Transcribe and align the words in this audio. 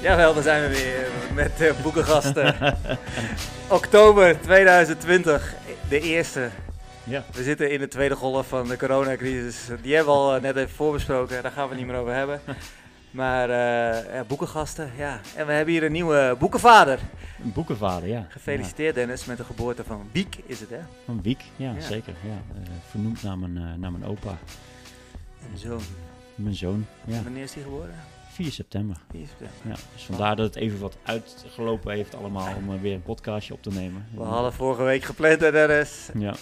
Jawel, 0.00 0.34
daar 0.34 0.42
zijn 0.42 0.62
we 0.62 0.68
weer 0.68 1.34
met 1.34 1.60
uh, 1.60 1.82
boekengasten. 1.82 2.54
Oktober 3.68 4.40
2020, 4.40 5.54
de 5.88 6.00
eerste. 6.00 6.50
Ja. 7.04 7.24
We 7.32 7.42
zitten 7.42 7.70
in 7.70 7.78
de 7.78 7.88
tweede 7.88 8.14
golf 8.14 8.48
van 8.48 8.68
de 8.68 8.76
coronacrisis. 8.76 9.68
Die 9.82 9.94
hebben 9.94 10.12
we 10.12 10.18
al 10.18 10.34
eh, 10.34 10.42
net 10.42 10.56
even 10.56 10.74
voorbesproken, 10.74 11.42
daar 11.42 11.52
gaan 11.52 11.62
we 11.62 11.68
het 11.68 11.78
niet 11.78 11.90
meer 11.90 12.00
over 12.00 12.14
hebben. 12.14 12.40
Maar 13.10 13.48
uh, 13.48 14.14
ja, 14.14 14.24
boekengasten, 14.26 14.90
ja. 14.96 15.20
En 15.36 15.46
we 15.46 15.52
hebben 15.52 15.74
hier 15.74 15.82
een 15.82 15.92
nieuwe 15.92 16.36
boekenvader. 16.38 16.98
Een 17.42 17.52
boekenvader, 17.52 18.08
ja. 18.08 18.26
Gefeliciteerd 18.28 18.94
Dennis 18.94 19.24
met 19.24 19.36
de 19.36 19.44
geboorte 19.44 19.84
van 19.84 20.08
Wiek, 20.12 20.36
is 20.46 20.60
het 20.60 20.70
hè? 20.70 20.80
Van 21.04 21.22
Wiek, 21.22 21.42
ja, 21.56 21.72
ja. 21.72 21.80
zeker. 21.80 22.14
Ja. 22.22 22.62
Vernoemd 22.90 23.22
naar 23.22 23.38
mijn, 23.38 23.80
naar 23.80 23.92
mijn 23.92 24.04
opa. 24.04 24.38
Een 25.52 25.58
zoon. 25.58 25.82
Mijn 26.34 26.54
zoon, 26.54 26.86
ja. 27.04 27.22
Wanneer 27.22 27.42
is 27.42 27.54
hij 27.54 27.62
geboren? 27.62 27.94
4 28.40 28.52
september. 28.52 28.96
4 29.10 29.26
september. 29.26 29.56
Ja, 29.64 29.76
dus 29.94 30.04
vandaar 30.04 30.36
dat 30.36 30.46
het 30.46 30.56
even 30.56 30.78
wat 30.78 30.96
uitgelopen 31.02 31.92
heeft 31.92 32.14
allemaal 32.14 32.54
om 32.56 32.74
uh, 32.74 32.80
weer 32.80 32.94
een 32.94 33.02
podcastje 33.02 33.54
op 33.54 33.62
te 33.62 33.70
nemen. 33.70 34.06
We 34.14 34.22
hadden 34.22 34.52
vorige 34.52 34.82
week 34.82 35.02
gepland, 35.02 35.40
Dennis. 35.40 36.08
Ja. 36.18 36.34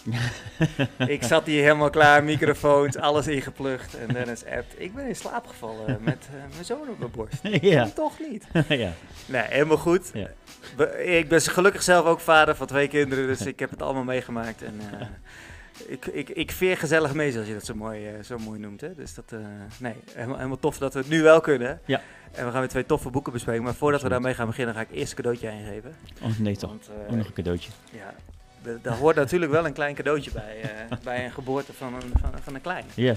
ik 1.07 1.23
zat 1.23 1.47
hier 1.47 1.63
helemaal 1.63 1.91
klaar, 1.91 2.25
microfoons, 2.25 2.97
alles 2.97 3.27
ingeplucht. 3.27 3.97
En 3.99 4.15
Dennis 4.15 4.45
appt, 4.45 4.75
ik 4.81 4.95
ben 4.95 5.07
in 5.07 5.17
slaap 5.17 5.47
gevallen 5.47 5.87
met 6.01 6.29
uh, 6.35 6.41
mijn 6.53 6.65
zoon 6.65 6.89
op 6.89 6.99
mijn 6.99 7.11
borst. 7.11 7.39
ja. 7.61 7.89
Toch 7.89 8.19
niet. 8.31 8.47
ja. 8.69 8.93
Nee, 9.27 9.43
helemaal 9.43 9.77
goed. 9.77 10.11
Ja. 10.15 10.29
Ik 10.99 11.29
ben 11.29 11.41
gelukkig 11.41 11.83
zelf 11.83 12.07
ook 12.07 12.21
vader 12.21 12.57
van 12.57 12.67
twee 12.67 12.89
kinderen, 12.89 13.27
dus 13.27 13.41
ik 13.47 13.59
heb 13.59 13.71
het 13.71 13.83
allemaal 13.83 14.05
meegemaakt. 14.05 14.63
En, 14.63 14.81
uh, 14.93 15.07
ik, 15.87 16.07
ik, 16.07 16.29
ik 16.29 16.51
veer 16.51 16.77
gezellig 16.77 17.15
mee, 17.15 17.33
zoals 17.33 17.47
je 17.47 17.53
dat 17.53 17.65
zo 17.65 17.75
mooi, 17.75 18.17
uh, 18.17 18.23
zo 18.23 18.39
mooi 18.39 18.61
noemt. 18.61 18.81
Hè? 18.81 18.95
Dus 18.95 19.15
dat, 19.15 19.33
uh, 19.33 19.41
nee, 19.79 19.95
helemaal, 20.13 20.37
helemaal 20.37 20.59
tof 20.59 20.79
dat 20.79 20.93
we 20.93 20.99
het 20.99 21.09
nu 21.09 21.23
wel 21.23 21.41
kunnen. 21.41 21.81
Ja. 21.85 22.03
En 22.33 22.45
we 22.45 22.51
gaan 22.51 22.61
weer 22.61 22.69
twee 22.69 22.87
toffe 22.87 23.11
boeken 23.11 23.33
bespreken. 23.33 23.63
Maar 23.63 23.75
voordat 23.75 24.03
we 24.03 24.09
daarmee 24.09 24.35
gaan 24.35 24.47
beginnen, 24.47 24.75
ga 24.75 24.81
ik 24.81 24.91
eerst 24.91 25.11
een 25.11 25.17
cadeautje 25.17 25.51
ingeven. 25.51 25.97
Oh 26.23 26.39
nee 26.39 26.57
toch, 26.57 26.71
Want, 26.71 26.91
uh, 26.91 27.11
ook 27.11 27.17
nog 27.17 27.27
een 27.27 27.33
cadeautje. 27.33 27.71
Ja, 27.93 28.15
daar 28.83 28.97
hoort 28.97 29.17
natuurlijk 29.17 29.53
wel 29.53 29.67
een 29.67 29.73
klein 29.73 29.95
cadeautje 29.95 30.31
bij, 30.31 30.65
bij 31.05 31.25
een 31.25 31.33
geboorte 31.33 31.73
van 31.73 31.95
een, 31.95 32.13
van, 32.21 32.33
van 32.43 32.55
een 32.55 32.61
kleine. 32.61 32.89
Ja. 32.95 33.15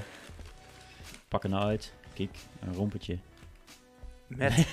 Pak 1.27 1.43
er 1.43 1.49
nou 1.49 1.65
uit, 1.65 1.93
kijk, 2.13 2.37
een 2.59 2.73
rompertje. 2.73 3.17
Met? 4.27 4.67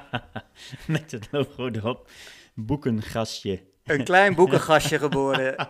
Met 0.86 1.10
het 1.10 1.28
logo 1.30 1.68
erop, 1.68 2.10
boekengastje. 2.54 3.62
Een 3.88 4.04
klein 4.04 4.34
boekengastje 4.34 4.98
geboren. 4.98 5.68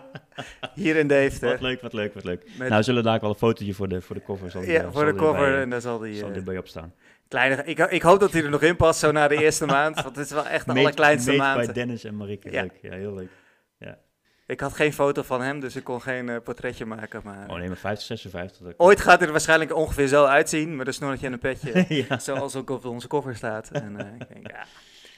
Hier 0.74 0.96
in 0.96 1.08
Deventer. 1.08 1.50
Wat 1.50 1.60
leuk, 1.60 1.80
wat 1.80 1.92
leuk, 1.92 2.14
wat 2.14 2.24
leuk. 2.24 2.50
Met 2.58 2.68
nou, 2.68 2.82
zullen 2.82 3.02
daar 3.02 3.14
ook 3.14 3.20
wel 3.20 3.30
een 3.30 3.36
fotootje 3.36 3.74
voor 3.74 3.88
de, 3.88 4.00
voor 4.00 4.14
de 4.14 4.22
cover. 4.22 4.50
Zal 4.50 4.62
ja, 4.62 4.90
voor 4.92 5.04
de 5.04 5.14
cover. 5.14 5.50
Bij, 5.50 5.60
en 5.62 5.70
daar 5.70 5.80
zal 5.80 5.98
die... 5.98 6.14
Zal 6.14 6.32
die 6.32 6.42
bij 6.42 6.58
opstaan. 6.58 6.94
Kleine, 7.28 7.64
ik, 7.64 7.78
ik 7.78 8.02
hoop 8.02 8.20
dat 8.20 8.32
hij 8.32 8.42
er 8.42 8.50
nog 8.50 8.62
in 8.62 8.76
past, 8.76 9.00
zo 9.00 9.12
na 9.12 9.28
de 9.28 9.36
eerste 9.36 9.66
maand. 9.76 10.02
Want 10.02 10.16
het 10.16 10.26
is 10.26 10.32
wel 10.32 10.46
echt 10.46 10.66
de 10.66 10.72
meet, 10.72 10.82
allerkleinste 10.82 11.30
meet 11.30 11.38
maand. 11.38 11.64
bij 11.64 11.74
Dennis 11.74 12.04
en 12.04 12.16
Marieke. 12.16 12.50
Ja. 12.50 12.60
Leuk. 12.60 12.78
Ja, 12.82 12.92
heel 12.92 13.14
leuk. 13.14 13.30
Ja. 13.78 13.98
Ik 14.46 14.60
had 14.60 14.72
geen 14.72 14.92
foto 14.92 15.22
van 15.22 15.42
hem, 15.42 15.60
dus 15.60 15.76
ik 15.76 15.84
kon 15.84 16.02
geen 16.02 16.28
uh, 16.28 16.36
portretje 16.44 16.84
maken. 16.86 17.20
Maar, 17.24 17.48
oh 17.48 17.56
nee, 17.56 17.68
maar 17.68 17.76
50, 17.76 18.06
56. 18.06 18.66
Dat 18.66 18.74
Ooit 18.76 19.00
gaat 19.00 19.18
hij 19.18 19.26
er 19.26 19.32
waarschijnlijk 19.32 19.74
ongeveer 19.74 20.06
zo 20.06 20.24
uitzien, 20.24 20.76
met 20.76 20.86
een 20.86 20.94
snorretje 20.94 21.26
en 21.26 21.32
een 21.32 21.38
petje. 21.38 21.84
ja. 22.08 22.18
Zoals 22.18 22.56
ook 22.56 22.70
op 22.70 22.84
onze 22.84 23.08
cover 23.08 23.36
staat. 23.36 23.70
En, 23.70 23.92
uh, 23.92 24.06
ik 24.18 24.28
denk, 24.28 24.50
ja, 24.50 24.64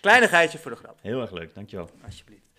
kleinigheidje 0.01 0.59
voor 0.59 0.71
de 0.71 0.77
grap. 0.77 0.99
Heel 1.03 1.21
erg 1.21 1.31
leuk, 1.31 1.55
dankjewel. 1.55 1.91
Alsjeblieft. 2.05 2.50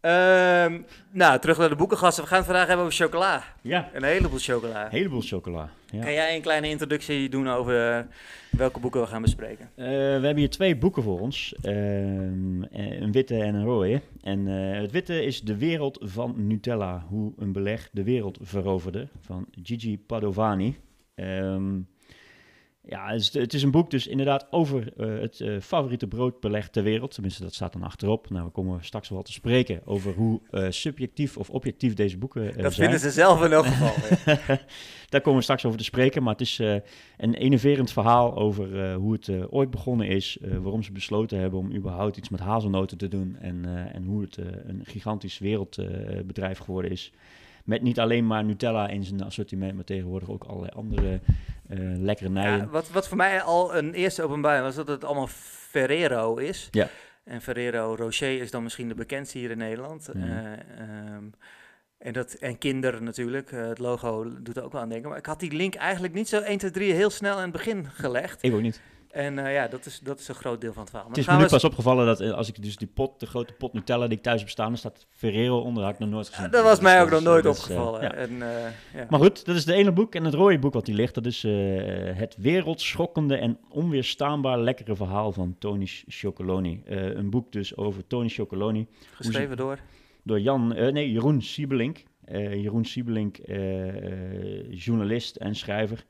Um, 0.00 0.84
nou, 1.10 1.38
terug 1.38 1.58
naar 1.58 1.68
de 1.68 1.76
boekengasten. 1.76 2.22
We 2.22 2.28
gaan 2.28 2.38
het 2.38 2.46
vandaag 2.46 2.66
hebben 2.66 2.86
over 2.86 2.98
chocola. 2.98 3.44
Ja. 3.62 3.90
Een 3.92 4.02
heleboel 4.02 4.38
chocola. 4.38 4.84
Een 4.84 4.90
heleboel 4.90 5.20
chocola. 5.20 5.70
Ja. 5.90 6.00
Kan 6.02 6.12
jij 6.12 6.34
een 6.34 6.42
kleine 6.42 6.68
introductie 6.68 7.28
doen 7.28 7.48
over 7.48 7.98
uh, 7.98 8.04
welke 8.50 8.80
boeken 8.80 9.00
we 9.00 9.06
gaan 9.06 9.22
bespreken? 9.22 9.70
Uh, 9.76 9.84
we 9.86 9.92
hebben 9.92 10.36
hier 10.36 10.50
twee 10.50 10.76
boeken 10.76 11.02
voor 11.02 11.20
ons. 11.20 11.54
Uh, 11.62 11.72
een 12.70 13.12
witte 13.12 13.42
en 13.42 13.54
een 13.54 13.64
rode. 13.64 14.00
En 14.22 14.46
het 14.46 14.90
witte 14.90 15.24
is 15.24 15.40
De 15.40 15.56
Wereld 15.56 15.98
van 16.02 16.46
Nutella. 16.46 17.04
Hoe 17.08 17.32
een 17.36 17.52
beleg 17.52 17.88
de 17.92 18.02
wereld 18.02 18.38
veroverde. 18.42 19.08
Van 19.20 19.46
Gigi 19.62 19.98
Padovani. 19.98 20.76
Um, 21.14 21.88
ja, 22.88 23.06
het 23.06 23.20
is, 23.20 23.32
het 23.32 23.54
is, 23.54 23.62
een 23.62 23.70
boek 23.70 23.90
dus 23.90 24.06
inderdaad 24.06 24.46
over 24.50 24.92
uh, 24.96 25.20
het 25.20 25.40
uh, 25.40 25.60
favoriete 25.60 26.06
broodbeleg 26.06 26.68
ter 26.68 26.82
wereld. 26.82 27.14
Tenminste, 27.14 27.42
dat 27.42 27.54
staat 27.54 27.72
dan 27.72 27.82
achterop. 27.82 28.30
Nou, 28.30 28.44
we 28.44 28.50
komen 28.50 28.84
straks 28.84 29.08
wel 29.08 29.22
te 29.22 29.32
spreken 29.32 29.80
over 29.84 30.14
hoe 30.14 30.40
uh, 30.50 30.66
subjectief 30.68 31.36
of 31.36 31.50
objectief 31.50 31.94
deze 31.94 32.18
boeken 32.18 32.42
dat 32.44 32.52
zijn. 32.52 32.62
Dat 32.62 32.74
vinden 32.74 33.00
ze 33.00 33.10
zelf 33.10 33.44
in 33.44 33.52
elk 33.52 33.66
geval. 33.72 33.94
Daar 35.08 35.20
komen 35.20 35.38
we 35.38 35.42
straks 35.42 35.64
over 35.64 35.78
te 35.78 35.84
spreken. 35.84 36.22
Maar 36.22 36.32
het 36.32 36.40
is 36.40 36.58
een 37.16 37.34
enerverend 37.34 37.92
verhaal 37.92 38.36
over 38.36 38.94
hoe 38.94 39.12
het 39.12 39.50
ooit 39.50 39.70
begonnen 39.70 40.08
is. 40.08 40.38
waarom 40.40 40.82
ze 40.82 40.92
besloten 40.92 41.38
hebben 41.38 41.58
om 41.58 41.74
überhaupt 41.74 42.16
iets 42.16 42.28
met 42.28 42.40
hazelnoten 42.40 42.98
te 42.98 43.08
doen. 43.08 43.36
En, 43.40 43.64
en 43.92 44.04
hoe 44.04 44.20
het 44.20 44.36
een 44.66 44.80
gigantisch 44.84 45.38
wereldbedrijf 45.38 46.58
geworden 46.58 46.90
is. 46.90 47.12
Met 47.68 47.82
niet 47.82 47.98
alleen 47.98 48.26
maar 48.26 48.44
Nutella 48.44 48.88
in 48.88 49.04
zijn 49.04 49.22
assortiment, 49.22 49.74
maar 49.74 49.84
tegenwoordig 49.84 50.30
ook 50.30 50.44
allerlei 50.44 50.72
andere 50.74 51.20
uh, 51.70 51.98
lekkernijen. 51.98 52.58
Ja, 52.58 52.68
wat, 52.68 52.90
wat 52.90 53.08
voor 53.08 53.16
mij 53.16 53.42
al 53.42 53.76
een 53.76 53.94
eerste 53.94 54.22
openbaar 54.22 54.62
was, 54.62 54.74
dat 54.74 54.88
het 54.88 55.04
allemaal 55.04 55.26
Ferrero 55.26 56.36
is. 56.36 56.68
Ja. 56.70 56.88
En 57.24 57.40
Ferrero 57.40 57.94
Rocher 57.94 58.40
is 58.40 58.50
dan 58.50 58.62
misschien 58.62 58.88
de 58.88 58.94
bekendste 58.94 59.38
hier 59.38 59.50
in 59.50 59.58
Nederland. 59.58 60.10
Uh, 60.16 60.24
um, 61.14 61.32
en, 61.98 62.12
dat, 62.12 62.32
en 62.32 62.58
Kinder 62.58 63.02
natuurlijk, 63.02 63.52
uh, 63.52 63.68
het 63.68 63.78
logo 63.78 64.42
doet 64.42 64.56
er 64.56 64.64
ook 64.64 64.72
wel 64.72 64.80
aan 64.80 64.88
denken. 64.88 65.08
Maar 65.08 65.18
ik 65.18 65.26
had 65.26 65.40
die 65.40 65.52
link 65.52 65.74
eigenlijk 65.74 66.14
niet 66.14 66.28
zo 66.28 66.40
1, 66.40 66.58
2, 66.58 66.70
3 66.70 66.92
heel 66.92 67.10
snel 67.10 67.36
in 67.36 67.42
het 67.42 67.52
begin 67.52 67.86
gelegd. 67.90 68.42
Ik 68.42 68.54
ook 68.54 68.60
niet. 68.60 68.80
En 69.10 69.38
uh, 69.38 69.52
ja, 69.52 69.68
dat 69.68 69.86
is, 69.86 70.00
dat 70.00 70.18
is 70.18 70.28
een 70.28 70.34
groot 70.34 70.60
deel 70.60 70.72
van 70.72 70.82
het 70.82 70.90
verhaal. 70.90 71.08
Maar 71.08 71.18
het 71.18 71.26
is 71.28 71.34
me 71.34 71.42
nu 71.42 71.48
pas 71.48 71.64
opgevallen 71.64 72.06
dat 72.06 72.20
uh, 72.20 72.32
als 72.32 72.48
ik 72.48 72.62
dus 72.62 72.76
die 72.76 72.88
pot, 72.88 73.20
de 73.20 73.26
grote 73.26 73.52
pot 73.52 73.72
Nutella 73.72 74.06
die 74.06 74.16
ik 74.16 74.22
thuis 74.22 74.40
heb 74.40 74.50
staan, 74.50 74.72
er 74.72 74.78
staat 74.78 75.06
Ferrero 75.10 75.60
onder, 75.60 75.82
had 75.84 75.92
ik 75.92 75.98
nog 75.98 76.08
nooit 76.08 76.28
gezien. 76.28 76.44
Ja, 76.44 76.50
dat 76.50 76.62
was 76.62 76.80
mij 76.80 77.02
ook 77.02 77.10
nog 77.10 77.22
nooit 77.22 77.42
dus, 77.42 77.58
opgevallen. 77.58 78.02
ja. 78.02 78.12
En, 78.12 78.36
ja. 78.94 79.06
Maar 79.08 79.20
goed, 79.20 79.46
dat 79.46 79.56
is 79.56 79.64
de 79.64 79.72
ene 79.74 79.92
boek. 79.92 80.14
En 80.14 80.24
het 80.24 80.34
rode 80.34 80.58
boek 80.58 80.72
wat 80.72 80.86
hier 80.86 80.96
ligt, 80.96 81.14
dat 81.14 81.26
is 81.26 81.42
het 82.14 82.36
wereldschokkende 82.38 83.36
en 83.36 83.58
onweerstaanbaar 83.68 84.58
lekkere 84.58 84.96
verhaal 84.96 85.32
van 85.32 85.56
Tony 85.58 85.86
Chocoloni. 86.06 86.82
een 86.84 87.30
boek 87.30 87.52
dus 87.52 87.76
over 87.76 88.06
Tony 88.06 88.28
Chocoloni. 88.28 88.86
Geschreven 89.12 89.56
door? 89.56 89.78
Door 90.22 90.40
Jan, 90.40 90.68
nee, 90.68 91.12
Jeroen 91.12 91.42
Siebelink. 91.42 92.02
Jeroen 92.32 92.84
Siebelink, 92.84 93.36
journalist 94.70 95.36
en 95.36 95.54
schrijver. 95.54 96.04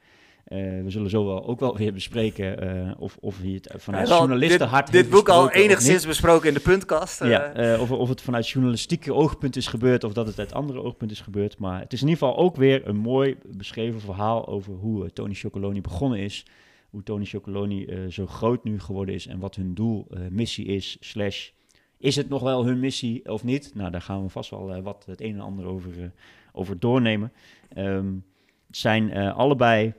Uh, 0.53 0.83
we 0.83 0.91
zullen 0.91 1.11
zo 1.11 1.27
wel 1.27 1.47
ook 1.47 1.61
wel 1.61 1.77
weer 1.77 1.93
bespreken 1.93 2.65
uh, 2.65 2.91
of, 2.99 3.17
of 3.21 3.39
hij 3.41 3.51
het 3.51 3.75
vanuit 3.77 4.09
ja, 4.09 4.19
journalistenhart 4.19 4.93
dit, 4.93 5.03
dit 5.03 5.11
boek 5.11 5.29
al 5.29 5.51
enigszins 5.51 6.07
besproken 6.07 6.49
in 6.49 6.55
de 6.55 6.61
puntkast. 6.61 7.23
Uh. 7.23 7.31
Ja, 7.31 7.79
of, 7.81 7.91
of 7.91 8.09
het 8.09 8.21
vanuit 8.21 8.49
journalistieke 8.49 9.15
oogpunt 9.15 9.57
is 9.57 9.67
gebeurd 9.67 10.05
of 10.05 10.13
dat 10.13 10.27
het 10.27 10.39
uit 10.39 10.53
andere 10.53 10.83
oogpunt 10.83 11.11
is 11.11 11.21
gebeurd. 11.21 11.59
Maar 11.59 11.81
het 11.81 11.93
is 11.93 12.03
in 12.03 12.09
ieder 12.09 12.27
geval 12.27 12.43
ook 12.43 12.57
weer 12.57 12.89
een 12.89 12.97
mooi 12.97 13.37
beschreven 13.57 14.01
verhaal 14.01 14.47
over 14.47 14.75
hoe 14.75 15.13
Tony 15.13 15.35
Chocoloni 15.35 15.81
begonnen 15.81 16.19
is. 16.19 16.47
Hoe 16.91 17.03
Tony 17.03 17.25
Chocoloni 17.25 18.07
zo 18.11 18.27
groot 18.27 18.65
nu 18.65 18.81
geworden 18.81 19.15
is 19.15 19.27
en 19.27 19.39
wat 19.39 19.55
hun 19.55 19.75
doel, 19.75 20.07
missie 20.31 20.67
is. 20.67 20.97
Slash, 21.01 21.51
is 21.99 22.17
het 22.17 22.29
nog 22.29 22.43
wel 22.43 22.65
hun 22.65 22.81
missie 22.81 23.31
of 23.31 23.45
niet? 23.45 23.75
Nou, 23.75 23.91
daar 23.91 24.03
gaan 24.03 24.23
we 24.23 24.29
vast 24.29 24.51
wel 24.51 24.83
wat 24.83 25.05
het 25.07 25.21
een 25.21 25.35
en 25.35 25.41
ander 25.41 25.67
over, 25.67 26.13
over 26.53 26.79
doornemen. 26.79 27.33
Um, 27.77 28.25
het 28.67 28.77
zijn 28.77 29.17
allebei 29.17 29.93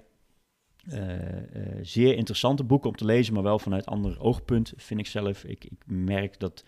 zeer 1.82 2.16
interessante 2.16 2.64
boeken 2.64 2.90
om 2.90 2.96
te 2.96 3.06
lezen, 3.06 3.34
maar 3.34 3.44
wel 3.44 3.60
vanuit 3.60 3.86
ander 3.86 4.20
oogpunt, 4.20 4.74
vind 4.76 5.00
ik 5.00 5.08
zelf. 5.08 5.44
Ik, 5.44 5.66
ik 5.66 5.78
merk 5.86 6.40
dat, 6.40 6.64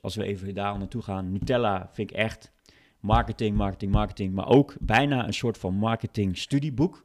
als 0.00 0.16
we 0.16 0.24
even 0.24 0.54
daar 0.54 0.78
naartoe 0.78 1.02
gaan, 1.02 1.32
Nutella 1.32 1.90
vind 1.92 2.10
ik 2.10 2.16
echt 2.16 2.52
marketing, 3.00 3.56
marketing, 3.56 3.92
marketing, 3.92 4.34
maar 4.34 4.48
ook 4.48 4.74
bijna 4.80 5.26
een 5.26 5.34
soort 5.34 5.58
van 5.58 5.74
marketing 5.74 6.38
studieboek. 6.38 7.04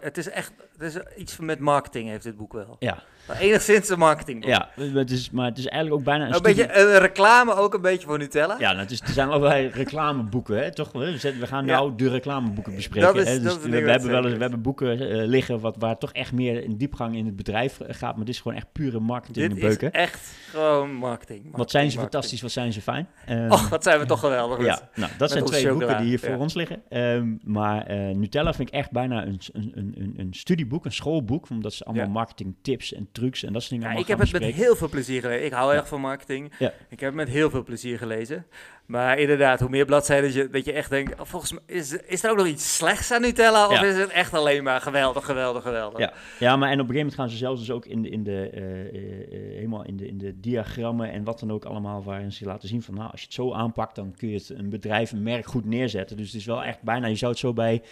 Het 0.00 0.18
is 0.18 0.28
echt, 0.28 0.52
het 0.78 0.94
is 0.94 1.00
iets 1.16 1.38
met 1.38 1.58
marketing 1.58 2.08
heeft 2.08 2.22
dit 2.22 2.36
boek 2.36 2.52
wel. 2.52 2.76
Ja. 2.78 3.02
Maar 3.28 3.38
enigszins 3.38 3.88
een 3.88 3.98
marketing. 3.98 4.46
Ja, 4.46 4.68
het 4.76 5.10
is, 5.10 5.30
maar 5.30 5.44
het 5.44 5.58
is 5.58 5.66
eigenlijk 5.66 6.00
ook 6.00 6.06
bijna 6.06 6.26
een, 6.26 6.34
een 6.34 6.42
beetje 6.42 6.78
een 6.78 6.98
reclame 6.98 7.54
ook 7.54 7.74
een 7.74 7.80
beetje 7.80 8.06
voor 8.06 8.18
Nutella. 8.18 8.56
Ja, 8.58 8.68
nou, 8.68 8.82
het 8.82 8.90
is, 8.90 9.00
er 9.00 9.08
zijn 9.08 9.28
allerlei 9.28 9.68
reclameboeken, 9.82 10.56
hè, 10.56 10.74
toch? 10.74 10.92
We, 10.92 11.34
we 11.38 11.46
gaan 11.46 11.64
nou 11.64 11.90
ja. 11.90 11.96
de 11.96 12.08
reclameboeken 12.08 12.74
bespreken. 12.74 13.14
Dat 13.14 13.26
is, 13.26 13.32
hè? 13.32 13.40
Dus 13.40 13.58
we, 13.58 13.68
we 13.68 13.90
hebben 13.90 14.10
wel 14.10 14.24
eens, 14.24 14.34
we 14.34 14.40
hebben 14.40 14.62
boeken 14.62 15.02
uh, 15.02 15.26
liggen 15.26 15.60
wat, 15.60 15.76
waar 15.78 15.98
toch 15.98 16.12
echt 16.12 16.32
meer 16.32 16.62
in 16.62 16.76
diepgang 16.76 17.16
in 17.16 17.26
het 17.26 17.36
bedrijf 17.36 17.78
gaat, 17.88 18.16
maar 18.16 18.24
dit 18.24 18.34
is 18.34 18.40
gewoon 18.40 18.56
echt 18.56 18.72
pure 18.72 19.00
marketing 19.00 19.48
dit 19.48 19.60
beuken. 19.60 19.92
is 19.92 20.00
echt 20.00 20.32
gewoon 20.50 20.92
marketing. 20.92 21.00
marketing 21.28 21.56
wat 21.56 21.70
zijn 21.70 21.90
ze 21.90 21.96
marketing. 21.96 22.22
fantastisch, 22.22 22.42
wat 22.42 22.50
zijn 22.50 22.72
ze 22.72 22.80
fijn. 22.80 23.08
Um, 23.28 23.50
Och, 23.54 23.68
wat 23.68 23.82
zijn 23.82 23.98
we 23.98 24.06
toch 24.06 24.20
geweldig. 24.20 24.64
Ja, 24.64 24.88
nou, 24.94 25.12
dat 25.18 25.30
zijn 25.30 25.44
twee 25.44 25.62
chocola. 25.62 25.78
boeken 25.78 25.98
die 25.98 26.08
hier 26.08 26.18
voor 26.18 26.36
ons 26.36 26.54
liggen. 26.54 26.82
Um, 26.90 27.38
maar 27.44 27.90
uh, 27.90 28.14
Nutella 28.16 28.52
vind 28.52 28.68
ik 28.68 28.74
echt 28.74 28.90
bijna 28.90 29.26
een, 29.26 29.40
een, 29.52 29.72
een, 29.74 30.14
een 30.16 30.34
studieboek 30.68 30.82
boek, 30.82 30.84
een 30.84 30.92
schoolboek, 30.92 31.50
omdat 31.50 31.72
ze 31.72 31.84
allemaal 31.84 32.04
Ja. 32.06 32.10
marketingtips 32.12 32.92
en 32.92 33.08
trucs 33.12 33.42
en 33.44 33.52
dat 33.52 33.62
soort 33.62 33.72
dingen 33.80 33.88
Ja, 33.88 33.94
allemaal 33.94 34.12
ik 34.12 34.18
heb 34.18 34.28
het 34.32 34.40
met 34.42 34.54
heel 34.54 34.76
veel 34.76 34.88
plezier 34.88 35.20
gelezen. 35.20 35.44
Ik 35.46 35.52
hou 35.52 35.72
Ja. 35.72 35.78
erg 35.78 35.88
van 35.88 36.00
marketing. 36.00 36.52
Ik 36.88 37.00
heb 37.00 37.00
het 37.00 37.14
met 37.14 37.28
heel 37.28 37.50
veel 37.50 37.62
plezier 37.64 37.98
gelezen. 37.98 38.46
Maar 38.88 39.18
inderdaad, 39.18 39.60
hoe 39.60 39.68
meer 39.68 39.84
bladzijden 39.84 40.32
je, 40.32 40.48
dat 40.48 40.64
je 40.64 40.72
echt 40.72 40.90
denkt... 40.90 41.20
oh, 41.20 41.26
volgens 41.26 41.52
mij 41.52 41.60
is, 41.66 41.92
is 41.92 42.24
er 42.24 42.30
ook 42.30 42.36
nog 42.36 42.46
iets 42.46 42.76
slechts 42.76 43.12
aan 43.12 43.20
Nutella? 43.20 43.66
Of 43.66 43.72
Ja. 43.80 43.84
is 43.84 43.96
het 43.96 44.10
echt 44.10 44.34
alleen 44.34 44.62
maar 44.62 44.80
geweldig, 44.80 45.24
geweldig, 45.24 45.62
geweldig? 45.62 45.98
Ja. 46.00 46.12
Ja, 46.38 46.56
maar 46.56 46.70
en 46.70 46.80
op 46.80 46.88
een 46.88 46.94
gegeven 46.94 46.96
moment 46.96 47.14
gaan 47.14 47.28
ze 47.30 47.36
zelfs 47.36 47.60
dus 47.60 47.70
ook 47.70 47.86
in 47.86 48.02
de, 48.02 48.08
in 48.08 48.22
de, 48.24 48.50
eh, 48.50 48.62
eh, 48.62 48.86
eh, 49.22 49.54
helemaal 49.54 49.84
in 49.84 49.96
de, 49.96 50.06
in 50.08 50.18
de 50.18 50.40
diagrammen 50.40 51.10
en 51.12 51.24
wat 51.24 51.40
dan 51.40 51.50
ook 51.52 51.64
allemaal, 51.64 52.02
waarin 52.02 52.32
ze 52.32 52.44
laten 52.44 52.68
zien 52.68 52.82
van, 52.82 52.94
nou, 52.94 53.10
als 53.10 53.20
je 53.20 53.26
het 53.26 53.34
zo 53.34 53.52
aanpakt, 53.52 53.94
dan 53.94 54.14
kun 54.16 54.28
je 54.28 54.34
het 54.34 54.48
een 54.48 54.68
bedrijf, 54.70 55.12
een 55.12 55.22
merk 55.22 55.46
goed 55.46 55.64
neerzetten. 55.64 56.16
Dus 56.16 56.26
het 56.26 56.36
is 56.40 56.46
wel 56.46 56.64
echt 56.64 56.82
bijna, 56.82 57.06
je 57.06 57.14
zou 57.16 57.30
het 57.30 57.40
zo 57.40 57.52
bij 57.52 57.82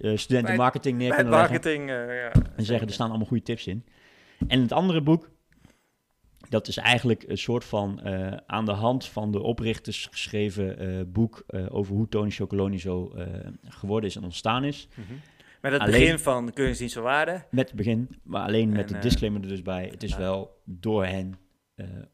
eh, 0.00 0.16
studenten 0.16 0.48
Bij- 0.48 0.56
marketing 0.56 0.98
neer 0.98 1.08
Bij 1.08 1.16
kunnen 1.16 1.34
leggen. 1.38 1.52
marketing, 1.52 1.90
eh, 1.90 1.96
ja. 2.22 2.30
En 2.56 2.64
zeggen, 2.64 2.86
er 2.86 2.92
staan 2.94 3.08
allemaal 3.08 3.26
goede 3.26 3.42
tips 3.42 3.66
in. 3.66 3.84
En 4.48 4.60
het 4.60 4.72
andere 4.72 5.00
boek, 5.00 5.28
dat 6.48 6.68
is 6.68 6.76
eigenlijk 6.76 7.24
een 7.28 7.38
soort 7.38 7.64
van 7.64 8.00
eh, 8.00 8.32
aan 8.46 8.64
de 8.64 8.72
hand 8.72 9.06
van 9.06 9.30
de 9.30 9.42
oprichters 9.42 10.08
geschreven 10.10 10.78
eh, 10.78 11.00
boek 11.06 11.44
eh, 11.46 11.66
over 11.68 11.94
hoe 11.94 12.08
Tony 12.08 12.30
Chocoloni 12.30 12.78
zo 12.78 13.12
geworden 13.64 14.08
is 14.08 14.16
en 14.16 14.24
ontstaan 14.24 14.64
is. 14.64 14.88
Mhm. 14.94 15.12
Met 15.60 15.72
het 15.72 15.80
Alleen- 15.80 16.00
begin 16.00 16.18
van 16.18 16.52
kunstdienst 16.52 16.94
van 16.94 17.02
waarde. 17.02 17.44
Met 17.50 17.66
het 17.66 17.76
begin, 17.76 18.20
maar 18.22 18.42
alleen 18.42 18.68
met 18.68 18.86
En, 18.86 18.92
de 18.92 18.98
disclaimer 18.98 19.42
er 19.42 19.48
dus 19.48 19.62
bij. 19.62 19.88
Het 19.90 20.02
is 20.02 20.16
wel 20.16 20.60
door 20.64 21.04
hen 21.06 21.34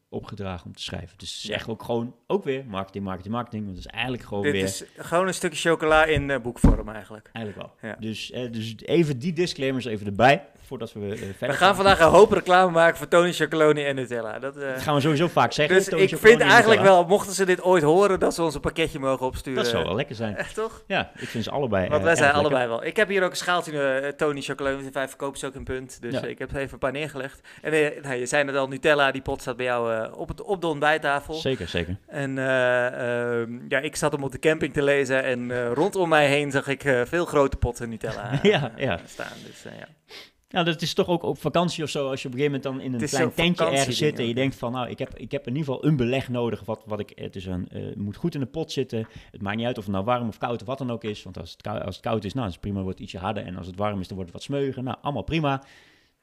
opgedragen 0.09 0.65
om 0.65 0.73
te 0.73 0.81
schrijven. 0.81 1.17
Dus 1.17 1.41
het 1.41 1.51
echt 1.51 1.67
ook 1.67 1.83
gewoon, 1.83 2.15
ook 2.27 2.43
weer 2.43 2.65
marketing, 2.65 3.03
marketing, 3.05 3.33
marketing. 3.33 3.65
Want 3.65 3.77
het 3.77 3.85
is 3.85 3.91
eigenlijk 3.91 4.23
gewoon 4.23 4.43
Dit 4.43 4.51
weer, 4.51 4.63
is 4.63 4.83
gewoon 4.97 5.27
een 5.27 5.33
stukje 5.33 5.69
chocola 5.69 6.05
in 6.05 6.41
boekvorm 6.41 6.89
eigenlijk. 6.89 7.29
eigenlijk 7.33 7.67
wel. 7.67 7.89
Ja. 7.91 7.97
Dus, 7.99 8.27
dus 8.51 8.75
even 8.77 9.19
die 9.19 9.33
disclaimers 9.33 9.85
even 9.85 10.05
erbij, 10.05 10.47
voordat 10.73 10.93
we 10.93 10.99
eh, 11.13 11.17
verder 11.19 11.47
We 11.47 11.53
gaan 11.53 11.75
vandaag 11.75 11.99
een 11.99 12.07
hoop 12.07 12.31
reclame 12.31 12.71
maken 12.71 12.97
voor 12.97 13.07
Tony 13.07 13.31
Chocoloni 13.33 13.83
en 13.85 13.95
Nutella. 13.95 14.39
Dat, 14.39 14.57
eh, 14.57 14.73
Dat 14.73 14.81
gaan 14.81 14.95
we 14.95 15.01
sowieso 15.01 15.27
vaak 15.27 15.51
zeggen. 15.51 15.75
dus 15.75 15.85
Tony 15.85 16.01
ik 16.01 16.09
Chocoloni 16.09 16.29
vind 16.31 16.41
en 16.41 16.49
eigenlijk 16.49 16.81
Nutella. 16.81 16.99
wel, 16.99 17.07
mochten 17.09 17.33
ze 17.33 17.45
dit 17.45 17.61
ooit 17.63 17.83
horen, 17.83 18.19
dat 18.19 18.33
ze 18.33 18.43
ons 18.43 18.55
een 18.55 18.61
pakketje 18.61 18.99
mogen 18.99 19.25
opsturen. 19.25 19.63
Dat 19.63 19.71
zou 19.71 19.83
wel 19.83 19.95
lekker 19.95 20.15
zijn. 20.15 20.35
Echt 20.35 20.55
toch? 20.63 20.83
Ja, 20.87 21.11
ik 21.17 21.27
vind 21.27 21.43
ze 21.43 21.51
allebei 21.51 21.87
Want 21.87 21.99
eh, 21.99 22.05
wij 22.05 22.15
zijn 22.15 22.25
lekker. 22.33 22.45
allebei 22.49 22.67
wel. 22.69 22.85
Ik 22.85 22.95
heb 22.95 23.07
hier 23.07 23.23
ook 23.23 23.29
een 23.29 23.35
schaaltje 23.35 24.13
Tony 24.17 24.41
Chocoloni. 24.41 24.89
Vijf 24.91 25.09
verkopen 25.09 25.39
ze 25.39 25.45
ook 25.45 25.55
een 25.55 25.63
punt. 25.63 26.01
Dus 26.01 26.13
Ja. 26.13 26.21
ik 26.23 26.39
heb 26.39 26.49
er 26.51 26.57
even 26.57 26.73
een 26.73 26.79
paar 26.79 26.91
neergelegd. 26.91 27.41
En 27.61 27.71
nou, 28.01 28.15
je 28.15 28.25
zei 28.25 28.43
net 28.43 28.55
al, 28.55 28.67
Nutella, 28.67 29.11
die 29.11 29.21
pot 29.21 29.41
staat 29.41 29.55
bij 29.57 29.65
jou 29.65 30.11
op, 30.13 30.27
het, 30.27 30.41
op 30.41 30.61
de 30.61 30.67
ontbijttafel. 30.67 31.33
Zeker, 31.33 31.67
zeker. 31.67 31.97
En 32.07 32.37
eh, 32.37 32.85
ehm, 33.41 33.51
ja, 33.67 33.79
ik 33.79 33.95
zat 33.95 34.11
hem 34.11 34.23
op 34.23 34.31
de 34.31 34.39
camping 34.39 34.73
te 34.73 34.83
lezen. 34.83 35.23
En 35.23 35.73
rondom 35.73 36.09
mij 36.09 36.27
heen 36.27 36.51
zag 36.51 36.67
ik 36.67 36.81
veel 37.05 37.25
grote 37.25 37.57
potten 37.57 37.89
Nutella 37.89 38.39
Ja, 38.41 38.71
ja. 38.75 38.99
staan. 39.05 39.27
Dus 39.45 39.63
ja. 39.63 39.87
Nou, 40.53 40.65
dat 40.65 40.81
is 40.81 40.93
toch 40.93 41.07
ook 41.07 41.23
op 41.23 41.37
vakantie 41.37 41.83
of 41.83 41.89
zo, 41.89 42.09
als 42.09 42.21
je 42.21 42.27
op 42.27 42.33
een 42.33 42.39
gegeven 42.39 42.61
moment 42.61 42.81
dan 42.81 42.93
in 42.93 42.93
een 43.01 43.07
klein 43.09 43.33
tentje 43.33 43.65
ergens 43.65 43.97
zit 43.97 44.19
en 44.19 44.27
je 44.27 44.33
denkt 44.33 44.55
van, 44.55 44.71
nou, 44.71 44.89
ik 44.89 44.99
heb, 44.99 45.17
ik 45.17 45.31
heb 45.31 45.47
in 45.47 45.55
ieder 45.55 45.73
geval 45.73 45.85
een 45.89 45.95
beleg 45.95 46.29
nodig, 46.29 46.65
wat, 46.65 46.81
wat 46.85 46.99
ik, 46.99 47.11
het 47.15 47.35
is 47.35 47.45
een, 47.45 47.67
eh, 47.71 47.81
moet 47.95 48.15
goed 48.15 48.33
in 48.33 48.39
de 48.39 48.45
pot 48.45 48.71
zitten. 48.71 49.07
Het 49.31 49.41
maakt 49.41 49.57
niet 49.57 49.65
uit 49.65 49.77
of 49.77 49.83
het 49.83 49.93
nou 49.93 50.05
warm 50.05 50.27
of 50.27 50.37
koud 50.37 50.61
of 50.61 50.67
wat 50.67 50.77
dan 50.77 50.91
ook 50.91 51.03
is, 51.03 51.23
want 51.23 51.39
als 51.39 51.51
het, 51.51 51.61
kou- 51.61 51.81
als 51.81 51.95
het 51.95 52.03
koud 52.05 52.23
is, 52.23 52.33
nou, 52.33 52.45
is 52.47 52.51
het 52.53 52.61
prima, 52.61 52.81
wordt 52.81 52.97
het 52.97 53.03
ietsje 53.07 53.17
harder. 53.19 53.45
En 53.45 53.55
als 53.57 53.67
het 53.67 53.75
warm 53.75 53.99
is, 53.99 54.07
dan 54.07 54.17
wordt 54.17 54.31
het 54.31 54.41
wat 54.41 54.49
smeuiger. 54.49 54.83
Nou, 54.83 54.97
allemaal 55.01 55.23
prima. 55.23 55.63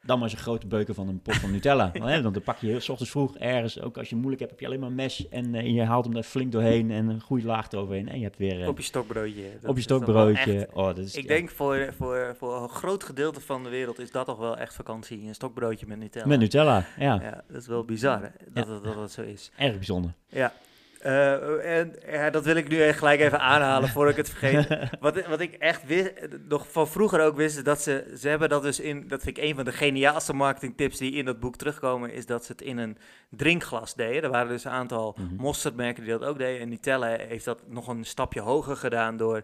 Dan 0.05 0.19
maar 0.19 0.27
eens 0.27 0.37
een 0.37 0.43
grote 0.43 0.67
beuken 0.67 0.95
van 0.95 1.07
een 1.07 1.21
pot 1.21 1.35
van 1.35 1.51
Nutella. 1.51 1.91
Want, 1.99 2.23
dan 2.23 2.41
pak 2.43 2.57
je 2.57 2.67
heel, 2.67 2.79
s 2.79 2.89
ochtends 2.89 3.11
vroeg 3.11 3.37
ergens, 3.37 3.81
ook 3.81 3.97
als 3.97 4.09
je 4.09 4.15
moeilijk 4.15 4.39
hebt, 4.39 4.51
heb 4.51 4.59
je 4.59 4.65
alleen 4.65 4.79
maar 4.79 4.89
een 4.89 4.95
mes 4.95 5.27
en 5.29 5.55
eh, 5.55 5.75
je 5.75 5.83
haalt 5.83 6.05
hem 6.05 6.15
er 6.15 6.23
flink 6.23 6.51
doorheen 6.51 6.91
en 6.91 7.07
een 7.07 7.21
goede 7.21 7.45
laag 7.45 7.71
eroverheen. 7.71 8.09
En 8.09 8.17
je 8.17 8.23
hebt 8.23 8.37
weer 8.37 8.61
eh, 8.61 8.67
Op 8.67 8.77
je 8.77 8.83
stokbroodje. 8.83 9.43
Dat 9.61 9.69
op 9.69 9.75
je 9.75 9.81
stokbroodje. 9.81 10.67
Oh, 10.73 10.85
dat 10.85 10.97
is, 10.97 11.15
Ik 11.15 11.21
ja, 11.21 11.27
denk 11.27 11.49
voor, 11.49 11.93
voor, 11.97 12.35
voor 12.37 12.63
een 12.63 12.69
groot 12.69 13.03
gedeelte 13.03 13.41
van 13.41 13.63
de 13.63 13.69
wereld 13.69 13.99
is 13.99 14.11
dat 14.11 14.25
toch 14.25 14.37
wel 14.37 14.57
echt 14.57 14.73
vakantie. 14.73 15.27
Een 15.27 15.35
stokbroodje 15.35 15.85
met 15.87 15.97
Nutella. 15.97 16.27
met 16.27 16.39
Nutella, 16.39 16.85
ja, 16.97 17.19
Ja, 17.21 17.43
dat 17.47 17.61
is 17.61 17.67
wel 17.67 17.83
bizar 17.83 18.21
hè, 18.21 18.29
dat, 18.53 18.67
het, 18.67 18.83
dat 18.83 18.95
het 18.95 19.11
zo 19.11 19.21
is. 19.21 19.51
erg 19.57 19.75
bijzonder. 19.75 20.13
Ja. 20.27 20.53
Eh, 21.01 21.79
en 21.79 21.95
ja, 22.11 22.29
dat 22.29 22.45
wil 22.45 22.55
ik 22.55 22.67
nu 22.67 22.81
echt 22.81 22.97
gelijk 22.97 23.19
even 23.19 23.39
aanhalen 23.39 23.89
voordat 23.89 24.17
ik 24.17 24.25
het 24.25 24.29
vergeet. 24.29 24.89
Wat, 24.99 25.25
wat 25.27 25.39
ik 25.39 25.53
echt 25.53 25.85
wist, 25.85 26.13
nog 26.47 26.71
van 26.71 26.87
vroeger 26.87 27.21
ook 27.21 27.35
wist, 27.35 27.57
is 27.57 27.63
dat 27.63 27.81
ze, 27.81 28.13
ze 28.19 28.29
hebben 28.29 28.49
dat 28.49 28.61
dus 28.63 28.79
in, 28.79 29.07
dat 29.07 29.23
vind 29.23 29.37
ik 29.37 29.43
een 29.43 29.55
van 29.55 29.65
de 29.65 29.71
geniaalste 29.71 30.33
marketingtips 30.33 30.97
die 30.97 31.11
in 31.11 31.25
dat 31.25 31.39
boek 31.39 31.55
terugkomen, 31.55 32.13
is 32.13 32.25
dat 32.25 32.45
ze 32.45 32.51
het 32.51 32.61
in 32.61 32.77
een 32.77 32.97
drinkglas 33.29 33.93
deden. 33.95 34.23
Er 34.23 34.29
waren 34.29 34.49
dus 34.49 34.63
een 34.63 34.71
aantal 34.71 35.15
Mhm. 35.17 35.35
mosterdmerken 35.35 36.03
die 36.03 36.11
dat 36.11 36.23
ook 36.23 36.37
deden. 36.37 36.61
En 36.61 36.69
Nutella 36.69 37.07
heeft 37.07 37.45
dat 37.45 37.61
nog 37.67 37.87
een 37.87 38.03
stapje 38.05 38.41
hoger 38.41 38.75
gedaan 38.75 39.17
door 39.17 39.43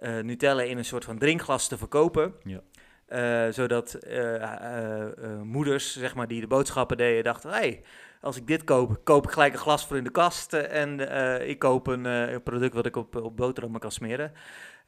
eh, 0.00 0.18
Nutella 0.18 0.62
in 0.62 0.78
een 0.78 0.84
soort 0.84 1.04
van 1.04 1.18
drinkglas 1.18 1.68
te 1.68 1.78
verkopen. 1.78 2.34
Ja. 2.42 2.60
Eh, 3.06 3.52
zodat 3.52 3.98
moeders, 5.42 5.96
zeg 5.98 6.14
maar, 6.14 6.28
die 6.28 6.40
de 6.40 6.46
boodschappen 6.46 6.96
deden, 6.96 7.24
dachten: 7.24 7.50
hey, 7.50 7.82
als 8.22 8.36
ik 8.36 8.46
dit 8.46 8.64
koop, 8.64 9.00
koop 9.04 9.24
ik 9.24 9.30
gelijk 9.30 9.52
een 9.52 9.58
glas 9.58 9.86
voor 9.86 9.96
in 9.96 10.04
de 10.04 10.10
kast. 10.10 10.52
eh, 10.52 10.80
en 10.82 11.08
eh, 11.08 11.48
ik 11.48 11.58
koop 11.58 11.86
een 11.86 12.06
eh, 12.06 12.36
product 12.44 12.74
wat 12.74 12.86
ik 12.86 12.96
op, 12.96 13.16
op 13.16 13.36
boterhammen 13.36 13.80
kan 13.80 13.92
smeren. 13.92 14.32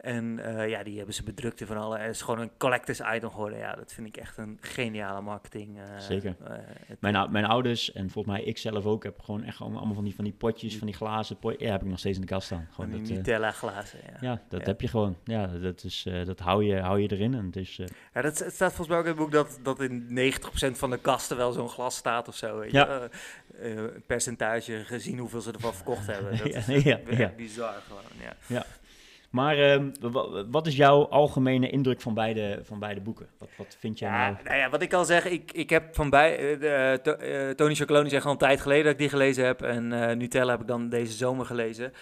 En 0.04 0.38
eh, 0.38 0.68
ja, 0.68 0.82
die 0.82 0.96
hebben 0.96 1.14
ze 1.14 1.22
bedrukt 1.22 1.62
van 1.66 1.76
alle. 1.76 1.98
Het 1.98 2.14
is 2.14 2.22
gewoon 2.22 2.40
een 2.40 2.50
collectors 2.58 3.00
item 3.14 3.30
geworden. 3.30 3.58
Ja, 3.58 3.74
dat 3.74 3.92
vind 3.92 4.06
ik 4.06 4.16
echt 4.16 4.36
een 4.38 4.58
geniale 4.60 5.20
marketing. 5.20 5.78
eh, 5.78 5.98
Zeker. 5.98 6.36
eh, 6.44 6.52
Mijn, 7.00 7.30
mijn 7.32 7.44
ouders 7.44 7.92
en 7.92 8.10
volgens 8.10 8.36
mij 8.36 8.44
ik 8.44 8.58
zelf 8.58 8.84
ook 8.86 9.02
heb 9.02 9.20
gewoon 9.20 9.42
echt 9.44 9.60
allemaal 9.60 9.94
van 9.94 10.04
die, 10.04 10.14
van 10.14 10.24
die 10.24 10.32
potjes, 10.32 10.76
van 10.78 10.86
die 10.86 10.96
glazen 10.96 11.36
pot, 11.38 11.60
Ja, 11.60 11.70
heb 11.70 11.82
ik 11.82 11.88
nog 11.88 11.98
steeds 11.98 12.14
in 12.16 12.20
de 12.20 12.28
kast 12.30 12.46
staan. 12.46 12.68
Gewoon 12.72 12.90
die 12.90 13.00
dat, 13.02 13.08
Nutella 13.10 13.50
glazen. 13.50 13.98
Ja. 14.06 14.16
ja, 14.20 14.40
dat 14.48 14.60
Ja. 14.60 14.66
heb 14.66 14.80
je 14.80 14.88
gewoon. 14.88 15.16
Ja, 15.24 15.46
dat, 15.46 15.84
is, 15.84 16.06
dat 16.24 16.38
hou, 16.38 16.64
je, 16.64 16.80
hou 16.80 17.00
je 17.00 17.12
erin. 17.12 17.34
En 17.34 17.44
het 17.46 17.56
is, 17.56 17.76
Ja, 18.14 18.22
dat, 18.22 18.38
het 18.38 18.54
staat 18.54 18.72
volgens 18.72 18.88
mij 18.88 18.98
ook 18.98 19.04
in 19.04 19.10
het 19.10 19.18
boek 19.20 19.32
dat, 19.32 19.58
dat 19.62 19.80
in 19.80 20.08
90% 20.32 20.76
van 20.76 20.90
de 20.90 20.98
kasten 20.98 21.36
wel 21.36 21.52
zo'n 21.52 21.68
glas 21.68 21.96
staat 21.96 22.28
of 22.28 22.36
zo. 22.36 22.58
Weet? 22.58 22.70
Ja. 22.72 23.08
Percentage 24.06 24.84
gezien 24.84 25.18
hoeveel 25.18 25.40
ze 25.40 25.52
ervan 25.52 25.74
verkocht 25.74 26.06
hebben. 26.06 26.36
Dat 26.38 26.46
Ja, 26.46 26.56
is 26.74 26.82
ja. 27.18 27.32
bizar 27.36 27.74
gewoon. 27.86 28.02
Ja. 28.46 28.64
Maar 29.34 29.58
ehm, 29.58 29.90
wa- 30.00 30.46
wat 30.50 30.66
is 30.66 30.76
jouw 30.76 31.08
algemene 31.08 31.70
indruk 31.70 32.00
van 32.00 32.14
beide, 32.14 32.60
van 32.62 32.78
beide 32.78 33.00
boeken? 33.00 33.28
Wat, 33.38 33.48
wat 33.56 33.76
vind 33.78 33.98
jij 33.98 34.08
Ja, 34.10 34.30
nou? 34.30 34.44
nou 34.44 34.56
ja, 34.56 34.70
wat 34.70 34.82
ik 34.82 34.92
al 34.92 35.04
zeg, 35.04 35.24
ik, 35.24 35.52
ik 35.52 35.70
heb 35.70 35.94
van 35.94 36.10
bij, 36.10 36.38
eh, 36.58 36.92
eh, 36.92 36.98
To- 37.00 37.12
eh, 37.12 37.50
Tony 37.50 37.74
Chocoloni 37.74 38.08
zegt 38.08 38.24
al 38.24 38.32
een 38.32 38.38
tijd 38.38 38.60
geleden 38.60 38.82
dat 38.84 38.92
ik 38.92 38.98
die 38.98 39.08
gelezen 39.08 39.44
heb. 39.44 39.62
En 39.62 39.88
Nutella 40.18 40.50
heb 40.50 40.60
ik 40.60 40.66
dan 40.66 40.88
deze 40.88 41.12
zomer 41.12 41.46
gelezen. 41.46 41.92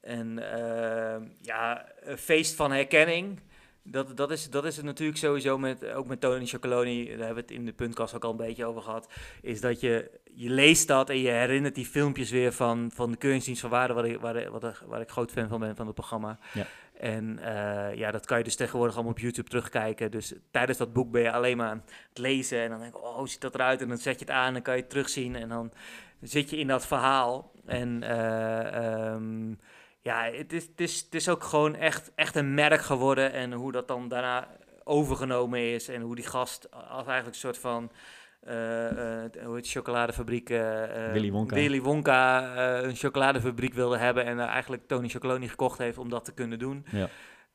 En 0.00 0.52
eh, 0.52 1.26
ja, 1.40 1.86
een 2.00 2.18
feest 2.18 2.54
van 2.54 2.72
herkenning. 2.72 3.40
Dat, 3.84 4.16
dat, 4.16 4.30
is, 4.30 4.50
dat 4.50 4.64
is 4.64 4.76
het 4.76 4.84
natuurlijk 4.84 5.18
sowieso 5.18 5.58
met, 5.58 5.92
ook 5.92 6.06
met 6.06 6.20
Tony 6.20 6.46
Chocoloni, 6.46 7.04
daar 7.08 7.16
hebben 7.18 7.34
we 7.34 7.40
het 7.40 7.50
in 7.50 7.64
de 7.64 7.72
puntkast 7.72 8.14
ook 8.14 8.24
al 8.24 8.30
een 8.30 8.36
beetje 8.36 8.64
over 8.64 8.82
gehad. 8.82 9.08
Is 9.40 9.60
dat 9.60 9.80
je, 9.80 10.10
je 10.34 10.50
leest 10.50 10.88
dat 10.88 11.10
en 11.10 11.18
je 11.18 11.28
herinnert 11.30 11.74
die 11.74 11.86
filmpjes 11.86 12.30
weer 12.30 12.52
van, 12.52 12.90
van 12.94 13.10
de 13.10 13.16
Keuringsdienst 13.16 13.60
van 13.60 13.70
Waarde, 13.70 13.94
waar 13.94 14.04
ik, 14.04 14.20
waar, 14.20 14.50
waar, 14.50 14.78
waar 14.86 15.00
ik 15.00 15.10
groot 15.10 15.30
fan 15.30 15.48
van 15.48 15.60
ben 15.60 15.76
van 15.76 15.86
het 15.86 15.94
programma. 15.94 16.38
Ja. 16.52 16.66
En 17.02 17.38
eh, 17.38 17.96
ja, 17.96 18.10
dat 18.10 18.26
kan 18.26 18.38
je 18.38 18.44
dus 18.44 18.56
tegenwoordig 18.56 18.94
allemaal 18.94 19.12
op 19.12 19.18
YouTube 19.18 19.48
terugkijken. 19.48 20.10
Dus 20.10 20.34
tijdens 20.50 20.78
dat 20.78 20.92
boek 20.92 21.10
ben 21.10 21.22
je 21.22 21.32
alleen 21.32 21.56
maar 21.56 21.68
aan 21.68 21.84
het 22.08 22.18
lezen. 22.18 22.60
En 22.60 22.70
dan 22.70 22.80
denk 22.80 22.94
ik, 22.94 23.02
oh, 23.02 23.16
hoe 23.16 23.28
ziet 23.28 23.40
dat 23.40 23.54
eruit? 23.54 23.80
En 23.80 23.88
dan 23.88 23.98
zet 23.98 24.18
je 24.18 24.24
het 24.24 24.34
aan 24.34 24.46
en 24.46 24.52
dan 24.52 24.62
kan 24.62 24.74
je 24.74 24.80
het 24.80 24.90
terugzien. 24.90 25.36
En 25.36 25.48
dan 25.48 25.72
zit 26.20 26.50
je 26.50 26.56
in 26.56 26.66
dat 26.66 26.86
verhaal. 26.86 27.52
En 27.66 28.02
eh, 28.02 29.06
ehm, 29.06 29.50
ja, 30.00 30.24
het 30.24 30.52
is, 30.52 30.62
het, 30.66 30.80
is, 30.80 31.00
het 31.00 31.14
is 31.14 31.28
ook 31.28 31.42
gewoon 31.42 31.74
echt, 31.74 32.12
echt 32.14 32.36
een 32.36 32.54
merk 32.54 32.80
geworden. 32.80 33.32
En 33.32 33.52
hoe 33.52 33.72
dat 33.72 33.88
dan 33.88 34.08
daarna 34.08 34.48
overgenomen 34.84 35.72
is. 35.72 35.88
En 35.88 36.00
hoe 36.00 36.14
die 36.14 36.26
gast 36.26 36.70
als 36.70 37.06
eigenlijk 37.06 37.26
een 37.26 37.34
soort 37.34 37.58
van... 37.58 37.90
eh, 38.46 39.24
eh, 39.24 39.30
hoe 39.44 39.54
heet 39.54 39.62
die 39.62 39.72
chocoladefabriek? 39.72 40.50
eh, 40.50 41.12
Willy 41.12 41.30
Wonka. 41.30 41.54
Willy 41.54 41.80
Wonka 41.80 42.56
een 42.82 42.94
chocoladefabriek 42.96 43.74
wilde 43.74 43.96
hebben. 43.98 44.24
En 44.24 44.38
eigenlijk 44.40 44.86
Tony 44.86 45.08
Chocoloni 45.08 45.48
gekocht 45.48 45.78
heeft 45.78 45.98
om 45.98 46.08
dat 46.08 46.24
te 46.24 46.34
kunnen 46.34 46.58
doen. 46.58 46.86
Ja. 46.90 47.08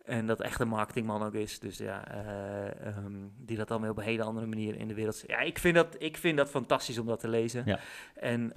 En 0.05 0.27
dat 0.27 0.41
echt 0.41 0.59
een 0.59 0.67
marketingman 0.67 1.23
ook 1.23 1.33
is. 1.33 1.59
Dus 1.59 1.77
ja, 1.77 2.07
eh, 2.11 2.85
ehm, 2.87 3.13
die 3.37 3.57
dat 3.57 3.67
dan 3.67 3.81
weer 3.81 3.89
op 3.89 3.97
een 3.97 4.03
hele 4.03 4.23
andere 4.23 4.45
manier 4.45 4.75
in 4.75 4.87
de 4.87 4.93
wereld... 4.93 5.23
Ja, 5.27 5.39
ik 5.39 5.57
vind 5.57 5.75
dat, 5.75 5.95
ik 5.99 6.17
vind 6.17 6.37
dat 6.37 6.49
fantastisch 6.49 6.97
om 6.97 7.05
dat 7.07 7.19
te 7.19 7.27
lezen. 7.27 7.63
Ja. 7.65 7.79
En 8.15 8.51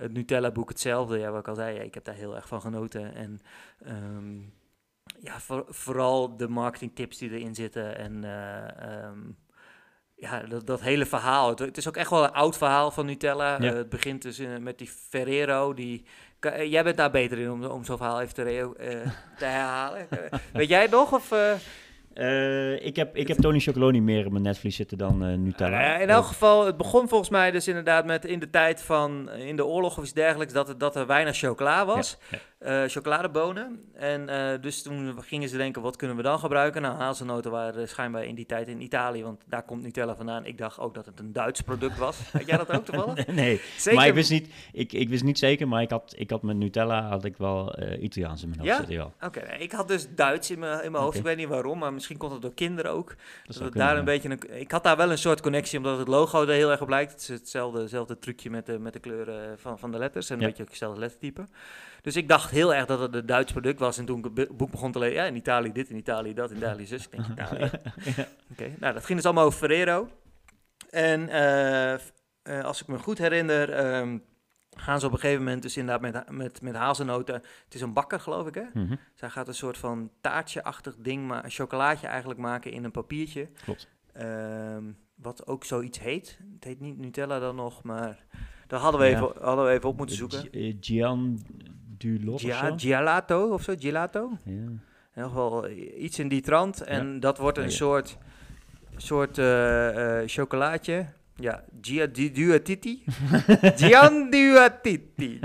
het 0.00 0.12
Nutella-boek 0.12 0.68
hetzelfde. 0.68 1.18
Ja, 1.18 1.30
wat 1.30 1.40
ik 1.40 1.48
al 1.48 1.54
zei, 1.54 1.76
ja, 1.76 1.82
ik 1.82 1.94
heb 1.94 2.04
daar 2.04 2.14
heel 2.14 2.34
erg 2.36 2.48
van 2.48 2.60
genoten. 2.60 3.14
En 3.14 3.40
ehm, 3.84 4.36
ja, 5.20 5.40
voor- 5.40 5.66
vooral 5.68 6.36
de 6.36 6.48
marketingtips 6.48 7.18
die 7.18 7.30
erin 7.30 7.54
zitten. 7.54 7.96
En 7.98 8.24
eh, 8.24 9.02
ehm, 9.04 9.18
ja, 10.16 10.40
dat, 10.40 10.66
dat 10.66 10.80
hele 10.80 11.06
verhaal. 11.06 11.48
Het, 11.48 11.58
het 11.58 11.76
is 11.76 11.88
ook 11.88 11.96
echt 11.96 12.10
wel 12.10 12.24
een 12.24 12.32
oud 12.32 12.56
verhaal 12.56 12.90
van 12.90 13.06
Nutella. 13.06 13.56
Ja. 13.62 13.70
Eh, 13.70 13.76
het 13.76 13.88
begint 13.88 14.22
dus 14.22 14.40
met 14.60 14.78
die 14.78 14.90
Ferrero. 15.08 15.74
Die, 15.74 16.04
eh, 16.40 16.70
jij 16.70 16.84
bent 16.84 16.96
daar 16.96 17.10
beter 17.10 17.38
in 17.38 17.50
om, 17.50 17.64
om 17.64 17.84
zo'n 17.84 17.96
verhaal 17.96 18.20
even 18.20 18.34
te, 18.34 18.42
re- 18.42 18.72
eh, 18.72 19.10
te 19.38 19.44
herhalen. 19.44 20.08
Weet 20.52 20.68
jij 20.68 20.82
het 20.82 20.90
nog? 20.90 21.12
Of, 21.12 21.32
eh, 22.14 22.44
Eh, 22.44 22.86
ik, 22.86 22.96
heb, 22.96 23.16
ik 23.16 23.28
heb 23.28 23.36
Tony 23.36 23.60
Chocoloni 23.60 24.00
meer 24.00 24.26
op 24.26 24.32
mijn 24.32 24.44
netvlies 24.44 24.76
zitten 24.76 24.98
dan 24.98 25.24
eh, 25.24 25.34
Nutella. 25.34 25.96
Uh, 25.96 26.02
in 26.02 26.08
elk 26.08 26.24
geval, 26.24 26.66
het 26.66 26.76
begon 26.76 27.08
volgens 27.08 27.30
mij 27.30 27.50
dus 27.50 27.68
inderdaad 27.68 28.04
met 28.04 28.24
in 28.24 28.38
de 28.38 28.50
tijd 28.50 28.82
van 28.82 29.30
in 29.30 29.56
de 29.56 29.64
oorlog 29.64 29.98
of 29.98 30.02
iets 30.02 30.12
dergelijks 30.12 30.52
dat 30.52 30.68
er, 30.68 30.78
dat 30.78 30.96
er 30.96 31.06
weinig 31.06 31.36
chocola 31.36 31.86
was. 31.86 32.18
Ja, 32.30 32.38
chocoladebonen. 32.88 33.84
En 33.94 34.26
dus 34.60 34.82
toen 34.82 35.22
gingen 35.22 35.48
ze 35.48 35.56
denken, 35.56 35.82
wat 35.82 35.96
kunnen 35.96 36.16
we 36.16 36.22
dan 36.22 36.38
gebruiken? 36.38 36.82
Nou, 36.82 36.96
hazelnoten 36.96 37.50
waren 37.50 37.88
schijnbaar 37.88 38.24
in 38.24 38.34
die 38.34 38.46
tijd 38.46 38.68
in 38.68 38.80
Italië, 38.80 39.22
want 39.22 39.42
daar 39.46 39.62
komt 39.62 39.82
Nutella 39.82 40.16
vandaan. 40.16 40.46
Ik 40.46 40.58
dacht 40.58 40.78
ook 40.78 40.94
dat 40.94 41.06
het 41.06 41.20
een 41.20 41.32
Duits 41.32 41.60
product 41.60 41.98
was. 41.98 42.18
Had 42.32 42.46
jij 42.46 42.56
dat 42.56 42.72
ook 42.72 42.84
toevallig? 42.84 43.26
nee, 43.42 43.60
zeker. 43.76 43.98
maar 43.98 44.08
ik 44.08 44.14
wist, 44.14 44.30
niet, 44.30 44.48
ik, 44.72 44.92
ik 44.92 45.08
wist 45.08 45.24
niet 45.24 45.38
zeker, 45.38 45.68
maar 45.68 45.82
ik 45.82 45.90
had, 45.90 46.14
ik 46.16 46.30
had 46.30 46.42
met 46.42 46.56
Nutella 46.56 47.08
had 47.08 47.24
ik 47.24 47.36
wel 47.36 47.78
Italiaans 48.00 48.42
in 48.42 48.48
mijn 48.48 48.60
hoofd 48.60 48.72
ja? 48.72 48.76
zitten. 48.76 48.94
Ja? 48.94 49.26
Oké, 49.26 49.38
okay, 49.38 49.58
ik 49.58 49.72
had 49.72 49.88
dus 49.88 50.08
Duits 50.14 50.50
in 50.50 50.58
mijn, 50.58 50.84
in 50.84 50.92
mijn 50.92 51.02
hoofd. 51.04 51.18
Okay. 51.18 51.30
Ik 51.30 51.36
weet 51.36 51.46
niet 51.46 51.54
waarom, 51.54 51.78
maar 51.78 51.92
misschien 52.06 52.18
komt 52.18 52.32
het 52.32 52.42
door 52.42 52.54
kinderen 52.54 52.90
ook. 52.90 53.14
Dat, 53.44 53.56
dat 53.56 53.72
daar 53.72 53.96
een 53.96 54.04
beetje 54.04 54.30
een, 54.30 54.60
ik 54.60 54.70
had 54.70 54.82
daar 54.82 54.96
wel 54.96 55.10
een 55.10 55.18
soort 55.18 55.40
connectie, 55.40 55.78
omdat 55.78 55.98
het 55.98 56.08
logo 56.08 56.42
er 56.42 56.48
heel 56.48 56.70
erg 56.70 56.80
op 56.80 56.88
lijkt. 56.88 57.12
Het 57.12 57.20
is 57.20 57.28
hetzelfde, 57.28 57.80
hetzelfde 57.80 58.18
trucje 58.18 58.50
met 58.50 58.66
de, 58.66 58.78
met 58.78 58.92
de 58.92 58.98
kleuren 58.98 59.58
van, 59.58 59.78
van 59.78 59.92
de 59.92 59.98
letters 59.98 60.30
en 60.30 60.40
een 60.40 60.46
beetje 60.46 60.62
ook 60.62 60.68
hetzelfde 60.68 61.00
lettertype. 61.00 61.46
Dus 62.02 62.16
ik 62.16 62.28
dacht 62.28 62.50
heel 62.50 62.74
erg 62.74 62.86
dat 62.86 63.00
het 63.00 63.14
een 63.14 63.26
Duits 63.26 63.52
product 63.52 63.78
was. 63.78 63.98
En 63.98 64.04
toen 64.04 64.18
ik 64.18 64.30
het 64.34 64.56
boek 64.56 64.70
begon 64.70 64.92
te 64.92 64.98
lezen, 64.98 65.14
ja, 65.14 65.24
in 65.24 65.36
Italië 65.36 65.72
dit, 65.72 65.90
in 65.90 65.96
Italië 65.96 66.34
dat, 66.34 66.50
in 66.50 66.56
Italië 66.56 66.86
zus. 66.86 67.04
Ik 67.04 67.10
denk, 67.10 67.26
Italië. 67.38 67.70
Oké, 68.50 68.74
nou, 68.78 68.94
dat 68.94 69.04
ging 69.04 69.16
dus 69.16 69.24
allemaal 69.24 69.44
over 69.44 69.58
Ferrero. 69.58 70.08
En 70.90 71.28
eh, 71.28 71.92
eh, 71.92 72.64
als 72.64 72.80
ik 72.80 72.86
me 72.86 72.98
goed 72.98 73.18
herinner, 73.18 73.72
ehm, 73.72 74.18
gaan 74.76 75.00
ze 75.00 75.06
op 75.06 75.12
een 75.12 75.18
gegeven 75.18 75.44
moment 75.44 75.62
dus 75.62 75.76
inderdaad 75.76 76.12
met, 76.12 76.30
met, 76.30 76.62
met 76.62 76.74
hazelnoten. 76.74 77.34
Het 77.34 77.74
is 77.74 77.80
een 77.80 77.92
bakker, 77.92 78.20
geloof 78.20 78.46
ik, 78.46 78.54
hè? 78.54 78.62
Mhm, 78.74 78.94
Zij 79.14 79.30
gaat 79.30 79.48
een 79.48 79.54
soort 79.54 79.78
van 79.78 80.10
taartje-achtig 80.20 80.94
ding, 80.98 81.26
maar 81.26 81.44
een 81.44 81.50
chocolaatje 81.50 82.06
eigenlijk 82.06 82.40
maken 82.40 82.72
in 82.72 82.84
een 82.84 82.90
papiertje. 82.90 83.48
Klopt. 83.64 83.88
Ehm, 84.12 84.84
wat 85.14 85.46
ook 85.46 85.64
zoiets 85.64 85.98
heet. 86.00 86.38
Het 86.54 86.64
heet 86.64 86.80
niet 86.80 86.98
Nutella 86.98 87.38
dan 87.38 87.56
nog, 87.56 87.82
maar 87.82 88.24
daar 88.66 88.80
hadden 88.80 89.00
we, 89.00 89.06
Ja. 89.06 89.12
even, 89.16 89.32
hadden 89.42 89.64
we 89.64 89.70
even 89.70 89.88
op 89.88 89.96
moeten 89.96 90.16
zoeken. 90.16 90.38
Gi- 90.40 90.68
eh, 90.68 90.76
Gian 90.80 91.40
Dulot 91.98 92.34
of 92.34 92.40
Gia, 92.40 92.68
zo? 92.68 92.74
gelato 92.76 93.52
of 93.52 93.62
zo, 93.62 93.74
gelato. 93.78 94.30
Ja. 94.44 94.50
In 94.52 94.80
ieder 95.14 95.28
geval 95.30 95.66
eh, 95.66 96.02
iets 96.02 96.18
in 96.18 96.28
die 96.28 96.40
trant. 96.40 96.80
En 96.82 97.20
dat 97.20 97.38
wordt 97.38 97.58
een 97.58 97.64
Ja. 97.64 97.70
soort, 97.70 98.18
soort 98.96 99.38
eh, 99.38 100.20
eh, 100.22 100.28
chocolaatje. 100.28 101.06
Ja, 101.36 101.64
Gia 101.80 102.06
Duatiti. 102.06 103.02
Gian 103.76 104.30
Duatiti. 104.30 105.40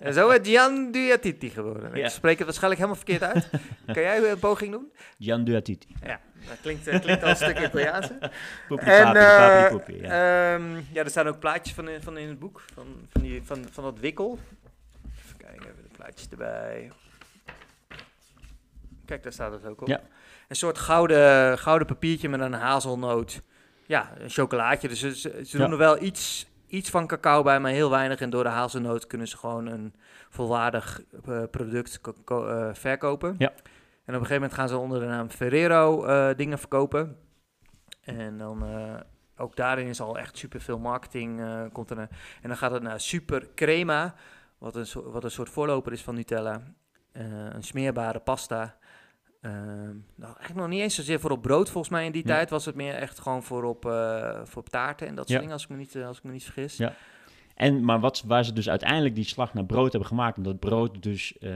En 0.00 0.12
zo 0.14 0.28
is 0.28 0.48
Gian 0.48 0.92
Duatiti 0.92 1.50
geworden. 1.50 1.96
Ja. 1.96 2.04
Ik 2.04 2.10
spreek 2.10 2.36
het 2.36 2.44
waarschijnlijk 2.46 2.80
helemaal 2.82 3.02
verkeerd 3.04 3.32
uit. 3.34 3.50
kan 3.94 4.02
jij 4.02 4.30
een 4.30 4.38
poging 4.38 4.70
doen? 4.70 4.92
Gian 5.18 5.44
Duatiti. 5.44 5.86
Ja, 6.02 6.20
dat 6.48 6.60
klinkt, 6.62 6.86
eh, 6.86 7.00
klinkt 7.00 7.22
al 7.22 7.28
een 7.28 7.36
stuk 7.36 7.58
Italiaans. 7.58 8.08
Poepie, 8.68 8.86
En 8.86 9.04
papi, 9.04 9.18
eh, 9.18 9.36
papi, 9.36 9.76
poepie, 9.76 10.02
ja. 10.02 10.54
ehm, 10.54 10.80
ja, 10.92 11.02
er 11.02 11.10
staan 11.10 11.26
ook 11.28 11.38
plaatjes 11.38 11.74
van 11.74 11.88
in, 11.88 12.02
van 12.02 12.18
in 12.18 12.28
het 12.28 12.38
boek, 12.38 12.62
van, 12.74 12.86
van, 13.10 13.22
die, 13.22 13.42
van, 13.42 13.64
van 13.70 13.84
dat 13.84 13.98
wikkel. 13.98 14.38
Even 15.24 15.36
kijken, 15.36 15.62
even 15.62 15.82
de 15.82 15.96
plaatjes 15.96 16.28
erbij. 16.30 16.90
Kijk, 19.04 19.22
daar 19.22 19.32
staat 19.32 19.52
het 19.52 19.66
ook 19.66 19.80
op. 19.80 19.88
Ja. 19.88 20.00
Een 20.48 20.56
soort 20.56 20.78
gouden, 20.78 21.58
gouden 21.58 21.86
papiertje 21.86 22.28
met 22.28 22.40
een 22.40 22.52
hazelnoot. 22.52 23.42
Ja, 23.86 24.12
een 24.18 24.30
chocolaatje. 24.30 24.88
Dus 24.88 25.00
ze, 25.00 25.14
ze 25.14 25.42
Ja. 25.44 25.58
doen 25.58 25.70
er 25.72 25.78
wel 25.78 26.02
iets, 26.02 26.46
iets 26.66 26.90
van 26.90 27.06
cacao 27.06 27.42
bij, 27.42 27.60
maar 27.60 27.70
heel 27.70 27.90
weinig. 27.90 28.20
En 28.20 28.30
door 28.30 28.42
de 28.42 28.48
hazelnoot 28.50 29.06
kunnen 29.06 29.28
ze 29.28 29.36
gewoon 29.36 29.66
een 29.66 29.94
volwaardig 30.30 31.02
eh, 31.26 31.42
product 31.50 32.00
eh, 32.28 32.68
verkopen. 32.72 33.34
Ja. 33.38 33.48
En 34.04 34.14
op 34.14 34.20
een 34.20 34.26
gegeven 34.26 34.34
moment 34.34 34.54
gaan 34.54 34.68
ze 34.68 34.76
onder 34.76 35.00
de 35.00 35.06
naam 35.06 35.30
Ferrero 35.30 36.04
eh, 36.04 36.36
dingen 36.36 36.58
verkopen. 36.58 37.16
En 38.00 38.38
dan 38.38 38.64
ook 39.36 39.56
daarin 39.56 39.86
is 39.86 40.00
al 40.00 40.18
echt 40.18 40.38
super 40.38 40.60
veel 40.60 40.78
marketing 40.78 41.42
komt 41.72 41.90
er. 41.90 41.96
naar. 41.96 42.08
En 42.42 42.48
dan 42.48 42.56
gaat 42.56 42.70
het 42.70 42.82
naar 42.82 43.00
Super 43.00 43.48
Crema, 43.54 44.14
wat 44.58 44.76
een, 44.76 44.86
soort, 44.86 45.12
wat 45.12 45.24
een 45.24 45.30
soort 45.30 45.48
voorloper 45.48 45.92
is 45.92 46.02
van 46.02 46.14
Nutella. 46.14 46.62
Een 47.12 47.62
smeerbare 47.62 48.18
pasta. 48.20 48.76
Ehm, 49.44 49.94
nou, 50.14 50.34
eigenlijk 50.36 50.54
nog 50.54 50.68
niet 50.68 50.80
eens 50.80 50.94
zozeer 50.94 51.20
voor 51.20 51.30
op 51.30 51.42
brood, 51.42 51.70
volgens 51.70 51.92
mij 51.92 52.04
in 52.06 52.12
die 52.12 52.22
tijd 52.24 52.50
was 52.50 52.64
het 52.64 52.74
meer 52.74 52.94
echt 52.94 53.18
gewoon 53.18 53.42
voor 53.42 53.64
op, 53.64 53.86
eh, 53.86 54.40
voor 54.44 54.62
op 54.62 54.68
taarten 54.68 55.06
en 55.06 55.14
dat 55.14 55.24
soort 55.24 55.30
Ja. 55.30 55.38
dingen, 55.38 55.52
als 55.52 55.62
ik 55.62 55.68
me 55.68 55.76
niet, 55.76 55.94
eh, 55.94 56.06
als 56.06 56.18
ik 56.18 56.24
me 56.24 56.32
niet 56.32 56.44
vergis. 56.44 56.76
Ja. 56.76 56.94
En, 57.54 57.84
maar 57.84 58.00
wat, 58.00 58.22
waar 58.26 58.44
ze 58.44 58.52
dus 58.52 58.68
uiteindelijk 58.68 59.14
die 59.14 59.24
slag 59.24 59.54
naar 59.54 59.64
brood 59.64 59.90
hebben 59.90 60.08
gemaakt, 60.08 60.36
omdat 60.36 60.58
brood 60.58 61.02
dus 61.02 61.38
eh, 61.38 61.50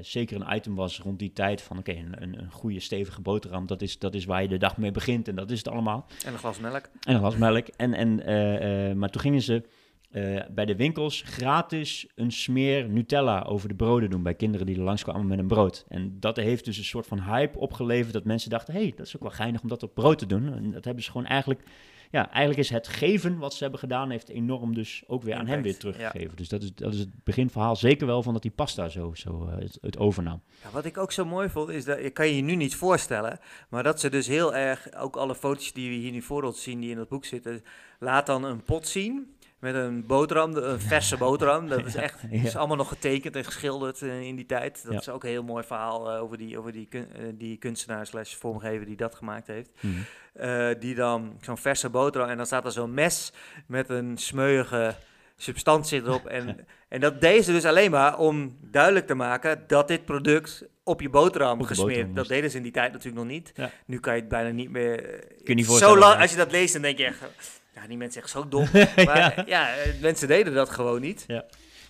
zeker 0.00 0.40
een 0.40 0.56
item 0.56 0.74
was 0.74 1.00
rond 1.00 1.18
die 1.18 1.32
tijd 1.32 1.62
van 1.62 1.78
oké, 1.78 1.92
een, 1.92 2.22
een, 2.22 2.38
een 2.38 2.50
goede 2.50 2.80
stevige 2.80 3.20
boterham, 3.20 3.66
dat 3.66 3.82
is, 3.82 3.98
dat 3.98 4.14
is 4.14 4.24
waar 4.24 4.42
je 4.42 4.48
de 4.48 4.58
dag 4.58 4.76
mee 4.76 4.90
begint 4.90 5.28
en 5.28 5.34
dat 5.34 5.50
is 5.50 5.58
het 5.58 5.68
allemaal. 5.68 6.06
En 6.24 6.32
een 6.32 6.38
glas 6.38 6.58
melk. 6.58 6.88
En 7.02 7.14
een 7.14 7.18
glas 7.18 7.36
melk. 7.36 7.66
En, 7.66 7.94
en, 7.94 8.98
maar 8.98 9.10
toen 9.10 9.20
gingen 9.20 9.42
ze 9.42 9.62
eh, 10.08 10.40
bij 10.50 10.64
de 10.64 10.76
winkels 10.76 11.22
gratis 11.26 12.06
een 12.14 12.32
smeer 12.32 12.88
Nutella 12.88 13.42
over 13.42 13.68
de 13.68 13.74
broden 13.74 14.10
doen 14.10 14.22
bij 14.22 14.34
kinderen 14.34 14.66
die 14.66 14.76
er 14.76 14.82
langskwamen 14.82 15.26
met 15.26 15.38
een 15.38 15.46
brood. 15.46 15.84
En 15.88 16.16
dat 16.20 16.36
heeft 16.36 16.64
dus 16.64 16.78
een 16.78 16.84
soort 16.84 17.06
van 17.06 17.20
hype 17.20 17.58
opgeleverd 17.58 18.12
dat 18.12 18.24
mensen 18.24 18.50
dachten, 18.50 18.74
hé, 18.74 18.80
hey, 18.80 18.92
dat 18.96 19.06
is 19.06 19.16
ook 19.16 19.22
wel 19.22 19.30
geinig 19.30 19.62
om 19.62 19.68
dat 19.68 19.82
op 19.82 19.94
brood 19.94 20.18
te 20.18 20.26
doen. 20.26 20.52
En 20.54 20.70
dat 20.70 20.84
hebben 20.84 21.04
ze 21.04 21.10
gewoon 21.10 21.26
eigenlijk, 21.26 21.62
ja, 22.10 22.30
eigenlijk 22.30 22.58
is 22.58 22.70
het 22.70 22.88
geven 22.88 23.38
wat 23.38 23.54
ze 23.54 23.62
hebben 23.62 23.80
gedaan, 23.80 24.10
heeft 24.10 24.28
enorm 24.28 24.74
dus 24.74 25.02
ook 25.06 25.22
weer 25.22 25.34
aan 25.34 25.46
hem 25.46 25.62
weer 25.62 25.78
teruggegeven. 25.78 26.36
Dus 26.36 26.48
dat 26.48 26.62
is, 26.62 26.74
dat 26.74 26.92
is 26.92 26.98
het 26.98 27.24
beginverhaal 27.24 27.76
zeker 27.76 28.06
wel 28.06 28.22
van 28.22 28.32
dat 28.32 28.42
die 28.42 28.50
pasta 28.50 28.88
zo, 28.88 29.14
zo 29.14 29.46
eh, 29.46 29.58
het, 29.58 29.78
het 29.80 29.98
overnam. 29.98 30.42
Ja, 30.62 30.70
wat 30.70 30.84
ik 30.84 30.98
ook 30.98 31.12
zo 31.12 31.24
mooi 31.24 31.48
vond, 31.48 31.68
is 31.68 31.84
dat, 31.84 31.98
ik 31.98 32.14
kan 32.14 32.26
je 32.26 32.36
je 32.36 32.42
nu 32.42 32.54
niet 32.54 32.76
voorstellen, 32.76 33.38
maar 33.68 33.82
dat 33.82 34.00
ze 34.00 34.10
dus 34.10 34.26
heel 34.26 34.54
erg, 34.54 34.94
ook 34.96 35.16
alle 35.16 35.34
foto's 35.34 35.72
die 35.72 35.90
we 35.90 35.96
hier 35.96 36.12
nu 36.12 36.22
voor 36.22 36.42
ons 36.42 36.62
zien, 36.62 36.80
die 36.80 36.90
in 36.90 36.96
dat 36.96 37.08
boek 37.08 37.24
zitten, 37.24 37.62
laat 37.98 38.26
dan 38.26 38.44
een 38.44 38.62
pot 38.62 38.88
zien 38.88 39.36
met 39.60 39.74
een 39.74 40.06
boterham, 40.06 40.56
een 40.56 40.80
verse 40.80 41.16
boterham. 41.16 41.68
Dat 41.68 41.86
is 41.90 41.94
echt, 41.94 42.20
Ja. 42.30 42.42
is 42.44 42.56
allemaal 42.56 42.76
nog 42.76 42.88
getekend 42.88 43.36
en 43.36 43.44
geschilderd 43.44 44.02
eh, 44.02 44.20
in 44.20 44.36
die 44.36 44.46
tijd. 44.46 44.82
Dat 44.84 44.92
Ja. 44.92 44.98
is 44.98 45.08
ook 45.08 45.22
een 45.22 45.28
heel 45.30 45.42
mooi 45.42 45.64
verhaal 45.64 46.10
eh, 46.12 46.22
over, 46.22 46.38
die, 46.38 46.58
over 46.58 46.72
die, 46.72 46.86
kun- 46.86 47.12
eh, 47.14 47.22
die 47.34 47.56
kunstenaar 47.56 48.06
slash 48.06 48.34
vormgever 48.34 48.86
die 48.86 48.96
dat 48.96 49.14
gemaakt 49.14 49.46
heeft. 49.46 49.70
Mhm. 49.80 50.78
Die 50.78 50.94
dan 50.94 51.36
zo'n 51.40 51.56
verse 51.58 51.88
boterham 51.90 52.30
en 52.30 52.36
dan 52.36 52.46
staat 52.46 52.64
er 52.64 52.72
zo'n 52.72 52.94
mes 52.94 53.32
met 53.66 53.88
een 53.88 54.16
smeuïge 54.18 54.94
substantie 55.36 56.02
erop. 56.02 56.26
En, 56.26 56.66
en 56.88 57.00
dat 57.00 57.20
deden 57.20 57.44
ze 57.44 57.52
dus 57.52 57.64
alleen 57.64 57.90
maar 57.90 58.18
om 58.18 58.56
duidelijk 58.60 59.06
te 59.06 59.14
maken 59.14 59.64
dat 59.66 59.88
dit 59.88 60.04
product 60.04 60.64
op 60.84 61.00
je 61.00 61.08
boterham 61.10 61.62
gesmeerd. 61.64 61.88
boterham 61.88 62.14
dat 62.14 62.28
deden 62.28 62.50
ze 62.50 62.56
in 62.56 62.62
die 62.62 62.72
tijd 62.72 62.92
natuurlijk 62.92 63.22
nog 63.24 63.32
niet. 63.32 63.52
Ja. 63.54 63.70
Nu 63.86 63.98
kan 64.00 64.14
je 64.14 64.20
het 64.20 64.28
bijna 64.28 64.50
niet 64.50 64.70
meer. 64.70 65.04
eh, 65.04 65.20
je 65.44 65.54
niet 65.54 65.64
zo 65.64 65.70
voorstellen, 65.70 65.98
lang, 65.98 66.20
als 66.20 66.30
je 66.30 66.36
dat 66.36 66.50
leest, 66.52 66.72
dan 66.72 66.82
denk 66.82 66.98
je 66.98 67.04
echt. 67.04 67.22
Ja, 67.80 67.86
die 67.88 67.96
mensen 67.96 68.22
echt 68.22 68.30
zo 68.30 68.48
dom. 68.48 68.66
Maar 69.04 69.42
ja, 69.46 69.74
eh, 69.76 70.00
mensen 70.00 70.28
deden 70.28 70.54
dat 70.54 70.70
gewoon 70.70 71.00
niet. 71.00 71.26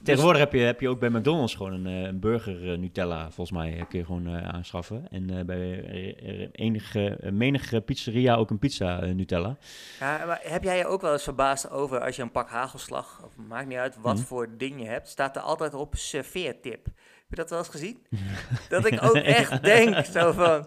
Tegenwoordig 0.03 0.41
heb 0.41 0.53
je, 0.53 0.59
heb 0.59 0.81
je 0.81 0.89
ook 0.89 0.99
bij 1.01 1.09
McDonald's 1.09 1.55
gewoon 1.55 1.73
een, 1.73 1.87
eh, 1.87 2.09
een 2.09 2.21
burger 2.21 2.73
eh, 2.73 2.79
Nutella, 2.79 3.31
volgens 3.31 3.59
mij, 3.59 3.73
eh, 3.79 3.83
kun 3.89 3.99
je 3.99 4.05
gewoon 4.05 4.27
eh, 4.27 4.49
aanschaffen. 4.49 5.07
En 5.11 5.31
eh, 5.39 5.45
bij 5.45 5.85
eh, 5.85 6.43
eh, 6.43 6.49
enige, 6.53 7.17
eh, 7.21 7.31
menige 7.33 7.81
pizzeria 7.81 8.35
ook 8.35 8.51
een 8.51 8.59
pizza 8.59 9.01
eh, 9.01 9.11
Nutella. 9.15 9.57
Ja, 10.01 10.25
maar 10.27 10.41
heb 10.43 10.63
jij 10.65 10.77
je 10.77 10.87
ook 10.87 11.01
wel 11.01 11.13
eens 11.13 11.23
verbaasd 11.23 11.71
over 11.71 12.01
als 12.01 12.17
je 12.17 12.23
een 12.23 12.31
pak 12.31 12.49
hagelslag, 12.49 13.21
of 13.25 13.37
maakt 13.49 13.67
niet 13.69 13.79
uit 13.79 13.97
wat 14.01 14.15
Mhm. 14.17 14.25
voor 14.25 14.49
ding 14.57 14.81
je 14.83 14.87
hebt, 14.89 15.09
staat 15.09 15.37
er 15.37 15.43
altijd 15.43 15.75
op 15.75 15.95
serveertip. 15.97 16.85
Heb 16.85 17.29
je 17.29 17.37
dat 17.37 17.51
wel 17.51 17.59
eens 17.59 17.69
gezien? 17.69 18.07
dat 18.69 18.87
ik 18.87 19.03
ook 19.03 19.15
echt 19.17 19.63
denk 19.73 20.05
zo 20.05 20.33
van, 20.33 20.65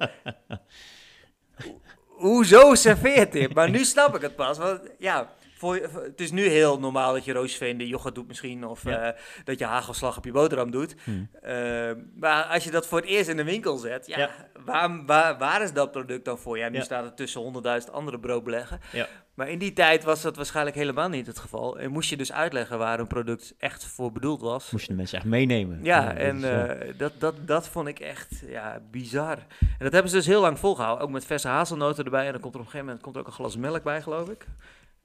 ho- 2.22 2.28
hoezo 2.28 2.76
serveertip? 2.76 3.54
Maar 3.54 3.70
nu 3.70 3.84
snap 3.86 4.16
ik 4.16 4.22
het 4.22 4.36
pas, 4.36 4.58
want 4.58 4.80
ja... 4.98 5.30
Voor, 5.62 5.76
het 5.94 6.20
is 6.22 6.32
nu 6.32 6.48
heel 6.48 6.80
normaal 6.80 7.14
dat 7.14 7.26
je 7.26 7.34
roosveen 7.34 7.78
de 7.78 7.88
yoghurt 7.88 8.16
doet 8.16 8.28
misschien, 8.28 8.66
of 8.66 8.84
Ja. 8.84 8.98
eh, 9.02 9.20
dat 9.44 9.60
je 9.60 9.66
hagelslag 9.66 10.18
op 10.18 10.26
je 10.26 10.32
boterham 10.32 10.72
doet. 10.72 10.96
Hm. 11.04 11.12
Eh, 11.42 11.92
maar 12.20 12.44
als 12.44 12.64
je 12.64 12.72
dat 12.72 12.88
voor 12.88 13.00
het 13.00 13.08
eerst 13.10 13.30
in 13.30 13.38
de 13.38 13.44
winkel 13.44 13.78
zet, 13.78 14.08
ja, 14.08 14.18
Ja. 14.18 14.30
Waar, 14.66 15.06
waar, 15.06 15.38
waar 15.38 15.62
is 15.62 15.74
dat 15.74 15.92
product 15.92 16.26
dan 16.26 16.38
voor? 16.38 16.58
Ja, 16.58 16.70
nu 16.70 16.78
Ja. 16.78 16.84
staat 16.84 17.04
het 17.04 17.18
tussen 17.18 17.42
honderdduizend 17.42 17.94
andere 17.94 18.20
broodbeleggen. 18.20 18.80
Ja. 18.92 19.08
Maar 19.34 19.50
in 19.50 19.60
die 19.60 19.74
tijd 19.74 20.04
was 20.04 20.22
dat 20.22 20.36
waarschijnlijk 20.36 20.76
helemaal 20.76 21.10
niet 21.10 21.28
het 21.28 21.40
geval. 21.40 21.80
En 21.80 21.92
moest 21.92 22.10
je 22.10 22.18
dus 22.18 22.32
uitleggen 22.32 22.78
waar 22.78 23.00
een 23.00 23.08
product 23.08 23.54
echt 23.58 23.86
voor 23.86 24.12
bedoeld 24.12 24.42
was. 24.42 24.72
Moest 24.72 24.84
je 24.86 24.92
de 24.92 24.98
mensen 24.98 25.18
echt 25.18 25.28
meenemen. 25.28 25.80
Ja, 25.84 26.06
dat 26.08 26.16
en 26.18 26.44
eh, 26.44 26.90
eh, 26.90 26.98
dat, 26.98 27.14
dat, 27.18 27.36
dat 27.48 27.68
vond 27.68 27.88
ik 27.88 28.00
echt 28.00 28.44
ja, 28.48 28.80
bizar. 28.92 29.38
En 29.60 29.68
dat 29.80 29.92
hebben 29.92 30.12
ze 30.12 30.18
dus 30.18 30.26
heel 30.26 30.42
lang 30.42 30.60
volgehouden. 30.60 31.06
Ook 31.06 31.12
met 31.12 31.26
verse 31.26 31.48
hazelnoten 31.48 32.04
erbij. 32.06 32.26
En 32.26 32.32
dan 32.32 32.42
komt 32.42 32.54
er 32.54 32.60
op 32.60 32.66
een 32.66 32.72
gegeven 32.72 32.86
moment 32.86 33.04
komt 33.04 33.16
er 33.16 33.22
ook 33.22 33.28
een 33.28 33.34
glas 33.34 33.58
melk 33.58 33.84
bij, 33.84 34.02
geloof 34.02 34.30
ik. 34.30 34.46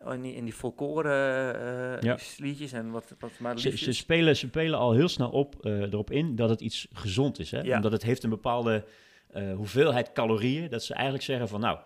Oh, 0.07 0.15
In 0.15 0.23
die, 0.23 0.35
in 0.35 0.45
die 0.45 0.55
volkoren 0.55 1.55
eh 1.97 2.01
Ja. 2.03 2.19
liedjes 2.39 2.73
en 2.73 2.91
wat, 2.91 3.15
wat 3.19 3.31
maar 3.39 3.59
ze, 3.59 3.77
ze, 3.77 3.93
spelen, 3.93 4.37
ze 4.37 4.47
spelen 4.47 4.79
al 4.79 4.93
heel 4.93 5.09
snel 5.09 5.31
op, 5.31 5.55
eh, 5.65 5.81
erop 5.81 6.11
in 6.11 6.37
dat 6.37 6.51
het 6.51 6.61
iets 6.61 6.87
gezond 6.93 7.39
is. 7.39 7.51
Hè? 7.51 7.61
Ja. 7.61 7.77
Omdat 7.77 7.93
het 7.93 8.03
heeft 8.03 8.23
een 8.23 8.31
bepaalde 8.31 8.85
eh, 9.33 9.55
hoeveelheid 9.55 10.13
calorieën. 10.13 10.69
Dat 10.71 10.83
ze 10.85 10.95
eigenlijk 10.95 11.25
zeggen 11.25 11.49
van 11.49 11.61
nou, 11.61 11.79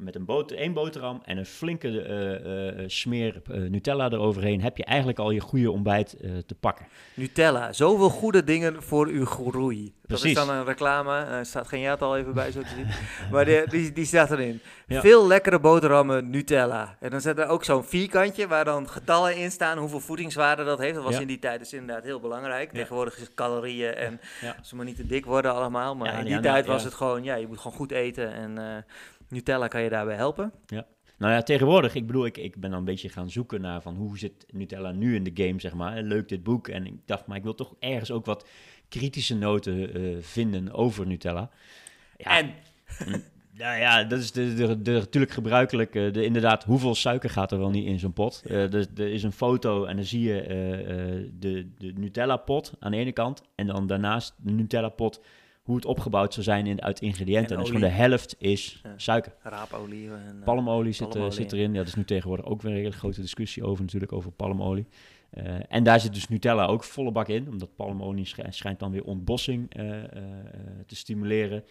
met 0.00 0.14
een 0.14 0.24
boter, 0.24 0.56
één 0.56 0.72
boterham 0.72 1.20
en 1.24 1.38
een 1.38 1.46
flinke 1.46 2.02
eh, 2.02 2.78
eh, 2.82 2.88
smeer 2.88 3.42
eh, 3.50 3.60
Nutella 3.60 4.10
eroverheen... 4.10 4.62
heb 4.62 4.76
je 4.76 4.84
eigenlijk 4.84 5.18
al 5.18 5.30
je 5.30 5.40
goede 5.40 5.70
ontbijt 5.70 6.16
te 6.46 6.54
pakken. 6.60 6.86
Nutella, 7.14 7.72
zoveel 7.72 8.08
goede 8.08 8.44
dingen 8.44 8.82
voor 8.82 9.06
uw 9.06 9.24
groei. 9.24 9.84
Dat 9.84 10.20
Precies. 10.20 10.38
is 10.38 10.46
dan 10.46 10.56
een 10.56 10.64
reclame. 10.64 11.14
Er 11.14 11.46
staat 11.46 11.68
geen 11.68 11.80
jaartal 11.80 12.16
even 12.16 12.34
bij, 12.34 12.50
zo 12.50 12.60
te 12.60 12.68
zien. 12.68 12.86
maar 13.32 13.44
die, 13.44 13.68
die, 13.68 13.92
die 13.92 14.04
staat 14.04 14.30
erin. 14.30 14.60
Ja. 14.86 15.00
Veel 15.00 15.26
lekkere 15.26 15.60
boterhammen 15.60 16.30
Nutella. 16.30 16.96
En 17.00 17.10
dan 17.10 17.20
zit 17.20 17.38
er 17.38 17.46
ook 17.46 17.64
zo'n 17.64 17.84
vierkantje 17.84 18.46
waar 18.46 18.64
dan 18.64 18.88
getallen 18.88 19.36
in 19.36 19.50
staan. 19.50 19.78
Hoeveel 19.78 20.00
voedingswaarde 20.00 20.64
dat 20.64 20.78
heeft. 20.78 20.94
Dat 20.94 21.04
was 21.04 21.14
Ja. 21.14 21.20
in 21.20 21.26
die 21.26 21.38
tijd 21.38 21.58
dus 21.58 21.72
inderdaad 21.72 22.04
heel 22.04 22.20
belangrijk. 22.20 22.72
Ja. 22.72 22.78
Tegenwoordig 22.78 23.14
is 23.16 23.22
het 23.22 23.34
calorieën 23.34 23.94
en 23.94 24.20
ze 24.62 24.76
maar 24.76 24.84
niet 24.84 24.96
te 24.96 25.06
dik 25.06 25.24
worden 25.24 25.54
allemaal. 25.54 25.96
Maar 25.96 26.12
Ja, 26.12 26.18
in 26.18 26.24
die 26.24 26.32
nou, 26.32 26.42
tijd 26.44 26.66
was 26.66 26.84
het 26.84 26.94
gewoon, 26.94 27.24
ja, 27.24 27.34
je 27.34 27.46
moet 27.46 27.58
gewoon 27.58 27.76
goed 27.76 27.90
eten. 27.90 28.32
En 28.32 28.84
Nutella 29.30 29.68
kan 29.68 29.82
je 29.82 29.88
daarbij 29.88 30.16
helpen. 30.16 30.52
Nou 31.18 31.32
ja, 31.32 31.42
tegenwoordig, 31.42 31.94
ik 31.94 32.06
bedoel, 32.06 32.26
ik, 32.26 32.36
ik 32.36 32.56
ben 32.56 32.70
dan 32.70 32.78
een 32.78 32.84
beetje 32.84 33.08
gaan 33.08 33.30
zoeken 33.30 33.60
naar 33.60 33.82
van 33.82 33.96
hoe 33.96 34.18
zit 34.18 34.46
Nutella 34.52 34.92
nu 34.92 35.14
in 35.14 35.22
de 35.24 35.44
game, 35.44 35.60
zeg 35.60 35.74
maar. 35.74 36.02
Leuk 36.02 36.28
dit 36.28 36.42
boek. 36.42 36.68
En 36.68 36.86
ik 36.86 36.94
dacht, 37.04 37.26
maar 37.26 37.36
ik 37.36 37.42
wil 37.42 37.54
toch 37.54 37.74
ergens 37.78 38.10
ook 38.10 38.26
wat 38.26 38.46
kritische 38.88 39.36
noten 39.36 39.94
eh, 39.94 40.16
vinden 40.20 40.72
over 40.72 41.06
Nutella. 41.06 41.50
Ja, 42.16 42.38
En 42.38 42.52
Nou 43.58 43.78
ja, 43.78 44.04
dat 44.04 44.18
is 44.18 44.32
de, 44.32 44.54
de, 44.54 44.82
de, 44.82 44.92
natuurlijk 44.92 45.32
gebruikelijk. 45.32 45.94
eh, 45.94 46.12
de, 46.12 46.24
inderdaad, 46.24 46.64
hoeveel 46.64 46.94
suiker 46.94 47.30
gaat 47.30 47.52
er 47.52 47.58
wel 47.58 47.70
niet 47.70 47.86
in 47.86 47.98
zo'n 47.98 48.12
pot? 48.12 48.42
Eh, 48.46 48.74
er, 48.74 48.86
er 48.96 49.12
is 49.12 49.22
een 49.22 49.32
foto 49.32 49.84
en 49.84 49.96
dan 49.96 50.04
zie 50.04 50.22
je 50.22 50.42
de, 51.38 51.68
de 51.78 51.92
Nutella-pot 51.96 52.72
aan 52.78 52.90
de 52.90 52.96
ene 52.96 53.12
kant. 53.12 53.42
En 53.54 53.66
dan 53.66 53.86
daarnaast 53.86 54.34
de 54.36 54.52
Nutella-pot, 54.52 55.20
hoe 55.70 55.78
het 55.78 55.88
opgebouwd 55.88 56.32
zou 56.32 56.44
zijn 56.44 56.66
in, 56.66 56.82
uit 56.82 57.00
ingrediënten. 57.00 57.50
En 57.56 57.62
dus 57.62 57.70
gewoon 57.70 57.88
de 57.88 57.94
helft 57.96 58.34
is 58.38 58.80
Ja. 58.82 58.92
suiker. 58.96 59.32
raapolie. 59.42 60.08
En, 60.10 60.36
eh, 60.38 60.44
Palmolie 60.44 60.92
zit, 60.92 61.06
eh, 61.06 61.12
palmolie. 61.12 61.34
zit 61.36 61.52
erin. 61.52 61.70
Ja, 61.72 61.78
dat 61.78 61.86
is 61.86 61.94
nu 61.94 62.04
tegenwoordig 62.04 62.46
ook 62.46 62.62
weer 62.62 62.72
een 62.72 62.78
hele 62.78 62.90
grote 62.90 63.20
discussie 63.20 63.64
over 63.64 63.82
natuurlijk, 63.82 64.12
over 64.12 64.30
palmolie. 64.30 64.86
Eh, 65.30 65.54
en 65.68 65.82
daar 65.84 66.00
zit 66.00 66.14
dus 66.14 66.28
Nutella 66.28 66.66
ook 66.66 66.84
volle 66.84 67.12
bak 67.12 67.28
in, 67.28 67.48
omdat 67.48 67.76
palmolie 67.76 68.24
sch- 68.24 68.38
schijnt 68.48 68.78
dan 68.78 68.90
weer 68.90 69.04
ontbossing 69.04 69.70
te 70.86 70.96
stimuleren. 70.96 71.64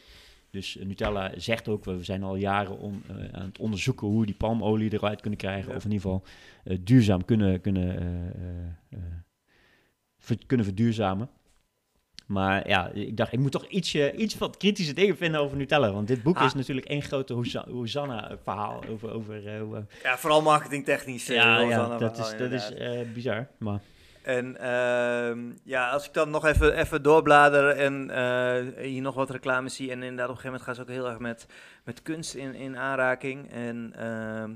Dus 0.52 0.78
Nutella 0.84 1.32
zegt 1.38 1.68
ook, 1.68 1.86
we 1.86 2.04
zijn 2.04 2.24
al 2.24 2.36
jaren 2.36 2.78
eh, 3.08 3.16
aan 3.40 3.46
het 3.46 3.60
onderzoeken 3.60 4.08
hoe 4.08 4.20
we 4.20 4.26
die 4.26 4.36
palmolie 4.36 4.94
eruit 4.94 5.22
kunnen 5.22 5.40
krijgen. 5.40 5.70
Ja. 5.70 5.76
Of 5.78 5.86
in 5.86 5.92
ieder 5.92 6.10
geval 6.10 6.24
duurzaam 6.84 7.26
kunnen, 7.26 7.62
kunnen, 7.62 8.78
ver- 10.20 10.46
kunnen 10.46 10.66
verduurzamen. 10.66 11.30
Maar 12.30 12.68
ja, 12.68 12.90
ik 12.94 13.18
dacht, 13.18 13.34
ik 13.34 13.40
moet 13.40 13.52
toch 13.52 13.66
ietsje, 13.66 14.14
iets 14.16 14.38
wat 14.38 14.58
kritische 14.58 14.94
dingen 14.94 15.18
vinden 15.18 15.42
over 15.42 15.58
Nutella. 15.58 15.92
Want 15.92 16.08
dit 16.08 16.24
boek 16.24 16.38
Ah. 16.38 16.46
is 16.46 16.54
natuurlijk 16.54 16.88
één 16.88 17.02
grote 17.02 17.34
Hosa- 17.34 17.66
Hosanna-verhaal 17.70 18.84
over... 18.90 19.12
over 19.14 19.48
eh, 19.48 19.60
eh, 19.60 19.68
Ja, 20.04 20.18
vooral 20.18 20.42
marketingtechnisch. 20.42 21.30
eh, 21.30 21.36
ja, 21.36 21.60
ja, 21.60 21.98
dat 21.98 22.18
is, 22.18 22.36
dat 22.38 22.52
is 22.52 22.72
bizar. 23.14 23.48
Maar 23.58 23.80
En 24.22 24.58
ehm, 24.60 25.40
ja, 25.64 25.90
als 25.90 26.06
ik 26.08 26.14
dan 26.14 26.30
nog 26.30 26.46
even, 26.46 26.78
even 26.80 27.04
doorblader 27.04 27.70
en 27.70 27.94
hier 28.82 29.02
nog 29.02 29.16
wat 29.16 29.30
reclames 29.30 29.76
zie. 29.76 29.92
En 29.92 30.04
inderdaad, 30.04 30.30
op 30.30 30.36
een 30.36 30.42
gegeven 30.42 30.52
moment 30.52 30.64
gaan 30.64 30.76
ze 30.76 30.82
ook 30.82 30.90
heel 30.98 31.08
erg 31.10 31.20
met, 31.20 31.46
met 31.84 32.02
kunst 32.02 32.34
in, 32.34 32.56
in 32.56 32.78
aanraking. 32.78 33.52
En 33.52 33.94
ehm, 33.96 34.52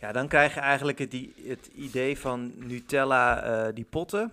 ja, 0.00 0.12
dan 0.12 0.28
krijg 0.28 0.54
je 0.54 0.60
eigenlijk 0.60 0.98
het, 0.98 1.12
i- 1.12 1.32
het 1.46 1.66
idee 1.74 2.18
van 2.18 2.52
Nutella, 2.56 3.72
die 3.72 3.86
potten. 3.90 4.32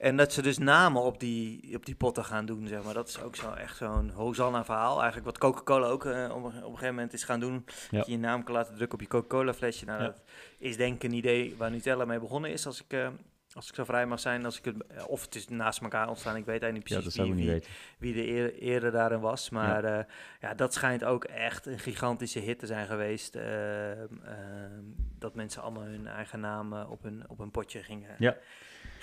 En 0.00 0.16
dat 0.16 0.32
ze 0.32 0.42
dus 0.42 0.58
namen 0.58 1.02
op 1.02 1.20
die, 1.20 1.76
op 1.76 1.86
die 1.86 1.94
potten 1.94 2.24
gaan 2.24 2.46
doen, 2.46 2.66
zeg 2.68 2.82
maar. 2.82 2.94
Dat 2.94 3.08
is 3.08 3.22
ook 3.22 3.36
zo, 3.36 3.52
echt 3.52 3.76
zo'n 3.76 4.10
Hosanna-verhaal. 4.10 4.94
Eigenlijk 4.96 5.24
wat 5.24 5.38
Coca-Cola 5.38 5.86
ook 5.86 6.04
eh, 6.04 6.34
op, 6.36 6.44
een- 6.44 6.52
gegeven 6.52 6.94
moment 6.94 7.12
is 7.12 7.24
gaan 7.24 7.40
doen. 7.40 7.64
Ja. 7.90 7.96
Dat 7.98 8.06
je 8.06 8.12
je 8.12 8.18
naam 8.18 8.44
kan 8.44 8.54
laten 8.54 8.74
drukken 8.74 8.94
op 8.98 9.00
je 9.04 9.08
Coca-Cola-flesje. 9.10 9.84
Nou, 9.84 10.00
Ja. 10.00 10.06
dat 10.06 10.22
is 10.58 10.76
denk 10.76 10.94
ik 10.94 11.02
een 11.02 11.16
idee 11.16 11.54
waar 11.56 11.70
Nutella 11.70 12.04
mee 12.04 12.18
begonnen 12.20 12.50
is, 12.50 12.66
als 12.66 12.80
ik, 12.84 12.92
eh, 12.92 13.08
als 13.52 13.68
ik 13.68 13.74
zo 13.74 13.84
vrij 13.84 14.06
mag 14.06 14.20
zijn. 14.20 14.44
Als 14.44 14.58
ik 14.58 14.64
het, 14.64 14.86
eh, 14.86 15.08
of 15.08 15.22
het 15.24 15.34
is 15.34 15.48
naast 15.48 15.80
elkaar 15.82 16.08
ontstaan, 16.08 16.36
ik 16.36 16.44
weet 16.44 16.62
eigenlijk 16.62 16.90
niet 16.90 16.98
ja, 16.98 17.00
precies 17.00 17.20
ik 17.20 17.34
wie, 17.34 17.54
niet 17.54 17.68
wie, 17.98 18.14
wie 18.14 18.22
de 18.24 18.30
eer- 18.30 18.54
eerder 18.54 18.90
daarin 18.92 19.20
was. 19.20 19.50
Maar 19.50 19.84
ja. 19.86 20.06
ja, 20.40 20.54
dat 20.54 20.74
schijnt 20.74 21.04
ook 21.04 21.24
echt 21.24 21.66
een 21.66 21.78
gigantische 21.78 22.38
hit 22.38 22.58
te 22.58 22.66
zijn 22.66 22.86
geweest. 22.86 23.34
ehm, 23.36 23.46
ehm, 24.24 24.84
dat 25.18 25.34
mensen 25.34 25.62
allemaal 25.62 25.82
hun 25.82 26.06
eigen 26.06 26.40
naam 26.40 26.72
eh, 26.72 26.90
op, 26.90 27.02
hun, 27.02 27.24
op 27.28 27.38
hun 27.38 27.50
potje 27.50 27.82
gingen. 27.82 28.14
Ja. 28.18 28.36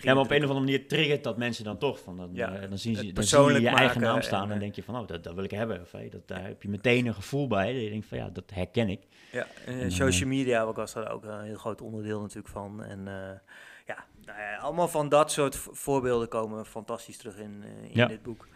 Ja, 0.02 0.14
maar 0.14 0.24
op 0.24 0.30
een 0.32 0.44
of 0.44 0.50
andere 0.50 0.60
manier 0.60 0.88
triggert 0.88 1.24
dat 1.24 1.38
mensen 1.38 1.64
dan 1.64 1.78
toch. 1.78 2.00
Van 2.00 2.18
dan, 2.18 2.30
Ja, 2.34 2.56
eh, 2.56 2.70
dan, 2.70 2.78
zien 2.78 2.96
ze, 2.96 3.14
dan 3.14 3.24
zie 3.24 3.62
je 3.62 3.68
eigen 3.70 4.02
naam 4.02 4.22
staan 4.22 4.44
en, 4.44 4.48
en, 4.50 4.54
eh, 4.54 4.60
denk 4.60 4.76
je 4.76 4.84
van, 4.84 4.96
oh, 4.96 5.08
dat, 5.08 5.24
dat 5.24 5.34
wil 5.34 5.44
ik 5.44 5.52
hebben. 5.52 5.82
Of, 5.82 5.92
hey, 5.92 6.10
dat, 6.10 6.28
daar 6.28 6.44
heb 6.44 6.62
je 6.62 6.70
meteen 6.70 7.06
een 7.06 7.14
gevoel 7.14 7.48
bij. 7.48 7.76
Je 7.76 7.90
denkt 7.90 8.08
van, 8.08 8.18
ja, 8.18 8.30
dat 8.30 8.52
herken 8.54 8.90
ik. 8.90 9.02
Ja, 9.32 9.48
en 9.66 9.80
En, 9.80 9.92
social 9.92 10.30
media 10.30 10.74
was 10.74 10.94
daar 10.94 11.12
ook 11.12 11.24
een 11.24 11.44
heel 11.44 11.58
groot 11.58 11.82
onderdeel 11.82 12.22
natuurlijk 12.22 12.48
van. 12.48 12.84
En 12.84 13.08
eh, 13.08 13.40
ja, 13.86 14.06
nou 14.26 14.40
ja, 14.40 14.58
allemaal 14.58 14.88
van 14.88 15.10
dat 15.10 15.32
soort 15.32 15.56
voorbeelden 15.56 16.28
komen 16.28 16.66
fantastisch 16.66 17.18
terug 17.18 17.38
in, 17.38 17.64
eh, 17.64 17.84
in 17.84 17.90
Ja. 17.94 18.08
dit 18.08 18.24
boek. 18.24 18.48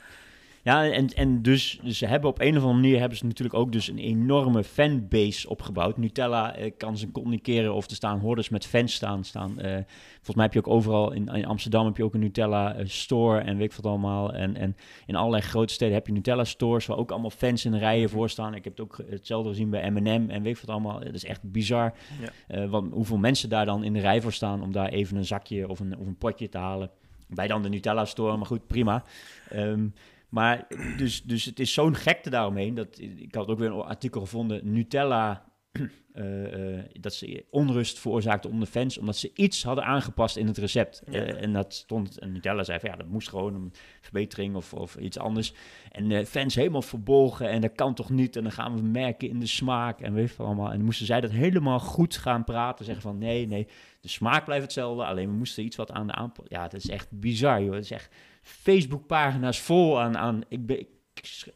Ja, 0.64 0.90
en, 0.90 1.08
en 1.08 1.42
dus, 1.42 1.80
ze 1.84 2.06
hebben 2.06 2.30
op 2.30 2.40
een 2.40 2.58
of 2.58 2.64
andere 2.64 2.74
manier 2.74 3.00
hebben 3.00 3.18
ze 3.18 3.26
natuurlijk 3.26 3.60
ook 3.60 3.72
dus 3.72 3.88
een 3.88 3.98
enorme 3.98 4.64
fanbase 4.64 5.50
opgebouwd. 5.50 5.98
Nutella 5.98 6.56
eh, 6.56 6.72
kan 6.78 6.98
ze 6.98 7.12
communiceren 7.12 7.74
of 7.74 7.90
er 7.90 7.96
staan 7.96 8.20
hordes 8.20 8.50
met 8.50 8.66
fans 8.66 8.94
staan. 8.94 9.24
staan 9.24 9.60
eh, 9.60 9.72
volgens 10.14 10.36
mij 10.36 10.46
heb 10.46 10.54
je 10.54 10.60
ook 10.60 10.68
overal, 10.68 11.12
in, 11.12 11.28
in 11.28 11.46
Amsterdam 11.46 11.86
heb 11.86 11.98
je 11.98 12.04
ook 12.04 12.14
een 12.14 12.20
Nutella 12.20 12.76
eh, 12.76 12.86
store 12.88 13.40
en 13.40 13.58
weet 13.58 13.66
ik 13.66 13.74
wat 13.74 13.86
allemaal. 13.86 14.34
En, 14.34 14.56
en 14.56 14.76
in 15.06 15.16
allerlei 15.16 15.44
grote 15.44 15.74
steden 15.74 15.94
heb 15.94 16.08
je 16.08 16.14
Nutella 16.14 16.44
stores 16.44 16.86
waar 16.86 16.98
ook 16.98 17.12
allemaal 17.12 17.30
fans 17.30 17.66
in 17.66 17.78
rijen 17.78 18.10
voor 18.10 18.30
staan. 18.30 18.56
Ik 18.56 18.64
heb 18.64 18.78
het 18.78 18.82
ook 18.82 19.00
hetzelfde 19.10 19.50
gezien 19.50 19.70
bij 19.70 19.90
M&M 19.90 20.30
en 20.30 20.44
weet 20.44 20.56
ik 20.56 20.62
wat 20.62 20.70
allemaal. 20.70 21.00
Dat 21.00 21.14
is 21.14 21.26
echt 21.26 21.52
bizar 21.52 21.94
Ja. 22.22 22.30
eh, 22.48 22.70
wat, 22.70 22.84
hoeveel 22.92 23.18
mensen 23.18 23.50
daar 23.50 23.66
dan 23.66 23.84
in 23.84 23.94
de 23.94 24.00
rij 24.00 24.22
voor 24.22 24.34
staan 24.34 24.62
om 24.62 24.72
daar 24.72 24.90
even 24.90 25.18
een 25.18 25.26
zakje 25.26 25.70
of 25.70 25.80
een, 25.80 25.98
of 25.98 26.08
een 26.08 26.18
potje 26.18 26.50
te 26.50 26.58
halen. 26.58 26.90
Bij 27.28 27.48
dan 27.48 27.62
de 27.62 27.70
Nutella 27.70 28.06
store, 28.06 28.38
maar 28.38 28.46
goed, 28.46 28.68
prima. 28.68 29.04
Ehm, 29.50 29.88
maar 30.32 30.68
dus, 30.98 31.24
dus 31.24 31.46
het 31.46 31.60
is 31.60 31.74
zo'n 31.74 31.96
gekte 31.96 32.30
daaromheen. 32.30 32.76
Dat, 32.76 33.00
ik 33.00 33.36
had 33.36 33.48
ook 33.48 33.60
weer 33.60 33.72
een 33.72 33.82
artikel 33.82 34.22
gevonden. 34.22 34.72
Nutella, 34.72 35.46
eh, 36.14 36.78
eh, 36.78 36.86
dat 37.00 37.14
ze 37.14 37.46
onrust 37.50 38.00
veroorzaakte 38.00 38.48
onder 38.48 38.66
de 38.66 38.72
fans. 38.72 38.98
Omdat 38.98 39.18
ze 39.18 39.32
iets 39.34 39.64
hadden 39.64 39.86
aangepast 39.86 40.38
in 40.38 40.48
het 40.48 40.58
recept. 40.58 41.04
Ja. 41.06 41.20
Eh, 41.22 41.42
en 41.42 41.54
dat 41.54 41.74
stond, 41.74 42.20
en 42.20 42.32
Nutella 42.32 42.64
zei 42.64 42.80
van 42.80 42.90
ja, 42.90 42.96
dat 42.96 43.08
moest 43.08 43.30
gewoon 43.30 43.54
een 43.54 43.74
verbetering 44.02 44.56
of, 44.56 44.74
of 44.74 44.96
iets 44.96 45.18
anders. 45.18 45.54
En 45.92 46.26
fans 46.26 46.56
helemaal 46.56 46.82
verbolgen 46.82 47.50
en 47.50 47.62
dat 47.62 47.76
kan 47.76 47.94
toch 47.94 48.10
niet. 48.10 48.36
En 48.36 48.44
dan 48.44 48.52
gaan 48.52 48.76
we 48.76 48.82
merken 48.82 49.30
in 49.30 49.40
de 49.40 49.48
smaak 49.48 50.02
en 50.02 50.14
weet 50.14 50.30
je 50.30 50.36
wat 50.38 50.48
allemaal. 50.48 50.70
En 50.70 50.76
dan 50.76 50.86
moesten 50.86 51.06
zij 51.06 51.22
dat 51.22 51.32
helemaal 51.32 51.80
goed 51.80 52.18
gaan 52.18 52.44
praten. 52.44 52.86
Zeggen 52.86 53.04
van 53.04 53.18
nee, 53.18 53.48
nee, 53.48 53.68
de 54.02 54.10
smaak 54.10 54.46
blijft 54.46 54.64
hetzelfde. 54.64 55.06
Alleen 55.06 55.30
we 55.30 55.36
moesten 55.36 55.64
iets 55.64 55.76
wat 55.76 55.92
aan 55.92 56.08
de 56.08 56.14
aanpak. 56.14 56.46
Ja, 56.50 56.62
dat 56.68 56.84
is 56.84 56.90
echt 56.90 57.08
bizar 57.20 57.64
joh. 57.64 57.74
Het 57.74 57.84
is 57.84 57.92
echt 57.92 58.10
Facebookpagina's 58.42 59.60
vol 59.60 60.00
aan... 60.00 60.18
aan 60.18 60.42
ik, 60.48 60.66
ben, 60.66 60.80
ik, 60.80 60.90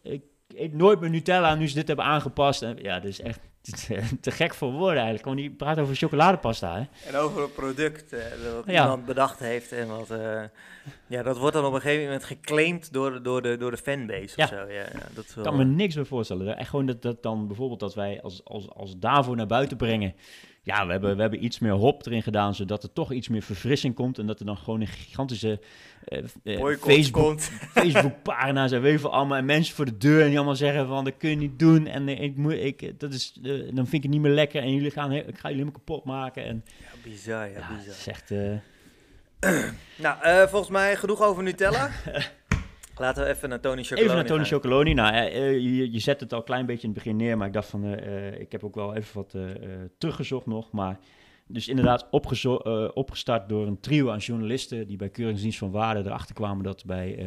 ik 0.04 0.24
eet 0.56 0.74
nooit 0.74 1.00
meer 1.00 1.10
Nutella 1.10 1.56
nu 1.56 1.68
ze 1.68 1.76
dit 1.76 1.88
hebben 1.88 2.06
aangepast. 2.06 2.62
En, 2.62 2.78
ja, 2.82 3.00
dat 3.00 3.10
is 3.10 3.22
echt 3.22 3.40
te, 3.88 4.02
te 4.22 4.32
gek 4.32 4.54
voor 4.54 4.72
woorden 4.72 5.04
eigenlijk. 5.04 5.24
Gewoon 5.24 5.38
die 5.38 5.52
praat 5.52 5.80
over 5.80 5.96
chocoladepasta, 5.96 6.76
hè? 6.76 7.10
En 7.10 7.16
over 7.16 7.44
een 7.44 7.52
product 7.54 8.14
eh, 8.14 8.20
dat 8.44 8.64
Ja. 8.66 8.82
iemand 8.82 9.06
bedacht 9.06 9.40
heeft. 9.40 9.72
En 9.72 9.88
wat, 9.88 10.10
eh, 10.12 10.44
ja, 11.08 11.24
dat 11.24 11.38
wordt 11.38 11.56
dan 11.56 11.66
op 11.66 11.74
een 11.74 11.82
gegeven 11.82 12.04
moment 12.04 12.24
geclaimd 12.24 12.94
door, 12.94 13.24
door, 13.24 13.42
de, 13.42 13.58
door 13.58 13.72
de 13.72 13.78
fanbase 13.78 14.34
Ja. 14.36 14.44
of 14.44 14.50
zo. 14.50 14.56
Ja, 14.56 14.82
ja, 14.82 15.08
dat 15.14 15.34
wel, 15.34 15.44
kan 15.44 15.56
me 15.56 15.64
niks 15.64 15.96
meer 15.96 16.06
voorstellen. 16.06 16.58
Echt 16.58 16.70
gewoon 16.70 16.86
dat, 16.86 17.02
dat 17.02 17.24
dan 17.24 17.48
bijvoorbeeld 17.48 17.80
dat 17.80 17.96
wij 17.96 18.22
als, 18.22 18.42
als, 18.44 18.70
als 18.70 18.98
Davo 18.98 19.36
naar 19.36 19.48
buiten 19.48 19.78
brengen. 19.78 20.14
Ja, 20.66 20.86
we 20.86 20.92
hebben, 20.92 21.16
we 21.16 21.22
hebben 21.22 21.44
iets 21.44 21.60
meer 21.60 21.72
hop 21.72 22.06
erin 22.06 22.24
gedaan, 22.24 22.56
zodat 22.56 22.84
er 22.84 22.94
toch 22.94 23.12
iets 23.12 23.28
meer 23.28 23.42
verfrissing 23.42 23.96
komt. 23.96 24.18
En 24.20 24.26
dat 24.26 24.40
er 24.40 24.46
dan 24.46 24.58
gewoon 24.58 24.82
een 24.82 24.88
gigantische 24.88 25.60
eh, 26.06 26.24
boycott 26.44 26.92
Facebook. 26.94 27.40
Facebook-pagina's 27.80 28.72
en 28.72 28.82
weet 28.82 29.06
allemaal. 29.06 29.38
En 29.38 29.46
mensen 29.46 29.76
voor 29.76 29.86
de 29.86 29.98
deur 29.98 30.22
en 30.22 30.28
die 30.28 30.36
allemaal 30.38 30.56
zeggen 30.56 30.88
van, 30.88 31.04
dat 31.04 31.18
kun 31.18 31.30
je 31.30 31.36
niet 31.36 31.60
doen. 31.60 31.88
En 31.88 32.08
eh, 32.08 32.22
ik 32.22 32.36
moet, 32.38 32.54
ik, 32.54 33.00
dat 33.00 33.14
is, 33.14 33.34
dan 33.42 33.74
vind 33.74 33.94
ik 33.94 34.02
het 34.04 34.12
niet 34.12 34.22
meer 34.22 34.32
lekker. 34.32 34.62
En 34.62 34.74
jullie 34.74 34.92
gaan, 34.92 35.12
ik 35.12 35.24
ga 35.24 35.32
jullie 35.32 35.42
helemaal 35.42 35.72
kapot 35.72 36.04
maken. 36.04 36.46
En 36.46 36.64
Ja, 36.82 36.86
bizar, 37.04 37.46
ja, 37.50 37.58
ja, 37.58 37.68
het 37.68 37.78
bizar. 37.78 37.96
is 38.00 38.08
echt... 38.08 38.32
eh, 38.32 38.54
Nou, 39.96 40.48
volgens 40.50 40.72
mij 40.72 40.96
genoeg 40.96 41.22
over 41.22 41.44
Nutella. 41.44 41.90
Laten 43.00 43.24
we 43.24 43.30
even 43.30 43.50
naar 43.50 43.60
Tony 43.60 43.84
Chocolonely 43.84 44.04
Even 44.04 44.16
naar 44.16 44.26
Tony 44.26 44.46
gaan. 44.46 44.60
Chocoloni. 44.60 44.94
Nou, 44.94 45.14
eh, 45.14 45.52
je, 45.54 45.92
je 45.92 46.00
zet 46.00 46.20
het 46.20 46.34
al 46.34 46.40
een 46.40 46.46
klein 46.46 46.66
beetje 46.66 46.88
in 46.88 46.94
het 46.94 47.04
begin 47.04 47.16
neer, 47.16 47.38
maar 47.38 47.48
ik 47.48 47.54
dacht 47.54 47.70
van, 47.70 47.84
eh, 47.84 48.28
eh, 48.28 48.40
ik 48.40 48.52
heb 48.52 48.64
ook 48.64 48.76
wel 48.76 48.96
even 48.96 49.16
wat 49.16 49.36
teruggezocht 49.98 50.46
nog. 50.46 50.72
Maar 50.72 51.00
dus 51.48 51.68
inderdaad 51.68 52.08
opgestart 52.94 53.50
door 53.50 53.68
een 53.68 53.80
trio 53.80 54.10
aan 54.10 54.18
journalisten 54.18 54.88
die 54.88 54.98
bij 54.98 55.10
Keuringsdienst 55.10 55.58
van 55.58 55.72
Waarde 55.72 56.10
erachter 56.10 56.36
kwamen 56.36 56.64
dat 56.64 56.86
bij 56.86 57.20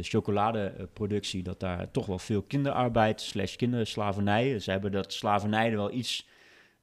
chocoladeproductie, 0.00 1.42
dat 1.42 1.60
daar 1.60 1.90
toch 1.90 2.06
wel 2.06 2.18
veel 2.18 2.42
kinderarbeid 2.42 3.20
slash 3.20 3.56
kinderslavernij. 3.56 4.58
Ze 4.58 4.70
hebben 4.70 4.92
dat 4.92 5.12
slavernij 5.12 5.70
er 5.70 5.76
wel 5.76 5.92
iets 5.92 6.26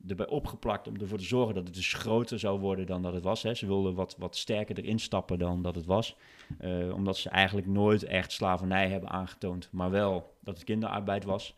erbij 0.08 0.28
opgeplakt 0.28 0.88
om 0.88 0.96
ervoor 1.00 1.18
te 1.18 1.24
zorgen 1.24 1.56
dat 1.56 1.66
het 1.66 1.76
dus 1.76 1.94
groter 1.94 2.40
zou 2.40 2.60
worden 2.60 2.86
dan 2.86 3.02
dat 3.02 3.14
het 3.14 3.24
was. 3.24 3.44
Hè. 3.44 3.54
Ze 3.54 3.66
wilden 3.66 3.94
wat, 3.94 4.16
wat 4.18 4.36
sterker 4.36 4.78
erin 4.78 5.00
stappen 5.00 5.40
dan 5.40 5.62
dat 5.62 5.76
het 5.76 5.86
was. 5.86 6.16
Eh, 6.60 6.94
omdat 6.94 7.18
ze 7.18 7.30
eigenlijk 7.30 7.68
nooit 7.68 8.04
echt 8.04 8.32
slavernij 8.32 8.90
hebben 8.90 9.10
aangetoond, 9.10 9.70
maar 9.72 9.92
wel 9.92 10.38
dat 10.44 10.56
het 10.56 10.64
kinderarbeid 10.64 11.24
was. 11.24 11.56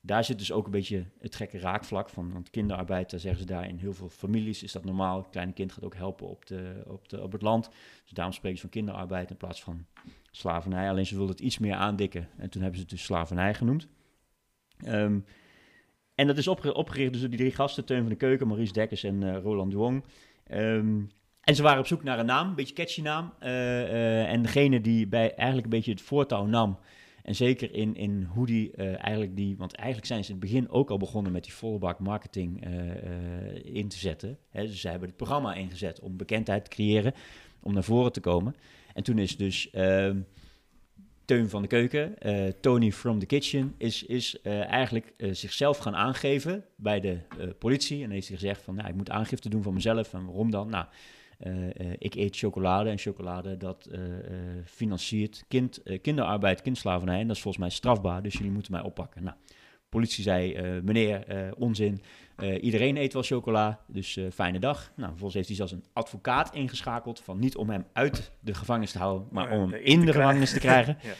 daar 0.00 0.24
zit 0.24 0.38
dus 0.38 0.52
ook 0.52 0.64
een 0.64 0.70
beetje 0.70 1.04
het 1.18 1.34
gekke 1.34 1.58
raakvlak 1.58 2.08
van. 2.08 2.32
Want 2.32 2.50
kinderarbeid, 2.50 3.10
daar 3.10 3.20
zeggen 3.20 3.40
ze 3.40 3.46
daar 3.46 3.68
in 3.68 3.76
heel 3.76 3.92
veel 3.92 4.08
families 4.08 4.62
is 4.62 4.72
dat 4.72 4.84
normaal. 4.84 5.18
Een 5.18 5.30
kleine 5.30 5.52
kind 5.52 5.72
gaat 5.72 5.84
ook 5.84 5.94
helpen 5.94 6.28
op, 6.28 6.46
de, 6.46 6.82
op, 6.86 7.08
de, 7.08 7.28
het 7.30 7.42
land. 7.42 7.68
Dus 8.02 8.12
daarom 8.12 8.34
spreken 8.34 8.56
ze 8.58 8.62
van 8.62 8.72
kinderarbeid 8.72 9.30
in 9.30 9.36
plaats 9.36 9.62
van 9.62 9.86
slavernij. 10.30 10.90
Alleen 10.90 11.06
ze 11.06 11.16
wilden 11.16 11.34
het 11.34 11.44
iets 11.44 11.58
meer 11.58 11.74
aandikken. 11.74 12.28
En 12.36 12.50
toen 12.50 12.62
hebben 12.62 12.78
ze 12.80 12.86
het 12.86 12.94
dus 12.94 13.04
slavernij 13.04 13.54
genoemd. 13.54 13.88
Ehm, 14.84 15.18
en 16.20 16.26
dat 16.26 16.38
is 16.38 16.48
opgericht 16.48 17.12
dus 17.12 17.20
door 17.20 17.30
die 17.30 17.38
drie 17.38 17.50
gasten, 17.50 17.84
Teun 17.84 18.00
van 18.00 18.08
de 18.08 18.16
Keuken, 18.16 18.46
Maurice 18.46 18.72
Dekkers 18.72 19.04
en 19.04 19.22
uh, 19.22 19.36
Roland 19.42 19.70
Duong. 19.70 20.04
Um, 20.52 21.10
en 21.40 21.54
ze 21.54 21.62
waren 21.62 21.78
op 21.78 21.86
zoek 21.86 22.02
naar 22.02 22.18
een 22.18 22.26
naam, 22.26 22.48
een 22.48 22.54
beetje 22.54 22.74
catchy 22.74 23.00
naam. 23.00 23.32
Uh, 23.42 23.48
uh, 23.48 24.32
en 24.32 24.42
degene 24.42 24.80
die 24.80 25.06
bij 25.06 25.34
eigenlijk 25.34 25.64
een 25.64 25.70
beetje 25.70 25.90
het 25.90 26.00
voortouw 26.00 26.46
nam, 26.46 26.78
en 27.22 27.34
zeker 27.34 27.74
in, 27.74 27.96
in 27.96 28.28
hoe 28.32 28.46
die 28.46 28.76
eigenlijk 28.76 29.36
die, 29.36 29.56
want 29.56 29.74
eigenlijk 29.74 30.06
zijn 30.06 30.24
ze 30.24 30.32
in 30.32 30.36
het 30.36 30.44
begin 30.44 30.70
ook 30.70 30.90
al 30.90 30.98
begonnen 30.98 31.32
met 31.32 31.44
die 31.44 31.52
volle 31.52 31.96
marketing 31.98 32.66
in 33.64 33.88
te 33.88 33.98
zetten. 33.98 34.38
Dus 34.52 34.80
ze 34.80 34.88
hebben 34.88 35.08
het 35.08 35.16
programma 35.16 35.54
ingezet 35.54 36.00
om 36.00 36.16
bekendheid 36.16 36.64
te 36.64 36.70
creëren, 36.70 37.14
om 37.60 37.72
naar 37.72 37.84
voren 37.84 38.12
te 38.12 38.20
komen. 38.20 38.54
En 38.94 39.02
toen 39.02 39.18
is 39.18 39.36
dus 39.36 39.70
ehm, 39.70 40.20
Teun 41.30 41.48
van 41.48 41.62
de 41.62 41.68
Keuken, 41.68 42.14
uh, 42.22 42.46
Tony 42.60 42.92
from 42.92 43.18
the 43.18 43.26
Kitchen, 43.26 43.74
is, 43.78 44.02
is 44.02 44.36
uh, 44.42 44.70
eigenlijk 44.70 45.12
uh, 45.16 45.34
zichzelf 45.34 45.78
gaan 45.78 45.94
aangeven 45.96 46.64
bij 46.76 47.00
de 47.00 47.18
politie. 47.58 48.04
En 48.04 48.10
heeft 48.10 48.28
hij 48.28 48.36
gezegd 48.36 48.62
van, 48.62 48.74
nou, 48.74 48.88
ik 48.88 48.94
moet 48.94 49.10
aangifte 49.10 49.48
doen 49.48 49.62
van 49.62 49.74
mezelf. 49.74 50.12
En 50.12 50.24
waarom 50.24 50.50
dan? 50.50 50.68
Nou, 50.68 50.86
ik 51.98 52.14
eet 52.14 52.36
chocolade 52.36 52.90
en 52.90 52.98
chocolade 52.98 53.56
dat 53.56 53.90
financiert 54.64 55.44
kind, 55.48 55.82
kinderarbeid, 56.02 56.62
kindslavernij. 56.62 57.20
En 57.20 57.26
dat 57.26 57.36
is 57.36 57.42
volgens 57.42 57.64
mij 57.64 57.72
strafbaar, 57.72 58.22
dus 58.22 58.34
jullie 58.34 58.52
moeten 58.52 58.72
mij 58.72 58.82
oppakken. 58.82 59.22
Nou, 59.22 59.36
politie 59.90 60.22
zei, 60.22 60.80
meneer, 60.84 61.24
onzin. 61.56 62.02
iedereen 62.60 62.96
eet 62.96 63.12
wel 63.12 63.22
chocola, 63.22 63.80
dus 63.86 64.18
fijne 64.32 64.58
dag. 64.58 64.92
Nou, 64.96 65.08
vervolgens 65.08 65.34
heeft 65.34 65.46
hij 65.46 65.56
zelfs 65.56 65.72
een 65.72 65.84
advocaat 65.92 66.54
ingeschakeld 66.54 67.20
van 67.20 67.38
niet 67.38 67.56
om 67.56 67.70
hem 67.70 67.84
uit 67.92 68.30
de 68.40 68.54
gevangenis 68.54 68.92
te 68.92 68.98
houden, 68.98 69.28
maar 69.30 69.50
om 69.50 69.60
hem 69.60 69.80
in 69.82 70.06
de 70.06 70.12
gevangenis 70.12 70.52
te 70.52 70.58
krijgen. 70.58 70.98
ja. 71.02 71.14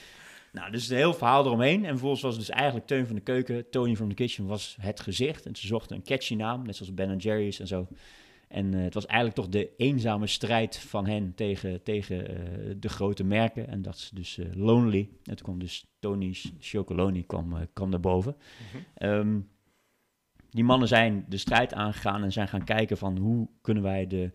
Nou, 0.53 0.71
dus 0.71 0.89
een 0.89 0.97
heel 0.97 1.15
verhaal 1.15 1.45
eromheen. 1.45 1.85
En 1.85 1.91
vervolgens 1.91 2.23
was 2.23 2.37
het 2.37 2.47
dus 2.47 2.55
eigenlijk 2.55 2.87
Teun 2.87 3.07
van 3.07 3.15
de 3.15 3.21
Keuken, 3.21 3.71
Tony 3.71 3.97
from 3.97 4.09
the 4.09 4.15
Kitchen 4.15 4.47
was 4.47 4.77
het 4.81 5.01
gezicht. 5.01 5.47
En 5.47 5.57
ze 5.57 5.67
zochten 5.67 5.97
een 5.97 6.03
catchy 6.03 6.35
naam, 6.35 6.67
net 6.67 6.77
zoals 6.77 6.95
Ben 6.95 7.17
Jerry's 7.17 7.61
en 7.61 7.67
zo. 7.67 7.89
En 8.51 8.73
uh, 8.73 8.83
het 8.83 8.95
was 8.95 9.07
eigenlijk 9.07 9.41
toch 9.41 9.49
de 9.49 9.71
eenzame 9.77 10.27
strijd 10.27 10.79
van 10.79 11.07
hen 11.07 11.35
tegen, 11.35 11.83
tegen 11.83 12.31
uh, 12.31 12.75
de 12.79 12.89
grote 12.89 13.25
merken. 13.25 13.69
En 13.69 13.83
dat 13.83 13.95
is 13.95 14.11
dus 14.15 14.37
uh, 14.39 14.47
Lonely. 14.55 15.09
En 15.25 15.37
toen 15.37 15.45
kwam 15.45 15.59
dus 15.59 15.87
Tony's 15.99 16.53
Chocoloni 16.59 17.27
kwam, 17.27 17.69
kwam 17.73 17.91
daarboven. 17.91 18.37
Mm 18.37 18.81
-hmm. 18.95 19.09
um, 19.11 19.49
die 20.51 20.65
mannen 20.65 20.89
zijn 20.89 21.25
de 21.29 21.37
strijd 21.37 21.75
aangegaan 21.75 22.23
en 22.23 22.33
zijn 22.33 22.49
gaan 22.49 22.65
kijken 22.65 22.97
van 22.97 23.17
hoe 23.17 23.49
kunnen 23.61 23.83
wij 23.83 24.07
de, 24.07 24.33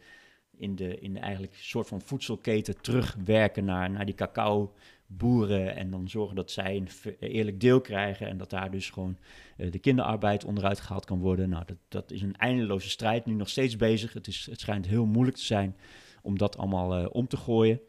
in 0.58 0.76
de, 0.76 1.00
in 1.00 1.14
de 1.14 1.20
eigenlijk 1.20 1.56
soort 1.56 1.88
van 1.88 2.02
voedselketen 2.02 2.82
terugwerken 2.82 3.66
naar, 3.66 3.92
naar 3.92 4.06
die 4.06 4.16
cacao 4.16 4.74
boeren 5.18 5.76
en 5.76 5.90
dan 5.90 6.10
zorgen 6.10 6.36
dat 6.36 6.52
zij 6.52 6.76
een 6.76 7.16
eerlijk 7.20 7.60
deel 7.60 7.82
krijgen 7.82 8.28
en 8.28 8.38
dat 8.38 8.50
daar 8.50 8.72
dus 8.72 8.90
gewoon 8.90 9.18
uh, 9.58 9.72
de 9.72 9.80
kinderarbeid 9.80 10.46
onderuit 10.46 10.80
gehaald 10.80 11.06
kan 11.06 11.20
worden. 11.20 11.50
Nou, 11.50 11.64
dat, 11.66 11.78
dat 11.88 12.12
is 12.12 12.22
een 12.22 12.36
eindeloze 12.36 12.90
strijd, 12.90 13.26
nu 13.26 13.34
nog 13.34 13.50
steeds 13.50 13.76
bezig. 13.76 14.14
Het, 14.14 14.28
is, 14.28 14.48
het 14.50 14.60
schijnt 14.60 14.88
heel 14.88 15.06
moeilijk 15.06 15.38
te 15.38 15.44
zijn 15.44 15.76
om 16.22 16.38
dat 16.38 16.58
allemaal 16.58 17.00
uh, 17.00 17.08
om 17.12 17.28
te 17.28 17.38
gooien. 17.38 17.80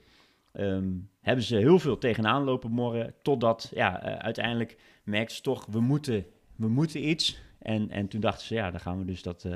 Um, 0.52 1.10
hebben 1.20 1.44
ze 1.44 1.56
heel 1.56 1.78
veel 1.78 1.98
tegenaan 1.98 2.44
lopen 2.44 2.70
morgen, 2.70 3.14
totdat 3.22 3.70
ja, 3.74 4.06
uh, 4.06 4.16
uiteindelijk 4.16 4.76
merkt 5.04 5.32
ze 5.32 5.42
toch, 5.42 5.66
we 5.66 5.80
moeten, 5.80 6.24
we 6.56 6.68
moeten 6.68 7.08
iets. 7.08 7.38
En, 7.58 7.90
en 7.90 8.08
toen 8.08 8.20
dachten 8.20 8.46
ze, 8.46 8.54
ja, 8.54 8.70
dan 8.70 8.80
gaan 8.80 8.98
we 8.98 9.04
dus 9.04 9.22
dat, 9.22 9.48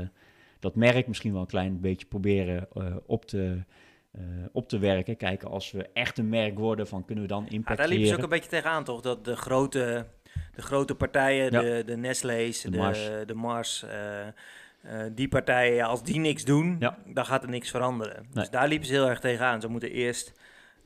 dat 0.59 0.75
merk 0.75 1.07
misschien 1.07 1.33
wel 1.33 1.41
een 1.41 1.47
klein 1.47 1.81
beetje 1.81 2.07
proberen 2.07 2.69
op 3.07 3.25
te 3.25 3.63
uh, 4.19 4.23
op 4.53 4.69
te 4.69 4.79
werken. 4.79 5.17
Kijken 5.17 5.51
als 5.51 5.71
we 5.71 5.89
echt 5.93 6.19
een 6.19 6.29
merk 6.29 6.59
worden, 6.59 6.87
van 6.87 7.05
kunnen 7.05 7.25
we 7.25 7.31
dan 7.31 7.49
impact 7.49 7.69
ja, 7.69 7.77
Daar 7.77 7.89
liepen 7.89 8.09
ze 8.09 8.17
ook 8.17 8.23
een 8.23 8.29
beetje 8.29 8.51
tegenaan, 8.51 8.85
toch? 8.85 9.01
Dat 9.01 9.25
de 9.25 9.37
grote, 9.37 10.07
de 10.55 10.63
grote 10.63 10.95
partijen, 10.95 11.53
ja. 11.53 11.61
de, 11.61 11.83
de 11.87 11.97
Nestle's, 11.97 12.61
de, 12.61 12.71
de 12.71 12.77
Mars, 12.77 13.11
de 13.27 13.35
Mars 13.35 13.85
uh, 13.85 14.27
uh, 14.93 15.03
die 15.13 15.29
partijen, 15.29 15.85
als 15.85 16.03
die 16.03 16.19
niks 16.19 16.45
doen, 16.45 16.77
ja. 16.79 16.99
dan 17.07 17.27
gaat 17.27 17.43
er 17.43 17.49
niks 17.49 17.71
veranderen. 17.71 18.17
Nee. 18.17 18.33
Dus 18.33 18.51
daar 18.51 18.69
liepen 18.69 18.87
ze 18.87 18.93
heel 18.93 19.09
erg 19.09 19.21
tegenaan. 19.21 19.61
Ze 19.61 19.69
moeten 19.69 19.91
eerst 19.91 20.33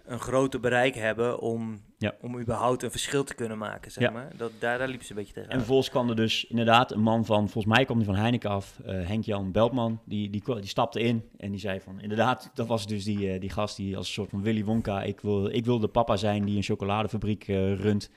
een 0.04 0.18
groter 0.18 0.60
bereik 0.60 0.94
hebben 0.94 1.38
om, 1.40 1.80
ja. 1.98 2.14
om 2.20 2.38
überhaupt 2.38 2.82
een 2.82 2.90
verschil 2.90 3.24
te 3.24 3.34
kunnen 3.34 3.58
maken, 3.58 3.90
zeg 3.90 4.04
ja. 4.04 4.10
maar. 4.10 4.32
Dat, 4.36 4.50
daar, 4.58 4.78
daar 4.78 4.88
liepen 4.88 5.06
ze 5.06 5.12
een 5.12 5.18
beetje 5.18 5.32
tegen. 5.32 5.50
En 5.50 5.56
vervolgens 5.56 5.90
kwam 5.90 6.08
er 6.08 6.16
dus 6.16 6.44
inderdaad 6.44 6.92
een 6.92 7.02
man 7.02 7.24
van, 7.24 7.48
volgens 7.48 7.74
mij 7.74 7.84
kwam 7.84 7.96
die 7.96 8.06
van 8.06 8.16
Heineken 8.16 8.50
af, 8.50 8.80
uh, 8.86 9.06
Henk-Jan 9.06 9.52
Beltman, 9.52 10.00
die, 10.04 10.30
die, 10.30 10.42
die 10.44 10.66
stapte 10.66 11.00
in 11.00 11.28
en 11.36 11.50
die 11.50 11.60
zei 11.60 11.80
van, 11.80 12.00
inderdaad, 12.00 12.50
dat 12.54 12.66
was 12.66 12.86
dus 12.86 13.04
die, 13.04 13.34
uh, 13.34 13.40
die 13.40 13.50
gast 13.50 13.76
die 13.76 13.96
als 13.96 14.06
een 14.06 14.12
soort 14.12 14.30
van 14.30 14.42
Willy 14.42 14.64
Wonka, 14.64 15.02
ik 15.02 15.20
wil, 15.20 15.46
ik 15.46 15.64
wil 15.64 15.78
de 15.78 15.88
papa 15.88 16.16
zijn 16.16 16.44
die 16.44 16.56
een 16.56 16.62
chocoladefabriek 16.62 17.48
uh, 17.48 17.74
runt. 17.74 18.10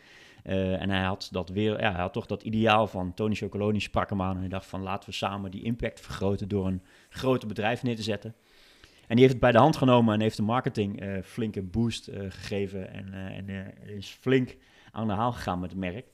en 0.43 0.89
hij 0.89 1.03
had, 1.03 1.29
dat 1.31 1.49
weer, 1.49 1.81
ja, 1.81 1.91
hij 1.91 2.01
had 2.01 2.13
toch 2.13 2.25
dat 2.25 2.43
ideaal 2.43 2.87
van 2.87 3.13
Tony 3.13 3.35
Chocoloni 3.35 3.79
sprak 3.79 4.09
hem 4.09 4.21
aan 4.21 4.33
en 4.35 4.39
hij 4.39 4.49
dacht 4.49 4.65
van, 4.65 4.81
laten 4.81 5.09
we 5.09 5.15
samen 5.15 5.51
die 5.51 5.63
impact 5.63 5.99
vergroten 5.99 6.47
door 6.47 6.67
een 6.67 6.81
groter 7.09 7.47
bedrijf 7.47 7.83
neer 7.83 7.95
te 7.95 8.01
zetten. 8.03 8.35
En 9.07 9.15
die 9.15 9.19
heeft 9.19 9.31
het 9.31 9.39
bij 9.39 9.51
de 9.51 9.57
hand 9.57 9.77
genomen 9.77 10.13
en 10.13 10.21
heeft 10.21 10.37
de 10.37 10.43
marketing 10.43 11.03
uh, 11.03 11.17
flinke 11.23 11.61
boost 11.61 12.07
uh, 12.07 12.19
gegeven. 12.29 12.93
En, 12.93 13.07
uh, 13.13 13.37
en 13.37 13.73
is 13.85 14.17
flink 14.21 14.55
aan 14.91 15.07
de 15.07 15.13
haal 15.13 15.31
gegaan 15.31 15.59
met 15.59 15.69
het 15.69 15.79
merk. 15.79 16.05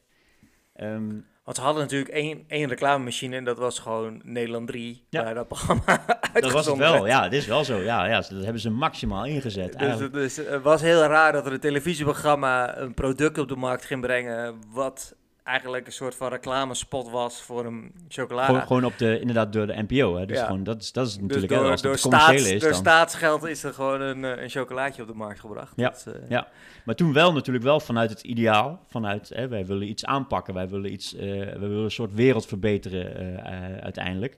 Um, 0.82 1.26
Want 1.44 1.58
ze 1.58 1.64
hadden 1.64 1.82
natuurlijk 1.82 2.12
één, 2.12 2.44
één 2.48 2.68
reclamemachine 2.68 3.36
en 3.36 3.44
dat 3.44 3.58
was 3.58 3.80
gewoon 3.80 4.22
Nederland 4.24 4.68
3, 4.68 5.06
ja. 5.10 5.24
waar 5.24 5.34
dat 5.34 5.48
programma 5.48 6.06
Dat 6.34 6.52
was 6.52 6.66
het 6.66 6.78
wel, 6.78 7.08
ja, 7.08 7.30
dit 7.30 7.42
is 7.42 7.48
wel 7.48 7.64
zo. 7.64 7.78
Ja, 7.78 8.06
ja, 8.06 8.20
dat 8.20 8.44
hebben 8.44 8.62
ze 8.62 8.70
maximaal 8.70 9.26
ingezet. 9.26 9.80
Dus, 9.80 10.12
dus 10.12 10.36
het 10.36 10.62
was 10.62 10.82
heel 10.82 11.04
raar 11.04 11.32
dat 11.32 11.46
er 11.46 11.54
een 11.54 11.60
televisieprogramma 11.60 12.78
een 12.78 12.94
product 12.94 13.38
op 13.38 13.48
de 13.48 13.56
markt 13.56 13.86
ging 13.86 14.02
brengen 14.02 14.56
wat 14.72 15.16
eigenlijk 15.44 15.86
een 15.86 15.92
soort 15.92 16.16
van 16.16 16.30
reclamespot 16.30 17.10
was 17.10 17.42
voor 17.42 17.66
een 17.66 17.92
chocolade. 18.08 18.46
Gewoon, 18.46 18.68
gewoon 18.68 18.86
op 18.86 18.98
de, 18.98 19.20
inderdaad 19.20 19.54
door 19.54 19.68
de 19.68 19.86
NPO. 19.88 20.16
Hè? 20.16 20.26
Dus 20.26 20.38
ja. 20.38 20.46
gewoon, 20.46 20.64
dat 20.64 20.82
is, 20.82 20.92
dat 20.92 21.08
is 21.08 21.18
natuurlijk 21.20 21.50
dus 21.50 21.60
door, 21.60 21.70
als 21.72 21.82
door, 21.82 21.98
staats, 21.98 22.52
is, 22.52 22.62
door 22.62 22.74
staatsgeld 22.74 23.44
is 23.44 23.64
er 23.64 23.74
gewoon 23.74 24.02
een, 24.02 24.24
een 24.24 24.50
chocolaatje 24.50 25.02
op 25.02 25.08
de 25.08 25.14
markt 25.14 25.40
gebracht. 25.40 25.74
Ja, 25.76 25.90
dat, 25.90 26.06
uh... 26.08 26.30
ja. 26.30 26.48
maar 26.86 26.96
toen 26.96 27.14
wel 27.14 27.34
natuurlijk 27.34 27.66
wel 27.66 27.80
vanuit 27.80 28.10
het 28.10 28.22
ideaal. 28.22 28.80
Vanuit, 28.88 29.30
hè, 29.30 29.48
wij 29.48 29.66
willen 29.66 29.88
iets 29.88 30.06
aanpakken. 30.06 30.54
Wij 30.54 30.70
willen, 30.70 30.94
iets, 30.94 31.14
uh, 31.14 31.22
wij 31.22 31.60
willen 31.60 31.84
een 31.84 31.92
soort 31.92 32.14
wereld 32.14 32.46
verbeteren 32.46 33.36
uh, 33.36 33.78
uiteindelijk. 33.78 34.38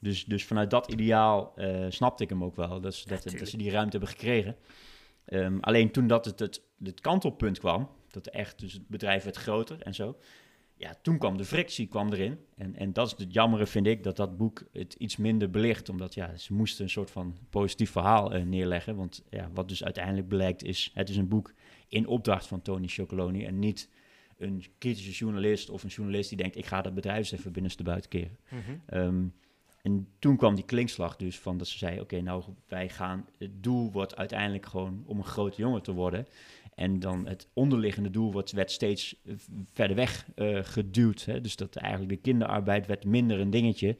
Dus, 0.00 0.24
dus 0.24 0.44
vanuit 0.44 0.70
dat 0.70 0.92
ideaal 0.92 1.54
snapte 1.88 2.22
ik 2.22 2.28
hem 2.28 2.44
ook 2.44 2.56
wel. 2.56 2.68
Dat, 2.68 3.04
dat, 3.06 3.24
ja, 3.24 3.38
dat 3.38 3.48
ze 3.48 3.56
die 3.56 3.70
ruimte 3.70 3.96
hebben 3.96 4.08
gekregen. 4.08 4.56
Um, 5.26 5.58
alleen 5.60 5.90
toen 5.90 6.06
dat 6.06 6.24
het, 6.24 6.38
het, 6.38 6.62
het 6.82 7.00
kantelpunt 7.00 7.58
kwam 7.58 7.88
dat 8.24 8.34
echt, 8.34 8.58
dus 8.58 8.72
het 8.72 8.88
bedrijf 8.88 9.24
werd 9.24 9.36
groter 9.36 9.82
en 9.82 9.94
zo. 9.94 10.18
Ja, 10.74 10.94
toen 11.02 11.18
kwam 11.18 11.36
de 11.36 11.44
frictie 11.44 11.86
kwam 11.86 12.12
erin. 12.12 12.38
En, 12.56 12.76
en 12.76 12.92
dat 12.92 13.06
is 13.06 13.24
het 13.24 13.34
jammere, 13.34 13.66
vind 13.66 13.86
ik, 13.86 14.02
dat 14.02 14.16
dat 14.16 14.36
boek 14.36 14.64
het 14.72 14.94
iets 14.94 15.16
minder 15.16 15.50
belicht. 15.50 15.88
Omdat 15.88 16.14
ja, 16.14 16.36
ze 16.36 16.54
moesten 16.54 16.84
een 16.84 16.90
soort 16.90 17.10
van 17.10 17.36
positief 17.50 17.90
verhaal 17.90 18.34
uh, 18.34 18.42
neerleggen. 18.42 18.96
Want 18.96 19.24
ja, 19.30 19.50
wat 19.54 19.68
dus 19.68 19.84
uiteindelijk 19.84 20.28
blijkt 20.28 20.64
is, 20.64 20.90
het 20.94 21.08
is 21.08 21.16
een 21.16 21.28
boek 21.28 21.52
in 21.88 22.06
opdracht 22.06 22.46
van 22.46 22.62
Tony 22.62 22.88
Chocoloni. 22.88 23.44
En 23.44 23.58
niet 23.58 23.88
een 24.36 24.64
kritische 24.78 25.10
journalist 25.10 25.70
of 25.70 25.82
een 25.82 25.88
journalist 25.88 26.28
die 26.28 26.38
denkt, 26.38 26.56
ik 26.56 26.66
ga 26.66 26.82
dat 26.82 26.94
bedrijf 26.94 27.32
even 27.32 27.52
binnenste 27.52 27.82
buiten 27.82 28.10
keren. 28.10 28.38
Mm 28.50 28.60
-hmm. 28.60 28.98
um, 28.98 29.34
en 29.82 30.08
toen 30.18 30.36
kwam 30.36 30.54
die 30.54 30.64
klinkslag 30.64 31.16
dus 31.16 31.38
van 31.38 31.58
dat 31.58 31.66
ze 31.66 31.78
zei, 31.78 32.00
oké, 32.00 32.20
nou 32.20 32.42
wij 32.68 32.88
gaan, 32.88 33.26
het 33.38 33.62
doel 33.62 33.92
wordt 33.92 34.16
uiteindelijk 34.16 34.66
gewoon 34.66 35.02
om 35.06 35.18
een 35.18 35.24
grote 35.24 35.56
jongen 35.56 35.82
te 35.82 35.92
worden. 35.92 36.26
En 36.78 37.00
dan 37.00 37.26
het 37.26 37.48
onderliggende 37.52 38.10
doel 38.10 38.32
wordt, 38.32 38.52
werd 38.52 38.70
steeds 38.70 39.16
verder 39.72 39.96
weg 39.96 40.26
uh, 40.36 40.58
geduwd. 40.62 41.24
Hè? 41.24 41.40
Dus 41.40 41.56
dat 41.56 41.76
eigenlijk 41.76 42.12
de 42.12 42.20
kinderarbeid 42.20 42.86
werd 42.86 43.04
minder 43.04 43.40
een 43.40 43.50
dingetje 43.50 43.98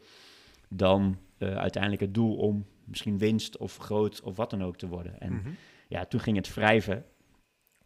dan 0.69 1.19
uh, 1.39 1.57
uiteindelijk 1.57 2.03
het 2.03 2.15
doel 2.15 2.37
om 2.37 2.67
misschien 2.85 3.19
winst 3.19 3.57
of 3.57 3.77
groot 3.77 4.21
of 4.21 4.37
wat 4.37 4.51
dan 4.51 4.65
ook 4.65 4.77
te 4.77 4.89
worden. 4.89 5.21
En 5.21 5.33
mm 5.33 5.41
-hmm. 5.43 5.57
ja, 5.89 6.05
toen 6.05 6.21
ging 6.21 6.37
het 6.37 6.55
wrijven. 6.55 7.05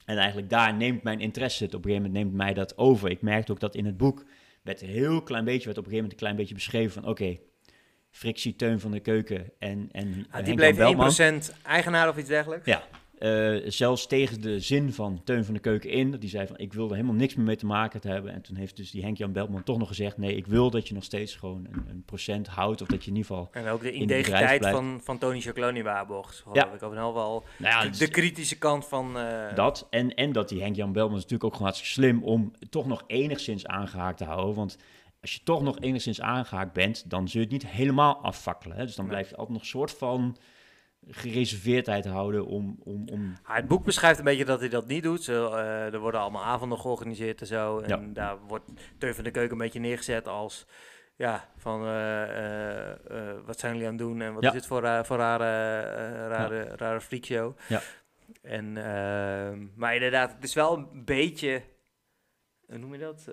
En 0.04 0.16
eigenlijk 0.16 0.50
daar 0.50 0.74
neemt 0.74 1.02
mijn 1.02 1.20
interesse 1.20 1.64
het. 1.64 1.74
Op 1.74 1.84
een 1.84 1.90
gegeven 1.90 2.10
moment 2.10 2.24
neemt 2.24 2.36
mij 2.36 2.54
dat 2.54 2.78
over. 2.78 3.10
Ik 3.10 3.22
merkte 3.22 3.52
ook 3.52 3.60
dat 3.60 3.74
in 3.74 3.86
het 3.86 3.96
boek 3.96 4.24
werd 4.62 4.82
een 4.82 4.88
heel 4.88 5.22
klein 5.22 5.44
beetje, 5.44 5.64
werd 5.64 5.78
op 5.78 5.84
een 5.84 5.90
gegeven 5.90 5.94
moment 5.94 6.12
een 6.12 6.18
klein 6.18 6.36
beetje 6.36 6.54
beschreven 6.54 6.92
van 6.92 7.02
oké, 7.02 7.22
okay, 7.22 7.40
frictie 8.10 8.56
Teun 8.56 8.80
van 8.80 8.90
de 8.90 9.00
Keuken 9.00 9.52
en, 9.58 9.88
en 9.92 10.26
ah, 10.30 10.44
Die 10.44 10.54
bleef 10.54 10.76
1% 11.56 11.62
eigenaar 11.62 12.08
of 12.08 12.16
iets 12.16 12.28
dergelijks? 12.28 12.66
Ja, 12.66 12.82
eh, 13.22 13.56
zelfs 13.70 14.06
tegen 14.06 14.40
de 14.40 14.60
zin 14.60 14.92
van 14.92 15.20
Teun 15.24 15.44
van 15.44 15.54
de 15.54 15.60
Keuken 15.60 15.90
in. 15.90 16.10
Die 16.10 16.28
zei 16.28 16.46
van, 16.46 16.58
ik 16.58 16.72
wil 16.72 16.88
er 16.88 16.94
helemaal 16.94 17.14
niks 17.14 17.34
meer 17.34 17.46
mee 17.46 17.56
te 17.56 17.66
maken 17.66 18.00
te 18.00 18.08
hebben. 18.08 18.32
En 18.32 18.42
toen 18.42 18.56
heeft 18.56 18.76
dus 18.76 18.90
die 18.90 19.02
Henk-Jan 19.02 19.32
Beltman 19.32 19.62
toch 19.62 19.78
nog 19.78 19.88
gezegd... 19.88 20.16
nee, 20.18 20.36
ik 20.36 20.46
wil 20.46 20.70
dat 20.70 20.88
je 20.88 20.94
nog 20.94 21.04
steeds 21.04 21.34
gewoon 21.34 21.66
een, 21.72 21.84
een 21.88 22.02
procent 22.04 22.46
houdt... 22.48 22.80
of 22.82 22.88
dat 22.88 23.04
je 23.04 23.10
in 23.10 23.16
ieder 23.16 23.30
geval... 23.30 23.48
En 23.52 23.68
ook 23.68 23.80
de 23.80 23.86
het 23.86 23.94
integriteit 23.94 24.58
blijft. 24.58 24.76
van, 24.78 25.00
van 25.02 25.18
Tony 25.18 25.40
Chocoloni 25.40 25.82
waarborgt. 25.82 26.44
Ja. 26.52 26.72
Ik 26.72 26.82
ook 26.82 26.94
wel 26.94 27.14
wel 27.14 27.44
Nou 27.58 27.72
ja, 27.74 27.78
de, 27.80 27.84
het 27.86 27.92
is- 27.94 27.98
de 28.00 28.08
kritische 28.10 28.58
kant 28.58 28.84
van... 28.86 29.18
eh, 29.18 29.54
Dat 29.54 29.86
en, 29.90 30.14
en 30.14 30.32
dat 30.32 30.48
die 30.48 30.60
Henk-Jan 30.62 30.92
Belman 30.92 31.16
is 31.16 31.22
natuurlijk 31.22 31.44
ook 31.44 31.52
gewoon 31.52 31.66
hartstikke 31.72 32.00
slim 32.00 32.22
om 32.24 32.52
toch 32.70 32.86
nog 32.86 33.04
enigszins 33.06 33.66
aangehaakt 33.66 34.18
te 34.18 34.24
houden. 34.24 34.54
Want 34.54 34.76
als 35.20 35.32
je 35.34 35.40
toch 35.44 35.62
nog 35.62 35.78
enigszins 35.80 36.20
aangehaakt 36.20 36.72
bent, 36.72 37.10
dan 37.10 37.28
zul 37.28 37.40
je 37.40 37.46
het 37.46 37.62
niet 37.62 37.66
helemaal 37.72 38.16
afvakkelen. 38.16 38.76
Hè? 38.76 38.84
Dus 38.86 38.94
dan 38.94 39.04
Nee. 39.04 39.14
blijf 39.14 39.28
je 39.30 39.36
altijd 39.36 39.52
nog 39.52 39.62
een 39.62 39.68
soort 39.68 39.90
van 39.90 40.36
gereserveerdheid 41.08 42.04
houden 42.04 42.46
om... 42.46 42.76
om, 42.84 43.08
om 43.08 43.36
Ah, 43.42 43.56
het 43.56 43.68
boek 43.68 43.84
beschrijft 43.84 44.18
een 44.18 44.24
beetje 44.24 44.44
dat 44.44 44.60
hij 44.60 44.68
dat 44.68 44.86
niet 44.86 45.02
doet. 45.02 45.22
Zo, 45.22 45.52
eh, 45.52 45.92
er 45.92 45.98
worden 45.98 46.20
allemaal 46.20 46.44
avonden 46.44 46.78
georganiseerd 46.78 47.40
en 47.40 47.46
zo. 47.46 47.78
En 47.78 47.88
Ja. 47.88 48.12
daar 48.12 48.38
wordt 48.46 48.70
Teun 48.98 49.14
van 49.14 49.24
de 49.24 49.30
Keuken 49.30 49.52
een 49.52 49.58
beetje 49.58 49.80
neergezet 49.80 50.28
als... 50.28 50.66
Ja, 51.16 51.48
van 51.56 51.84
eh, 51.84 52.90
eh, 52.90 53.36
wat 53.46 53.58
zijn 53.58 53.72
jullie 53.72 53.88
aan 53.88 53.94
het 53.94 54.02
doen 54.02 54.20
en 54.22 54.32
wat 54.34 54.42
Ja. 54.42 54.48
is 54.48 54.54
dit 54.54 54.66
voor, 54.66 55.04
voor 55.04 55.16
rare, 55.16 55.80
rare, 56.28 56.62
rare 56.76 57.00
freakshow. 57.00 57.56
Ja. 57.68 57.80
En, 58.42 58.76
ehm, 58.76 59.66
maar 59.74 59.94
inderdaad, 59.94 60.32
het 60.34 60.44
is 60.44 60.54
wel 60.54 60.76
een 60.76 61.04
beetje, 61.04 61.62
hoe 62.66 62.78
noem 62.78 62.92
je 62.92 62.98
dat? 62.98 63.24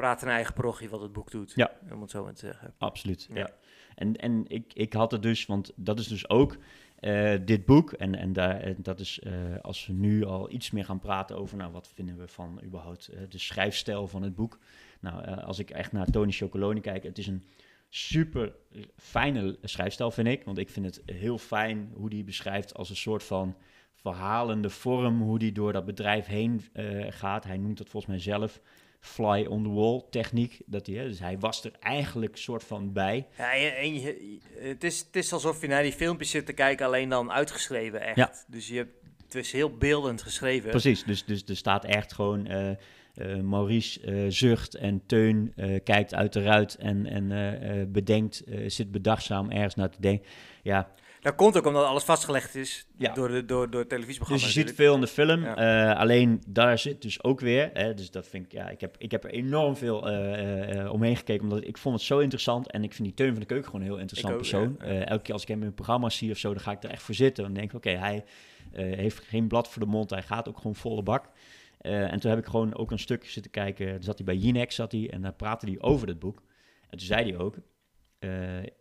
Praten 0.00 0.28
een 0.28 0.34
eigen 0.34 0.54
parochie 0.54 0.88
wat 0.88 1.00
het 1.00 1.12
boek 1.12 1.30
doet. 1.30 1.52
Ja. 1.54 1.70
Om 1.92 2.00
het 2.00 2.10
zo 2.10 2.24
maar 2.24 2.32
te 2.32 2.46
zeggen. 2.46 2.74
Absoluut, 2.78 3.28
ja. 3.32 3.38
Ja. 3.38 3.50
En, 3.94 4.16
en 4.16 4.44
ik, 4.48 4.72
ik 4.74 4.92
had 4.92 5.10
het 5.10 5.22
dus, 5.22 5.46
want 5.46 5.72
dat 5.76 5.98
is 5.98 6.08
dus 6.08 6.28
ook 6.28 6.56
eh, 7.00 7.34
dit 7.44 7.64
boek. 7.64 7.92
En, 7.92 8.14
en, 8.14 8.32
daar, 8.32 8.60
en 8.60 8.76
dat 8.78 9.00
is, 9.00 9.18
eh, 9.18 9.32
als 9.62 9.86
we 9.86 9.92
nu 9.92 10.24
al 10.24 10.50
iets 10.50 10.70
meer 10.70 10.84
gaan 10.84 10.98
praten 10.98 11.36
over, 11.36 11.56
nou, 11.56 11.72
wat 11.72 11.88
vinden 11.94 12.18
we 12.18 12.28
van 12.28 12.60
überhaupt 12.64 13.08
eh, 13.08 13.20
de 13.28 13.38
schrijfstijl 13.38 14.06
van 14.06 14.22
het 14.22 14.34
boek. 14.34 14.58
Nou, 15.00 15.26
als 15.26 15.58
ik 15.58 15.70
echt 15.70 15.92
naar 15.92 16.06
Tony 16.06 16.32
Chocoloni 16.32 16.80
kijk, 16.80 17.02
het 17.02 17.18
is 17.18 17.26
een 17.26 17.42
super 17.88 18.52
fijne 18.96 19.58
schrijfstijl, 19.62 20.10
vind 20.10 20.28
ik. 20.28 20.44
Want 20.44 20.58
ik 20.58 20.70
vind 20.70 20.86
het 20.86 21.02
heel 21.16 21.38
fijn 21.38 21.90
hoe 21.94 22.10
die 22.10 22.24
beschrijft 22.24 22.74
als 22.74 22.90
een 22.90 22.96
soort 22.96 23.22
van 23.22 23.56
verhalende 23.92 24.70
vorm, 24.70 25.20
hoe 25.20 25.38
die 25.38 25.52
door 25.52 25.72
dat 25.72 25.84
bedrijf 25.84 26.26
heen 26.26 26.62
gaat. 27.08 27.44
Hij 27.44 27.56
noemt 27.56 27.78
dat 27.78 27.88
volgens 27.88 28.12
mij 28.12 28.22
zelf 28.22 28.60
fly 29.00 29.44
on 29.48 29.62
the 29.62 29.70
wall 29.70 30.02
techniek. 30.10 30.60
Dat 30.66 30.86
hij, 30.86 30.94
dus 31.04 31.18
hij 31.18 31.38
was 31.38 31.64
er 31.64 31.72
eigenlijk 31.80 32.36
soort 32.36 32.64
van 32.64 32.92
bij. 32.92 33.26
Ja, 33.36 33.52
en, 33.54 34.00
je- 34.00 34.38
het, 34.58 34.84
is, 34.84 34.98
het 34.98 35.16
is 35.16 35.32
alsof 35.32 35.60
je 35.60 35.66
naar 35.66 35.82
die 35.82 35.92
filmpjes 35.92 36.30
zit 36.30 36.46
te 36.46 36.52
kijken, 36.52 36.86
alleen 36.86 37.08
dan 37.08 37.30
uitgeschreven 37.32 38.00
echt. 38.00 38.16
Ja. 38.16 38.32
Dus 38.48 38.68
je 38.68 38.76
hebt, 38.76 38.92
het 39.24 39.34
is 39.34 39.52
heel 39.52 39.76
beeldend 39.76 40.22
geschreven. 40.22 40.70
Precies, 40.70 41.04
dus, 41.04 41.24
dus 41.24 41.42
er 41.46 41.56
staat 41.56 41.84
echt 41.84 42.12
gewoon 42.12 42.46
eh, 42.46 42.70
eh, 42.70 42.76
Maurice 43.42 44.00
eh, 44.00 44.24
zucht 44.28 44.74
en 44.74 45.02
Teun 45.06 45.54
kijkt 45.84 46.14
uit 46.14 46.32
de 46.32 46.42
ruit 46.42 46.74
en, 46.74 47.06
en 47.06 47.92
bedenkt, 47.92 48.42
zit 48.66 48.90
bedachtzaam 48.90 49.50
ergens 49.50 49.74
naar 49.74 49.90
te 49.90 50.00
denken. 50.00 50.26
Ja, 50.62 50.90
Dat 51.20 51.34
komt 51.34 51.56
ook 51.56 51.66
omdat 51.66 51.84
alles 51.84 52.04
vastgelegd 52.04 52.54
is 52.54 52.86
Ja. 52.98 53.12
door, 53.14 53.28
de, 53.28 53.44
door, 53.44 53.70
door 53.70 53.80
het 53.80 53.88
televisieprogramma. 53.88 54.44
dus 54.46 54.54
je 54.54 54.60
ziet 54.60 54.74
veel 54.74 54.94
in 54.94 55.00
de 55.00 55.06
film, 55.06 55.42
Ja. 55.42 55.56
eh, 55.92 55.98
alleen 56.00 56.42
daar 56.48 56.78
zit 56.78 57.02
dus 57.02 57.22
ook 57.24 57.40
weer, 57.40 57.70
hè, 57.72 57.94
dus 57.94 58.10
dat 58.10 58.26
vind 58.28 58.44
ik, 58.44 58.52
ja, 58.52 58.68
ik 58.68 58.80
heb, 58.80 58.94
ik 58.98 59.10
heb 59.10 59.24
er 59.24 59.30
enorm 59.30 59.76
veel 59.76 60.08
eh, 60.08 60.78
eh, 60.80 60.92
omheen 60.92 61.16
gekeken, 61.16 61.42
omdat 61.42 61.64
ik 61.66 61.78
vond 61.78 61.94
het 61.94 62.04
zo 62.04 62.18
interessant 62.18 62.70
en 62.70 62.84
ik 62.84 62.92
vind 62.92 63.08
die 63.08 63.16
Teun 63.16 63.30
van 63.30 63.40
de 63.40 63.46
Keuken 63.46 63.66
gewoon 63.66 63.80
een 63.80 63.86
heel 63.86 63.98
interessant 63.98 64.32
ook, 64.34 64.40
persoon. 64.40 64.76
ja, 64.78 64.86
elke 65.04 65.22
keer 65.22 65.32
als 65.32 65.42
ik 65.42 65.48
hem 65.48 65.62
in 65.62 65.74
programma's 65.74 66.16
zie 66.16 66.30
of 66.30 66.38
zo, 66.38 66.52
dan 66.52 66.62
ga 66.62 66.70
ik 66.72 66.82
er 66.82 66.90
echt 66.90 67.02
voor 67.02 67.14
zitten 67.14 67.44
en 67.44 67.52
denk 67.52 67.70
ik, 67.70 67.76
oké, 67.76 67.90
hij 67.90 68.24
heeft 68.72 69.20
geen 69.24 69.48
blad 69.48 69.68
voor 69.68 69.82
de 69.82 69.88
mond, 69.88 70.10
hij 70.10 70.22
gaat 70.22 70.48
ook 70.48 70.56
gewoon 70.56 70.74
volle 70.74 71.02
bak. 71.02 71.28
En 71.80 72.20
toen 72.20 72.30
heb 72.30 72.38
ik 72.38 72.46
gewoon 72.46 72.76
ook 72.76 72.90
een 72.90 72.98
stukje 72.98 73.30
zitten 73.30 73.50
kijken. 73.50 73.92
Toen 73.92 74.02
zat 74.02 74.16
hij 74.16 74.26
bij 74.26 74.36
Jinex 74.36 74.74
zat 74.74 74.92
hij, 74.92 75.10
en 75.10 75.22
daar 75.22 75.32
praatte 75.32 75.66
hij 75.66 75.76
over 75.80 76.08
het 76.08 76.18
boek. 76.18 76.42
En 76.90 76.98
toen 76.98 77.06
zei 77.06 77.30
hij 77.32 77.40
ook, 77.40 77.56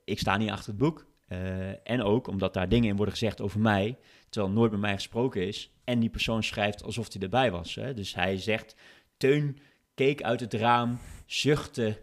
ik 0.05 0.19
sta 0.19 0.37
niet 0.37 0.49
achter 0.49 0.69
het 0.69 0.77
boek. 0.77 1.07
Eh, 1.29 1.89
en 1.91 2.01
ook 2.01 2.27
omdat 2.27 2.53
daar 2.53 2.69
dingen 2.69 2.89
in 2.89 2.95
worden 2.95 3.13
gezegd 3.13 3.41
over 3.41 3.59
mij, 3.59 3.97
terwijl 4.29 4.53
nooit 4.53 4.71
met 4.71 4.79
mij 4.79 4.93
gesproken 4.93 5.47
is. 5.47 5.71
En 5.83 5.99
die 5.99 6.09
persoon 6.09 6.43
schrijft 6.43 6.83
alsof 6.83 7.13
hij 7.13 7.21
erbij 7.21 7.51
was. 7.51 7.75
Hè? 7.75 7.93
Dus 7.93 8.15
hij 8.15 8.37
zegt, 8.37 8.75
Teun 9.17 9.59
keek 9.93 10.21
uit 10.21 10.39
het 10.39 10.53
raam, 10.53 10.99
zuchtte, 11.25 11.97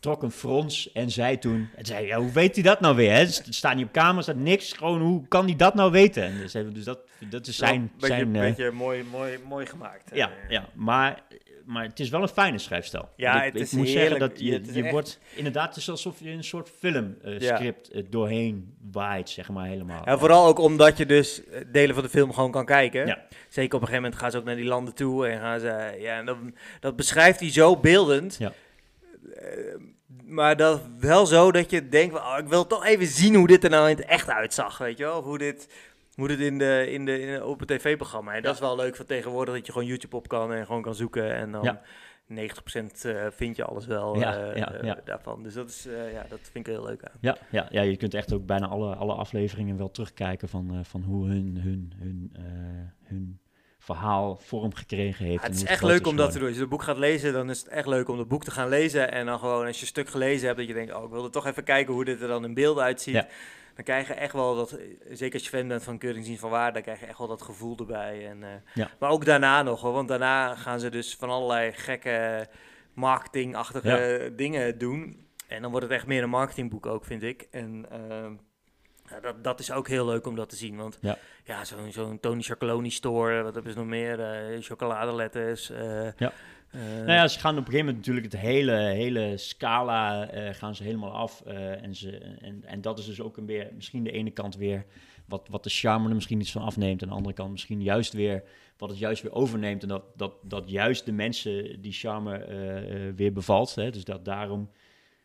trok 0.00 0.22
een 0.22 0.30
frons 0.30 0.92
en 0.92 1.10
zei 1.10 1.38
toen... 1.38 1.68
En 1.74 1.84
zei, 1.84 2.06
ja, 2.06 2.18
hoe 2.18 2.32
weet 2.32 2.54
hij 2.54 2.64
dat 2.64 2.80
nou 2.80 2.96
weer? 2.96 3.12
Hè? 3.12 3.18
Het 3.18 3.46
staat 3.50 3.76
niet 3.76 3.86
op 3.86 3.92
camera, 3.92 4.22
staat 4.22 4.36
niks. 4.36 4.72
Gewoon, 4.72 5.00
hoe 5.00 5.28
kan 5.28 5.44
hij 5.44 5.56
dat 5.56 5.74
nou 5.74 5.90
weten? 5.90 6.22
En 6.22 6.38
dus, 6.38 6.52
dus 6.52 6.84
dat, 6.84 7.00
dat 7.30 7.46
is 7.46 7.56
zijn... 7.56 7.80
een 7.80 7.90
beetje, 7.98 8.08
zijn 8.08 8.56
eh, 8.56 8.72
mooi, 8.72 9.04
mooi, 9.04 9.38
mooi 9.48 9.66
gemaakt. 9.66 10.10
ja, 10.14 10.30
ja 10.48 10.68
maar, 10.74 11.22
maar 11.68 11.84
het 11.84 12.00
is 12.00 12.08
wel 12.08 12.22
een 12.22 12.28
fijne 12.28 12.58
schrijfstijl. 12.58 13.08
Ja, 13.16 13.36
ik, 13.42 13.44
het 13.44 13.54
ik 13.54 13.60
is 13.60 13.72
moet 13.72 13.88
zeggen 13.88 14.18
dat 14.18 14.38
je, 14.40 14.44
je 14.72 14.82
echt- 14.82 14.90
wordt 14.90 15.18
inderdaad, 15.34 15.68
het 15.68 15.76
is 15.76 15.90
alsof 15.90 16.20
je 16.20 16.30
een 16.30 16.44
soort 16.44 16.70
filmscript 16.78 17.42
Ja. 17.42 17.56
script 17.56 17.90
eh, 17.90 18.02
doorheen 18.10 18.74
waait, 18.92 19.30
zeg 19.30 19.48
maar 19.48 19.66
helemaal. 19.66 20.02
Ja, 20.04 20.18
vooral 20.18 20.46
ook 20.46 20.58
omdat 20.58 20.96
je 20.96 21.06
dus 21.06 21.44
eh, 21.44 21.60
delen 21.72 21.94
van 21.94 22.04
de 22.04 22.10
film 22.10 22.32
gewoon 22.32 22.50
kan 22.50 22.64
kijken. 22.64 23.06
Ja. 23.06 23.24
Zeker 23.48 23.74
op 23.74 23.80
een 23.80 23.86
gegeven 23.88 24.02
moment 24.02 24.20
gaan 24.20 24.30
ze 24.30 24.38
ook 24.38 24.44
naar 24.44 24.56
die 24.56 24.64
landen 24.64 24.94
toe 24.94 25.26
en 25.28 25.40
gaan 25.40 25.60
ze, 25.60 25.96
ja, 25.98 26.18
en 26.18 26.26
dat, 26.26 26.36
dat 26.80 26.96
beschrijft 26.96 27.40
hij 27.40 27.50
zo 27.50 27.76
beeldend. 27.76 28.36
Ja. 28.38 28.52
Eh, 29.34 29.74
maar 30.24 30.56
dat 30.56 30.80
wel 30.98 31.26
zo 31.26 31.52
dat 31.52 31.70
je 31.70 31.88
denkt, 31.88 32.14
oh, 32.14 32.34
ik 32.38 32.46
wil 32.48 32.66
toch 32.66 32.84
even 32.84 33.06
zien 33.06 33.34
hoe 33.34 33.46
dit 33.46 33.64
er 33.64 33.70
nou 33.70 33.90
in 33.90 33.96
het 33.96 34.04
echt 34.04 34.28
uitzag, 34.30 34.78
weet 34.78 34.98
je 34.98 35.04
wel? 35.04 35.18
Of 35.18 35.24
hoe 35.24 35.38
dit, 35.38 35.68
hoe 36.18 36.28
dit 36.28 36.40
in 36.40 36.58
de, 36.58 36.86
in 36.90 37.04
de, 37.04 37.20
in, 37.20 37.42
op 37.42 37.58
het 37.58 37.68
tv-programma. 37.68 38.34
En 38.34 38.42
dat 38.42 38.54
is 38.54 38.60
wel 38.60 38.76
leuk 38.76 38.96
van 38.96 39.06
tegenwoordig, 39.06 39.54
dat 39.54 39.66
je 39.66 39.72
gewoon 39.72 39.86
YouTube 39.86 40.16
op 40.16 40.28
kan 40.28 40.52
en 40.52 40.66
gewoon 40.66 40.82
kan 40.82 40.94
zoeken 40.94 41.34
en 41.34 41.52
dan... 41.52 41.62
Ja. 41.62 41.82
90% 42.30 42.34
eh, 43.02 43.26
vind 43.30 43.56
je 43.56 43.64
alles 43.64 43.86
wel 43.86 44.18
Ja, 44.18 44.36
eh, 44.36 44.56
ja, 44.56 44.72
eh, 44.72 44.84
ja. 44.84 45.00
daarvan. 45.04 45.42
Dus 45.42 45.54
dat, 45.54 45.68
is, 45.68 45.86
ja, 46.12 46.26
dat 46.28 46.38
vind 46.52 46.66
ik 46.66 46.72
heel 46.72 46.84
leuk 46.84 47.04
aan. 47.04 47.12
Ja, 47.20 47.36
ja, 47.50 47.66
ja, 47.70 47.82
je 47.82 47.96
kunt 47.96 48.14
echt 48.14 48.32
ook 48.32 48.46
bijna 48.46 48.66
alle, 48.66 48.94
alle 48.94 49.14
afleveringen 49.14 49.76
wel 49.76 49.90
terugkijken 49.90 50.48
van, 50.48 50.84
van 50.84 51.02
hoe 51.02 51.26
hun, 51.26 51.58
hun, 51.60 51.92
hun, 51.98 52.32
hun 53.02 53.40
verhaal 53.78 54.36
vorm 54.36 54.74
gekregen 54.74 55.24
heeft. 55.24 55.42
Het 55.42 55.54
is 55.54 55.64
echt 55.64 55.82
leuk 55.82 56.06
om 56.06 56.16
dat 56.16 56.32
te 56.32 56.38
doen. 56.38 56.46
Als 56.46 56.56
je 56.56 56.60
het 56.60 56.70
boek 56.70 56.82
gaat 56.82 56.98
lezen, 56.98 57.32
dan 57.32 57.50
is 57.50 57.58
het 57.58 57.68
echt 57.68 57.86
leuk 57.86 58.08
om 58.08 58.18
het 58.18 58.28
boek 58.28 58.44
te 58.44 58.50
gaan 58.50 58.68
lezen. 58.68 59.12
En 59.12 59.26
dan 59.26 59.38
gewoon, 59.38 59.66
als 59.66 59.76
je 59.76 59.82
een 59.82 59.88
stuk 59.88 60.08
gelezen 60.08 60.46
hebt, 60.46 60.58
dat 60.58 60.68
je 60.68 60.74
denkt, 60.74 60.94
oh, 60.94 61.04
ik 61.04 61.10
wilde 61.10 61.30
toch 61.30 61.46
even 61.46 61.64
kijken 61.64 61.94
hoe 61.94 62.04
dit 62.04 62.20
er 62.20 62.28
dan 62.28 62.44
in 62.44 62.54
beelden 62.54 62.84
uitziet. 62.84 63.26
Dan 63.78 63.86
krijg 63.86 64.06
je 64.08 64.14
echt 64.14 64.32
wel 64.32 64.54
dat, 64.56 64.78
zeker 65.10 65.34
als 65.34 65.42
je 65.50 65.56
fan 65.56 65.68
bent 65.68 65.82
van 65.84 65.98
Keuring 65.98 66.38
van 66.40 66.50
Waar, 66.50 66.72
dan 66.72 66.82
krijg 66.82 67.00
je 67.00 67.06
echt 67.06 67.18
wel 67.18 67.26
dat 67.26 67.42
gevoel 67.42 67.76
erbij. 67.78 68.28
En, 68.28 68.42
eh, 68.42 68.50
Ja. 68.74 68.90
Maar 68.98 69.10
ook 69.10 69.24
daarna 69.24 69.62
nog, 69.62 69.80
hoor, 69.80 69.92
want 69.92 70.08
daarna 70.08 70.54
gaan 70.54 70.80
ze 70.80 70.90
dus 70.90 71.16
van 71.16 71.30
allerlei 71.30 71.72
gekke 71.72 72.46
marketingachtige 72.92 74.32
dingen 74.36 74.78
doen. 74.78 75.26
En 75.48 75.62
dan 75.62 75.70
wordt 75.70 75.86
het 75.86 75.94
echt 75.94 76.06
meer 76.06 76.22
een 76.22 76.30
marketingboek 76.30 76.86
ook, 76.86 77.04
vind 77.04 77.22
ik. 77.22 77.48
En 77.50 77.86
ehm, 77.90 78.32
dat, 79.22 79.44
dat 79.44 79.60
is 79.60 79.72
ook 79.72 79.88
heel 79.88 80.06
leuk 80.06 80.26
om 80.26 80.36
dat 80.36 80.48
te 80.48 80.56
zien. 80.56 80.76
Want 80.76 80.98
Ja. 81.00 81.18
ja, 81.44 81.64
zo'n 81.64 81.92
zo'n 81.92 82.20
Tony 82.20 82.42
Chocoloni 82.42 82.90
store, 82.90 83.42
wat 83.42 83.54
hebben 83.54 83.72
ze 83.72 83.78
nog 83.78 83.86
meer? 83.86 84.20
Eh 84.20 84.62
chocoladeletters. 84.62 85.70
eh, 85.70 86.12
Ja. 86.16 86.32
Eh, 86.70 86.80
Nou 86.80 87.12
ja, 87.12 87.28
ze 87.28 87.38
gaan 87.38 87.52
op 87.52 87.58
een 87.58 87.64
gegeven 87.64 87.86
moment 87.86 88.06
natuurlijk 88.06 88.32
het 88.32 88.42
hele, 88.42 88.72
hele 88.72 89.36
scala 89.36 90.28
eh, 90.28 90.54
gaan 90.54 90.74
ze 90.74 90.82
helemaal 90.82 91.12
af. 91.12 91.42
eh, 91.46 91.82
en, 91.82 91.94
ze, 91.94 92.18
en, 92.40 92.64
en 92.64 92.80
dat 92.80 92.98
is 92.98 93.06
dus 93.06 93.20
ook 93.20 93.36
een 93.36 93.46
weer, 93.46 93.70
misschien 93.74 94.04
de 94.04 94.10
ene 94.10 94.30
kant 94.30 94.56
weer 94.56 94.84
wat, 95.26 95.48
wat 95.50 95.64
de 95.64 95.70
charme 95.70 96.08
er 96.08 96.14
misschien 96.14 96.40
iets 96.40 96.52
van 96.52 96.62
afneemt. 96.62 97.02
En 97.02 97.08
de 97.08 97.14
andere 97.14 97.34
kant 97.34 97.50
misschien 97.50 97.82
juist 97.82 98.12
weer 98.12 98.42
wat 98.76 98.88
het 98.88 98.98
juist 98.98 99.22
weer 99.22 99.32
overneemt. 99.32 99.82
En 99.82 99.88
dat, 99.88 100.02
dat, 100.16 100.32
dat 100.42 100.70
juist 100.70 101.04
de 101.06 101.12
mensen 101.12 101.80
die 101.80 101.92
charme 101.92 102.44
weer 103.16 103.32
bevalt. 103.32 103.74
Hè? 103.74 103.90
Dus 103.90 104.04
dat 104.04 104.24
daarom... 104.24 104.70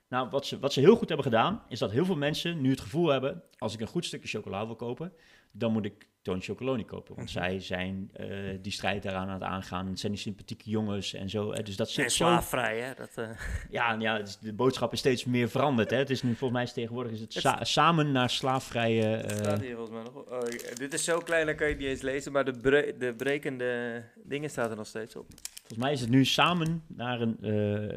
Nou, 0.09 0.29
wat 0.29 0.45
ze, 0.45 0.59
wat 0.59 0.73
ze 0.73 0.79
heel 0.79 0.95
goed 0.95 1.07
hebben 1.07 1.25
gedaan, 1.25 1.61
is 1.69 1.79
dat 1.79 1.91
heel 1.91 2.05
veel 2.05 2.15
mensen 2.15 2.61
nu 2.61 2.69
het 2.69 2.81
gevoel 2.81 3.07
hebben... 3.07 3.43
als 3.57 3.73
ik 3.73 3.79
een 3.79 3.87
goed 3.87 4.05
stukje 4.05 4.27
chocola 4.27 4.65
wil 4.65 4.75
kopen, 4.75 5.13
dan 5.55 5.71
moet 5.71 5.85
ik 5.85 6.11
Tony 6.21 6.41
Chocoloni 6.41 6.85
kopen. 6.85 7.15
Want 7.15 7.33
Mhm. 7.33 7.37
zij 7.43 7.59
zijn 7.59 8.09
eh, 8.13 8.27
die 8.61 8.71
strijd 8.71 9.03
daaraan 9.03 9.27
aan 9.27 9.33
het 9.33 9.43
aangaan. 9.43 9.87
Het 9.87 9.99
zijn 9.99 10.11
die 10.11 10.21
sympathieke 10.21 10.69
jongens 10.69 11.13
en 11.13 11.29
zo. 11.29 11.53
Hè? 11.53 11.63
Dus 11.63 11.75
dat 11.75 11.87
en 11.87 11.93
zit 11.93 12.11
zo... 12.11 12.25
slaafvrij, 12.25 12.79
hè? 12.79 12.93
Dat, 12.93 13.09
eh, 13.15 13.29
Ja, 13.69 13.93
ja 13.99 14.17
is- 14.17 14.37
de 14.37 14.53
boodschap 14.53 14.93
is 14.93 14.99
steeds 14.99 15.25
meer 15.25 15.49
veranderd. 15.49 15.89
Hè? 15.89 15.97
Het 15.97 16.09
is 16.09 16.21
nu 16.23 16.29
volgens 16.29 16.51
mij 16.51 16.63
is 16.63 16.73
tegenwoordig 16.73 17.11
is 17.11 17.19
het 17.19 17.33
Het- 17.33 17.43
sa- 17.43 17.63
samen 17.63 18.11
naar 18.11 18.29
slaafvrije... 18.29 19.15
eh, 19.15 19.35
staat 19.35 19.61
hier 19.61 19.75
volgens 19.75 19.95
mij 19.95 20.03
nog. 20.03 20.15
Oh, 20.15 20.39
dit 20.75 20.93
is 20.93 21.03
zo 21.03 21.19
klein, 21.19 21.45
dan 21.45 21.55
kan 21.55 21.67
je 21.67 21.73
het 21.73 21.81
niet 21.81 21.91
eens 21.91 22.01
lezen. 22.01 22.31
Maar 22.31 22.45
de, 22.45 22.59
bre- 22.61 22.97
de 22.97 23.13
brekende 23.15 24.03
dingen 24.23 24.49
staan 24.49 24.69
er 24.69 24.75
nog 24.75 24.87
steeds 24.87 25.15
op. 25.15 25.25
volgens 25.59 25.79
mij 25.79 25.91
is 25.91 26.01
het 26.01 26.09
nu 26.09 26.25
samen 26.25 26.83
naar 26.87 27.21
een, 27.21 27.37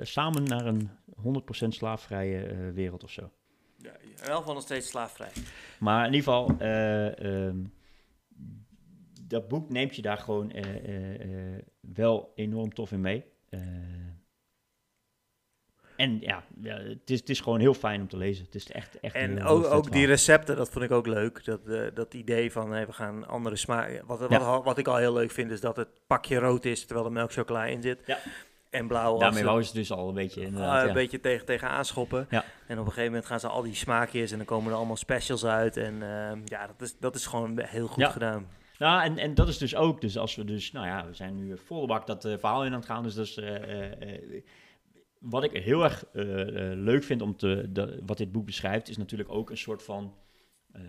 samen 0.06 0.42
naar 0.42 0.66
een 0.66 0.90
100% 1.22 1.68
slaafvrije 1.68 2.72
wereld 2.72 3.04
of 3.04 3.10
zo. 3.10 3.30
Elk 4.22 4.37
geval 4.38 4.55
nog 4.55 4.62
steeds 4.62 4.88
slaafvrij. 4.88 5.31
Maar 5.79 6.07
in 6.07 6.12
ieder 6.12 6.33
geval, 6.33 6.57
eh, 6.59 7.46
ehm, 7.46 7.57
dat 9.22 9.48
boek 9.48 9.70
neemt 9.70 9.96
je 9.96 10.02
daar 10.02 10.18
gewoon 10.18 10.50
eh, 10.52 10.74
eh, 10.76 11.55
eh, 11.55 11.62
wel 11.81 12.33
enorm 12.35 12.74
tof 12.74 12.92
in 12.92 13.00
mee. 13.00 13.24
Eh, 13.48 13.61
en 15.96 16.20
ja, 16.20 16.44
ja 16.61 16.76
het, 16.79 17.11
is, 17.11 17.18
het 17.20 17.31
is 17.31 17.40
gewoon 17.40 17.61
heel 17.61 17.74
fijn 17.74 18.00
om 18.00 18.09
te 18.09 18.16
lezen. 18.16 18.44
Het 18.44 18.55
is 18.55 18.70
echt, 18.72 19.00
echt 19.00 19.14
En 19.14 19.42
ook, 19.44 19.64
ook 19.64 19.92
die 19.92 20.07
recepten, 20.07 20.57
dat 20.57 20.68
vond 20.70 20.85
ik 20.85 20.90
ook 20.90 21.07
leuk. 21.07 21.44
Dat, 21.44 21.66
eh, 21.68 21.87
dat 21.94 22.14
idee 22.14 22.52
van 22.52 22.70
hey, 22.72 22.87
we 22.87 22.92
gaan 22.92 23.26
andere 23.29 23.57
smaken. 23.57 24.07
Wat, 24.07 24.18
wat, 24.20 24.31
Ja. 24.31 24.62
wat 24.62 24.79
ik 24.79 24.87
al 24.88 24.96
heel 24.96 25.12
leuk 25.12 25.31
vind, 25.31 25.50
is 25.50 25.61
dat 25.61 25.76
het 25.76 25.88
pakje 26.07 26.38
rood 26.38 26.64
is 26.64 26.85
terwijl 26.85 27.07
er 27.07 27.12
melkchocola 27.12 27.64
in 27.64 27.83
zit. 27.83 28.02
Ja. 28.07 28.18
En 28.76 28.86
blauw 28.86 29.18
Daarmee 29.18 29.44
wou 29.44 29.62
ze 29.62 29.74
dus 29.74 29.92
al 29.92 30.08
een 30.08 30.14
beetje 30.14 30.40
inderdaad, 30.40 30.88
een 30.88 30.94
beetje 30.94 31.20
tegen, 31.20 31.46
tegen 31.46 31.68
aanschoppen. 31.68 32.28
En 32.30 32.78
op 32.78 32.86
een 32.86 32.92
gegeven 32.92 33.04
moment 33.04 33.26
gaan 33.26 33.40
ze 33.40 33.48
al 33.48 33.62
die 33.62 33.74
smaakjes 33.74 34.30
en 34.30 34.36
dan 34.36 34.46
komen 34.46 34.70
er 34.70 34.76
allemaal 34.76 34.96
specials 34.96 35.44
uit. 35.44 35.76
En 35.76 36.02
ehm, 36.02 36.40
ja, 36.44 36.66
dat 36.66 36.80
is, 36.80 36.96
dat 36.98 37.14
is 37.14 37.26
gewoon 37.26 37.60
heel 37.60 37.86
goed 37.86 38.06
gedaan. 38.06 38.46
Nou, 38.78 39.02
en, 39.02 39.18
en 39.18 39.34
dat 39.34 39.48
is 39.48 39.58
dus 39.58 39.76
ook, 39.76 40.00
dus 40.00 40.18
als 40.18 40.34
we 40.34 40.44
dus, 40.44 40.72
nou 40.72 40.86
ja, 40.86 41.06
we 41.06 41.14
zijn 41.14 41.34
nu 41.34 41.58
volle 41.64 41.86
bak 41.86 42.06
dat 42.06 42.24
eh, 42.24 42.34
verhaal 42.38 42.64
in 42.64 42.72
aan 42.72 42.78
het 42.78 42.86
gaan. 42.88 43.02
Dus 43.02 43.14
dat 43.14 43.26
is, 43.26 43.36
eh, 43.36 43.56
eh, 43.56 44.14
eh, 44.14 44.42
wat 45.18 45.44
ik 45.44 45.52
heel 45.52 45.84
erg 45.84 46.04
eh, 46.12 46.70
eh, 46.70 46.78
leuk 46.78 47.04
vind 47.04 47.22
om 47.22 47.36
te, 47.36 47.66
de, 47.68 48.02
wat 48.06 48.16
dit 48.16 48.32
boek 48.32 48.46
beschrijft, 48.46 48.88
is 48.88 48.96
natuurlijk 48.96 49.30
ook 49.30 49.50
een 49.50 49.56
soort 49.56 49.82
van 49.82 50.14
eh, 50.72 50.82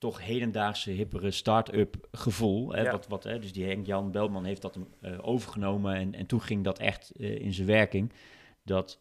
toch 0.00 0.24
hedendaagse, 0.24 0.90
hippere 0.90 1.30
start-up 1.30 2.08
gevoel. 2.12 2.72
Hè, 2.72 2.82
Ja. 2.82 2.90
wat, 2.90 3.06
wat, 3.08 3.24
hè, 3.24 3.38
dus 3.38 3.52
die 3.52 3.64
Henk-Jan 3.64 4.10
Belman 4.10 4.44
heeft 4.44 4.62
dat 4.62 4.78
eh, 5.00 5.12
overgenomen 5.22 5.94
en, 5.94 6.14
en 6.14 6.26
toen 6.26 6.40
ging 6.42 6.64
dat 6.64 6.78
echt 6.78 7.10
eh, 7.16 7.40
in 7.40 7.52
zijn 7.52 7.66
werking. 7.66 8.12
Dat 8.62 8.98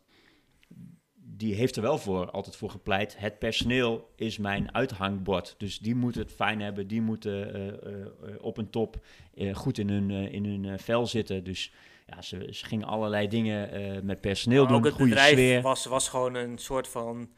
die 1.15 1.53
heeft 1.55 1.75
er 1.75 1.81
wel 1.81 1.97
voor, 1.97 2.31
altijd 2.31 2.55
voor 2.55 2.69
gepleit. 2.69 3.17
Het 3.19 3.39
personeel 3.39 4.09
is 4.15 4.37
mijn 4.37 4.73
uithangbord. 4.73 5.55
Dus 5.57 5.79
die 5.79 5.95
moeten 5.95 6.21
het 6.21 6.31
fijn 6.31 6.61
hebben. 6.61 6.87
Die 6.87 7.01
moeten 7.01 7.53
eh, 7.83 8.33
op 8.41 8.57
een 8.57 8.69
top 8.69 9.05
goed 9.53 9.77
in 9.77 9.89
hun, 9.89 10.11
in 10.11 10.45
hun 10.45 10.79
vel 10.79 11.07
zitten. 11.07 11.43
Dus 11.43 11.71
ja, 12.07 12.21
ze, 12.21 12.47
ze 12.51 12.65
gingen 12.65 12.87
allerlei 12.87 13.27
dingen 13.27 14.05
met 14.05 14.21
personeel 14.21 14.59
Maar 14.63 14.67
doen. 14.71 14.77
ook 14.77 14.85
het 14.85 14.93
goede 14.93 15.09
bedrijf 15.09 15.31
sfeer. 15.33 15.61
was, 15.61 15.85
was 15.85 16.09
gewoon 16.09 16.35
een 16.35 16.57
soort 16.57 16.87
van 16.87 17.29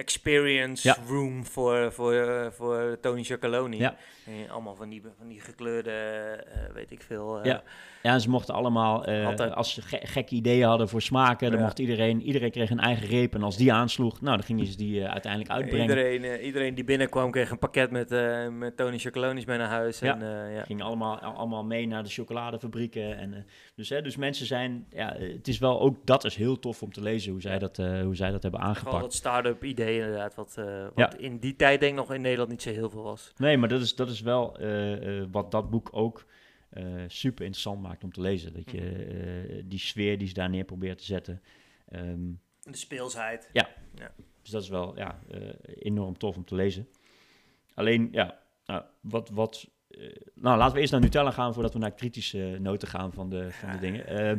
experience 0.00 0.88
Ja. 0.88 0.96
room 1.08 1.44
voor, 1.46 1.92
voor, 1.92 2.12
eh, 2.14 2.50
voor 2.50 2.98
Tony 3.00 3.22
Chocoloni. 3.22 3.76
Ja. 3.78 3.96
En 4.26 4.50
allemaal 4.50 4.74
van 4.74 4.88
die, 4.88 5.02
van 5.18 5.28
die 5.28 5.40
gekleurde, 5.40 5.90
eh, 5.90 6.74
weet 6.74 6.90
ik 6.90 7.02
veel. 7.02 7.38
eh, 7.38 7.44
Ja. 7.44 7.62
Ja, 8.02 8.12
en 8.12 8.20
ze 8.20 8.30
mochten 8.30 8.54
allemaal, 8.54 9.04
als 9.54 9.74
ze 9.74 9.82
ge- 9.82 10.00
gekke 10.02 10.34
ideeën 10.34 10.66
hadden 10.68 10.88
voor 10.88 11.02
smaken, 11.02 11.50
dan 11.50 11.60
mocht 11.60 11.78
iedereen, 11.78 12.22
iedereen 12.22 12.50
kreeg 12.50 12.70
een 12.70 12.80
eigen 12.80 13.06
reep. 13.08 13.34
En 13.34 13.42
als 13.42 13.56
die 13.56 13.72
aansloeg, 13.72 14.20
nou, 14.20 14.36
dan 14.36 14.46
gingen 14.46 14.66
ze 14.66 14.76
die 14.76 15.06
uiteindelijk 15.06 15.52
uitbrengen. 15.52 15.88
Iedereen, 15.88 16.40
iedereen 16.44 16.74
die 16.74 16.84
binnenkwam 16.84 17.30
kreeg 17.30 17.50
een 17.50 17.58
pakket 17.58 17.90
met, 17.90 18.10
met 18.58 18.76
Tony 18.76 18.98
Chocolonis 18.98 19.44
mee 19.44 19.58
naar 19.58 19.68
huis. 19.68 20.00
En, 20.00 20.18
ja. 20.52 20.62
Gingen 20.64 20.84
allemaal, 20.84 21.18
al- 21.18 21.32
allemaal 21.32 21.64
mee 21.64 21.86
naar 21.86 22.02
de 22.02 22.08
chocoladefabrieken. 22.10 23.18
En, 23.18 23.46
dus, 23.74 23.88
hè, 23.88 24.02
dus 24.02 24.16
mensen 24.16 24.46
zijn, 24.46 24.86
ja, 24.90 25.16
het 25.18 25.48
is 25.48 25.58
wel 25.58 25.80
ook, 25.80 25.96
dat 26.06 26.24
is 26.24 26.36
heel 26.36 26.58
tof 26.58 26.82
om 26.82 26.92
te 26.92 27.02
lezen 27.02 27.32
hoe 27.32 27.40
zij 27.40 27.58
dat, 27.58 27.76
hoe 27.76 28.16
zij 28.16 28.30
dat 28.30 28.42
hebben 28.42 28.60
Gewoon 28.60 28.74
aangepakt. 28.76 29.00
dat 29.02 29.14
start-up 29.14 29.64
idee 29.64 29.89
inderdaad, 29.94 30.34
wat, 30.34 30.54
eh, 30.58 30.82
wat 30.82 30.92
Ja. 30.94 31.16
in 31.16 31.38
die 31.38 31.56
tijd 31.56 31.80
denk 31.80 31.92
ik 31.92 31.98
nog 31.98 32.14
in 32.14 32.20
Nederland 32.20 32.50
niet 32.50 32.62
zo 32.62 32.70
heel 32.70 32.90
veel 32.90 33.02
was. 33.02 33.32
Nee, 33.36 33.56
maar 33.56 33.68
dat 33.68 33.80
is, 33.80 33.94
dat 33.94 34.08
is 34.10 34.20
wel 34.20 34.58
eh, 34.58 35.18
eh, 35.20 35.26
wat 35.30 35.50
dat 35.50 35.70
boek 35.70 35.88
ook 35.92 36.26
super 37.06 37.44
interessant 37.44 37.82
maakt 37.82 38.04
om 38.04 38.12
te 38.12 38.20
lezen. 38.20 38.52
Dat 38.52 38.70
je 38.70 38.80
eh, 38.80 39.62
die 39.64 39.78
sfeer 39.78 40.18
die 40.18 40.28
ze 40.28 40.34
daar 40.34 40.50
neer 40.50 40.64
probeert 40.64 40.98
te 40.98 41.04
zetten. 41.04 41.42
Ehm, 41.88 42.18
De 42.62 42.76
speelsheid. 42.76 43.50
dus 44.42 44.50
dat 44.50 44.62
is 44.62 44.68
wel 44.68 44.96
ja, 44.96 45.18
enorm 45.64 46.18
tof 46.18 46.36
om 46.36 46.44
te 46.44 46.54
lezen. 46.54 46.88
Alleen, 47.74 48.08
ja, 48.12 48.38
nou, 48.64 48.82
wat... 49.00 49.28
wat 49.28 49.68
nou, 50.34 50.58
laten 50.58 50.74
we 50.74 50.80
eerst 50.80 50.92
naar 50.92 51.00
Nutella 51.00 51.30
gaan 51.30 51.54
voordat 51.54 51.72
we 51.72 51.78
naar 51.78 51.94
kritische 51.94 52.56
noten 52.60 52.88
gaan 52.88 53.12
van 53.12 53.30
de, 53.30 53.52
van 53.52 53.72
de 53.72 53.78
dingen. 53.78 54.06
Ehm, 54.06 54.38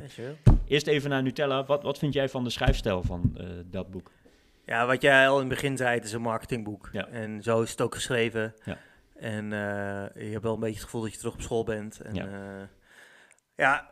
eerst 0.66 0.88
even 0.88 1.10
naar 1.10 1.24
Nutella. 1.24 1.66
Wat, 1.66 1.84
wat 1.84 1.98
vind 1.98 2.14
jij 2.14 2.30
van 2.30 2.44
de 2.44 2.50
schrijfstijl 2.50 3.04
van 3.04 3.38
dat 3.66 3.92
boek? 3.92 4.12
Ja, 4.72 4.86
wat 4.86 5.02
jij 5.02 5.28
al 5.28 5.34
in 5.34 5.40
het 5.40 5.50
begin 5.50 5.78
zei, 5.78 5.96
het 5.96 6.04
is 6.04 6.12
een 6.14 6.22
marketingboek. 6.22 6.90
Ja. 6.92 7.08
En 7.08 7.42
zo 7.44 7.62
is 7.62 7.72
het 7.72 7.82
ook 7.82 7.96
geschreven. 7.96 8.56
Ja. 8.64 8.78
En 9.16 9.44
eh, 9.54 10.24
je 10.26 10.32
hebt 10.32 10.44
wel 10.44 10.54
een 10.54 10.60
beetje 10.60 10.76
het 10.76 10.84
gevoel 10.84 11.02
dat 11.02 11.12
je 11.12 11.18
terug 11.18 11.34
op 11.34 11.42
school 11.42 11.64
bent. 11.64 12.00
En, 12.02 12.14
Ja. 12.16 12.26
ja, 12.26 12.70
ja 13.56 13.92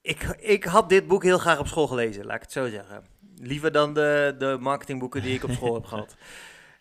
ik, 0.00 0.22
ik 0.38 0.64
had 0.64 0.88
dit 0.88 1.06
boek 1.06 1.22
heel 1.22 1.38
graag 1.38 1.58
op 1.58 1.66
school 1.66 1.86
gelezen, 1.86 2.24
laat 2.24 2.36
ik 2.36 2.42
het 2.42 2.52
zo 2.52 2.68
zeggen. 2.68 3.04
Liever 3.36 3.72
dan 3.72 3.94
de, 3.94 4.34
de 4.38 4.56
marketingboeken 4.60 5.22
die 5.22 5.34
ik 5.34 5.44
op 5.44 5.50
school 5.50 5.74
heb 5.74 5.84
gehad. 5.92 6.16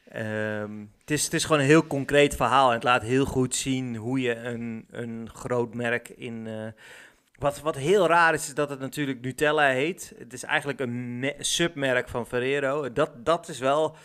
Ehm, 0.07 0.79
het, 0.99 1.11
is, 1.11 1.23
het 1.23 1.33
is 1.33 1.43
gewoon 1.45 1.61
een 1.61 1.67
heel 1.67 1.87
concreet 1.87 2.35
verhaal. 2.35 2.67
En 2.67 2.73
het 2.73 2.83
laat 2.83 3.01
heel 3.01 3.25
goed 3.25 3.55
zien 3.55 3.95
hoe 3.95 4.21
je 4.21 4.35
een, 4.35 4.85
een 4.89 5.29
groot 5.33 5.73
merk 5.73 6.09
in... 6.09 6.47
eh, 6.47 6.67
wat, 7.43 7.59
wat 7.61 7.75
heel 7.75 8.07
raar 8.07 8.33
is, 8.33 8.47
is 8.47 8.53
dat 8.53 8.69
het 8.69 8.79
natuurlijk 8.79 9.21
Nutella 9.21 9.67
heet. 9.69 10.13
Het 10.17 10.33
is 10.33 10.43
eigenlijk 10.43 10.79
een 10.79 11.19
me- 11.19 11.35
submerk 11.39 12.09
van 12.09 12.27
Ferrero. 12.27 12.91
Dat, 12.93 13.25
dat 13.25 13.47
is 13.47 13.59
wel, 13.59 13.95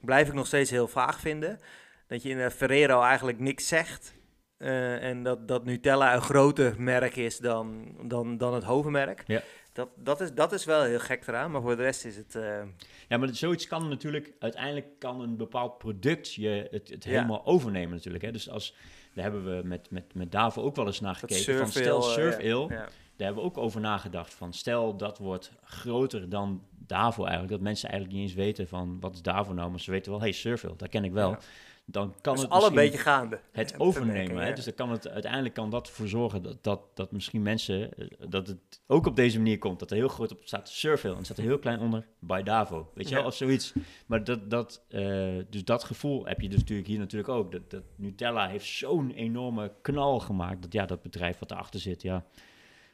blijf 0.00 0.28
ik 0.28 0.34
nog 0.34 0.46
steeds 0.46 0.70
heel 0.70 0.88
vaag 0.88 1.20
vinden. 1.20 1.60
Dat 2.06 2.22
je 2.22 2.28
in 2.28 2.50
Ferrero 2.50 3.02
eigenlijk 3.02 3.38
niks 3.38 3.68
zegt. 3.68 4.14
Eh, 4.56 5.02
en 5.04 5.22
dat, 5.22 5.48
dat 5.48 5.64
Nutella 5.64 6.14
een 6.14 6.20
groter 6.22 6.74
merk 6.78 7.16
is 7.16 7.38
dan, 7.38 7.94
dan, 8.02 8.38
dan 8.38 8.54
het 8.54 8.64
hoofdmerk. 8.64 9.22
Ja. 9.26 9.42
Dat, 9.72 9.88
dat, 9.96 10.20
is, 10.20 10.32
dat 10.32 10.52
is 10.52 10.64
wel 10.64 10.82
heel 10.82 10.98
gek 10.98 11.26
eraan, 11.26 11.50
maar 11.50 11.60
voor 11.62 11.76
de 11.76 11.82
rest 11.82 12.04
is 12.04 12.16
het... 12.16 12.34
eh, 12.34 12.62
Ja, 13.08 13.16
maar 13.16 13.28
zoiets 13.32 13.66
kan 13.66 13.88
natuurlijk, 13.88 14.32
uiteindelijk 14.38 14.86
kan 14.98 15.20
een 15.20 15.36
bepaald 15.36 15.78
product 15.78 16.34
je 16.34 16.68
het, 16.70 16.88
het 16.88 17.04
Ja. 17.04 17.10
helemaal 17.10 17.46
overnemen 17.46 17.90
natuurlijk. 17.94 18.24
Hè? 18.24 18.30
Dus 18.32 18.50
als, 18.50 18.74
daar 19.16 19.24
hebben 19.24 19.56
we 19.56 19.68
met, 19.68 19.90
met, 19.90 20.14
met 20.14 20.32
Davo 20.32 20.62
ook 20.62 20.76
wel 20.76 20.86
eens 20.86 21.00
naar 21.00 21.14
gekeken. 21.14 21.56
Van 21.56 21.68
stel 21.68 21.98
eh, 21.98 22.08
Surf 22.08 22.42
ja. 22.42 22.66
Daar 22.68 23.26
hebben 23.26 23.34
we 23.44 23.48
ook 23.48 23.58
over 23.58 23.80
nagedacht. 23.80 24.34
Van 24.34 24.52
stel 24.52 24.96
dat 24.96 25.18
wordt 25.18 25.52
groter 25.64 26.28
dan 26.28 26.62
Davo 26.86 27.22
eigenlijk. 27.22 27.52
Dat 27.52 27.60
mensen 27.60 27.88
eigenlijk 27.88 28.18
niet 28.18 28.28
eens 28.28 28.38
weten 28.38 28.68
van 28.68 29.00
wat 29.00 29.14
is 29.14 29.22
Davo 29.22 29.52
nou. 29.52 29.70
Maar 29.70 29.80
ze 29.80 29.90
weten 29.90 30.10
wel, 30.10 30.20
hey 30.20 30.32
Surf 30.32 30.64
Ale, 30.64 30.76
dat 30.76 30.88
ken 30.88 31.04
ik 31.04 31.12
wel. 31.12 31.36
Dan 31.88 32.14
kan 32.20 32.32
Dus 32.34 32.42
het 32.42 32.50
alle 32.52 32.68
een 32.68 32.74
beetje 32.74 32.98
gaande. 32.98 33.40
het 33.52 33.80
overnemen. 33.80 34.36
Hè? 34.42 34.48
ja. 34.48 34.54
Dus 34.54 34.64
dan 34.64 34.74
kan 34.74 34.90
het, 34.90 35.08
uiteindelijk 35.08 35.54
kan 35.54 35.70
dat 35.70 35.86
ervoor 35.88 36.08
zorgen 36.08 36.42
dat, 36.42 36.64
dat, 36.64 36.80
dat 36.96 37.12
misschien 37.12 37.42
mensen, 37.42 37.92
eh, 37.98 38.06
dat 38.28 38.46
het 38.46 38.80
ook 38.86 39.06
op 39.06 39.16
deze 39.16 39.36
manier 39.36 39.58
komt. 39.58 39.78
Dat 39.78 39.90
er 39.90 39.96
heel 39.96 40.08
groot 40.08 40.32
op 40.32 40.40
staat 40.44 40.68
Surville 40.68 41.16
en 41.16 41.24
staat 41.24 41.36
er 41.36 41.42
heel 41.42 41.58
klein 41.58 41.80
onder 41.80 42.06
bij 42.18 42.42
Davo. 42.42 42.90
Weet 42.94 43.04
je 43.08 43.12
wel, 43.14 43.22
Ja. 43.22 43.28
of 43.28 43.34
zoiets. 43.34 43.72
Maar 44.06 44.24
dat, 44.24 44.50
dat, 44.50 44.84
eh, 44.88 45.34
dus 45.50 45.64
dat 45.64 45.84
gevoel 45.84 46.26
heb 46.26 46.40
je 46.40 46.48
dus 46.48 46.58
natuurlijk 46.58 46.88
hier 46.88 46.98
natuurlijk 46.98 47.32
ook. 47.32 47.52
Dat, 47.52 47.70
dat 47.70 47.82
Nutella 47.96 48.48
heeft 48.48 48.66
zo'n 48.66 49.10
enorme 49.10 49.72
knal 49.82 50.18
gemaakt. 50.20 50.62
Dat 50.62 50.72
ja, 50.72 50.86
dat 50.86 51.02
bedrijf 51.02 51.38
wat 51.38 51.50
erachter 51.50 51.80
zit, 51.80 52.02
ja, 52.02 52.24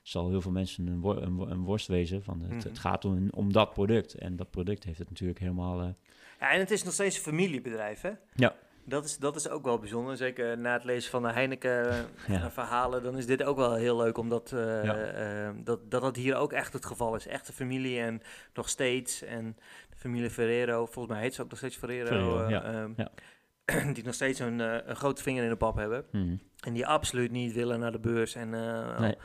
zal 0.03 0.29
heel 0.29 0.41
veel 0.41 0.51
mensen 0.51 0.87
een, 0.87 1.01
wor- 1.01 1.23
een, 1.23 1.39
een 1.39 1.65
worst 1.65 1.87
wezen. 1.87 2.23
Van 2.23 2.41
het, 2.41 2.51
Mhm. 2.55 2.69
het 2.69 2.79
gaat 2.79 3.05
om, 3.05 3.29
om 3.31 3.53
dat 3.53 3.73
product. 3.73 4.15
En 4.15 4.37
dat 4.37 4.51
product 4.51 4.85
heeft 4.85 4.99
het 4.99 5.09
natuurlijk 5.09 5.39
helemaal... 5.39 5.81
eh, 5.81 5.89
Ja, 6.41 6.51
en 6.53 6.59
het 6.59 6.71
is 6.71 6.83
nog 6.83 6.93
steeds 6.93 7.17
een 7.17 7.23
familiebedrijf, 7.23 8.01
hè? 8.01 8.11
Ja. 8.35 8.55
Dat 8.85 9.05
is, 9.05 9.19
dat 9.19 9.37
is 9.37 9.49
ook 9.49 9.65
wel 9.65 9.79
bijzonder. 9.79 10.17
Zeker 10.17 10.59
na 10.59 10.73
het 10.73 10.85
lezen 10.85 11.11
van 11.11 11.23
de 11.23 11.29
Ja. 11.33 11.35
Heineken-verhalen, 11.35 13.03
dan 13.03 13.17
is 13.17 13.27
dit 13.27 13.43
ook 13.43 13.57
wel 13.57 13.75
heel 13.75 13.97
leuk, 13.97 14.19
omdat 14.19 14.53
eh, 14.53 14.85
Ja. 14.85 14.97
eh, 14.97 15.51
dat, 15.65 15.91
dat 15.91 16.01
dat 16.03 16.17
hier 16.17 16.37
ook 16.37 16.53
echt 16.53 16.73
het 16.73 16.87
geval 16.87 17.15
is. 17.15 17.27
Echte 17.27 17.53
familie 17.53 18.01
en 18.01 18.23
nog 18.55 18.69
steeds. 18.69 19.23
En 19.23 19.57
de 19.91 19.97
familie 19.97 20.31
Ferrero, 20.31 20.87
volgens 20.87 21.15
mij 21.15 21.23
heet 21.23 21.35
ze 21.35 21.43
ook 21.43 21.49
nog 21.49 21.59
steeds 21.59 21.77
Ferrero. 21.77 22.07
Ferrero, 22.07 22.43
eh, 22.45 22.51
ja. 22.51 22.63
ehm. 22.65 22.93
Die 23.95 24.05
nog 24.05 24.15
steeds 24.15 24.39
een, 24.39 24.61
eh, 24.61 24.77
een 24.85 24.97
grote 24.97 25.23
vinger 25.23 25.43
in 25.43 25.49
de 25.51 25.57
pap 25.57 25.77
hebben. 25.77 26.05
mhm. 26.13 26.37
En 26.61 26.73
die 26.73 26.87
absoluut 26.87 27.31
niet 27.31 27.53
willen 27.53 27.81
naar 27.81 27.93
de 27.93 27.99
beurs. 27.99 28.35
En 28.35 28.55
eh, 28.55 28.99
Nee. 29.01 29.17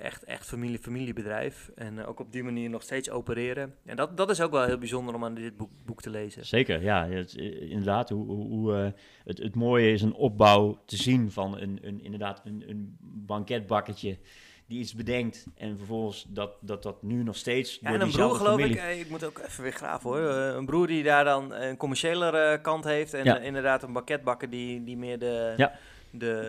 Echt, 0.00 0.24
echt 0.24 0.46
familie, 0.46 0.78
familiebedrijf. 0.78 1.70
En 1.74 1.98
eh, 1.98 2.08
ook 2.08 2.20
op 2.20 2.32
die 2.32 2.42
manier 2.42 2.70
nog 2.70 2.82
steeds 2.82 3.10
opereren. 3.10 3.74
En 3.84 3.96
dat, 3.96 4.16
dat 4.16 4.30
is 4.30 4.40
ook 4.40 4.50
wel 4.50 4.64
heel 4.64 4.78
bijzonder 4.78 5.14
om 5.14 5.24
aan 5.24 5.34
dit 5.34 5.56
boek, 5.56 5.70
boek 5.84 6.02
te 6.02 6.10
lezen. 6.10 6.46
Zeker, 6.46 6.82
ja. 6.82 7.08
Het, 7.08 7.36
eh, 7.36 7.70
inderdaad, 7.70 8.08
hoe, 8.08 8.26
hoe, 8.26 8.74
eh, 8.76 8.86
het, 9.24 9.38
het 9.38 9.54
mooie 9.54 9.92
is 9.92 10.02
een 10.02 10.14
opbouw 10.14 10.82
te 10.86 10.96
zien 10.96 11.30
van 11.30 11.58
een, 11.58 11.78
een, 11.82 12.02
inderdaad 12.02 12.40
een, 12.44 12.64
een 12.66 12.96
banketbakketje 13.00 14.18
die 14.66 14.78
iets 14.78 14.94
bedenkt 14.94 15.46
en 15.54 15.78
vervolgens 15.78 16.26
dat 16.28 16.56
dat, 16.60 16.82
dat 16.82 17.02
nu 17.02 17.22
nog 17.22 17.36
steeds 17.36 17.78
Ja, 17.80 17.88
door 17.88 17.98
en 17.98 18.06
een 18.06 18.12
broer 18.12 18.34
geloof 18.34 18.60
familie... 18.60 18.80
ik, 18.80 18.98
ik 19.00 19.10
moet 19.10 19.24
ook 19.24 19.38
even 19.38 19.62
weer 19.62 19.72
graven 19.72 20.10
hoor. 20.10 20.20
Een 20.20 20.66
broer 20.66 20.86
die 20.86 21.02
daar 21.02 21.24
dan 21.24 21.52
een 21.52 21.76
commerciëlere 21.76 22.60
kant 22.60 22.84
heeft. 22.84 23.14
En 23.14 23.24
Ja. 23.24 23.38
inderdaad 23.38 23.82
een 23.82 23.92
banketbakker 23.92 24.50
die, 24.50 24.84
die 24.84 24.96
meer 24.96 25.18
de, 25.18 25.54
Ja. 25.56 25.72
De, 26.18 26.40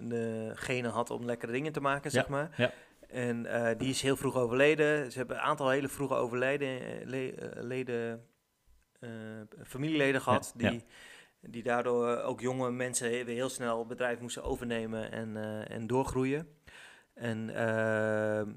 eh, 0.00 0.08
de 0.08 0.88
had 0.88 1.10
om 1.10 1.24
lekkere 1.24 1.52
dingen 1.52 1.72
te 1.72 1.80
maken, 1.80 2.10
zeg 2.10 2.28
maar. 2.28 2.54
ja. 2.56 2.72
En 3.08 3.46
eh, 3.46 3.78
die 3.78 3.88
is 3.88 4.02
heel 4.02 4.16
vroeg 4.16 4.36
overleden. 4.36 5.12
Ze 5.12 5.18
hebben 5.18 5.36
een 5.36 5.42
aantal 5.42 5.68
hele 5.70 5.88
vroege 5.88 6.14
overleden 6.14 6.68
eh, 6.80 7.06
le- 7.06 7.62
leden, 7.62 8.26
familieleden 9.64 10.20
gehad. 10.20 10.54
ja. 10.56 10.70
Die, 10.70 10.84
die 11.40 11.62
daardoor 11.62 12.20
ook 12.22 12.40
jonge 12.40 12.70
mensen 12.70 13.10
weer 13.10 13.26
heel 13.26 13.48
snel 13.48 13.78
het 13.78 13.88
bedrijf 13.88 14.20
moesten 14.20 14.42
overnemen 14.42 15.12
en, 15.12 15.36
en 15.68 15.86
doorgroeien. 15.86 16.48
En 17.14 17.46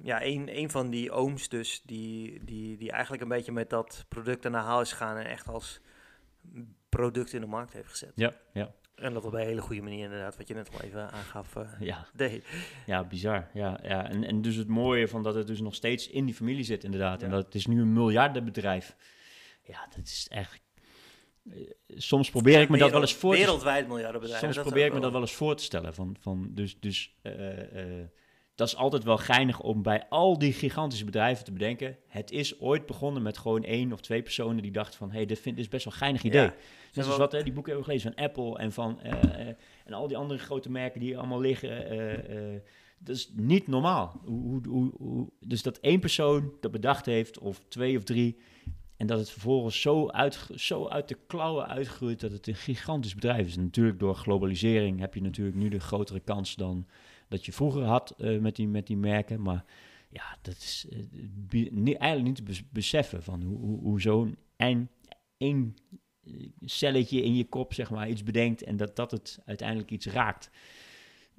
ja, 0.03 0.23
een, 0.23 0.57
een 0.57 0.69
van 0.69 0.89
die 0.89 1.11
ooms 1.11 1.49
dus, 1.49 1.81
die, 1.85 2.43
die, 2.43 2.77
die 2.77 2.91
eigenlijk 2.91 3.23
een 3.23 3.29
beetje 3.29 3.51
met 3.51 3.69
dat 3.69 4.05
product 4.09 4.45
aan 4.45 4.51
de 4.51 4.57
haal 4.57 4.81
is 4.81 4.91
gegaan 4.91 5.17
en 5.17 5.25
echt 5.25 5.47
als 5.47 5.81
product 6.89 7.33
in 7.33 7.41
de 7.41 7.47
markt 7.47 7.73
heeft 7.73 7.89
gezet. 7.89 8.11
Ja, 8.15 8.31
ja. 8.53 8.71
En 8.95 9.13
dat 9.13 9.25
op 9.25 9.34
een 9.34 9.45
hele 9.45 9.62
goede 9.62 9.81
manier 9.81 10.03
inderdaad, 10.03 10.38
wat 10.38 10.47
je 10.47 10.53
net 10.53 10.69
al 10.73 10.81
even 10.81 11.12
aangaf. 11.12 11.55
Uh, 11.55 11.69
ja. 11.79 12.08
deed. 12.13 12.45
ja, 12.86 13.03
bizar. 13.03 13.49
Ja, 13.53 13.79
ja. 13.84 14.10
En, 14.10 14.23
en 14.23 14.41
dus 14.41 14.55
het 14.55 14.67
mooie 14.67 15.08
van 15.08 15.23
dat 15.23 15.36
het 15.36 15.47
dus 15.47 15.60
nog 15.62 15.75
steeds 15.75 16.08
in 16.10 16.25
die 16.25 16.36
familie 16.36 16.63
zit 16.63 16.84
inderdaad. 16.84 17.21
En 17.23 17.29
dat 17.29 17.45
het 17.45 17.55
is 17.55 17.65
nu 17.65 17.81
een 17.81 17.93
miljardenbedrijf. 17.93 18.95
Ja, 19.63 19.88
dat 19.95 20.05
is 20.05 20.27
echt... 20.29 20.62
eh, 21.49 21.58
Soms 21.88 22.29
probeer 22.29 22.62
ik 22.62 22.69
me 22.69 22.77
dat 22.77 22.91
wel 22.91 23.01
eens 23.01 23.13
voor 23.13 23.34
te 23.34 23.39
Wereldwijd 23.39 23.88
miljardenbedrijf. 23.88 24.41
Soms 24.41 24.58
probeer 24.58 24.86
ik 24.86 24.93
me 24.93 24.99
dat 24.99 25.12
wel 25.12 25.21
eens 25.21 25.34
voor 25.34 25.55
te 25.55 25.63
stellen. 25.63 25.93
Van, 25.93 26.15
van 26.19 26.47
dus, 26.51 26.79
dus 26.79 27.15
eh, 27.21 27.99
eh, 27.99 28.08
dat 28.55 28.67
is 28.67 28.75
altijd 28.75 29.03
wel 29.03 29.17
geinig 29.17 29.59
om 29.61 29.81
bij 29.81 30.05
al 30.09 30.37
die 30.37 30.53
gigantische 30.53 31.05
bedrijven 31.05 31.45
te 31.45 31.51
bedenken. 31.51 31.97
Het 32.07 32.31
is 32.31 32.59
ooit 32.59 32.85
begonnen 32.85 33.21
met 33.21 33.37
gewoon 33.37 33.63
één 33.63 33.93
of 33.93 34.01
twee 34.01 34.21
personen 34.21 34.61
die 34.61 34.71
dachten 34.71 34.97
van... 34.97 35.09
hé, 35.09 35.15
hey, 35.15 35.25
dit, 35.25 35.39
vind, 35.39 35.55
dit 35.55 35.65
is 35.65 35.71
best 35.71 35.83
wel 35.85 35.93
een 35.93 35.99
geinig 35.99 36.23
idee. 36.23 36.41
Ja. 36.41 36.53
Net 36.93 37.03
zoals 37.05 37.19
wat, 37.19 37.31
hè, 37.31 37.43
die 37.43 37.53
boeken 37.53 37.73
hebben 37.73 37.91
we 37.91 37.97
gelezen 37.97 38.13
van 38.15 38.25
Apple 38.25 38.57
en 38.57 38.71
van... 38.71 39.01
eh, 39.01 39.47
eh, 39.47 39.56
en 39.85 39.93
al 39.93 40.08
die 40.08 40.17
andere 40.17 40.39
grote 40.39 40.71
merken 40.71 40.99
die 40.99 41.10
hier 41.10 41.17
allemaal 41.17 41.41
liggen. 41.41 41.89
eh, 41.89 42.60
dat 42.99 43.15
is 43.15 43.31
niet 43.35 43.67
normaal. 43.67 44.21
Hoe, 44.25 44.41
hoe, 44.43 44.62
hoe, 44.67 44.91
hoe- 44.97 45.29
dus 45.39 45.62
dat 45.63 45.77
één 45.77 45.99
persoon 45.99 46.51
dat 46.62 46.71
bedacht 46.71 47.06
heeft, 47.06 47.39
of 47.39 47.62
twee 47.67 47.97
of 47.97 48.03
drie... 48.03 48.37
En 48.97 49.08
dat 49.08 49.19
het 49.19 49.29
vervolgens 49.29 49.81
zo 49.81 50.08
uit, 50.10 50.49
zo 50.56 50.87
uit 50.87 51.08
de 51.08 51.17
klauwen 51.27 51.67
uitgroeit 51.67 52.19
dat 52.19 52.31
het 52.31 52.47
een 52.47 52.56
gigantisch 52.56 53.13
bedrijf 53.15 53.47
is. 53.47 53.56
En 53.58 53.63
natuurlijk 53.63 53.99
door 53.99 54.15
globalisering 54.15 54.99
heb 54.99 55.13
je 55.13 55.21
natuurlijk 55.21 55.58
nu 55.58 55.69
de 55.69 55.79
grotere 55.79 56.19
kans 56.19 56.56
dan 56.56 56.87
dat 57.28 57.46
je 57.46 57.52
vroeger 57.54 57.84
had 57.84 58.13
eh, 58.17 58.40
met, 58.40 58.56
die, 58.56 58.67
met 58.67 58.88
die 58.88 58.98
merken. 58.98 59.42
Maar 59.42 59.65
ja, 60.10 60.38
dat 60.42 60.56
is 60.56 60.88
eh, 60.92 61.96
eigenlijk 62.02 62.23
niet 62.23 62.36
te 62.36 62.44
bes- 62.44 62.69
beseffen 62.69 63.23
van 63.23 63.42
hoe, 63.42 63.58
hoe, 63.58 63.80
hoe 63.80 64.02
zo'n 64.02 64.38
een, 64.58 64.90
één 65.38 65.76
eh, 66.26 66.34
celletje 66.62 67.21
in 67.23 67.36
je 67.36 67.46
kop 67.46 67.73
zeg 67.73 67.90
maar 67.90 68.10
iets 68.10 68.23
bedenkt 68.23 68.63
en 68.63 68.78
dat 68.78 68.96
dat 68.96 69.12
het 69.12 69.40
uiteindelijk 69.46 69.92
iets 69.92 70.06
raakt. 70.06 70.50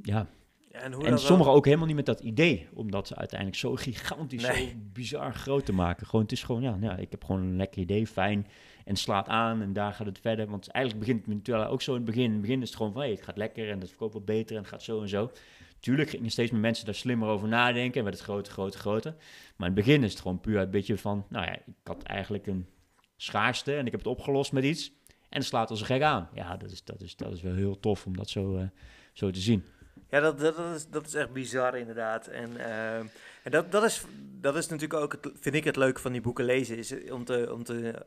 Ja, 0.03 0.27
Ja, 0.73 0.81
en 0.81 1.19
sommigen 1.19 1.53
ook 1.53 1.65
helemaal 1.65 1.87
niet 1.87 1.97
met 1.97 2.07
dat 2.07 2.21
idee, 2.21 2.67
om 2.75 2.91
dat 2.91 3.15
uiteindelijk 3.17 3.59
zo 3.59 3.75
gigantisch, 3.77 4.43
Nee. 4.49 4.69
zo 4.69 4.75
bizar 4.93 5.35
groot 5.35 5.67
te 5.67 5.73
maken. 5.73 6.07
Gewoon, 6.07 6.23
het 6.25 6.33
is 6.33 6.43
gewoon, 6.43 6.63
ja, 6.63 6.77
ja, 6.81 6.97
ik 6.97 7.11
heb 7.11 7.25
gewoon 7.25 7.43
een 7.43 7.57
lekker 7.57 7.81
idee, 7.81 8.07
fijn, 8.07 8.47
en 8.85 8.97
slaat 8.97 9.29
aan 9.29 9.63
en 9.63 9.73
daar 9.73 9.93
gaat 9.93 10.07
het 10.07 10.19
verder. 10.19 10.47
Want 10.47 10.69
eigenlijk 10.69 11.07
begint 11.07 11.47
het 11.47 11.57
ook 11.69 11.83
zo 11.83 11.91
in 11.91 11.97
het 11.97 12.07
begin. 12.07 12.25
In 12.25 12.33
het 12.33 12.41
begin 12.41 12.63
is 12.63 12.69
het 12.69 12.77
gewoon 12.77 12.93
van, 12.93 13.01
hey, 13.01 13.11
het 13.11 13.23
gaat 13.23 13.37
lekker 13.37 13.71
en 13.71 13.81
het 13.81 13.89
verkoopt 13.89 14.13
wat 14.15 14.25
beter 14.25 14.57
en 14.57 14.63
het 14.63 14.71
gaat 14.71 14.83
zo 14.83 15.03
en 15.03 15.09
zo. 15.09 15.31
Tuurlijk 15.81 16.11
gingen 16.11 16.31
steeds 16.31 16.51
meer 16.51 16.61
mensen 16.61 16.85
daar 16.85 16.95
slimmer 16.95 17.29
over 17.29 17.49
nadenken 17.49 17.99
en 17.99 18.05
werd 18.05 18.17
het 18.17 18.25
groter, 18.25 18.53
groter, 18.53 18.81
groter. 18.81 19.15
Maar 19.57 19.69
in 19.69 19.75
het 19.75 19.85
begin 19.85 20.05
is 20.05 20.11
het 20.11 20.21
gewoon 20.21 20.41
puur 20.41 20.61
een 20.61 20.71
beetje 20.71 20.99
van, 20.99 21.27
nou 21.29 21.47
ja, 21.47 21.53
ik 21.53 21.63
had 21.85 22.03
eigenlijk 22.03 22.47
een 22.47 22.67
schaarste 23.17 23.77
en 23.77 23.87
ik 23.87 23.91
heb 23.91 24.01
het 24.01 24.09
opgelost 24.09 24.53
met 24.53 24.65
iets. 24.65 24.93
En 25.29 25.39
het 25.39 25.45
slaat 25.45 25.71
als 25.71 25.81
een 25.81 25.87
gek 25.87 26.03
aan. 26.03 26.29
Ja, 26.35 26.57
dat 26.57 26.71
is, 26.71 26.85
dat 26.85 27.01
is, 27.01 27.17
dat 27.17 27.33
is 27.33 27.43
wel 27.43 27.55
heel 27.55 27.81
tof 27.81 28.07
om 28.07 28.17
dat 28.17 28.29
zo, 28.29 28.57
eh, 28.57 28.67
zo 29.13 29.31
te 29.31 29.41
zien. 29.41 29.65
Ja, 30.09 30.21
dat, 30.21 30.39
dat, 30.39 30.57
dat, 30.57 30.77
is, 30.77 30.89
dat 30.89 31.07
is 31.07 31.15
echt 31.15 31.33
bizar 31.33 31.77
inderdaad. 31.77 32.27
En, 32.27 32.57
eh, 32.57 32.99
en 33.43 33.51
dat, 33.51 33.73
dat, 33.73 33.85
is, 33.85 34.05
dat 34.41 34.57
is 34.57 34.69
natuurlijk 34.69 35.01
ook, 35.01 35.13
het, 35.13 35.33
vind 35.35 35.55
ik 35.55 35.65
het 35.65 35.77
leuke 35.77 36.01
van 36.01 36.13
die 36.13 36.21
boeken 36.21 36.45
lezen, 36.45 36.77
is 36.77 37.11
om 37.11 37.25
te, 37.25 37.53
om 37.53 37.65
te 37.65 38.05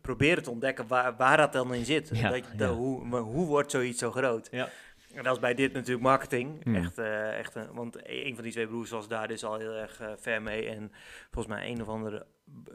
proberen 0.00 0.42
te 0.42 0.50
ontdekken 0.50 0.86
waar, 0.86 1.16
waar 1.16 1.36
dat 1.36 1.52
dan 1.52 1.74
in 1.74 1.84
zit. 1.84 2.10
Ja, 2.12 2.40
dat, 2.56 2.74
hoe, 2.74 3.04
maar 3.04 3.20
hoe 3.20 3.46
wordt 3.46 3.70
zoiets 3.70 3.98
zo 3.98 4.10
groot? 4.10 4.48
Ja. 4.50 4.68
En 5.14 5.22
dat 5.24 5.34
is 5.34 5.40
bij 5.40 5.54
dit 5.54 5.72
natuurlijk 5.72 6.02
marketing. 6.06 6.64
Hmm. 6.64 6.74
Echt, 6.74 6.98
eh, 6.98 7.38
echt 7.38 7.54
een, 7.54 7.72
want 7.72 7.96
een 8.08 8.34
van 8.34 8.44
die 8.44 8.52
twee 8.52 8.66
broers 8.66 8.90
was 8.90 9.08
daar 9.08 9.28
dus 9.28 9.44
al 9.44 9.58
heel 9.58 9.72
erg 9.72 10.00
eh, 10.00 10.12
ver 10.16 10.42
mee. 10.42 10.68
En 10.68 10.92
volgens 11.30 11.54
mij 11.54 11.70
een 11.70 11.82
of 11.82 11.88
andere 11.88 12.26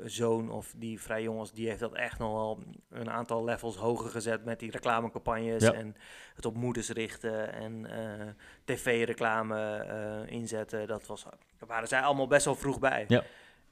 zoon 0.03 0.51
of 0.51 0.73
die 0.77 1.01
vrij 1.01 1.23
jong 1.23 1.37
was, 1.37 1.51
die 1.51 1.67
heeft 1.67 1.79
dat 1.79 1.93
echt 1.93 2.19
nog 2.19 2.31
wel 2.33 2.63
een 2.89 3.09
aantal 3.09 3.43
levels 3.43 3.75
hoger 3.75 4.09
gezet 4.09 4.45
met 4.45 4.59
die 4.59 4.71
reclamecampagnes 4.71 5.63
Ja. 5.63 5.73
en 5.73 5.95
het 6.35 6.45
op 6.45 6.55
moeders 6.55 6.89
richten 6.89 7.53
en 7.53 7.85
eh, 7.85 8.27
tv-reclame 8.63 10.25
inzetten. 10.27 10.87
Dat 10.87 11.05
was, 11.05 11.23
daar 11.23 11.67
waren 11.67 11.87
zij 11.87 12.01
allemaal 12.01 12.27
best 12.27 12.45
wel 12.45 12.55
vroeg 12.55 12.79
bij. 12.79 13.05
Ja. 13.07 13.23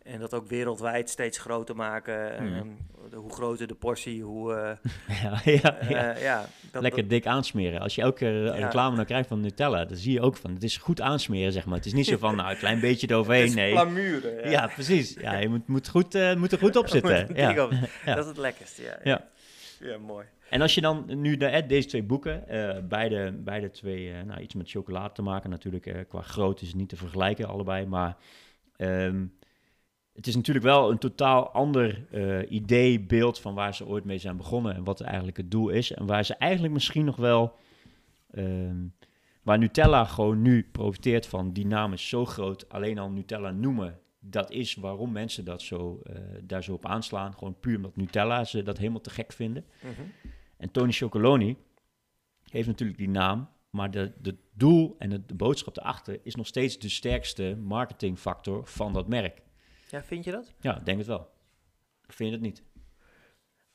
En 0.03 0.19
dat 0.19 0.33
ook 0.33 0.47
wereldwijd 0.47 1.09
steeds 1.09 1.37
groter 1.37 1.75
maken. 1.75 2.43
Mhm. 2.43 2.53
Ehm, 2.53 2.67
de- 3.09 3.15
hoe 3.15 3.33
groter 3.33 3.67
de 3.67 3.75
portie, 3.75 4.23
hoe... 4.23 4.53
eh, 4.53 5.19
Ja, 5.23 5.39
ja, 5.43 5.77
eh, 5.79 5.89
ja. 5.89 6.17
ja, 6.17 6.45
dat, 6.71 6.81
Lekker 6.81 7.07
dik 7.07 7.25
aansmeren. 7.25 7.79
Als 7.79 7.95
je 7.95 8.01
elke 8.01 8.25
Ja. 8.25 8.51
reclame 8.51 8.95
nou 8.95 9.07
krijgt 9.07 9.27
van 9.27 9.39
Nutella, 9.41 9.85
dan 9.85 9.97
zie 9.97 10.13
je 10.13 10.21
ook 10.21 10.37
van, 10.37 10.53
het 10.53 10.63
is 10.63 10.77
goed 10.77 11.01
aansmeren, 11.01 11.51
zeg 11.51 11.65
maar. 11.65 11.75
Het 11.75 11.85
is 11.85 11.93
niet 11.93 12.05
zo 12.05 12.17
van, 12.17 12.35
nou, 12.35 12.51
een 12.51 12.57
klein 12.57 12.79
beetje 12.79 13.09
eroverheen, 13.09 13.41
het 13.41 13.49
is 13.49 13.55
nee. 13.55 13.71
glamuren, 13.71 14.49
Ja, 14.49 14.67
precies. 14.67 15.13
Ja, 15.13 15.37
je 15.37 15.49
moet, 15.49 15.67
moet, 15.67 15.89
goed, 15.89 16.15
eh, 16.15 16.35
moet 16.35 16.51
er 16.51 16.57
goed 16.57 16.75
op 16.75 16.87
zitten. 16.97 17.35
Ja. 17.35 17.63
op. 17.63 17.71
Dat 18.05 18.17
is 18.17 18.25
het 18.25 18.37
lekkerste, 18.37 18.81
ja. 18.83 18.97
Ja. 19.03 19.27
Ja, 19.79 19.97
mooi. 19.97 20.25
En 20.49 20.61
als 20.61 20.75
je 20.75 20.81
dan 20.81 21.05
nu 21.21 21.37
de, 21.37 21.45
eh, 21.45 21.67
deze 21.67 21.87
twee 21.87 22.03
boeken, 22.03 22.47
eh, 22.47 22.77
beide, 22.83 23.31
beide 23.31 23.71
twee, 23.71 24.11
eh, 24.13 24.21
nou, 24.21 24.41
iets 24.41 24.53
met 24.53 24.69
chocolade 24.69 25.13
te 25.13 25.21
maken 25.21 25.49
natuurlijk, 25.49 25.85
eh, 25.85 25.95
qua 26.07 26.21
grootte 26.21 26.61
is 26.61 26.67
het 26.67 26.77
niet 26.77 26.89
te 26.89 26.95
vergelijken 26.95 27.47
allebei, 27.47 27.85
maar 27.85 28.15
ehm, 28.77 29.23
het 30.13 30.27
is 30.27 30.35
natuurlijk 30.35 30.65
wel 30.65 30.91
een 30.91 30.97
totaal 30.97 31.51
ander 31.51 32.07
eh, 32.11 32.51
idee, 32.51 32.99
beeld 32.99 33.39
van 33.39 33.53
waar 33.53 33.75
ze 33.75 33.87
ooit 33.87 34.03
mee 34.03 34.17
zijn 34.17 34.37
begonnen 34.37 34.75
en 34.75 34.83
wat 34.83 35.01
eigenlijk 35.01 35.37
het 35.37 35.51
doel 35.51 35.69
is. 35.69 35.91
En 35.91 36.05
waar 36.05 36.25
ze 36.25 36.35
eigenlijk 36.35 36.73
misschien 36.73 37.05
nog 37.05 37.15
wel, 37.15 37.55
ehm, 38.31 38.85
waar 39.43 39.57
Nutella 39.57 40.05
gewoon 40.05 40.41
nu 40.41 40.69
profiteert 40.71 41.27
van, 41.27 41.53
die 41.53 41.65
naam 41.65 41.93
is 41.93 42.09
zo 42.09 42.25
groot, 42.25 42.69
alleen 42.69 42.99
al 42.99 43.09
Nutella 43.09 43.51
noemen, 43.51 43.99
dat 44.19 44.51
is 44.51 44.75
waarom 44.75 45.11
mensen 45.11 45.45
dat 45.45 45.61
zo, 45.61 45.99
eh, 46.03 46.15
daar 46.43 46.63
zo 46.63 46.73
op 46.73 46.85
aanslaan. 46.85 47.33
Gewoon 47.33 47.59
puur 47.59 47.75
omdat 47.75 47.95
Nutella 47.95 48.43
ze 48.43 48.63
dat 48.63 48.77
helemaal 48.77 49.01
te 49.01 49.09
gek 49.09 49.31
vinden. 49.31 49.65
Mhm. 49.81 50.01
En 50.57 50.71
Tony 50.71 50.91
Chocoloni 50.91 51.57
heeft 52.49 52.67
natuurlijk 52.67 52.99
die 52.99 53.09
naam, 53.09 53.49
maar 53.69 53.91
de, 53.91 54.11
de 54.21 54.37
doel 54.53 54.95
en 54.99 55.11
het, 55.11 55.27
de 55.27 55.35
boodschap 55.35 55.77
erachter 55.77 56.19
is 56.23 56.35
nog 56.35 56.47
steeds 56.47 56.79
de 56.79 56.89
sterkste 56.89 57.57
marketingfactor 57.61 58.67
van 58.67 58.93
dat 58.93 59.07
merk. 59.07 59.41
Ja, 59.91 60.03
vind 60.03 60.23
je 60.23 60.31
dat? 60.31 60.53
Ja, 60.59 60.77
ik 60.77 60.85
denk 60.85 60.97
het 60.97 61.07
wel. 61.07 61.31
Of 62.07 62.15
vind 62.15 62.29
je 62.29 62.35
het 62.35 62.45
niet? 62.45 62.63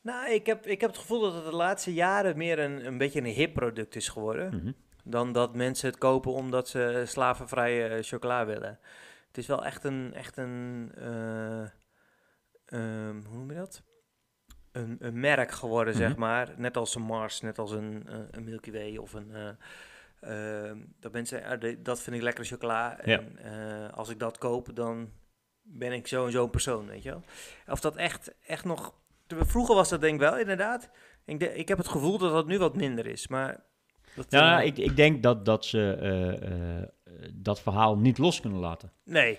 Nou, 0.00 0.30
ik 0.30 0.46
heb, 0.46 0.66
ik 0.66 0.80
heb 0.80 0.90
het 0.90 0.98
gevoel 0.98 1.20
dat 1.20 1.34
het 1.34 1.44
de 1.44 1.56
laatste 1.56 1.94
jaren 1.94 2.36
meer 2.36 2.58
een, 2.58 2.86
een 2.86 2.98
beetje 2.98 3.18
een 3.20 3.26
hip 3.26 3.54
product 3.54 3.96
is 3.96 4.08
geworden. 4.08 4.56
Mhm. 4.56 4.72
Dan 5.04 5.32
dat 5.32 5.54
mensen 5.54 5.88
het 5.88 5.98
kopen 5.98 6.32
omdat 6.32 6.68
ze 6.68 7.02
slavenvrije 7.06 8.02
chocola 8.02 8.46
willen. 8.46 8.78
Het 9.26 9.38
is 9.38 9.46
wel 9.46 9.64
echt 9.64 9.84
een, 9.84 10.14
echt 10.14 10.36
een 10.36 10.90
eh, 10.94 11.62
ehm, 12.66 13.22
hoe 13.26 13.36
noem 13.36 13.50
je 13.50 13.56
dat? 13.56 13.82
Een, 14.72 14.96
een 15.00 15.20
merk 15.20 15.50
geworden, 15.50 15.94
zeg 15.94 16.10
Mhm. 16.10 16.20
maar. 16.20 16.54
Net 16.56 16.76
als 16.76 16.94
een 16.94 17.02
Mars, 17.02 17.40
net 17.40 17.58
als 17.58 17.70
een, 17.70 18.06
eh, 18.08 18.18
een 18.30 18.44
Milky 18.44 18.72
Way 18.72 18.96
of 18.96 19.12
een... 19.12 19.56
ehm, 20.20 20.78
dat 21.00 21.12
mensen, 21.12 21.60
dat 21.82 22.00
vind 22.00 22.16
ik 22.16 22.22
lekkere 22.22 22.46
chocola. 22.46 22.98
En 23.00 23.38
als 23.92 24.08
ik 24.08 24.18
dat 24.18 24.38
koop, 24.38 24.76
dan 24.76 25.12
ben 25.68 25.92
ik 25.92 26.06
zo 26.06 26.26
en 26.26 26.32
zo'n 26.32 26.50
persoon, 26.50 26.86
weet 26.86 27.02
je 27.02 27.10
wel. 27.10 27.22
Of 27.68 27.80
dat 27.80 27.96
echt, 27.96 28.34
echt 28.46 28.64
nog... 28.64 28.94
Vroeger 29.26 29.74
was 29.74 29.88
dat 29.88 30.00
denk 30.00 30.14
ik 30.14 30.20
wel, 30.20 30.38
inderdaad. 30.38 30.90
Ik, 31.24 31.40
de- 31.40 31.54
ik 31.54 31.68
heb 31.68 31.78
het 31.78 31.88
gevoel 31.88 32.18
dat 32.18 32.32
dat 32.32 32.46
nu 32.46 32.58
wat 32.58 32.76
minder 32.76 33.06
is, 33.06 33.28
maar... 33.28 33.64
Dat, 34.14 34.26
Ja, 34.28 34.60
eh, 34.60 34.66
ik, 34.66 34.78
ik 34.78 34.96
denk 34.96 35.22
dat, 35.22 35.44
dat 35.44 35.64
ze 35.64 35.96
eh, 36.00 36.78
eh, 36.78 36.84
dat 37.32 37.60
verhaal 37.60 37.96
niet 37.98 38.18
los 38.18 38.40
kunnen 38.40 38.58
laten. 38.58 38.92
Nee, 39.04 39.38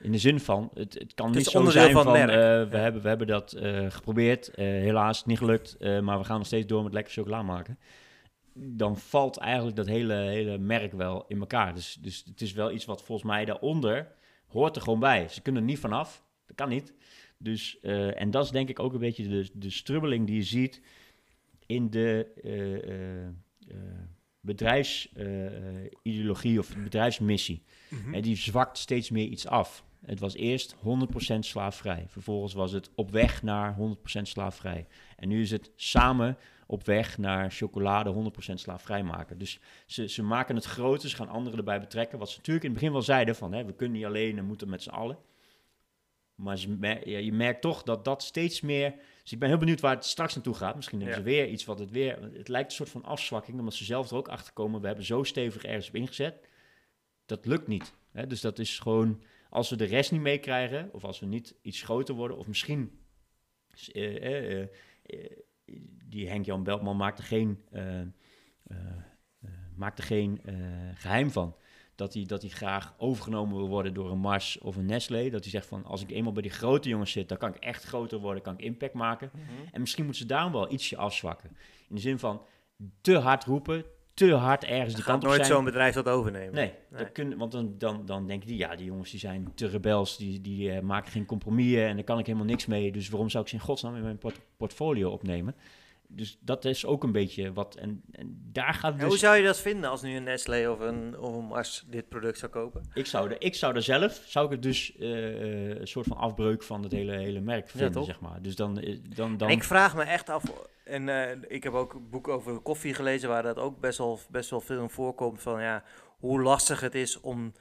In 0.00 0.12
de 0.12 0.18
zin 0.18 0.40
van, 0.40 0.70
het, 0.74 0.94
het 0.94 1.14
kan 1.14 1.26
Het 1.26 1.36
niet 1.36 1.46
zo 1.46 1.64
zijn 1.70 1.92
van 1.92 2.02
van, 2.02 2.12
we, 2.12 2.18
hebben, 2.76 3.02
we 3.02 3.08
hebben 3.08 3.26
dat 3.26 3.56
geprobeerd, 3.88 4.50
helaas 4.54 5.24
niet 5.24 5.38
gelukt, 5.38 5.76
maar 6.02 6.18
we 6.18 6.24
gaan 6.24 6.36
nog 6.38 6.46
steeds 6.46 6.66
door 6.66 6.82
met 6.82 6.92
lekker 6.92 7.12
chocola 7.12 7.42
maken. 7.42 7.78
Dan 8.54 8.98
valt 8.98 9.36
eigenlijk 9.38 9.76
dat 9.76 9.86
hele, 9.86 10.14
hele 10.14 10.58
merk 10.58 10.92
wel 10.92 11.24
in 11.28 11.40
elkaar. 11.40 11.74
Dus, 11.74 11.98
dus 12.00 12.24
het 12.26 12.40
is 12.40 12.52
wel 12.52 12.70
iets 12.70 12.84
wat 12.84 13.02
volgens 13.02 13.30
mij 13.30 13.44
daaronder 13.44 14.12
hoort 14.50 14.76
er 14.76 14.82
gewoon 14.82 15.00
bij. 15.00 15.28
Ze 15.28 15.40
kunnen 15.40 15.62
er 15.62 15.68
niet 15.68 15.78
vanaf, 15.78 16.24
dat 16.46 16.56
kan 16.56 16.68
niet. 16.68 16.94
Dus, 17.38 17.80
eh, 17.80 18.20
en 18.20 18.30
dat 18.30 18.44
is 18.44 18.50
denk 18.50 18.68
ik 18.68 18.78
ook 18.78 18.92
een 18.92 18.98
beetje 18.98 19.28
de, 19.28 19.50
de 19.54 19.70
strubbeling 19.70 20.26
die 20.26 20.36
je 20.36 20.42
ziet 20.42 20.80
in 21.66 21.90
de 21.90 22.32
eh, 22.42 23.26
eh, 23.26 23.32
bedrijfsideologie 24.40 26.58
of 26.58 26.76
bedrijfsmissie. 26.76 27.62
Mhm. 27.88 28.14
En 28.14 28.22
die 28.22 28.36
zwakt 28.36 28.78
steeds 28.78 29.10
meer 29.10 29.26
iets 29.26 29.46
af. 29.46 29.84
Het 30.06 30.20
was 30.20 30.34
eerst 30.34 30.74
100% 30.74 30.78
slaafvrij. 31.38 32.04
Vervolgens 32.08 32.52
was 32.52 32.72
het 32.72 32.90
op 32.94 33.10
weg 33.10 33.42
naar 33.42 33.74
100% 33.74 34.28
slaafvrij. 34.28 34.86
En 35.16 35.28
nu 35.28 35.40
is 35.40 35.50
het 35.50 35.70
samen 35.76 36.36
op 36.70 36.84
weg 36.84 37.18
naar 37.18 37.50
chocolade 37.50 38.32
100% 38.50 38.54
slaafvrij 38.54 39.02
maken. 39.02 39.38
Dus 39.38 39.60
ze, 39.86 40.08
ze 40.08 40.22
maken 40.22 40.54
het 40.54 40.64
groter, 40.64 41.08
ze 41.08 41.16
gaan 41.16 41.28
anderen 41.28 41.58
erbij 41.58 41.80
betrekken. 41.80 42.18
Wat 42.18 42.30
ze 42.30 42.36
natuurlijk 42.36 42.64
in 42.64 42.70
het 42.70 42.78
begin 42.80 42.94
wel 42.94 43.04
zeiden 43.04 43.36
van, 43.36 43.52
hè, 43.52 43.64
we 43.64 43.74
kunnen 43.74 43.96
niet 43.96 44.06
alleen 44.06 44.38
en 44.38 44.44
moeten 44.44 44.68
met 44.68 44.82
z'n 44.82 44.90
allen. 44.90 45.18
Maar 46.34 46.58
ze 46.58 46.70
mer- 46.70 47.08
ja, 47.08 47.18
je 47.18 47.32
merkt 47.32 47.60
toch 47.60 47.82
dat 47.82 48.04
dat 48.04 48.22
steeds 48.22 48.60
meer... 48.60 48.94
Dus 49.22 49.32
ik 49.32 49.38
ben 49.38 49.48
heel 49.48 49.58
benieuwd 49.58 49.80
waar 49.80 49.94
het 49.94 50.04
straks 50.04 50.34
naartoe 50.34 50.54
gaat. 50.54 50.76
Misschien 50.76 51.00
hebben 51.00 51.16
Ja. 51.18 51.22
ze 51.24 51.30
weer 51.30 51.48
iets 51.48 51.64
wat 51.64 51.78
het 51.78 51.90
weer... 51.90 52.22
Het 52.32 52.48
lijkt 52.48 52.70
een 52.70 52.76
soort 52.76 52.90
van 52.90 53.04
afzwakking, 53.04 53.58
omdat 53.58 53.74
ze 53.74 53.84
zelf 53.84 54.10
er 54.10 54.16
ook 54.16 54.28
achter 54.28 54.52
komen. 54.52 54.80
We 54.80 54.86
hebben 54.86 55.04
zo 55.04 55.22
stevig 55.22 55.64
ergens 55.64 55.88
op 55.88 55.94
ingezet. 55.94 56.48
Dat 57.26 57.46
lukt 57.46 57.66
niet. 57.66 57.94
Hè? 58.12 58.26
Dus 58.26 58.40
dat 58.40 58.58
is 58.58 58.78
gewoon... 58.78 59.22
Als 59.50 59.70
we 59.70 59.76
de 59.76 59.84
rest 59.84 60.12
niet 60.12 60.20
meekrijgen, 60.20 60.88
of 60.92 61.04
als 61.04 61.20
we 61.20 61.26
niet 61.26 61.54
iets 61.62 61.82
groter 61.82 62.14
worden... 62.14 62.36
of 62.36 62.46
misschien... 62.46 62.98
eh, 63.92 64.16
eh, 64.16 64.60
eh, 65.06 65.30
die 66.04 66.28
Henk-Jan 66.28 66.62
Beltman 66.62 66.96
maakte 66.96 67.22
geen... 67.22 67.58
eh, 67.70 68.00
uh, 68.00 68.76
maakt 69.74 69.98
er 69.98 70.04
geen 70.04 70.40
geheim 70.94 71.30
van. 71.30 71.56
Dat 71.94 72.14
hij, 72.14 72.24
dat 72.26 72.42
hij 72.42 72.50
graag 72.50 72.94
overgenomen 72.98 73.56
wil 73.56 73.68
worden 73.68 73.94
door 73.94 74.10
een 74.10 74.18
Mars 74.18 74.58
of 74.58 74.76
een 74.76 74.86
Nestlé. 74.86 75.30
Dat 75.30 75.42
hij 75.42 75.50
zegt 75.50 75.66
van, 75.66 75.84
als 75.84 76.02
ik 76.02 76.10
eenmaal 76.10 76.32
bij 76.32 76.42
die 76.42 76.50
grote 76.50 76.88
jongens 76.88 77.12
zit, 77.12 77.28
dan 77.28 77.38
kan 77.38 77.54
ik 77.54 77.62
echt 77.62 77.84
groter 77.84 78.18
worden, 78.18 78.42
kan 78.42 78.54
ik 78.54 78.60
impact 78.60 78.94
maken. 78.94 79.30
Mhm. 79.32 79.42
En 79.72 79.80
misschien 79.80 80.04
moeten 80.04 80.22
ze 80.22 80.28
daarom 80.28 80.52
wel 80.52 80.72
ietsje 80.72 80.96
afzwakken. 80.96 81.56
In 81.88 81.94
de 81.94 82.00
zin 82.00 82.18
van 82.18 82.42
te 83.00 83.18
hard 83.18 83.44
roepen, 83.44 83.84
te 84.28 84.34
hard 84.34 84.64
ergens 84.64 84.94
die 84.94 85.04
kant 85.04 85.22
op 85.22 85.28
nooit 85.28 85.46
zo'n 85.46 85.64
bedrijf 85.64 85.94
dat 85.94 86.08
overnemen. 86.08 86.54
Nee, 86.54 86.72
nee. 86.88 87.02
Dat 87.02 87.12
kun, 87.12 87.36
want 87.36 87.52
dan, 87.52 87.74
dan, 87.78 88.06
dan 88.06 88.26
denken 88.26 88.48
die, 88.48 88.56
ja, 88.56 88.76
die 88.76 88.86
jongens 88.86 89.10
die 89.10 89.20
zijn 89.20 89.52
te 89.54 89.66
rebels, 89.66 90.16
die, 90.16 90.40
die 90.40 90.72
uh, 90.72 90.80
maken 90.80 91.10
geen 91.10 91.26
compromissen 91.26 91.86
en 91.86 91.94
daar 91.94 92.04
kan 92.04 92.18
ik 92.18 92.26
helemaal 92.26 92.46
niks 92.46 92.66
mee. 92.66 92.92
Dus 92.92 93.08
waarom 93.08 93.28
zou 93.30 93.42
ik 93.42 93.50
ze 93.50 93.56
in 93.56 93.60
godsnaam 93.60 93.96
in 93.96 94.02
mijn 94.02 94.20
portfolio 94.56 95.10
opnemen? 95.10 95.54
Dus 96.12 96.38
dat 96.40 96.64
is 96.64 96.86
ook 96.86 97.02
een 97.02 97.12
beetje 97.12 97.52
wat. 97.52 97.74
En, 97.74 98.02
en 98.12 98.48
daar 98.52 98.74
gaat 98.74 98.98
dus... 98.98 99.08
hoe 99.08 99.18
zou 99.18 99.36
je 99.36 99.42
dat 99.42 99.60
vinden 99.60 99.90
als 99.90 100.02
nu 100.02 100.16
een 100.16 100.22
Nestlé 100.22 100.70
of 100.70 100.80
een, 100.80 101.18
of 101.18 101.36
een 101.36 101.44
Mars 101.44 101.84
dit 101.86 102.08
product 102.08 102.38
zou 102.38 102.52
kopen? 102.52 102.90
Ik 102.94 103.06
zou, 103.06 103.30
er, 103.30 103.42
ik 103.42 103.54
zou 103.54 103.74
er 103.74 103.82
zelf, 103.82 104.22
zou 104.26 104.46
ik 104.46 104.52
het 104.52 104.62
dus 104.62 104.96
uh, 104.98 105.78
een 105.80 105.88
soort 105.88 106.06
van 106.06 106.16
afbreuk 106.16 106.62
van 106.62 106.82
het 106.82 106.92
hele, 106.92 107.16
hele 107.16 107.40
merk 107.40 107.68
vinden, 107.68 108.04
zeg 108.04 108.20
maar. 108.20 108.42
Dus 108.42 108.56
dan, 108.56 108.84
dan, 109.14 109.36
dan... 109.36 109.50
ik 109.50 109.64
vraag 109.64 109.94
me 109.94 110.02
echt 110.02 110.28
af, 110.28 110.42
en 110.84 111.08
uh, 111.08 111.30
ik 111.48 111.62
heb 111.62 111.72
ook 111.72 111.92
een 111.92 112.10
boek 112.10 112.28
over 112.28 112.60
koffie 112.60 112.94
gelezen 112.94 113.28
waar 113.28 113.42
dat 113.42 113.58
ook 113.58 113.80
best 113.80 113.98
wel, 113.98 114.20
best 114.30 114.50
wel 114.50 114.60
veel 114.60 114.82
in 114.82 114.90
voorkomt 114.90 115.42
van 115.42 115.62
ja, 115.62 115.84
hoe 116.18 116.42
lastig 116.42 116.80
het 116.80 116.94
is 116.94 117.20
om 117.20 117.52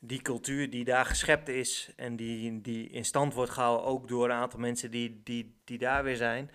die 0.00 0.22
cultuur 0.22 0.70
die 0.70 0.84
daar 0.84 1.04
geschept 1.04 1.48
is 1.48 1.92
en 1.96 2.16
die, 2.16 2.60
die 2.60 2.88
in 2.88 3.04
stand 3.04 3.34
wordt 3.34 3.50
gehouden, 3.50 3.86
ook 3.86 4.08
door 4.08 4.24
een 4.24 4.36
aantal 4.36 4.60
mensen 4.60 4.90
die, 4.90 5.20
die, 5.24 5.60
die 5.64 5.78
daar 5.78 6.04
weer 6.04 6.16
zijn. 6.16 6.50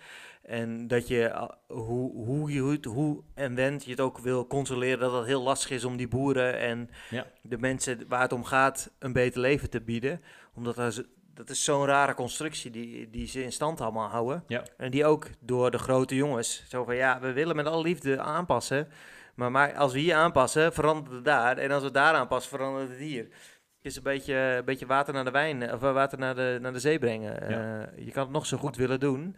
En 0.46 0.88
dat 0.88 1.08
je, 1.08 1.50
hoe, 1.68 2.26
hoe, 2.26 2.54
je, 2.54 2.80
hoe 2.90 3.24
en 3.34 3.56
wend 3.56 3.84
je 3.84 3.92
het 3.92 4.00
ook 4.00 4.18
wil 4.18 4.48
controleren, 4.48 5.00
dat 5.00 5.14
het 5.14 5.26
heel 5.26 5.42
lastig 5.42 5.70
is 5.70 5.86
om 5.86 5.98
die 5.98 6.08
boeren 6.08 6.60
en 6.60 6.90
ja. 7.10 7.26
de 7.42 7.58
mensen 7.58 8.06
waar 8.08 8.22
het 8.22 8.32
om 8.32 8.44
gaat 8.44 8.92
een 9.00 9.14
beter 9.14 9.42
leven 9.42 9.70
te 9.70 9.82
bieden. 9.82 10.22
Omdat 10.54 10.76
dat, 10.76 11.06
dat 11.34 11.50
is 11.50 11.64
zo'n 11.64 11.86
rare 11.86 12.14
constructie 12.14 12.72
die, 12.72 13.10
die 13.10 13.28
ze 13.28 13.44
in 13.44 13.52
stand 13.52 13.82
allemaal 13.82 14.10
houden. 14.10 14.44
Ja. 14.48 14.64
En 14.78 14.92
die 14.92 15.06
ook 15.06 15.28
door 15.40 15.72
de 15.72 15.78
grote 15.78 16.16
jongens, 16.16 16.64
zo 16.68 16.84
van 16.84 16.96
ja, 16.96 17.20
we 17.20 17.34
willen 17.34 17.56
met 17.56 17.66
alle 17.66 17.84
liefde 17.84 18.20
aanpassen. 18.20 18.88
Maar, 19.36 19.52
maar 19.52 19.74
als 19.76 19.94
we 19.94 20.00
hier 20.00 20.16
aanpassen, 20.16 20.74
verandert 20.74 21.16
het 21.16 21.26
daar. 21.26 21.58
En 21.58 21.72
als 21.72 21.84
we 21.84 21.92
daar 21.92 22.14
aanpassen, 22.14 22.58
verandert 22.58 22.90
het 22.90 22.98
hier. 22.98 23.24
Het 23.24 23.94
is 23.94 23.96
een 23.96 24.04
beetje, 24.04 24.36
een 24.36 24.66
beetje 24.66 24.86
water 24.86 25.14
naar 25.14 25.26
de 25.26 25.32
wijn, 25.32 25.74
of 25.74 25.80
water 25.80 26.18
naar 26.18 26.36
de, 26.36 26.58
naar 26.62 26.74
de 26.74 26.80
zee 26.80 27.00
brengen. 27.00 27.52
Uh, 27.52 28.06
je 28.06 28.12
kan 28.12 28.24
het 28.24 28.32
nog 28.32 28.46
zo 28.46 28.58
goed 28.58 28.76
willen 28.76 29.00
doen. 29.00 29.36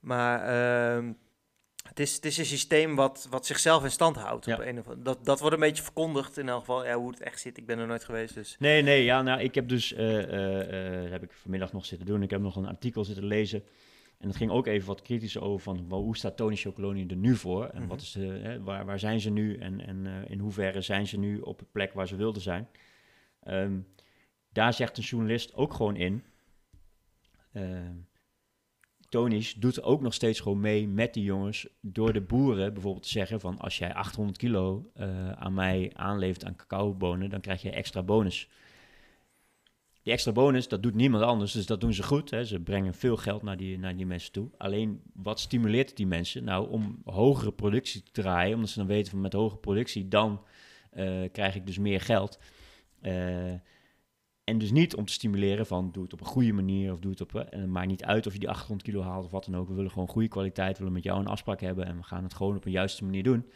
Maar 0.00 0.40
uh, 0.98 1.10
het, 1.88 2.00
is, 2.00 2.14
het 2.14 2.24
is 2.24 2.38
een 2.38 2.44
systeem 2.44 2.96
wat, 2.96 3.26
wat 3.30 3.46
zichzelf 3.46 3.84
in 3.84 3.90
stand 3.90 4.16
houdt. 4.16 4.46
Op 4.46 4.58
een 4.58 4.78
of 4.78 4.86
dat, 4.98 5.24
dat 5.24 5.40
wordt 5.40 5.54
een 5.54 5.60
beetje 5.60 5.82
verkondigd 5.82 6.38
in 6.38 6.48
elk 6.48 6.58
geval. 6.58 6.84
Ja, 6.84 6.94
hoe 6.96 7.10
het 7.10 7.20
echt 7.20 7.40
zit, 7.40 7.58
ik 7.58 7.66
ben 7.66 7.78
er 7.78 7.86
nooit 7.86 8.04
geweest. 8.04 8.34
Dus. 8.34 8.56
Nee, 8.58 8.82
nee, 8.82 9.04
ja, 9.04 9.22
nou, 9.22 9.40
ik 9.40 9.54
heb 9.54 9.68
dus, 9.68 9.92
uh, 9.92 10.00
uh, 10.00 11.10
heb 11.10 11.22
ik 11.22 11.32
vanmiddag 11.32 11.72
nog 11.72 11.86
zitten 11.86 12.06
doen. 12.06 12.22
Ik 12.22 12.30
heb 12.30 12.40
nog 12.40 12.56
een 12.56 12.66
artikel 12.66 13.04
zitten 13.04 13.24
lezen. 13.24 13.62
En 14.18 14.28
het 14.28 14.36
ging 14.36 14.50
ook 14.50 14.66
even 14.66 14.86
wat 14.86 15.02
kritischer 15.02 15.42
over 15.42 15.60
van 15.60 15.86
hoe 15.88 16.16
staat 16.16 16.36
Tony 16.36 16.56
Chocoloni 16.56 17.06
er 17.06 17.16
nu 17.16 17.36
voor? 17.36 17.66
En 17.66 17.86
wat 17.86 17.96
mhm. 17.96 18.06
is 18.06 18.12
de, 18.12 18.26
hè, 18.26 18.62
waar, 18.62 18.84
waar 18.84 18.98
zijn 18.98 19.20
ze 19.20 19.30
nu? 19.30 19.56
En, 19.56 19.86
en 19.86 20.06
in 20.28 20.38
hoeverre 20.38 20.80
zijn 20.80 21.06
ze 21.06 21.18
nu 21.18 21.40
op 21.40 21.58
de 21.58 21.66
plek 21.72 21.92
waar 21.92 22.08
ze 22.08 22.16
wilden 22.16 22.42
zijn? 22.42 22.68
Um, 23.48 23.86
daar 24.52 24.72
zegt 24.72 24.96
een 24.96 25.02
journalist 25.02 25.54
ook 25.54 25.74
gewoon 25.74 25.96
in. 25.96 26.24
Ehm, 27.52 27.94
Tonisch 29.10 29.54
doet 29.54 29.82
ook 29.82 30.00
nog 30.00 30.14
steeds 30.14 30.40
gewoon 30.40 30.60
mee 30.60 30.88
met 30.88 31.14
die 31.14 31.24
jongens. 31.24 31.68
Door 31.80 32.12
de 32.12 32.20
boeren 32.20 32.72
bijvoorbeeld 32.72 33.04
te 33.04 33.10
zeggen 33.10 33.40
van 33.40 33.58
als 33.58 33.78
jij 33.78 33.94
800 33.94 34.38
kilo 34.38 34.90
uh, 34.96 35.32
aan 35.32 35.54
mij 35.54 35.90
aanlevert 35.94 36.44
aan 36.44 36.56
cacaobonen, 36.56 37.30
dan 37.30 37.40
krijg 37.40 37.62
je 37.62 37.70
extra 37.70 38.02
bonus. 38.02 38.48
Die 40.02 40.12
extra 40.12 40.32
bonus, 40.32 40.68
dat 40.68 40.82
doet 40.82 40.94
niemand 40.94 41.24
anders, 41.24 41.52
dus 41.52 41.66
dat 41.66 41.80
doen 41.80 41.92
ze 41.92 42.02
goed. 42.02 42.30
Hè. 42.30 42.44
Ze 42.44 42.60
brengen 42.60 42.94
veel 42.94 43.16
geld 43.16 43.42
naar 43.42 43.56
die, 43.56 43.78
naar 43.78 43.96
die 43.96 44.06
mensen 44.06 44.32
toe. 44.32 44.48
Alleen, 44.58 45.02
wat 45.14 45.40
stimuleert 45.40 45.96
die 45.96 46.06
mensen? 46.06 46.44
Nou, 46.44 46.70
om 46.70 47.02
hogere 47.04 47.52
productie 47.52 48.02
te 48.02 48.22
draaien, 48.22 48.54
omdat 48.54 48.70
ze 48.70 48.78
dan 48.78 48.86
weten 48.86 49.10
van 49.10 49.20
met 49.20 49.32
hogere 49.32 49.60
productie, 49.60 50.08
dan 50.08 50.42
uh, 50.96 51.28
krijg 51.32 51.54
ik 51.54 51.66
dus 51.66 51.78
meer 51.78 52.00
geld. 52.00 52.38
Uh, 53.02 53.52
en 54.50 54.58
dus 54.58 54.70
niet 54.70 54.96
om 54.96 55.04
te 55.04 55.12
stimuleren 55.12 55.66
van 55.66 55.90
doe 55.92 56.02
het 56.02 56.12
op 56.12 56.20
een 56.20 56.26
goede 56.26 56.52
manier 56.52 56.92
of 56.92 56.98
doe 56.98 57.10
het 57.10 57.20
op. 57.20 57.34
En 57.34 57.60
het 57.60 57.70
maakt 57.70 57.86
niet 57.86 58.04
uit 58.04 58.26
of 58.26 58.32
je 58.32 58.38
die 58.38 58.48
800 58.48 58.82
kilo 58.82 59.02
haalt 59.02 59.24
of 59.24 59.30
wat 59.30 59.44
dan 59.44 59.56
ook. 59.56 59.68
We 59.68 59.74
willen 59.74 59.90
gewoon 59.90 60.08
goede 60.08 60.28
kwaliteit, 60.28 60.78
willen 60.78 60.92
met 60.92 61.02
jou 61.02 61.20
een 61.20 61.26
afspraak 61.26 61.60
hebben 61.60 61.86
en 61.86 61.96
we 61.96 62.02
gaan 62.02 62.22
het 62.22 62.34
gewoon 62.34 62.56
op 62.56 62.64
een 62.64 62.70
juiste 62.70 63.04
manier 63.04 63.22
doen. 63.22 63.46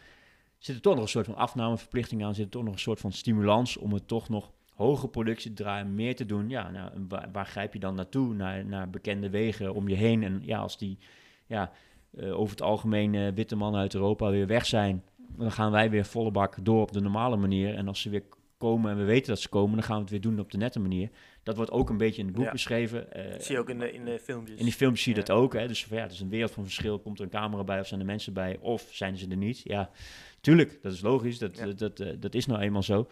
Zit 0.59 0.77
er 0.77 0.83
toch 0.83 0.95
nog 0.95 1.03
een 1.03 1.09
soort 1.09 1.27
van 1.27 1.37
afnameverplichting 1.37 2.25
aan, 2.25 2.35
zit 2.35 2.45
er 2.45 2.51
toch 2.51 2.65
nog 2.65 2.73
een 2.73 2.79
soort 2.79 3.01
van 3.01 3.13
stimulans 3.13 3.77
om 3.77 3.93
het 3.93 4.09
toch 4.09 4.29
nog 4.29 4.53
hoge 4.75 5.09
productie 5.09 5.53
te 5.53 5.63
draaien, 5.63 5.95
meer 5.95 6.17
te 6.17 6.27
doen. 6.27 6.49
Ja, 6.49 6.71
nou, 6.71 6.91
waar, 7.33 7.47
grijp 7.47 7.73
je 7.73 7.79
dan 7.79 7.95
naartoe? 7.95 8.35
Naar, 8.35 8.65
naar 8.65 8.91
bekende 8.91 9.31
wegen 9.31 9.75
om 9.75 9.89
je 9.89 9.95
heen. 9.95 10.23
En 10.23 10.41
ja, 10.43 10.59
als 10.59 10.79
die 10.79 10.99
ja, 11.47 11.73
uh, 12.11 12.39
over 12.39 12.51
het 12.51 12.63
algemeen 12.63 13.13
uh, 13.13 13.33
witte 13.35 13.57
mannen 13.57 13.81
uit 13.81 13.95
Europa 13.95 14.31
weer 14.31 14.47
weg 14.47 14.67
zijn, 14.67 15.03
dan 15.37 15.53
gaan 15.53 15.71
wij 15.71 15.91
weer 15.91 16.05
volle 16.05 16.31
bak 16.31 16.57
door 16.63 16.83
op 16.83 16.93
de 16.93 17.01
normale 17.01 17.37
manier. 17.37 17.75
En 17.75 17.89
als 17.89 18.01
ze 18.01 18.11
weer 18.11 18.25
komen 18.65 18.91
en 18.91 18.97
we 18.97 19.05
weten 19.05 19.29
dat 19.29 19.41
ze 19.41 19.49
komen, 19.49 19.75
dan 19.75 19.85
gaan 19.85 19.97
we 19.97 20.01
het 20.01 20.11
weer 20.11 20.21
doen 20.21 20.39
op 20.39 20.51
de 20.51 20.59
nette 20.59 20.81
manier. 20.81 21.09
Dat 21.43 21.57
wordt 21.57 21.71
ook 21.71 21.91
een 21.91 21.97
beetje 21.97 22.21
in 22.21 22.27
het 22.27 22.37
boek 22.37 22.51
beschreven. 22.51 23.07
Uh, 23.17 23.23
zie 23.39 23.55
je 23.55 23.61
ook 23.61 23.69
in 23.69 23.79
de, 23.79 23.93
in 23.93 24.05
de 24.05 24.19
filmpjes. 24.19 24.59
In 24.59 24.65
die 24.65 24.75
filmpjes 24.75 25.03
zie 25.03 25.15
je 25.15 25.21
dat 25.21 25.37
ook. 25.37 25.53
Hè? 25.53 25.69
Dus 25.69 25.87
ja, 25.91 25.97
het 25.97 26.13
is 26.13 26.21
een 26.21 26.29
wereld 26.29 26.51
van 26.51 26.65
verschil. 26.65 26.99
Komt 26.99 27.19
er 27.19 27.25
een 27.25 27.31
camera 27.31 27.65
bij 27.65 27.81
of 27.81 27.87
zijn 27.87 28.01
er 28.01 28.07
mensen 28.07 28.33
bij 28.33 28.59
of 28.61 28.89
zijn 28.91 29.17
ze 29.17 29.29
er 29.29 29.37
niet? 29.37 29.61
Ja, 29.65 29.91
tuurlijk, 30.41 30.79
dat 30.83 30.93
is 30.93 31.01
logisch. 31.01 31.39
Dat, 31.39 31.57
dat, 31.57 31.79
dat, 31.79 32.01
eh, 32.01 32.13
dat, 32.19 32.35
is 32.35 32.47
nou 32.47 32.61
eenmaal 32.61 32.83
zo. 32.83 33.09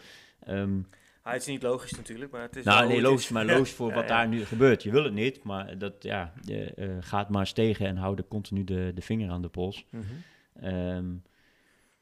Um, 0.48 0.86
het 1.22 1.40
is 1.40 1.46
niet 1.46 1.62
logisch 1.62 1.96
natuurlijk, 1.96 2.32
maar 2.32 2.42
het 2.42 2.57
is 2.57 2.64
Nou, 2.64 2.88
nee, 2.88 3.00
logisch, 3.00 3.28
maar 3.28 3.44
logisch 3.55 3.72
voor 3.72 3.92
wat 3.92 4.09
daar 4.09 4.28
nu 4.28 4.44
gebeurt. 4.44 4.82
Je 4.82 4.90
wil 4.90 5.05
het 5.05 5.14
niet, 5.14 5.42
maar 5.42 5.78
dat, 5.78 5.94
ja, 5.98 6.32
uh, 6.48 6.88
gaat 7.00 7.28
maar 7.28 7.40
eens 7.40 7.53
tegen 7.53 7.86
en 7.86 7.96
hou 7.96 8.22
continu 8.28 8.64
de, 8.64 8.92
de 8.94 9.03
vinger 9.03 9.30
aan 9.30 9.42
de 9.42 9.48
pols. 9.48 9.86
Mm 9.90 11.22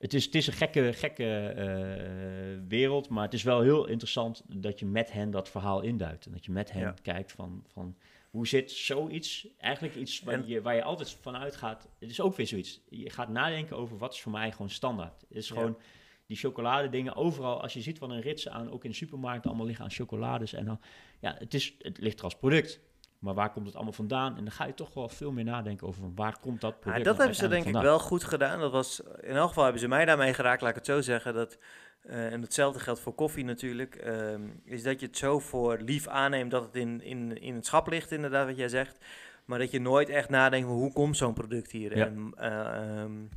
het 0.01 0.14
is, 0.14 0.24
het 0.24 0.34
is 0.34 0.46
een 0.46 0.53
gekke, 0.53 0.92
gekke 0.92 1.46
eh, 1.46 2.68
wereld, 2.68 3.09
maar 3.09 3.24
het 3.24 3.34
is 3.34 3.42
wel 3.42 3.61
heel 3.61 3.86
interessant 3.86 4.42
dat 4.46 4.78
je 4.78 4.86
met 4.86 5.12
hen 5.12 5.30
dat 5.30 5.48
verhaal 5.48 5.80
induidt. 5.80 6.26
En 6.26 6.32
dat 6.32 6.44
je 6.44 6.53
met 6.53 6.72
hen 6.72 6.94
kijkt 7.03 7.32
van, 7.32 7.64
van 7.72 7.96
hoe 8.30 8.46
zit 8.46 8.70
zoiets, 8.70 9.46
eigenlijk 9.59 9.94
iets 9.94 10.20
waar, 10.20 10.46
je, 10.46 10.62
waar 10.62 10.74
je 10.74 10.82
altijd 10.82 11.11
vanuit 11.11 11.57
gaat. 11.57 11.88
Het 11.98 12.11
is 12.11 12.20
ook 12.20 12.36
weer 12.36 12.46
zoiets. 12.46 12.80
Je 12.88 13.11
gaat 13.11 13.28
nadenken 13.28 13.76
over 13.76 13.98
wat 13.98 14.12
is 14.12 14.20
voor 14.20 14.32
mij 14.32 14.53
gewoon 14.53 14.70
standaard. 14.70 15.20
Het 15.28 15.36
is 15.36 15.51
gewoon 15.51 15.78
die 16.26 16.36
chocoladedingen 16.36 17.16
overal. 17.16 17.62
Als 17.62 17.72
je 17.72 17.80
ziet 17.80 17.98
wat 17.98 18.11
een 18.11 18.20
rits 18.20 18.48
aan, 18.48 18.70
ook 18.70 18.84
in 18.84 18.90
de 18.90 18.96
supermarkt, 18.96 19.46
allemaal 19.46 19.66
liggen 19.66 19.84
aan 19.84 19.90
chocolades. 19.90 20.53
En 20.53 20.64
dan, 20.64 20.80
ja, 21.20 21.36
het, 21.38 21.55
is, 21.55 21.74
het 21.78 21.98
ligt 21.98 22.18
er 22.18 22.24
als 22.24 22.36
product. 22.36 22.80
Maar 23.21 23.35
waar 23.35 23.53
komt 23.53 23.66
het 23.66 23.75
allemaal 23.75 23.93
vandaan? 23.93 24.37
En 24.37 24.45
dan 24.45 24.53
ga 24.53 24.64
je 24.64 24.75
toch 24.75 24.95
wel 24.95 25.09
veel 25.09 25.33
meer 25.33 25.45
nadenken 25.45 25.87
over 25.87 26.14
waar 26.14 26.39
komt 26.41 26.61
dat 26.61 26.81
product 26.81 27.05
ja, 27.05 27.11
Dat 27.11 27.18
hebben 27.18 27.37
ze 27.37 27.49
denk 27.49 27.64
ik 27.64 27.73
wel 27.73 27.99
goed 27.99 28.25
gedaan. 28.25 28.61
Dat 28.61 28.73
was, 28.73 29.03
in 29.21 29.37
elk 29.37 29.49
geval 29.49 29.62
hebben 29.62 29.81
ze 29.81 29.89
mij 29.89 30.05
daarmee 30.05 30.35
geraakt, 30.35 30.61
laat 30.61 30.71
ik 30.71 30.77
het 30.77 30.87
zo 30.87 31.01
zeggen. 31.01 31.35
Dat, 31.35 31.59
uh, 32.03 32.33
en 32.33 32.43
hetzelfde 32.43 32.81
geldt 32.81 33.01
voor 33.01 33.14
koffie 33.14 33.45
natuurlijk. 33.45 34.05
Uh, 34.07 34.35
is 34.64 34.83
dat 34.83 35.01
je 35.01 35.07
het 35.07 35.16
zo 35.16 35.39
voor 35.39 35.79
lief 35.79 36.09
aanneemt 36.09 36.51
dat 36.51 36.62
het 36.62 36.77
in, 36.77 37.03
in, 37.03 37.41
in 37.41 37.55
het 37.55 37.66
schap 37.66 37.89
ligt, 37.89 38.11
inderdaad, 38.11 38.47
wat 38.47 38.57
jij 38.57 38.68
zegt. 38.68 39.05
Maar 39.45 39.59
dat 39.59 39.71
je 39.71 39.81
nooit 39.81 40.09
echt 40.09 40.29
nadenkt, 40.29 40.68
hoe 40.68 40.93
komt 40.93 41.16
zo'n 41.16 41.35
product 41.35 41.71
hier? 41.71 41.97
Ja. 41.97 42.07
En, 42.07 42.35
uh, 42.39 43.03
um, 43.03 43.29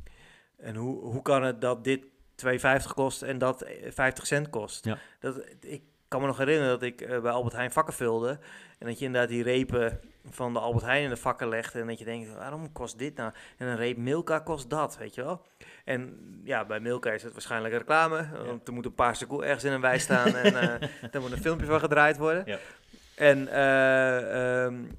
en 0.56 0.76
hoe, 0.76 1.00
hoe 1.04 1.22
kan 1.22 1.42
het 1.42 1.60
dat 1.60 1.84
dit 1.84 2.04
2,50 2.46 2.50
kost 2.94 3.22
en 3.22 3.38
dat 3.38 3.64
50 3.88 4.26
cent 4.26 4.50
kost? 4.50 4.84
Ja. 4.84 4.98
Dat, 5.20 5.44
ik 5.60 5.82
kan 6.14 6.22
me 6.22 6.28
nog 6.28 6.38
herinneren 6.38 6.70
dat 6.70 6.82
ik 6.82 7.00
uh, 7.00 7.20
bij 7.20 7.32
Albert 7.32 7.54
Heijn 7.54 7.70
vakken 7.70 7.94
vulde. 7.94 8.38
En 8.78 8.86
dat 8.86 8.98
je 8.98 9.04
inderdaad 9.04 9.30
die 9.30 9.42
repen 9.42 10.00
van 10.30 10.52
de 10.52 10.58
Albert 10.58 10.84
Heijn 10.84 11.02
in 11.02 11.08
de 11.08 11.16
vakken 11.16 11.48
legt. 11.48 11.74
En 11.74 11.86
dat 11.86 11.98
je 11.98 12.04
denkt, 12.04 12.34
waarom 12.34 12.72
kost 12.72 12.98
dit 12.98 13.16
nou? 13.16 13.32
En 13.58 13.66
een 13.66 13.76
reep 13.76 13.96
Milka 13.96 14.38
kost 14.38 14.70
dat, 14.70 14.96
weet 14.96 15.14
je 15.14 15.22
wel. 15.22 15.46
En 15.84 16.18
ja, 16.44 16.64
bij 16.64 16.80
Milka 16.80 17.10
is 17.10 17.22
het 17.22 17.32
waarschijnlijk 17.32 17.74
reclame. 17.74 18.28
Want 18.46 18.66
er 18.68 18.72
moet 18.72 18.84
een 18.84 18.94
paar 18.94 19.16
seconden 19.16 19.46
ergens 19.46 19.64
in 19.64 19.72
een 19.72 19.80
wei 19.80 19.98
staan. 19.98 20.36
en 20.36 20.52
uh, 20.62 20.88
daar 21.10 21.20
moet 21.20 21.32
een 21.32 21.42
filmpje 21.42 21.66
van 21.66 21.80
gedraaid 21.80 22.16
worden. 22.16 22.42
Ja. 22.46 22.58
En, 23.16 23.38
uh, 23.38 24.64
um, 24.64 24.98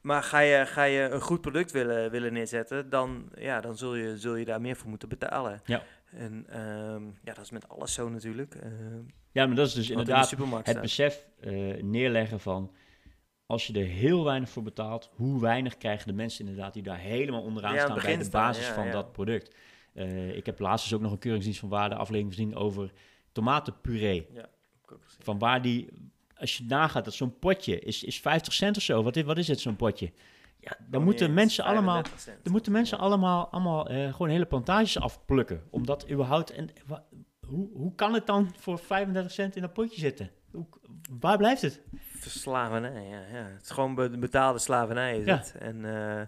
maar 0.00 0.22
ga 0.22 0.38
je, 0.38 0.66
ga 0.66 0.82
je 0.82 1.00
een 1.00 1.20
goed 1.20 1.40
product 1.40 1.72
willen, 1.72 2.10
willen 2.10 2.32
neerzetten, 2.32 2.90
dan, 2.90 3.28
ja, 3.34 3.60
dan 3.60 3.76
zul, 3.76 3.94
je, 3.94 4.18
zul 4.18 4.34
je 4.34 4.44
daar 4.44 4.60
meer 4.60 4.76
voor 4.76 4.88
moeten 4.88 5.08
betalen. 5.08 5.60
Ja. 5.64 5.82
En 6.12 6.60
um, 6.60 7.18
ja, 7.24 7.34
dat 7.34 7.44
is 7.44 7.50
met 7.50 7.68
alles 7.68 7.92
zo 7.92 8.08
natuurlijk. 8.08 8.54
Uh, 8.54 8.62
ja, 9.32 9.46
maar 9.46 9.56
dat 9.56 9.66
is 9.66 9.74
dus 9.74 9.90
inderdaad 9.90 10.30
het 10.62 10.80
besef 10.80 11.26
uh, 11.40 11.82
neerleggen 11.82 12.40
van 12.40 12.74
als 13.46 13.66
je 13.66 13.78
er 13.80 13.86
heel 13.86 14.24
weinig 14.24 14.48
voor 14.48 14.62
betaalt, 14.62 15.10
hoe 15.14 15.40
weinig 15.40 15.76
krijgen 15.76 16.06
de 16.06 16.12
mensen 16.12 16.46
inderdaad 16.46 16.72
die 16.72 16.82
daar 16.82 16.98
helemaal 16.98 17.42
onderaan 17.42 17.78
staan 17.78 17.98
bij 18.02 18.16
de 18.16 18.30
basis 18.30 18.66
van 18.66 18.90
dat 18.90 19.12
product. 19.12 19.54
Uh, 19.94 20.36
ik 20.36 20.46
heb 20.46 20.58
laatst 20.58 20.84
dus 20.84 20.94
ook 20.94 21.00
nog 21.00 21.12
een 21.12 21.18
keuringsdienst 21.18 21.60
van 21.60 21.68
waarde 21.68 21.94
aflevering 21.94 22.34
gezien 22.34 22.56
over 22.56 22.92
tomatenpuree. 23.32 24.26
Ja, 24.32 24.48
van 25.18 25.38
waar 25.38 25.62
die, 25.62 25.88
als 26.34 26.56
je 26.56 26.64
nagaat 26.64 27.04
dat 27.04 27.14
zo'n 27.14 27.38
potje 27.38 27.78
is, 27.78 28.04
is 28.04 28.20
50 28.20 28.52
cent 28.52 28.76
of 28.76 28.82
zo. 28.82 29.02
Wat 29.02 29.16
is, 29.16 29.22
wat 29.22 29.38
is 29.38 29.48
het 29.48 29.60
zo'n 29.60 29.76
potje? 29.76 30.12
Ja, 30.68 30.76
dan 30.90 31.02
moeten 31.04 31.34
mensen 31.34 31.64
allemaal... 31.64 31.94
35 31.94 32.20
cent. 32.20 32.44
Dan 32.44 32.52
moeten 32.52 32.72
mensen 32.72 32.98
allemaal, 32.98 33.48
allemaal 33.50 33.88
eh, 33.88 34.12
gewoon 34.12 34.28
hele 34.28 34.46
plantages 34.46 35.00
afplukken. 35.00 35.62
Omdat 35.70 36.10
überhaupt... 36.10 36.50
En, 36.50 36.70
wa- 36.86 37.04
hoe, 37.46 37.68
hoe 37.72 37.94
kan 37.94 38.14
het 38.14 38.26
dan 38.26 38.50
voor 38.56 38.78
35 38.78 39.32
cent 39.32 39.56
in 39.56 39.62
een 39.62 39.72
potje 39.72 40.00
zitten? 40.00 40.30
Hoe, 40.52 40.66
waar 41.20 41.36
blijft 41.36 41.62
het? 41.62 41.80
Verslavernij, 42.10 43.06
ja, 43.08 43.20
ja. 43.20 43.44
Het 43.44 43.62
is 43.62 43.70
gewoon 43.70 43.94
be- 43.94 44.18
betaalde 44.18 44.58
slavernij 44.58 45.18
is 45.18 45.26
Ja. 45.26 45.36
het. 45.36 45.54
En 45.58 45.84
eh, 45.84 46.26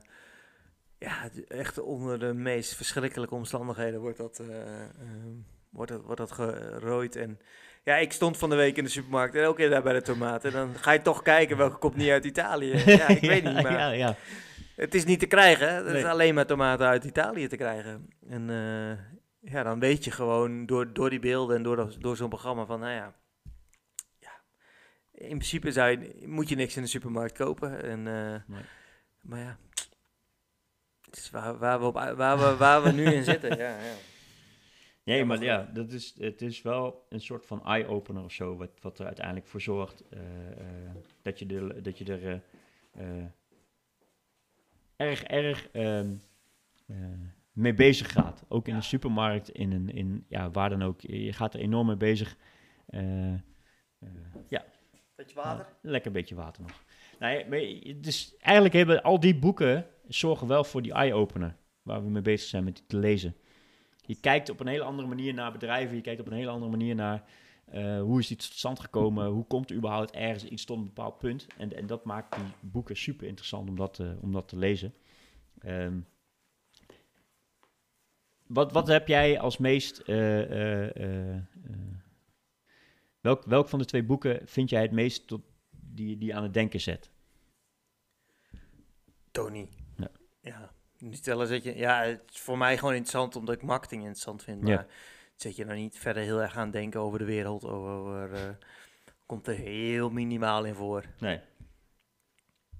ja, 0.98 1.28
echt 1.48 1.78
onder 1.80 2.18
de 2.18 2.32
meest 2.34 2.74
verschrikkelijke 2.74 3.34
omstandigheden 3.34 4.00
wordt 4.00 4.16
dat, 4.18 4.38
eh, 4.38 4.80
ehm, 4.82 4.88
wordt 5.70 5.90
dat, 5.90 6.02
wordt 6.02 6.20
dat 6.20 6.32
gerooid. 6.32 7.16
En 7.16 7.38
ja, 7.82 7.96
ik 7.96 8.12
stond 8.12 8.36
van 8.36 8.50
de 8.50 8.56
week 8.56 8.76
in 8.76 8.84
de 8.84 8.90
supermarkt 8.90 9.34
en 9.34 9.42
elke 9.42 9.56
keer 9.56 9.70
daar 9.70 9.82
bij 9.82 9.92
de 9.92 10.02
tomaten. 10.02 10.52
Dan 10.52 10.74
ga 10.78 10.90
je 10.92 11.02
toch 11.02 11.22
kijken 11.22 11.56
welke 11.56 11.76
komt 11.78 11.96
niet 11.96 12.10
uit 12.10 12.24
Italië. 12.24 12.82
Ja, 12.86 13.08
ik 13.08 13.20
weet 13.32 13.44
niet, 13.44 13.62
maar 13.62 13.72
Ja, 13.72 13.90
ja. 13.90 14.16
het 14.76 14.94
is 14.94 15.04
niet 15.04 15.18
te 15.20 15.26
krijgen. 15.26 15.68
hè. 15.68 15.88
Er 15.88 15.94
is 15.96 16.04
alleen 16.04 16.34
maar 16.34 16.46
tomaten 16.46 16.86
uit 16.86 17.04
Italië 17.04 17.46
te 17.48 17.56
krijgen. 17.56 18.08
En 18.28 18.50
eh, 18.50 19.52
ja, 19.52 19.62
dan 19.62 19.78
weet 19.80 20.04
je 20.04 20.10
gewoon 20.10 20.66
door, 20.66 20.92
door 20.92 21.10
die 21.10 21.18
beelden 21.20 21.56
en 21.56 21.62
door, 21.62 21.76
dat- 21.76 21.96
door 22.00 22.16
zo'n 22.16 22.28
programma 22.28 22.64
van, 22.64 22.80
nou 22.80 22.92
ja, 22.92 23.14
ja, 24.18 24.30
in 25.12 25.28
principe 25.28 25.72
zou 25.72 25.90
je, 25.90 26.22
moet 26.26 26.48
je 26.48 26.56
niks 26.56 26.76
in 26.76 26.82
de 26.82 26.88
supermarkt 26.88 27.36
kopen. 27.36 27.82
En, 27.82 28.06
eh, 28.06 28.54
Nee. 28.56 28.64
Maar 29.20 29.38
ja, 29.40 29.56
het 31.06 31.16
is 31.16 31.30
waar, 31.30 31.58
waar, 31.58 31.80
we 31.80 31.86
op, 31.86 31.94
waar, 31.94 32.38
we, 32.38 32.56
waar 32.56 32.82
we 32.82 32.92
nu 32.92 33.04
in 33.04 33.24
zitten. 33.24 33.56
Ja, 33.56 33.68
ja. 33.68 33.92
Nee, 35.04 35.18
Ja, 35.18 35.24
maar 35.24 35.38
maar 35.38 35.46
ja, 35.46 35.70
dat 35.72 35.92
is, 35.92 36.14
het 36.18 36.42
is 36.42 36.62
wel 36.62 37.06
een 37.08 37.20
soort 37.20 37.46
van 37.46 37.64
eye-opener 37.64 38.24
of 38.24 38.32
zo, 38.32 38.56
wat, 38.56 38.70
wat 38.80 38.98
er 38.98 39.06
uiteindelijk 39.06 39.46
voor 39.46 39.60
zorgt 39.60 40.04
eh, 40.08 40.50
eh, 40.50 40.94
dat 41.22 41.38
je 41.38 41.46
er, 41.46 41.82
dat 41.82 41.98
je 41.98 42.04
er 42.04 42.42
eh, 42.92 43.24
erg, 44.96 45.22
erg 45.22 45.68
ehm, 45.70 46.14
eh, 46.86 46.96
mee 47.52 47.74
bezig 47.74 48.12
gaat. 48.12 48.44
Ook 48.48 48.68
in 48.68 48.74
de 48.74 48.82
supermarkt, 48.82 49.50
in 49.50 49.72
een, 49.72 49.88
in, 49.88 50.24
ja, 50.28 50.50
waar 50.50 50.70
dan 50.70 50.82
ook. 50.82 51.00
Je 51.00 51.32
gaat 51.32 51.54
er 51.54 51.60
enorm 51.60 51.86
mee 51.86 51.96
bezig. 51.96 52.36
Ja, 54.48 54.64
Beetje 55.16 55.40
ja, 55.40 55.66
lekker 55.82 56.10
beetje 56.12 56.34
water 56.34 56.62
nog. 56.62 56.84
Nee, 57.18 57.46
maar 57.48 57.58
dus 58.00 58.36
eigenlijk 58.36 58.74
hebben 58.74 59.02
al 59.02 59.20
die 59.20 59.38
boeken 59.38 59.86
zorgen 60.08 60.46
wel 60.46 60.64
voor 60.64 60.82
die 60.82 60.92
eye-opener. 60.92 61.56
Waar 61.82 62.02
we 62.04 62.10
mee 62.10 62.22
bezig 62.22 62.48
zijn 62.48 62.64
met 62.64 62.76
die 62.76 62.86
te 62.86 62.96
lezen. 62.96 63.36
Je 64.10 64.20
kijkt 64.20 64.48
op 64.48 64.60
een 64.60 64.66
hele 64.66 64.84
andere 64.84 65.08
manier 65.08 65.34
naar 65.34 65.52
bedrijven. 65.52 65.96
Je 65.96 66.02
kijkt 66.02 66.20
op 66.20 66.26
een 66.26 66.32
hele 66.32 66.50
andere 66.50 66.70
manier 66.70 66.94
naar 66.94 67.24
eh, 67.64 68.00
hoe 68.00 68.18
is 68.18 68.30
iets 68.30 68.48
tot 68.48 68.56
stand 68.56 68.80
gekomen. 68.80 69.26
Hoe 69.26 69.46
komt 69.46 69.70
er 69.70 69.76
überhaupt 69.76 70.10
ergens 70.10 70.44
iets 70.44 70.64
tot 70.64 70.76
een 70.78 70.84
bepaald 70.84 71.18
punt. 71.18 71.46
En, 71.56 71.76
en 71.76 71.86
dat 71.86 72.04
maakt 72.04 72.34
die 72.36 72.44
boeken 72.60 72.96
super 72.96 73.26
interessant 73.26 73.68
om 73.68 73.76
dat, 73.76 73.94
te- 73.94 74.16
om 74.20 74.32
dat 74.32 74.48
te 74.48 74.56
lezen. 74.56 74.94
Ehm, 75.58 76.00
wat, 78.46 78.72
wat 78.72 78.86
heb 78.86 79.08
jij 79.08 79.40
als 79.40 79.58
meest... 79.58 79.98
eh, 79.98 80.42
eh, 80.42 80.96
eh, 80.96 81.36
eh, 81.36 81.42
welk, 83.20 83.44
welk 83.44 83.68
van 83.68 83.78
de 83.78 83.84
twee 83.84 84.04
boeken 84.04 84.40
vind 84.48 84.70
jij 84.70 84.82
het 84.82 84.92
meest 84.92 85.26
tot, 85.26 85.42
die, 85.70 86.18
die 86.18 86.34
aan 86.36 86.42
het 86.42 86.54
denken 86.54 86.80
zet? 86.80 87.10
Tony. 89.30 89.68
Ja. 89.96 90.10
Ja. 90.40 90.72
Niet 91.00 91.22
tellen 91.22 91.46
zet 91.46 91.62
je, 91.64 91.76
ja, 91.76 92.02
het 92.02 92.22
is 92.30 92.40
voor 92.40 92.58
mij 92.58 92.78
gewoon 92.78 92.94
interessant 92.94 93.36
omdat 93.36 93.54
ik 93.54 93.62
marketing 93.62 94.00
interessant 94.00 94.42
vind. 94.42 94.68
Ja. 94.68 94.74
Maar 94.74 94.86
zet 95.34 95.56
je 95.56 95.64
nou 95.64 95.78
niet 95.78 95.98
verder 95.98 96.22
heel 96.22 96.42
erg 96.42 96.56
aan 96.56 96.70
denken 96.70 97.00
over 97.00 97.18
de 97.18 97.24
wereld. 97.24 97.64
Over, 97.64 98.32
eh, 98.32 98.50
komt 99.26 99.46
er 99.46 99.54
heel 99.54 100.10
minimaal 100.10 100.64
in 100.64 100.74
voor. 100.74 101.04
Nee. 101.18 101.40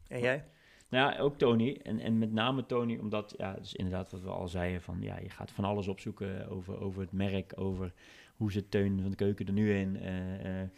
En 0.08 0.20
jij? 0.20 0.44
Nou 0.88 1.12
ja, 1.12 1.18
ook 1.18 1.38
Tony. 1.38 1.80
En, 1.82 2.00
en 2.00 2.18
met 2.18 2.32
name 2.32 2.66
Tony, 2.66 2.98
omdat, 2.98 3.34
ja, 3.38 3.52
dus 3.52 3.74
inderdaad 3.74 4.10
wat 4.10 4.20
we 4.20 4.28
al 4.28 4.48
zeiden, 4.48 4.82
van 4.82 4.96
ja, 5.00 5.18
je 5.18 5.30
gaat 5.30 5.50
van 5.50 5.64
alles 5.64 5.88
opzoeken 5.88 6.48
over, 6.48 6.80
over 6.80 7.00
het 7.00 7.12
merk, 7.12 7.52
over 7.56 7.92
hoe 8.36 8.52
zit 8.52 8.70
Teun 8.70 9.00
van 9.00 9.10
de 9.10 9.16
Keuken 9.16 9.46
er 9.46 9.52
nu 9.52 9.74
in. 9.74 9.96
eh, 9.96 10.60
eh, 10.60 10.68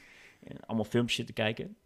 en 0.43 0.61
allemaal 0.67 0.85
filmpjes 0.85 1.17
zitten 1.17 1.35
kijken. 1.35 1.77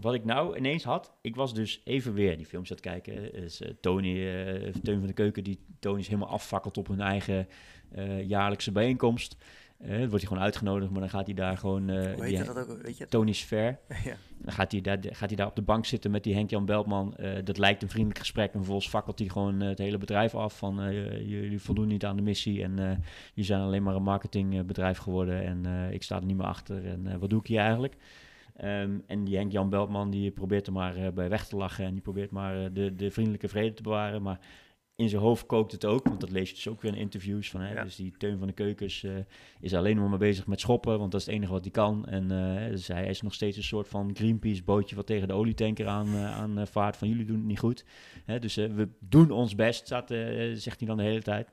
Wat 0.00 0.14
ik 0.14 0.24
nou 0.24 0.56
ineens 0.56 0.84
had, 0.84 1.12
ik 1.20 1.36
was 1.36 1.54
dus 1.54 1.80
even 1.84 2.14
weer 2.14 2.36
die 2.36 2.46
films 2.46 2.70
aan 2.70 2.76
het 2.76 2.84
kijken. 2.84 3.34
Is, 3.34 3.60
eh, 3.60 3.70
Tony, 3.80 4.28
eh, 4.28 4.72
Teun 4.82 4.98
van 4.98 5.06
de 5.06 5.12
Keuken, 5.12 5.44
die 5.44 5.58
Tony 5.78 5.98
is 6.00 6.06
helemaal 6.08 6.28
afvakkelt 6.28 6.78
op 6.78 6.88
hun 6.88 7.00
eigen 7.00 7.48
eh, 7.90 8.22
jaarlijkse 8.28 8.72
bijeenkomst. 8.72 9.36
Dan 9.78 9.96
wordt 9.98 10.10
hij 10.12 10.20
gewoon 10.20 10.42
uitgenodigd, 10.42 10.90
maar 10.90 11.00
dan 11.00 11.10
gaat 11.10 11.26
hij 11.26 11.34
daar 11.34 11.56
gewoon... 11.58 11.90
Hoe 11.90 12.24
die- 12.26 12.36
heet 12.36 12.46
dat 12.46 12.58
ook? 12.58 12.82
Weet 12.82 12.96
je 12.96 13.02
het? 13.02 13.10
Tony's 13.10 13.42
Fair. 13.50 13.78
ja. 14.04 14.16
Dan 14.38 14.52
gaat 14.54 14.72
hij, 14.72 14.80
daar, 14.80 14.98
gaat 15.02 15.28
hij 15.28 15.36
daar 15.36 15.46
op 15.46 15.56
de 15.56 15.62
bank 15.62 15.86
zitten 15.86 16.10
met 16.10 16.24
die 16.24 16.34
Henk-Jan 16.34 16.64
Beltman. 16.64 17.16
Dat 17.44 17.58
lijkt 17.58 17.82
een 17.82 17.88
vriendelijk 17.88 18.18
gesprek. 18.20 18.46
En 18.46 18.58
vervolgens 18.58 18.88
fakkelt 18.88 19.18
hij 19.18 19.28
gewoon 19.28 19.60
het 19.60 19.78
hele 19.78 19.98
bedrijf 19.98 20.34
af. 20.34 20.58
Van 20.58 20.92
jullie 21.26 21.60
voldoen 21.60 21.86
niet 21.88 22.04
aan 22.04 22.16
de 22.16 22.22
missie. 22.22 22.62
En 22.62 22.74
jullie 22.74 23.44
zijn 23.44 23.60
alleen 23.60 23.82
maar 23.82 23.94
een 23.94 24.02
marketingbedrijf 24.02 24.98
geworden. 24.98 25.42
En 25.44 25.90
ik 25.92 26.02
sta 26.02 26.16
er 26.16 26.24
niet 26.24 26.36
meer 26.36 26.46
achter. 26.46 26.86
En 26.86 27.18
wat 27.18 27.30
doe 27.30 27.40
ik 27.40 27.46
hier 27.46 27.60
eigenlijk? 27.60 27.96
Ehm, 28.56 28.98
en 29.06 29.24
die 29.24 29.36
Henk-Jan 29.36 29.70
Beltman 29.70 30.10
die 30.10 30.30
probeert 30.30 30.66
er 30.66 30.72
maar 30.72 30.96
eh, 30.96 31.12
bij 31.12 31.28
weg 31.28 31.46
te 31.46 31.56
lachen. 31.56 31.84
En 31.84 31.92
die 31.92 32.02
probeert 32.02 32.30
maar 32.30 32.64
eh, 32.64 32.70
de, 32.72 32.94
de 32.94 33.10
vriendelijke 33.10 33.48
vrede 33.48 33.74
te 33.74 33.82
bewaren. 33.82 34.22
Maar 34.22 34.40
in 34.94 35.08
zijn 35.08 35.22
hoofd 35.22 35.46
kookt 35.46 35.72
het 35.72 35.84
ook. 35.84 36.08
Want 36.08 36.20
dat 36.20 36.30
lees 36.30 36.48
je 36.48 36.54
dus 36.54 36.68
ook 36.68 36.82
weer 36.82 36.92
in 36.92 36.98
interviews. 36.98 37.50
Van, 37.50 37.60
hè, 37.60 37.72
Ja. 37.72 37.84
Dus 37.84 37.96
die 37.96 38.14
Teun 38.18 38.38
van 38.38 38.46
de 38.46 38.52
Keukens 38.52 39.04
eh, 39.04 39.12
is 39.60 39.74
alleen 39.74 40.08
maar 40.08 40.18
bezig 40.18 40.46
met 40.46 40.60
schoppen. 40.60 40.98
Want 40.98 41.12
dat 41.12 41.20
is 41.20 41.26
het 41.26 41.34
enige 41.34 41.52
wat 41.52 41.62
hij 41.62 41.70
kan. 41.70 42.06
En 42.06 42.28
dus 42.70 42.88
hij 42.88 43.06
is 43.06 43.22
nog 43.22 43.34
steeds 43.34 43.56
een 43.56 43.62
soort 43.62 43.88
van 43.88 44.10
Greenpeace 44.14 44.62
bootje... 44.62 44.96
wat 44.96 45.06
tegen 45.06 45.28
de 45.28 45.34
olietanker 45.34 45.86
aan, 45.86 46.16
aan 46.16 46.66
vaart. 46.66 46.96
Van 46.96 47.08
jullie 47.08 47.24
doen 47.24 47.36
het 47.36 47.46
niet 47.46 47.58
goed. 47.58 47.84
Hè, 48.24 48.38
dus 48.38 48.54
we 48.54 48.88
doen 48.98 49.30
ons 49.30 49.54
best, 49.54 49.84
staat, 49.86 50.08
zegt 50.54 50.78
hij 50.78 50.88
dan 50.88 50.96
de 50.96 51.02
hele 51.02 51.22
tijd. 51.22 51.52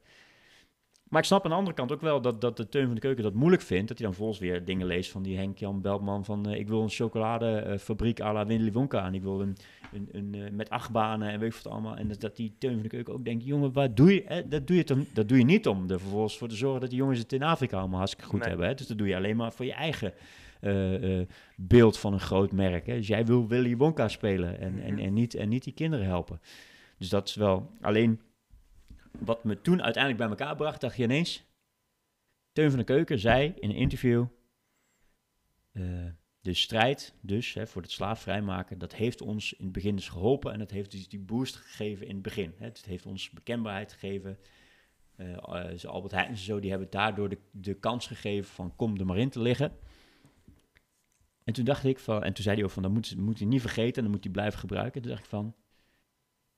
Maar 1.13 1.21
ik 1.21 1.27
snap 1.27 1.43
aan 1.43 1.49
de 1.49 1.57
andere 1.57 1.75
kant 1.75 1.91
ook 1.91 2.01
wel 2.01 2.21
dat, 2.21 2.41
dat 2.41 2.57
de 2.57 2.69
Teun 2.69 2.85
van 2.85 2.93
de 2.95 2.99
Keuken 3.01 3.23
dat 3.23 3.33
moeilijk 3.33 3.61
vindt. 3.61 3.87
Dat 3.87 3.97
hij 3.97 4.07
dan 4.07 4.15
volgens 4.15 4.39
weer 4.39 4.65
dingen 4.65 4.87
leest 4.87 5.11
van 5.11 5.23
die 5.23 5.37
Henk-Jan 5.37 5.81
Beltman. 5.81 6.25
Van 6.25 6.49
eh, 6.49 6.59
ik 6.59 6.67
wil 6.67 6.81
een 6.81 6.89
chocoladefabriek 6.89 8.21
à 8.21 8.33
la 8.33 8.45
Willy 8.45 8.71
Wonka. 8.71 9.05
En 9.05 9.13
ik 9.13 9.21
wil 9.21 9.41
een, 9.41 9.55
een, 9.93 10.09
een 10.11 10.55
met 10.55 10.69
achtbanen 10.69 11.29
en 11.29 11.39
weet 11.39 11.49
ik 11.55 11.61
wat 11.63 11.73
allemaal. 11.73 11.95
En 11.95 12.07
dat, 12.07 12.21
dat 12.21 12.35
die 12.35 12.55
Teun 12.57 12.73
van 12.73 12.81
de 12.83 12.87
Keuken 12.89 13.13
ook 13.13 13.25
denkt, 13.25 13.43
jongen, 13.45 13.73
waar 13.73 13.95
doe 13.95 14.13
je? 14.13 14.23
Hè? 14.25 14.47
Dat, 14.47 14.67
doe 14.67 14.75
je 14.77 14.83
toch, 14.83 14.97
dat 15.13 15.27
doe 15.29 15.37
je 15.37 15.43
niet 15.43 15.67
om 15.67 15.89
er 15.89 15.99
vervolgens 15.99 16.37
voor 16.37 16.47
te 16.47 16.55
zorgen 16.55 16.81
dat 16.81 16.89
die 16.89 16.99
jongens 16.99 17.19
het 17.19 17.33
in 17.33 17.43
Afrika 17.43 17.77
allemaal 17.79 17.97
hartstikke 17.97 18.29
goed 18.29 18.39
Nee. 18.39 18.49
hebben. 18.49 18.67
Hè? 18.67 18.73
Dus 18.73 18.87
dat 18.87 18.97
doe 18.97 19.07
je 19.07 19.15
alleen 19.15 19.35
maar 19.35 19.53
voor 19.53 19.65
je 19.65 19.73
eigen 19.73 20.13
eh, 20.59 21.19
beeld 21.57 21.97
van 21.99 22.13
een 22.13 22.19
groot 22.19 22.51
merk. 22.51 22.85
Hè? 22.85 22.95
Dus 22.95 23.07
jij 23.07 23.25
wil 23.25 23.47
Willy 23.47 23.77
Wonka 23.77 24.07
spelen 24.07 24.59
en, 24.59 24.81
en, 24.83 24.93
Mhm. 24.93 25.03
en, 25.03 25.13
niet, 25.13 25.33
en 25.35 25.49
niet 25.49 25.63
die 25.63 25.73
kinderen 25.73 26.05
helpen. 26.05 26.41
Dus 26.97 27.09
dat 27.09 27.27
is 27.27 27.35
wel 27.35 27.69
alleen 27.81 28.19
wat 29.19 29.43
me 29.43 29.61
toen 29.61 29.81
uiteindelijk 29.81 30.23
bij 30.23 30.31
elkaar 30.37 30.55
bracht, 30.55 30.81
dacht 30.81 30.95
je 30.95 31.03
ineens. 31.03 31.43
Teun 32.51 32.69
van 32.69 32.79
de 32.79 32.85
Keuken 32.85 33.19
zei 33.19 33.53
in 33.59 33.69
een 33.69 33.75
interview. 33.75 34.25
eh, 35.71 36.05
de 36.41 36.53
strijd 36.53 37.13
dus 37.21 37.53
hè, 37.53 37.67
voor 37.67 37.81
het 37.81 37.91
slaafvrijmaken, 37.91 38.77
dat 38.77 38.93
heeft 38.95 39.21
ons 39.21 39.53
in 39.53 39.63
het 39.63 39.73
begin 39.73 39.95
dus 39.95 40.09
geholpen. 40.09 40.53
En 40.53 40.59
dat 40.59 40.71
heeft 40.71 40.91
dus 40.91 41.09
die 41.09 41.19
boost 41.19 41.55
gegeven 41.55 42.07
in 42.07 42.13
het 42.13 42.23
begin. 42.23 42.53
Hè. 42.57 42.65
Het 42.65 42.85
heeft 42.85 43.05
ons 43.05 43.29
bekendbaarheid 43.29 43.93
gegeven. 43.93 44.37
Zo 45.77 45.87
Albert 45.87 46.13
Heijn 46.13 46.29
en 46.29 46.37
zo, 46.37 46.59
die 46.59 46.69
hebben 46.69 46.89
daardoor 46.89 47.29
de, 47.29 47.37
de 47.51 47.73
kans 47.73 48.07
gegeven 48.07 48.51
van 48.51 48.75
kom 48.75 48.97
er 48.97 49.05
maar 49.05 49.17
in 49.17 49.29
te 49.29 49.41
liggen. 49.41 49.77
En 51.43 51.53
toen 51.53 51.65
dacht 51.65 51.83
ik 51.83 51.99
van, 51.99 52.23
en 52.23 52.33
toen 52.33 52.43
zei 52.43 52.55
hij 52.55 52.65
ook 52.65 52.71
van, 52.71 52.83
dat 52.83 52.91
moet, 52.91 53.17
moet 53.17 53.39
hij 53.39 53.47
niet 53.47 53.61
vergeten 53.61 53.95
en 53.95 54.01
dan 54.01 54.11
moet 54.11 54.23
hij 54.23 54.31
blijven 54.31 54.59
gebruiken. 54.59 55.01
Toen 55.01 55.11
dacht 55.11 55.23
ik 55.23 55.29
van, 55.29 55.55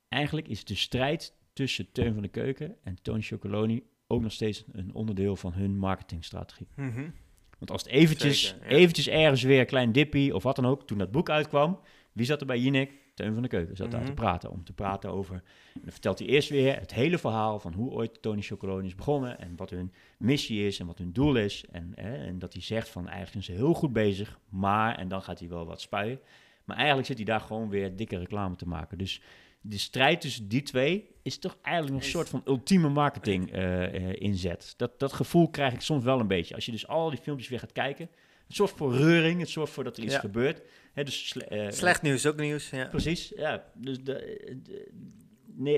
eigenlijk 0.08 0.48
is 0.48 0.66
de 0.66 0.76
strijd 0.76 1.36
tussen 1.56 1.92
Teun 1.92 2.14
van 2.14 2.22
de 2.22 2.28
Keuken 2.30 2.76
en 2.84 2.98
Tony 3.02 3.22
Chocoloni 3.22 3.84
ook 4.08 4.22
nog 4.22 4.32
steeds 4.32 4.64
een 4.72 4.94
onderdeel 4.94 5.36
van 5.36 5.54
hun 5.54 5.78
marketingstrategie. 5.78 6.68
Mhm. 6.76 7.10
Want 7.58 7.72
als 7.72 7.84
het 7.84 7.92
eventjes, 7.92 8.48
Zeker, 8.48 8.70
ja. 8.70 8.76
eventjes 8.76 9.08
ergens 9.08 9.42
weer 9.44 9.60
een 9.60 9.66
klein 9.66 9.92
dippie 9.92 10.36
of 10.36 10.44
wat 10.44 10.56
dan 10.56 10.66
ook, 10.66 10.88
toen 10.88 10.98
dat 10.98 11.12
boek 11.12 11.30
uitkwam, 11.30 11.80
wie 12.12 12.26
zat 12.26 12.40
er 12.42 12.48
bij 12.48 12.60
Jinek? 12.60 12.92
Teun 13.14 13.34
van 13.34 13.42
de 13.42 13.48
Keuken 13.48 13.76
zat 13.76 13.92
daar 13.92 14.00
Mhm. 14.00 14.10
te 14.10 14.16
praten, 14.16 14.52
om 14.52 14.64
te 14.64 14.74
praten 14.74 15.12
over... 15.12 15.36
En 15.74 15.82
dan 15.82 15.92
vertelt 15.92 16.20
hij 16.20 16.28
eerst 16.28 16.50
weer 16.50 16.80
het 16.80 16.94
hele 16.94 17.18
verhaal 17.18 17.60
van 17.60 17.74
hoe 17.74 17.92
ooit 17.92 18.22
Tony 18.22 18.42
Chocoloni 18.42 18.88
is 18.88 18.96
begonnen 18.96 19.40
en 19.40 19.56
wat 19.56 19.70
hun 19.70 19.94
missie 20.18 20.66
is 20.68 20.80
en 20.80 20.86
wat 20.86 20.98
hun 20.98 21.14
doel 21.14 21.36
is. 21.36 21.66
En, 21.72 21.96
en 21.96 22.40
dat 22.40 22.54
hij 22.54 22.62
zegt 22.62 22.90
van 22.90 23.08
eigenlijk 23.08 23.46
zijn 23.46 23.58
ze 23.58 23.64
heel 23.64 23.74
goed 23.74 23.94
bezig, 23.94 24.40
maar, 24.50 24.98
en 24.98 25.08
dan 25.08 25.22
gaat 25.22 25.40
hij 25.40 25.50
wel 25.50 25.66
wat 25.66 25.82
spuien. 25.82 26.20
Maar 26.66 26.78
eigenlijk 26.78 27.08
zit 27.08 27.16
hij 27.18 27.26
daar 27.26 27.40
gewoon 27.42 27.70
weer 27.70 27.96
dikke 27.96 28.18
reclame 28.18 28.56
te 28.56 28.68
maken. 28.68 28.98
Dus 28.98 29.22
de 29.68 29.78
strijd 29.78 30.22
tussen 30.22 30.48
die 30.48 30.62
twee 30.62 31.08
is 31.22 31.38
toch 31.38 31.58
eigenlijk 31.62 32.04
een 32.04 32.10
soort 32.10 32.30
van 32.30 32.42
ultieme 32.46 32.90
marketing 32.90 33.52
eh, 33.52 33.84
eh, 33.96 34.16
inzet. 34.22 34.74
Dat, 34.78 35.00
dat 35.00 35.14
gevoel 35.14 35.50
krijg 35.50 35.74
ik 35.74 35.82
soms 35.82 36.04
wel 36.04 36.20
een 36.20 36.28
beetje. 36.28 36.56
Als 36.56 36.66
je 36.66 36.72
dus 36.72 36.88
al 36.88 37.10
die 37.10 37.20
filmpjes 37.20 37.50
weer 37.50 37.60
gaat 37.60 37.72
kijken. 37.72 38.10
Het 38.48 38.56
zorgt 38.56 38.78
voor 38.78 38.96
reuring, 38.96 39.40
het 39.40 39.50
zorgt 39.50 39.74
voor 39.74 39.84
dat 39.84 39.98
er 39.98 40.04
iets 40.04 40.14
Ja. 40.14 40.20
gebeurt. 40.20 40.62
Hè, 40.94 41.04
dus, 41.04 41.28
sle- 41.28 41.44
eh, 41.46 41.72
Slecht 41.72 42.02
nieuws 42.02 42.16
is 42.16 42.26
ook 42.26 42.38
nieuws. 42.38 42.70
Ja. 42.70 42.86
Precies, 42.86 43.34
ja. 43.36 43.66
Dus 43.74 44.04
de, 44.04 44.48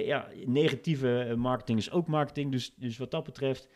ja, 0.05 0.27
negatieve 0.45 1.33
marketing 1.37 1.79
is 1.79 1.91
ook 1.91 2.07
marketing. 2.07 2.51
Dus, 2.51 2.73
dus 2.75 2.97
wat 2.97 3.11
dat 3.11 3.23
betreft 3.23 3.67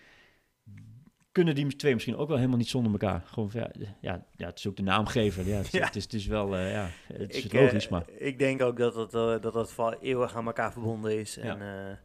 kunnen 1.31 1.55
die 1.55 1.75
twee 1.75 1.93
misschien 1.93 2.15
ook 2.15 2.27
wel 2.27 2.37
helemaal 2.37 2.57
niet 2.57 2.69
zonder 2.69 2.91
elkaar. 2.91 3.21
Gewoon, 3.25 3.49
ja, 3.53 3.71
ja, 4.01 4.25
ja, 4.35 4.47
het 4.47 4.57
is 4.57 4.67
ook 4.67 4.75
de 4.75 4.81
naamgever. 4.81 5.47
Ja, 5.47 5.57
het, 5.57 5.71
Ja. 5.71 5.85
het 5.85 5.95
is, 5.95 6.03
het 6.03 6.13
is 6.13 6.25
wel, 6.25 6.55
eh, 6.55 6.71
ja, 6.71 6.89
het 7.13 7.35
is 7.35 7.45
Ik, 7.45 7.53
logisch, 7.53 7.85
eh, 7.85 7.91
maar 7.91 8.09
Ik 8.17 8.39
denk 8.39 8.61
ook 8.61 8.77
dat 8.77 8.95
het, 8.95 9.13
eh, 9.13 9.39
dat 9.41 9.53
dat 9.53 9.75
wel 9.75 9.93
eeuwig 9.93 10.35
aan 10.35 10.45
elkaar 10.45 10.71
verbonden 10.71 11.19
is. 11.19 11.35
Ja. 11.35 11.57
En, 11.57 11.99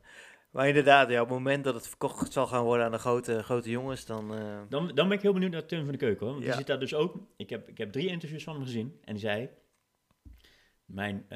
maar 0.50 0.68
inderdaad, 0.68 1.10
ja, 1.10 1.20
op 1.22 1.28
het 1.28 1.36
moment 1.38 1.64
dat 1.64 1.74
het 1.74 1.88
verkocht 1.88 2.32
zal 2.32 2.46
gaan 2.46 2.64
worden 2.64 2.86
aan 2.86 2.92
de 2.92 2.98
grote, 2.98 3.42
grote 3.42 3.70
jongens, 3.70 4.04
dan... 4.06 4.28
dan, 4.68 4.90
dan 4.94 5.08
ben 5.08 5.16
ik 5.16 5.22
heel 5.22 5.32
benieuwd 5.32 5.52
naar 5.52 5.66
Tim 5.66 5.82
van 5.82 5.92
de 5.92 5.98
Keuken. 5.98 6.26
Hoor. 6.26 6.34
Want 6.34 6.42
Ja. 6.44 6.48
die 6.50 6.58
zit 6.58 6.66
daar 6.66 6.80
dus 6.80 6.94
ook. 6.94 7.16
Ik 7.36 7.50
heb, 7.50 7.68
ik 7.68 7.78
heb 7.78 7.92
drie 7.92 8.08
interviews 8.08 8.44
van 8.44 8.54
hem 8.54 8.62
gezien. 8.64 8.98
En 9.04 9.12
die 9.14 9.22
zei, 9.22 9.48
mijn, 10.84 11.26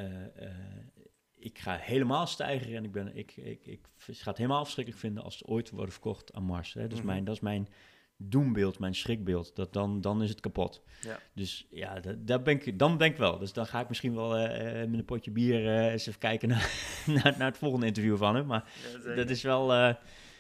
ik 1.41 1.59
ga 1.59 1.77
helemaal 1.77 2.27
stijgen 2.27 2.75
en 2.77 2.85
ik, 2.85 2.93
ben, 2.93 3.17
ik, 3.17 3.37
ik, 3.37 3.67
ik 3.67 3.81
ga 4.07 4.29
het 4.29 4.39
helemaal 4.39 4.63
verschrikkelijk 4.63 5.03
vinden 5.03 5.23
als 5.23 5.39
ze 5.39 5.47
ooit 5.47 5.71
worden 5.71 5.93
verkocht 5.93 6.33
aan 6.33 6.43
Mars. 6.43 6.73
Hè. 6.75 6.87
Dus 6.87 6.99
Mhm. 6.99 7.07
mijn, 7.07 7.25
dat 7.25 7.35
is 7.35 7.41
mijn 7.41 7.69
doembeeld, 8.17 8.79
mijn 8.79 8.95
schrikbeeld. 8.95 9.57
Dat 9.57 9.73
dan, 9.73 10.01
dan 10.01 10.23
is 10.23 10.29
het 10.29 10.41
kapot. 10.41 10.83
Ja. 11.01 11.19
Dus 11.35 11.67
ja, 11.71 12.01
dat, 12.01 12.27
daar 12.27 12.43
ben 12.43 12.55
ik, 12.61 12.79
dan 12.79 12.97
ben 12.97 13.07
ik 13.07 13.17
wel. 13.17 13.39
Dus 13.39 13.53
dan 13.53 13.67
ga 13.67 13.81
ik 13.81 13.89
misschien 13.89 14.15
wel 14.15 14.37
eh, 14.37 14.83
eh, 14.83 14.89
met 14.91 14.99
een 14.99 15.05
potje 15.05 15.31
bier 15.31 15.67
eh, 15.67 15.93
eens 15.93 16.07
even 16.07 16.21
kijken 16.21 16.49
naar, 16.49 16.73
naar, 17.23 17.35
naar 17.39 17.49
het 17.49 17.59
volgende 17.59 17.87
interview 17.87 18.17
van 18.17 18.35
hem. 18.35 18.47
Maar 18.47 18.73
ja, 19.05 19.15
dat 19.15 19.31
is 19.31 19.43
wel 19.43 19.97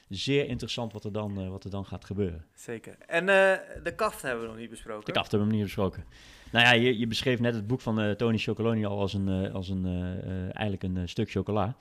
zeer 0.09 0.46
interessant 0.46 0.92
wat 0.92 1.05
er 1.05 1.12
dan, 1.12 1.51
wat 1.51 1.64
er 1.64 1.70
dan 1.70 1.86
gaat 1.86 2.05
gebeuren. 2.05 2.46
Zeker. 2.55 2.96
En 3.07 3.26
de 3.26 3.92
kaft 3.96 4.22
hebben 4.22 4.42
we 4.42 4.48
nog 4.48 4.59
niet 4.59 4.70
besproken. 4.70 5.05
De 5.05 5.12
kaft 5.12 5.30
hebben 5.30 5.48
we 5.48 5.55
hem 5.55 5.62
niet 5.64 5.74
besproken. 5.74 6.05
Nou 6.53 6.64
ja, 6.64 6.72
je, 6.72 6.98
je 6.98 7.07
beschreef 7.07 7.40
net 7.40 7.55
het 7.55 7.66
boek 7.66 7.80
van 7.80 8.01
eh, 8.01 8.11
Tony 8.11 8.38
Chocoloni 8.38 8.84
al 8.84 8.98
als 8.98 9.14
een, 9.14 9.28
eh, 9.28 9.55
als 9.55 9.68
een 9.68 9.86
eh, 9.86 10.42
eigenlijk 10.42 10.82
een 10.82 11.09
stuk 11.09 11.30
chocola. 11.30 11.76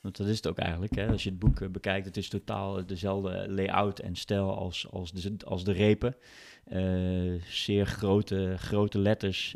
Want 0.00 0.16
dat 0.16 0.26
is 0.26 0.36
het 0.36 0.46
ook 0.46 0.58
eigenlijk. 0.58 0.94
Hè. 0.94 1.08
Als 1.08 1.22
je 1.22 1.30
het 1.30 1.38
boek 1.38 1.72
bekijkt, 1.72 2.06
het 2.06 2.16
is 2.16 2.28
totaal 2.28 2.86
dezelfde 2.86 3.46
layout 3.48 3.98
en 3.98 4.16
stijl 4.16 4.56
als, 4.56 4.86
als, 4.90 5.12
de, 5.12 5.36
als 5.44 5.64
de 5.64 5.72
repen. 5.72 6.16
Zeer 7.48 7.86
grote, 7.86 8.54
grote 8.58 8.98
letters 8.98 9.54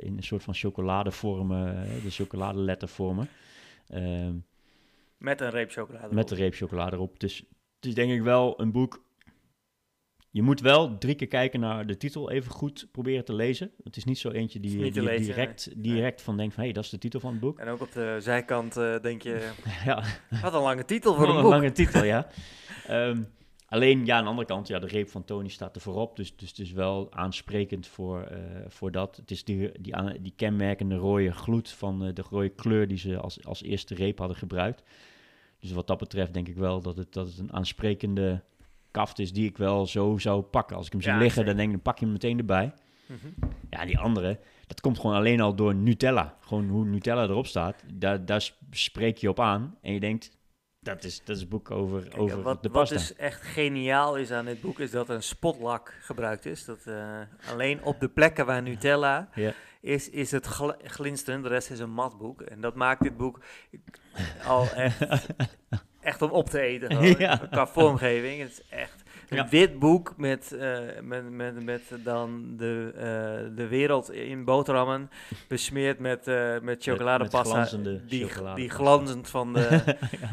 in 0.00 0.14
een 0.16 0.22
soort 0.22 0.42
van 0.42 0.54
chocoladevormen, 0.54 1.86
de 2.02 2.10
chocoladelettervormen. 2.10 3.28
Ehm 3.88 4.34
Met 5.18 5.40
een 5.40 5.50
reep 5.50 5.70
chocolade. 5.70 6.14
met 6.14 6.28
de 6.28 6.34
reep 6.34 6.54
chocolade 6.54 6.96
erop. 6.96 7.20
Dus 7.20 7.38
het 7.76 7.86
is 7.86 7.94
denk 7.94 8.12
ik 8.12 8.22
wel 8.22 8.60
een 8.60 8.72
boek. 8.72 9.02
Je 10.32 10.42
moet 10.42 10.60
wel 10.60 10.98
drie 10.98 11.14
keer 11.14 11.26
kijken 11.28 11.60
naar 11.60 11.86
de 11.86 11.96
titel, 11.96 12.30
even 12.30 12.50
goed 12.50 12.88
proberen 12.92 13.24
te 13.24 13.34
lezen. 13.34 13.70
Het 13.84 13.96
is 13.96 14.04
niet 14.04 14.18
zo 14.18 14.30
eentje 14.30 14.60
die, 14.60 14.90
die 14.90 15.02
lezen, 15.02 15.24
direct, 15.24 15.70
direct 15.76 16.22
van 16.22 16.36
denkt 16.36 16.54
van, 16.54 16.62
hé, 16.62 16.68
hey, 16.68 16.74
dat 16.76 16.84
is 16.84 16.90
de 16.90 16.98
titel 16.98 17.20
van 17.20 17.30
het 17.30 17.40
boek. 17.40 17.58
En 17.58 17.68
ook 17.68 17.80
op 17.80 17.92
de 17.92 18.16
zijkant 18.20 18.76
eh, 18.76 19.00
denk 19.00 19.22
je, 19.22 19.50
ja, 19.84 20.02
wat 20.42 20.54
een 20.54 20.60
lange 20.60 20.84
titel 20.84 21.14
voor 21.14 21.26
voor 21.26 21.34
een 21.36 21.42
boek. 21.42 21.50
lange 21.50 21.72
titel, 21.72 22.04
ja. 22.04 22.26
Ehm, 22.86 23.22
alleen, 23.68 24.04
ja, 24.06 24.16
aan 24.16 24.22
de 24.22 24.28
andere 24.30 24.46
kant, 24.46 24.68
ja, 24.68 24.78
de 24.78 24.86
reep 24.86 25.08
van 25.08 25.24
Tony 25.24 25.48
staat 25.48 25.74
er 25.76 25.82
voorop. 25.82 26.16
Dus, 26.16 26.36
dus 26.36 26.48
het 26.48 26.58
is 26.58 26.72
wel 26.72 27.12
aansprekend 27.12 27.86
voor, 27.86 28.22
eh, 28.22 28.38
voor 28.68 28.90
dat. 28.90 29.16
Het 29.16 29.30
is 29.30 29.44
die, 29.44 29.70
die, 29.80 29.94
aan- 29.96 30.16
die 30.20 30.32
kenmerkende 30.36 30.96
rode 30.96 31.32
gloed 31.32 31.70
van 31.70 32.04
eh, 32.04 32.14
de 32.14 32.24
rode 32.30 32.48
kleur 32.48 32.88
die 32.88 32.98
ze 32.98 33.18
als, 33.18 33.44
als 33.44 33.62
eerste 33.62 33.94
reep 33.94 34.18
hadden 34.18 34.36
gebruikt. 34.36 34.82
Dus 35.58 35.72
wat 35.72 35.86
dat 35.86 35.98
betreft 35.98 36.34
denk 36.34 36.48
ik 36.48 36.56
wel 36.56 36.80
dat 36.80 36.96
het, 36.96 37.12
dat 37.12 37.26
het 37.26 37.38
een 37.38 37.52
aansprekende 37.52 38.42
kaft 38.90 39.18
is 39.18 39.32
die 39.32 39.48
ik 39.48 39.56
wel 39.56 39.86
zo 39.86 40.18
zou 40.18 40.42
pakken. 40.42 40.76
Als 40.76 40.86
ik 40.86 40.92
hem 40.92 41.00
zie 41.00 41.10
Ja, 41.12 41.16
liggen, 41.18 41.34
zeker. 41.36 41.48
dan 41.50 41.56
denk 41.56 41.68
ik, 41.68 41.74
dan 41.74 41.92
pak 41.92 41.98
je 41.98 42.04
hem 42.04 42.12
meteen 42.14 42.38
erbij. 42.38 42.72
Mhm. 43.06 43.28
Ja, 43.70 43.84
die 43.84 43.98
andere, 43.98 44.38
dat 44.66 44.80
komt 44.80 44.98
gewoon 44.98 45.16
alleen 45.16 45.40
al 45.40 45.54
door 45.54 45.74
Nutella. 45.74 46.36
Gewoon 46.40 46.68
hoe 46.68 46.84
Nutella 46.84 47.22
erop 47.22 47.46
staat, 47.46 47.84
daar, 47.94 48.24
daar 48.24 48.40
sp- 48.40 48.56
spreek 48.70 49.16
je 49.16 49.28
op 49.28 49.40
aan. 49.40 49.76
En 49.82 49.92
je 49.92 50.00
denkt, 50.00 50.38
dat 50.80 51.04
is, 51.04 51.24
dat 51.24 51.36
is 51.36 51.42
een 51.42 51.48
boek 51.48 51.70
over, 51.70 52.02
Kijk, 52.02 52.18
over 52.20 52.42
wat, 52.42 52.62
de 52.62 52.68
wat 52.68 52.78
pasta. 52.80 52.94
dus 52.94 53.14
echt 53.16 53.42
geniaal 53.42 54.16
is 54.16 54.30
aan 54.30 54.44
dit 54.44 54.60
boek, 54.60 54.78
is 54.78 54.90
dat 54.90 55.08
er 55.08 55.14
een 55.14 55.22
spotlak 55.22 55.94
gebruikt 56.00 56.46
is. 56.46 56.64
Dat 56.64 56.86
eh, 56.86 57.18
alleen 57.50 57.84
op 57.84 58.00
de 58.00 58.08
plekken 58.08 58.46
waar 58.46 58.62
Nutella 58.62 59.28
Ja. 59.34 59.52
is, 59.80 60.10
is 60.10 60.30
het 60.30 60.46
gl 60.46 60.70
glinsterend, 60.84 61.42
de 61.42 61.48
rest 61.48 61.70
is 61.70 61.78
een 61.78 61.90
matboek. 61.92 62.40
En 62.42 62.60
dat 62.60 62.74
maakt 62.74 63.02
dit 63.02 63.16
boek 63.16 63.40
al 64.46 64.70
echt, 64.70 65.00
echt 66.00 66.22
om 66.22 66.30
op 66.30 66.48
te 66.50 66.60
eten, 66.60 66.90
gewoon, 66.96 67.14
Ja. 67.18 67.36
qua 67.50 67.66
vormgeving. 67.66 68.40
Het 68.40 68.50
is 68.50 68.62
echt 68.68 69.02
een 69.28 69.36
Ja. 69.36 69.48
wit 69.48 69.78
boek 69.78 70.14
met, 70.16 70.52
eh, 70.52 70.78
met, 71.02 71.30
met, 71.30 71.64
met 71.64 71.82
dan 72.04 72.44
de, 72.56 72.90
eh, 72.94 73.56
de 73.56 73.66
wereld 73.68 74.12
in 74.12 74.44
boterhammen, 74.44 75.10
besmeerd 75.48 75.98
met, 75.98 76.26
eh, 76.28 76.58
met 76.62 76.82
chocoladepasta. 76.82 77.58
met 77.78 78.08
die, 78.08 78.28
die 78.54 78.70
glanzend 78.70 79.28
van 79.28 79.52
de 79.52 79.82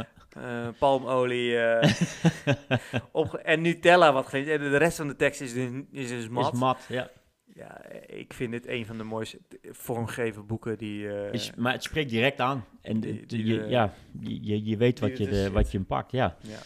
palmolie 0.79 1.57
opge- 3.11 3.37
en 3.37 3.61
Nutella 3.61 4.13
wat 4.13 4.25
glinst. 4.25 4.49
En 4.49 4.59
de 4.59 4.77
rest 4.77 4.97
van 4.97 5.07
de 5.07 5.15
tekst 5.15 5.41
is 5.41 5.53
dus, 5.53 5.69
is 5.91 6.07
dus 6.09 6.27
mat. 6.29 6.53
Is 6.53 6.59
mat, 6.59 6.85
ja. 6.87 7.09
Ja, 7.57 7.89
ik 8.07 8.33
vind 8.33 8.51
dit 8.51 8.67
een 8.67 8.85
van 8.85 8.97
de 8.97 9.03
mooiste 9.03 9.39
vormgegeven 9.61 10.45
boeken 10.45 10.77
die... 10.77 11.09
eh, 11.09 11.33
Is, 11.33 11.51
maar 11.55 11.71
het 11.73 11.83
spreekt 11.83 12.09
direct 12.09 12.39
aan. 12.39 12.65
En 12.81 12.99
Die- 12.99 13.13
het- 13.19 13.29
die 13.29 13.45
je, 13.45 13.57
de- 13.59 13.67
ja, 13.67 13.93
je, 14.21 14.65
je- 14.65 14.77
weet 14.77 14.99
wat 14.99 15.17
je, 15.17 15.27
de, 15.27 15.35
zit. 15.35 15.51
wat 15.51 15.71
je 15.71 15.77
hem 15.77 15.85
pakt, 15.87 16.11
ja. 16.11 16.37
ja. 16.41 16.57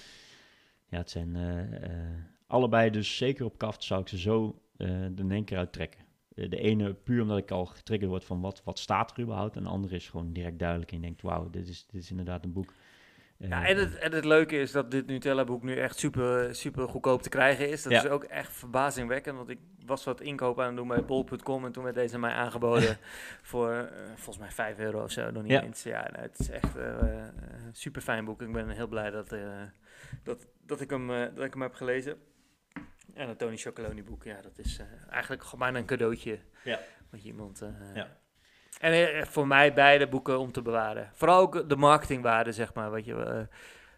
Ja, 0.90 0.98
het 0.98 1.10
zijn 1.10 1.36
eh, 1.36 1.84
eh, 1.84 2.10
allebei 2.48 2.90
dus 2.90 3.18
zeker 3.18 3.46
op 3.46 3.58
kaft 3.58 3.84
zou 3.84 4.02
ik 4.02 4.08
ze 4.08 4.18
zo 4.20 4.62
eh 4.78 4.90
er 5.04 5.20
in 5.20 5.32
één 5.32 5.44
keer 5.44 5.58
uittrekken. 5.58 6.02
Eh, 6.36 6.50
de 6.50 6.58
ene 6.60 6.94
puur 6.94 7.22
omdat 7.22 7.38
ik 7.38 7.52
al 7.52 7.66
getriggerd 7.66 8.10
word 8.12 8.24
van 8.24 8.42
wat, 8.42 8.62
wat 8.64 8.80
staat 8.80 9.18
er 9.18 9.24
überhaupt. 9.24 9.56
En 9.56 9.64
de 9.64 9.70
andere 9.70 9.96
is 9.96 10.10
gewoon 10.10 10.34
direct 10.34 10.60
duidelijk. 10.60 10.92
En 10.92 10.98
je 10.98 11.04
denkt, 11.04 11.22
wauw, 11.22 11.50
dit 11.50 11.68
is, 11.68 11.86
dit 11.92 12.02
is 12.02 12.10
inderdaad 12.10 12.44
een 12.44 12.54
boek. 12.54 12.74
Eh, 13.42 13.50
Ja, 13.50 13.66
en 13.68 13.78
het, 13.78 13.96
en 13.98 14.12
het 14.14 14.26
leuke 14.26 14.56
is 14.60 14.72
dat 14.72 14.92
dit 14.92 15.08
Nutella-boek 15.08 15.64
nu 15.64 15.76
echt 15.76 15.98
super, 16.00 16.56
super 16.56 16.88
goedkoop 16.90 17.22
te 17.22 17.30
krijgen 17.30 17.70
is. 17.70 17.84
Dat 17.84 17.92
Ja. 17.92 18.04
is 18.04 18.10
ook 18.10 18.24
echt 18.24 18.52
verbazingwekkend, 18.54 19.38
want 19.38 19.50
ik 19.50 19.60
was 19.86 20.04
wat 20.04 20.22
inkoop 20.22 20.60
aan 20.60 20.68
het 20.68 20.76
doen 20.76 20.88
bij 20.88 21.06
bol.com 21.06 21.66
en 21.66 21.72
toen 21.72 21.84
werd 21.84 21.96
deze 21.96 22.20
mij 22.20 22.32
aangeboden 22.32 22.98
voor 23.52 23.72
eh, 23.74 23.86
volgens 24.16 24.38
mij 24.38 24.52
5 24.52 24.80
euro 24.80 25.04
of 25.04 25.12
zo, 25.12 25.32
nog 25.32 25.44
niet 25.44 25.52
Ja. 25.52 25.62
eens. 25.64 25.84
Ja, 25.84 26.02
nou, 26.12 26.22
het 26.24 26.40
is 26.40 26.50
echt 26.50 26.76
een 26.76 27.32
super 27.72 28.02
fijn 28.02 28.26
boek. 28.26 28.42
Ik 28.42 28.52
ben 28.52 28.70
heel 28.70 28.88
blij 28.88 29.10
dat, 29.10 29.32
eh, 29.32 29.62
dat, 30.24 30.48
dat, 30.66 30.82
ik, 30.82 30.90
hem, 30.90 31.12
eh, 31.12 31.36
dat 31.36 31.46
ik 31.46 31.54
hem 31.54 31.62
heb 31.62 31.74
gelezen. 31.74 32.18
En 33.14 33.28
het 33.30 33.38
Tony 33.38 33.58
Chocoloni 33.58 34.04
boek, 34.04 34.24
ja, 34.24 34.42
dat 34.42 34.58
is 34.58 34.80
eh, 34.80 34.86
eigenlijk 35.10 35.44
gewoon 35.44 35.60
bijna 35.60 35.78
een 35.80 35.86
cadeautje. 35.86 36.40
Ja. 36.64 36.80
Wat 37.10 37.22
je 37.22 37.28
iemand... 37.28 37.62
eh, 37.62 37.70
Ja. 37.94 38.20
En 38.82 38.94
eh, 39.16 39.24
voor 39.26 39.48
mij 39.48 39.74
beide 39.74 40.08
boeken 40.08 40.40
om 40.40 40.52
te 40.52 40.62
bewaren. 40.62 41.10
Vooral 41.14 41.40
ook 41.40 41.70
de 41.70 41.76
marketingwaarde, 41.76 42.52
zeg 42.52 42.74
maar. 42.74 42.92
Wat 42.92 43.06
je, 43.06 43.48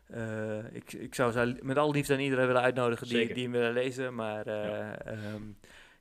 eh, 0.08 0.58
eh, 0.60 0.66
ik, 0.76 0.94
ik 0.94 1.16
zou 1.16 1.32
ze 1.32 1.58
met 1.62 1.78
alle 1.78 1.92
liefde 1.92 2.14
aan 2.14 2.20
iedereen 2.20 2.48
willen 2.48 2.62
uitnodigen 2.62 3.08
die, 3.08 3.16
Zeker. 3.18 3.34
die 3.34 3.44
hem 3.44 3.52
willen 3.52 3.74
lezen. 3.74 4.16
Maar 4.16 4.50
Ja. 4.50 4.66
ja, 4.66 4.98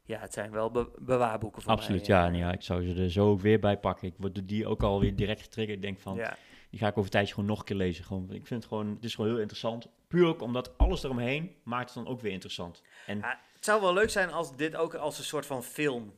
ja 0.05 0.19
het 0.19 0.33
zijn 0.33 0.51
wel 0.51 0.71
be- 0.71 0.91
bewaarboeken 0.99 1.63
voor 1.63 1.73
Absoluut, 1.73 2.09
mij. 2.09 2.17
ja. 2.19 2.27
En 2.27 2.35
ja. 2.35 2.53
Ik 2.53 2.63
zou 2.63 2.87
ze 2.95 3.03
er 3.03 3.11
zo 3.11 3.31
ook 3.31 3.41
weer 3.41 3.59
bij 3.61 3.79
pakken. 3.79 4.09
Ik 4.09 4.15
word 4.19 4.49
die 4.49 4.67
ook 4.67 4.83
alweer 4.83 5.17
direct 5.17 5.43
getriggerd. 5.43 5.77
Ik 5.77 5.83
denk 5.83 6.01
van, 6.01 6.17
Ja. 6.17 6.37
die 6.71 6.79
ga 6.81 6.87
ik 6.87 6.93
over 6.93 7.05
een 7.05 7.11
tijdje 7.11 7.35
gewoon 7.35 7.49
nog 7.49 7.59
een 7.59 7.65
keer 7.65 7.77
lezen. 7.77 8.05
Gewoon, 8.05 8.23
ik 8.33 8.47
vind 8.47 8.63
het 8.63 8.73
gewoon, 8.73 8.89
het 8.95 9.05
is 9.05 9.15
gewoon 9.15 9.31
heel 9.31 9.41
interessant. 9.41 9.87
Puur 10.09 10.27
ook 10.27 10.43
omdat 10.43 10.79
alles 10.79 11.03
eromheen 11.03 11.55
maakt 11.65 11.95
het 11.95 12.05
dan 12.05 12.13
ook 12.13 12.21
weer 12.21 12.33
interessant. 12.33 12.83
En 13.07 13.19
Ja, 13.19 13.39
het 13.55 13.65
zou 13.65 13.81
wel 13.81 13.93
leuk 13.93 14.11
zijn 14.11 14.31
als 14.33 14.57
dit 14.57 14.77
ook 14.77 14.95
als 14.95 15.19
een 15.19 15.25
soort 15.25 15.47
van 15.47 15.63
film 15.63 16.13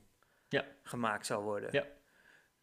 Ja. 0.48 0.64
gemaakt 0.82 1.26
zou 1.26 1.42
worden. 1.44 1.68
Ja. 1.72 1.84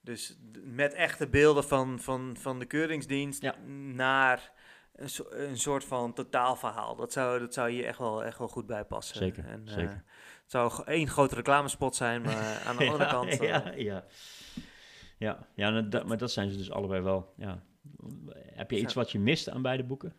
Dus 0.02 0.38
met 0.64 0.94
echte 0.94 1.28
beelden 1.28 1.64
van, 1.64 2.00
van, 2.00 2.36
van 2.40 2.60
de 2.60 2.66
keuringsdienst 2.66 3.42
Ja. 3.42 3.56
naar 3.94 4.52
een, 4.96 5.10
so- 5.10 5.30
een 5.30 5.58
soort 5.58 5.84
van 5.84 6.14
totaalverhaal. 6.14 6.96
Dat 6.96 7.12
zou, 7.12 7.40
dat 7.40 7.54
zou 7.54 7.70
hier 7.72 7.86
echt 7.86 7.98
wel, 7.98 8.24
echt 8.24 8.38
wel 8.38 8.48
goed 8.48 8.66
bij 8.66 8.86
passen. 8.86 9.18
Zeker, 9.18 9.46
En, 9.46 9.68
eh, 9.68 9.74
zeker. 9.74 10.04
het 10.42 10.52
zou 10.52 10.84
één 10.86 11.08
grote 11.08 11.36
reclamespot 11.36 11.96
zijn, 11.96 12.22
maar 12.22 12.62
aan 12.68 12.78
de 12.78 12.86
andere 12.90 13.10
kant... 13.10 13.30
eh, 13.30 13.48
Ja, 13.50 13.72
ja. 13.76 14.06
Ja, 15.18 15.48
ja 15.56 15.82
dat, 15.82 16.08
maar 16.08 16.18
dat 16.18 16.32
zijn 16.32 16.50
ze 16.52 16.58
dus 16.58 16.72
allebei 16.72 17.02
wel. 17.02 17.34
Ja. 17.38 17.64
Heb 18.36 18.72
je 18.72 18.80
iets 18.80 18.94
wat 18.94 19.12
je 19.12 19.20
mist 19.20 19.50
aan 19.50 19.62
beide 19.62 19.84
boeken? 19.84 20.16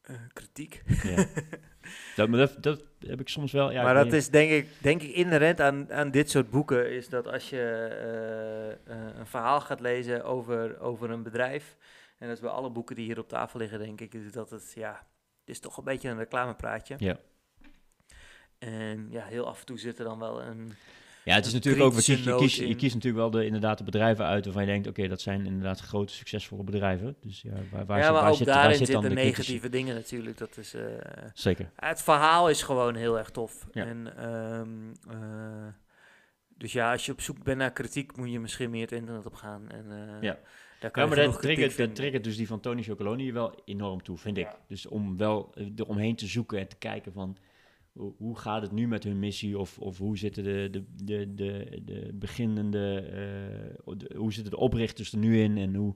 eh, 0.00 0.16
kritiek. 0.32 0.82
Ja. 1.02 1.26
dat, 2.16 2.28
maar 2.28 2.38
dat, 2.38 2.62
dat 2.62 2.82
heb 2.98 3.20
ik 3.20 3.28
soms 3.28 3.52
wel. 3.52 3.70
Ja, 3.70 3.82
maar 3.82 3.94
dat 3.94 4.12
is 4.12 4.28
denk 4.28 4.50
ik, 4.50 4.68
denk 4.82 5.02
ik 5.02 5.10
inherent 5.10 5.60
aan, 5.60 5.92
aan 5.92 6.10
dit 6.10 6.30
soort 6.30 6.50
boeken, 6.50 6.90
is 6.90 7.08
dat 7.08 7.28
als 7.28 7.50
je 7.50 7.60
eh, 7.60 8.70
eh, 8.96 9.16
een 9.18 9.26
verhaal 9.26 9.60
gaat 9.60 9.80
lezen 9.80 10.24
over, 10.24 10.80
over 10.80 11.10
een 11.10 11.22
bedrijf, 11.22 11.76
en 12.18 12.26
dat 12.26 12.36
is 12.36 12.42
bij 12.42 12.52
alle 12.52 12.70
boeken 12.70 12.96
die 12.96 13.04
hier 13.04 13.18
op 13.18 13.28
tafel 13.28 13.58
liggen, 13.58 13.78
denk 13.78 14.00
ik, 14.00 14.32
dat 14.32 14.50
het, 14.50 14.72
ja, 14.74 14.92
het 15.40 15.48
is 15.48 15.60
toch 15.60 15.76
een 15.76 15.84
beetje 15.84 16.08
een 16.08 16.18
reclamepraatje. 16.18 16.94
Ja. 16.98 17.16
En 18.58 19.06
ja, 19.10 19.24
heel 19.24 19.46
af 19.46 19.60
en 19.60 19.66
toe 19.66 19.78
zit 19.78 19.98
er 19.98 20.04
dan 20.04 20.18
wel 20.18 20.42
een... 20.42 20.72
Ja, 21.24 21.34
het 21.34 21.46
is 21.46 21.52
natuurlijk 21.52 21.84
ook, 21.84 22.00
je, 22.00 22.22
je, 22.22 22.34
kiest, 22.36 22.56
je 22.58 22.66
natuurlijk 22.74 23.14
wel 23.14 23.30
de, 23.30 23.44
inderdaad 23.44 23.78
de 23.78 23.84
bedrijven 23.84 24.24
uit 24.24 24.44
waarvan 24.44 24.62
je 24.62 24.68
denkt, 24.68 24.86
oké, 24.88 25.08
dat 25.08 25.20
zijn 25.20 25.46
inderdaad 25.46 25.80
grote, 25.80 26.12
succesvolle 26.12 26.62
bedrijven. 26.64 27.16
Dus 27.20 27.42
ja, 27.42 27.52
waar, 27.72 27.86
waar 27.86 27.98
ja, 27.98 28.04
zit, 28.04 28.12
maar 28.12 28.22
waar 28.22 28.30
ook 28.30 28.36
zit, 28.36 28.46
waar 28.46 28.54
daarin 28.56 28.76
zit 28.76 28.86
zitten 28.86 29.08
de 29.08 29.14
kritische- 29.14 29.40
negatieve 29.40 29.68
dingen 29.68 29.94
natuurlijk. 29.94 30.38
Dat 30.38 30.56
is, 30.56 30.74
eh, 30.74 30.82
Zeker. 31.34 31.70
het 31.76 32.02
verhaal 32.02 32.50
is 32.50 32.62
gewoon 32.62 32.94
heel 32.94 33.18
erg 33.18 33.30
tof. 33.30 33.66
Ja. 33.72 33.84
En, 33.84 34.16
ehm, 34.16 34.68
eh, 35.16 35.66
dus 36.48 36.72
ja, 36.72 36.92
als 36.92 37.06
je 37.06 37.12
op 37.12 37.20
zoek 37.20 37.44
bent 37.44 37.58
naar 37.58 37.72
kritiek, 37.72 38.16
moet 38.16 38.30
je 38.30 38.40
misschien 38.40 38.70
meer 38.70 38.80
het 38.82 38.92
internet 38.92 39.26
op 39.26 39.34
gaan. 39.34 39.70
En, 39.70 39.84
eh, 39.90 40.22
Ja. 40.22 40.38
Daar 40.80 40.90
kan 40.90 41.02
Ja, 41.04 41.10
je 41.10 41.16
maar 41.16 41.24
dat 41.26 41.40
triggert, 41.42 41.66
dat 41.66 41.76
vinden. 41.76 41.94
triggert 41.94 42.24
dus 42.24 42.36
die 42.36 42.46
van 42.46 42.60
Tony 42.60 42.82
Chocoloni 42.82 43.32
wel 43.32 43.62
enorm 43.64 44.02
toe, 44.02 44.18
vind 44.18 44.38
ik. 44.38 44.48
Dus 44.68 44.86
om 44.86 45.16
wel 45.16 45.54
eromheen 45.76 46.16
te 46.16 46.26
zoeken 46.26 46.58
en 46.58 46.68
te 46.68 46.76
kijken 46.76 47.12
van, 47.12 47.36
hoe, 48.16 48.38
gaat 48.38 48.62
het 48.62 48.72
nu 48.72 48.88
met 48.88 49.04
hun 49.04 49.18
missie? 49.18 49.58
Of, 49.58 49.78
of 49.78 49.98
hoe 49.98 50.18
zitten 50.18 50.44
de, 50.44 50.68
de, 50.70 50.84
de, 51.04 51.34
de, 51.34 51.82
de 51.84 52.10
beginnende, 52.14 53.04
de- 53.96 54.14
hoe 54.16 54.32
zitten 54.32 54.50
de 54.52 54.58
oprichters 54.58 55.12
er 55.12 55.18
nu 55.18 55.42
in? 55.42 55.58
En 55.58 55.74
hoe, 55.74 55.94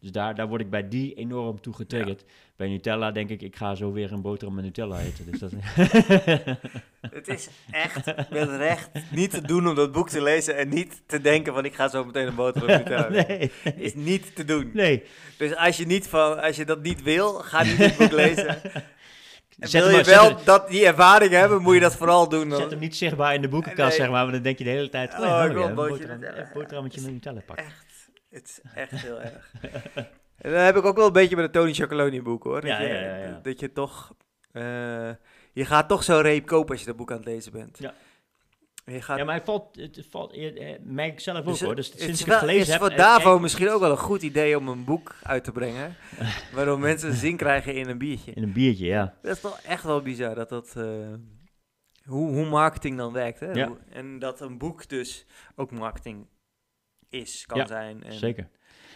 dus 0.00 0.12
daar, 0.12 0.34
daar 0.34 0.48
word 0.48 0.60
ik 0.60 0.70
bij 0.70 0.88
die 0.88 1.14
enorm 1.14 1.60
toe 1.60 1.74
getriggerd. 1.74 2.24
Bij 2.56 2.68
Nutella 2.68 3.10
denk 3.12 3.30
ik, 3.30 3.42
ik 3.42 3.56
ga 3.56 3.74
zo 3.74 3.92
weer 3.92 4.12
een 4.12 4.22
boterham 4.22 4.54
met 4.56 4.64
Nutella 4.64 4.98
eten. 5.00 5.30
Dus 5.30 5.40
dat, 5.40 5.52
Het 7.00 7.28
is 7.28 7.48
echt 7.70 8.04
met 8.30 8.48
recht 8.48 8.90
niet 9.10 9.30
te 9.30 9.40
doen 9.42 9.68
om 9.68 9.74
dat 9.74 9.92
boek 9.92 10.08
te 10.08 10.22
lezen 10.22 10.56
en 10.56 10.68
niet 10.68 11.02
te 11.06 11.20
denken 11.20 11.54
van 11.54 11.64
ik 11.64 11.74
ga 11.74 11.88
zo 11.88 12.04
meteen 12.04 12.26
een 12.26 12.34
boterham 12.34 12.68
vertellen. 12.70 13.12
nee, 13.28 13.50
Is 13.76 13.94
niet 13.94 14.34
te 14.36 14.44
doen. 14.44 14.70
nee. 14.72 15.02
Dus 15.38 15.56
als 15.56 15.76
je, 15.76 15.86
niet 15.86 16.06
van, 16.08 16.42
als 16.42 16.56
je 16.56 16.64
dat 16.64 16.82
niet 16.82 17.02
wil, 17.02 17.32
ga 17.32 17.62
niet 17.62 17.78
dit 17.78 17.96
boek 17.96 18.12
lezen. 18.12 18.56
Zet 19.58 19.72
wil 19.82 19.90
je 19.90 19.96
maar- 19.96 20.04
wel 20.04 20.24
hem- 20.24 20.36
dat, 20.44 20.68
die 20.68 20.86
ervaring 20.86 21.30
hebben, 21.32 21.62
moet 21.62 21.74
je 21.74 21.80
dat 21.80 21.96
vooral 21.96 22.28
doen. 22.28 22.50
Zet 22.50 22.70
hem 22.70 22.78
niet 22.78 22.96
zichtbaar 22.96 23.34
in 23.34 23.42
de 23.42 23.48
boekenkast, 23.48 23.88
Nee. 23.88 23.96
zeg 23.98 24.10
maar. 24.10 24.22
Maar 24.24 24.32
dan 24.32 24.42
denk 24.42 24.58
je 24.58 24.64
de 24.64 24.70
hele 24.70 24.88
tijd, 24.88 25.12
oh, 25.12 25.18
Oh, 25.20 25.24
ja, 25.26 25.42
ik 25.44 25.48
oh 25.50 25.54
wil 25.56 25.64
een 25.68 25.74
boterham, 25.74 26.20
boterhammetje 26.54 27.00
met 27.00 27.10
Nutella 27.12 27.40
pakken. 27.46 27.64
Echt, 27.66 28.08
het 28.30 28.44
is 28.48 28.60
echt 28.74 28.90
heel 28.90 29.20
erg. 29.20 29.52
En 30.38 30.50
dan 30.52 30.60
heb 30.60 30.76
ik 30.76 30.84
ook 30.84 30.96
wel 30.96 31.06
een 31.06 31.12
beetje 31.12 31.36
met 31.36 31.52
de 31.52 31.58
Tony 31.58 31.72
Chocoloni 31.74 32.22
boek 32.22 32.42
hoor. 32.44 32.60
Dat, 32.60 32.70
Ja, 32.70 32.80
je, 32.80 32.88
ja, 32.88 32.94
ja, 33.00 33.16
ja. 33.16 33.40
dat 33.42 33.60
je 33.60 33.72
toch, 33.72 34.12
eh, 34.52 34.62
je 35.52 35.64
gaat 35.64 35.88
toch 35.88 36.02
zo'n 36.04 36.20
reep 36.20 36.46
kopen 36.46 36.70
als 36.70 36.80
je 36.80 36.86
dat 36.86 36.96
boek 36.96 37.10
aan 37.10 37.16
het 37.16 37.26
lezen 37.26 37.52
bent. 37.52 37.78
Ja. 37.78 37.94
Je 38.86 39.02
gaat, 39.02 39.18
Ja, 39.18 39.24
maar 39.24 39.34
het 39.34 39.44
valt, 39.44 39.76
het 39.76 40.06
valt 40.10 40.32
eh, 40.32 40.72
eh, 40.74 40.80
mij 40.82 41.12
zelf 41.16 41.38
ook 41.38 41.44
Dus 41.44 41.60
hoor. 41.60 41.68
het- 41.68 41.76
Dus 41.76 41.88
het 41.90 42.00
sinds 42.00 42.14
is 42.20 42.20
ik 42.26 42.30
het 42.32 42.38
gelezen 42.40 42.60
is 42.62 42.68
heb... 42.68 42.80
voor 42.80 42.90
eh, 42.90 42.96
Davo 42.96 43.38
misschien 43.38 43.70
ook 43.70 43.80
wel 43.80 43.90
een 43.90 43.96
goed 43.96 44.22
idee 44.22 44.58
om 44.58 44.68
een 44.68 44.84
boek 44.84 45.14
uit 45.22 45.44
te 45.44 45.52
brengen. 45.52 45.96
waardoor 46.54 46.78
mensen 46.78 47.12
zin 47.14 47.36
krijgen 47.36 47.74
in 47.74 47.88
een 47.88 47.98
biertje. 47.98 48.32
In 48.32 48.42
een 48.42 48.52
biertje, 48.52 48.86
ja. 48.86 49.14
Dat 49.22 49.34
is 49.34 49.40
toch 49.40 49.60
echt 49.60 49.82
wel 49.82 50.02
bizar 50.02 50.34
dat 50.34 50.48
dat. 50.48 50.72
hoe, 52.04 52.32
hoe 52.34 52.46
marketing 52.46 52.96
dan 52.96 53.12
werkt. 53.12 53.40
Hè? 53.40 53.52
Ja. 53.52 53.66
Hoe- 53.66 53.78
en 53.90 54.18
dat 54.18 54.40
een 54.40 54.58
boek 54.58 54.88
dus 54.88 55.26
ook 55.56 55.70
marketing 55.70 56.26
is, 57.08 57.46
kan 57.46 57.58
Ja, 57.58 57.66
zijn. 57.66 58.02
En, 58.02 58.12
Zeker. 58.12 58.48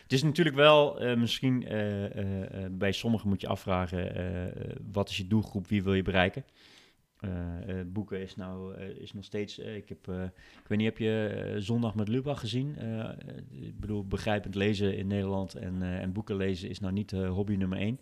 Het 0.03 0.13
is 0.13 0.23
natuurlijk 0.23 0.57
wel, 0.57 1.01
eh, 1.01 1.17
misschien 1.17 1.67
bij 2.71 2.93
sommigen 2.93 3.29
moet 3.29 3.41
je 3.41 3.49
afvragen, 3.49 4.53
wat 4.93 5.09
is 5.09 5.17
je 5.17 5.27
doelgroep, 5.27 5.67
wie 5.67 5.83
wil 5.83 5.95
je 5.95 6.03
bereiken? 6.03 6.45
Eh, 7.21 7.81
eh, 7.81 7.87
boeken 7.87 8.21
is 8.21 8.37
nou 8.37 8.75
eh, 8.75 8.89
is 8.89 9.13
nog 9.13 9.25
steeds, 9.25 9.59
ik 9.59 9.89
heb, 9.89 9.99
ik 10.63 10.67
weet 10.67 10.79
niet, 10.79 10.87
heb 10.87 10.99
je 10.99 11.55
Zondag 11.59 11.95
met 11.95 12.09
Lubach 12.09 12.41
gezien? 12.41 12.77
Ik 13.51 13.81
bedoel, 13.81 14.07
begrijpend 14.07 14.55
lezen 14.55 14.97
in 14.97 15.07
Nederland 15.07 15.55
en, 15.55 15.83
en 15.83 16.13
boeken 16.13 16.37
lezen 16.37 16.69
is 16.69 16.81
nou 16.81 16.93
niet 16.93 17.11
hobby 17.11 17.57
nummer 17.57 17.79
één. 17.79 18.01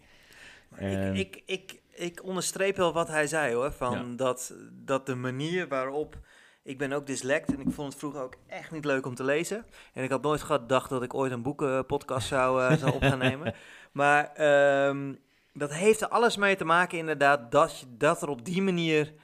Ik, 0.78 1.16
ik, 1.16 1.42
ik, 1.46 1.80
ik 1.94 2.24
onderstreep 2.24 2.76
wel 2.76 2.92
wat 2.92 3.08
hij 3.08 3.26
zei 3.26 3.54
hoor. 3.54 3.72
Van 3.72 3.92
Ja. 3.92 4.16
dat, 4.16 4.54
dat 4.84 5.06
de 5.06 5.14
manier 5.14 5.68
waarop. 5.68 6.18
Ik 6.62 6.78
ben 6.78 6.92
ook 6.92 7.06
dyslect 7.06 7.54
en 7.54 7.60
ik 7.60 7.70
vond 7.70 7.88
het 7.88 7.98
vroeger 7.98 8.20
ook 8.20 8.36
echt 8.46 8.70
niet 8.72 8.84
leuk 8.84 9.06
om 9.06 9.14
te 9.14 9.24
lezen. 9.24 9.64
En 9.92 10.04
ik 10.04 10.10
had 10.10 10.22
nooit 10.22 10.42
gedacht 10.42 10.90
dat 10.90 11.02
ik 11.02 11.14
ooit 11.14 11.32
een 11.32 11.42
boekenpodcast 11.42 12.28
zou, 12.28 12.76
zou 12.76 12.94
op 12.94 13.02
gaan 13.02 13.18
nemen. 13.18 13.54
Maar 13.92 14.32
ehm, 14.34 15.14
dat 15.56 15.72
heeft 15.72 16.00
er 16.00 16.08
alles 16.08 16.36
mee 16.36 16.56
te 16.56 16.64
maken 16.64 16.98
inderdaad 16.98 17.50
dat, 17.50 17.78
je, 17.78 17.86
dat 17.88 18.22
er 18.22 18.28
op 18.28 18.44
die 18.44 18.62
manier, 18.62 19.14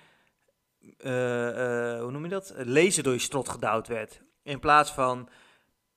eh, 0.98 1.94
eh, 1.94 2.00
hoe 2.00 2.10
noem 2.10 2.22
je 2.22 2.28
dat, 2.28 2.54
lezen 2.56 3.02
door 3.02 3.12
je 3.12 3.18
strot 3.18 3.48
gedouwd 3.48 3.88
werd. 3.88 4.22
In 4.42 4.58
plaats 4.58 4.92
van, 4.92 5.28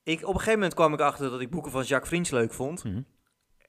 ik, 0.04 0.22
op 0.22 0.28
een 0.28 0.34
gegeven 0.34 0.54
moment 0.54 0.74
kwam 0.74 0.94
ik 0.94 1.00
achter 1.00 1.30
dat 1.30 1.42
ik 1.42 1.50
boeken 1.50 1.72
van 1.72 1.84
Jacques 1.84 2.10
Friens 2.10 2.30
leuk 2.30 2.54
vond. 2.54 2.84
Mhm. 2.84 3.02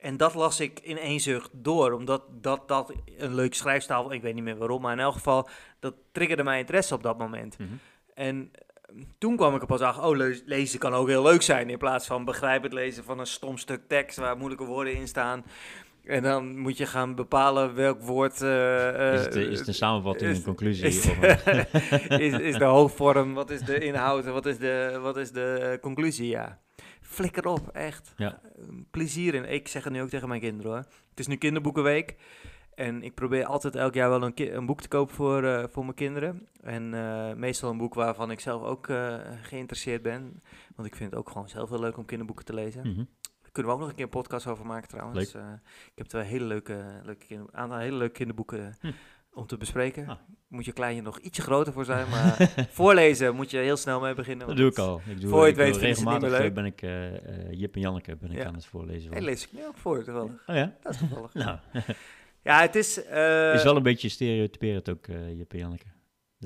En 0.00 0.16
dat 0.16 0.34
las 0.34 0.60
ik 0.60 0.80
in 0.80 0.98
één 0.98 1.20
zucht 1.20 1.50
door, 1.52 1.92
omdat 1.92 2.22
dat, 2.30 2.68
dat 2.68 2.92
een 3.16 3.34
leuke 3.34 3.56
schrijfstijl, 3.56 4.12
ik 4.12 4.22
weet 4.22 4.34
niet 4.34 4.44
meer 4.44 4.56
waarom, 4.56 4.82
maar 4.82 4.92
in 4.92 4.98
elk 4.98 5.12
geval, 5.12 5.48
dat 5.80 5.94
triggerde 6.12 6.42
mijn 6.42 6.60
interesse 6.60 6.94
op 6.94 7.02
dat 7.02 7.18
moment. 7.18 7.58
Mhm. 7.58 7.68
En 8.14 8.50
eh, 8.52 9.02
toen 9.18 9.36
kwam 9.36 9.54
ik 9.54 9.60
er 9.60 9.66
pas 9.66 9.80
achter, 9.80 10.04
oh, 10.04 10.16
le- 10.16 10.42
lezen 10.44 10.78
kan 10.78 10.94
ook 10.94 11.08
heel 11.08 11.22
leuk 11.22 11.42
zijn, 11.42 11.70
in 11.70 11.78
plaats 11.78 12.06
van 12.06 12.24
begrijpend 12.24 12.72
lezen 12.72 13.04
van 13.04 13.18
een 13.18 13.26
stom 13.26 13.58
stuk 13.58 13.88
tekst 13.88 14.16
waar 14.16 14.36
moeilijke 14.36 14.64
woorden 14.64 14.94
in 14.94 15.08
staan. 15.08 15.44
En 16.06 16.22
dan 16.22 16.58
moet 16.58 16.76
je 16.76 16.86
gaan 16.86 17.14
bepalen 17.14 17.74
welk 17.74 18.00
woord... 18.02 18.42
eh, 18.42 18.88
Is 19.12 19.18
eh, 19.18 19.24
het, 19.24 19.36
eh, 19.36 19.42
is 19.42 19.66
een 19.66 19.74
samenvatting, 19.74 20.30
is- 20.30 20.36
een 20.38 20.44
conclusie? 20.44 20.84
is- 20.86 21.04
een- 21.06 22.20
is, 22.26 22.32
is 22.38 22.56
de 22.58 22.64
hoofdvorm, 22.64 23.34
wat 23.34 23.50
is 23.50 23.60
de 23.60 23.78
inhoud 23.78 24.26
en 24.26 24.32
wat 24.32 24.46
is 24.46 24.58
de, 24.58 24.98
wat 25.02 25.16
is 25.16 25.30
de 25.32 25.44
eh, 25.72 25.80
conclusie, 25.80 26.28
ja. 26.28 26.58
Flikker 27.00 27.46
op, 27.46 27.68
echt. 27.68 28.12
Ja. 28.16 28.40
Eh, 28.58 28.64
Plezier 28.90 29.34
in. 29.34 29.44
Ik 29.44 29.68
zeg 29.68 29.84
het 29.84 29.92
nu 29.92 30.02
ook 30.02 30.08
tegen 30.08 30.28
mijn 30.28 30.40
kinderen 30.40 30.70
hoor. 30.72 30.80
Het 31.10 31.18
is 31.18 31.26
nu 31.26 31.36
kinderboekenweek. 31.36 32.14
En 32.74 33.02
ik 33.02 33.14
probeer 33.14 33.44
altijd 33.44 33.74
elk 33.76 33.94
jaar 33.94 34.08
wel 34.08 34.22
een, 34.22 34.56
een 34.56 34.66
boek 34.66 34.80
te 34.80 34.88
kopen 34.88 35.14
voor, 35.14 35.44
eh, 35.44 35.64
voor 35.70 35.82
mijn 35.82 35.94
kinderen. 35.94 36.48
En 36.62 36.94
eh, 36.94 37.32
meestal 37.34 37.70
een 37.70 37.76
boek 37.78 37.94
waarvan 37.94 38.30
ik 38.30 38.40
zelf 38.40 38.62
ook 38.62 38.88
eh, 38.88 39.14
geïnteresseerd 39.42 40.02
ben. 40.02 40.40
Want 40.74 40.88
ik 40.88 40.94
vind 40.96 41.10
het 41.10 41.18
ook 41.18 41.30
gewoon 41.30 41.48
zelf 41.48 41.68
heel 41.68 41.80
leuk 41.80 41.96
om 41.96 42.04
kinderboeken 42.04 42.44
te 42.44 42.54
lezen. 42.54 42.82
Daar 42.84 43.25
kunnen 43.56 43.72
we 43.72 43.78
ook 43.78 43.78
nog 43.80 43.88
een 43.88 43.94
keer 43.96 44.04
een 44.04 44.20
podcast 44.20 44.46
over 44.46 44.66
maken 44.66 44.88
trouwens. 44.88 45.34
Eh, 45.34 45.42
ik 45.86 45.92
heb 45.94 46.06
twee 46.06 46.22
hele 46.24 46.44
leuke, 46.44 46.84
leuke 47.02 47.26
kinder, 47.26 47.46
aantal 47.52 47.78
hele 47.78 47.96
leuke 47.96 48.12
kinderboeken 48.14 48.76
Hm. 48.80 48.90
om 49.32 49.46
te 49.46 49.56
bespreken. 49.56 50.08
Ah. 50.08 50.16
Moet 50.48 50.64
je 50.64 50.72
kleintje 50.72 51.02
nog 51.02 51.18
ietsje 51.18 51.42
groter 51.42 51.72
voor 51.72 51.84
zijn, 51.84 52.08
maar 52.08 52.54
voorlezen 52.70 53.34
moet 53.34 53.50
je 53.50 53.58
heel 53.58 53.76
snel 53.76 54.00
mee 54.00 54.14
beginnen. 54.14 54.46
Dat 54.46 54.56
doe 54.56 54.70
ik 54.70 54.78
al. 54.78 55.00
Ik 55.06 55.20
doe, 55.20 55.30
voor 55.30 55.40
je 55.40 55.46
het 55.46 55.56
weet 55.56 55.74
het 55.74 55.82
regelmatig 55.82 56.20
meer 56.28 56.38
eh, 56.38 56.44
leuk. 56.44 56.54
ben 56.54 56.64
ik 56.64 56.82
eh, 56.82 57.52
Jip 57.52 57.74
en 57.74 57.80
Janneke 57.80 58.16
ben 58.16 58.30
ik 58.30 58.36
Ja. 58.36 58.44
aan 58.46 58.54
het 58.54 58.66
voorlezen. 58.66 59.12
Van. 59.12 59.22
lees 59.22 59.44
ik 59.44 59.52
nu 59.52 59.66
ook 59.66 59.76
voor, 59.76 60.04
toevallig. 60.04 60.32
Oh 60.46 60.54
ja? 60.56 60.76
Dat 60.82 60.92
is 60.92 60.98
toevallig. 60.98 61.34
Nou, 61.44 61.58
Ja, 62.42 62.60
het 62.60 62.74
is... 62.74 62.98
is 62.98 63.62
wel 63.62 63.76
een 63.76 63.82
beetje 63.82 64.08
stereotyperend 64.08 64.88
ook, 64.88 65.06
Jip 65.06 65.52
en 65.52 65.58
Janneke. 65.58 65.86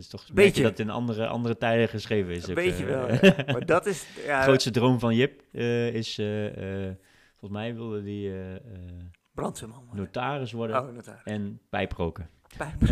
Dat 0.09 0.21
is 0.21 0.21
toch 0.21 0.29
een 0.29 0.35
Beetje. 0.35 0.63
dat 0.63 0.79
in 0.79 0.91
andere, 0.91 1.27
andere 1.27 1.57
tijden 1.57 1.89
geschreven 1.89 2.35
is. 2.35 2.49
Een 2.49 2.55
beetje 2.55 2.87
eh, 2.87 3.21
wel. 3.21 3.35
Maar 3.55 3.67
dat 3.67 3.87
is... 3.87 4.07
Ja, 4.27 4.39
De 4.39 4.45
grootste 4.45 4.71
droom 4.71 4.99
van 4.99 5.15
Jip 5.15 5.43
eh, 5.53 5.95
is, 5.95 6.19
eh, 6.19 6.27
volgens 7.31 7.61
mij 7.61 7.75
wilde 7.75 8.03
die 8.03 8.33
brandweerman. 9.35 9.89
notaris 9.93 10.53
worden 10.53 10.83
Oh, 10.83 10.95
notaris. 10.95 11.23
en 11.25 11.61
pijproken. 11.71 12.31
Pijp. 12.57 12.83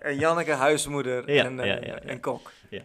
en 0.00 0.18
Janneke, 0.18 0.52
huismoeder 0.52 1.32
Ja, 1.32 1.44
en, 1.44 1.56
ja. 1.56 1.78
en 2.00 2.20
kok. 2.20 2.52
Ja. 2.70 2.82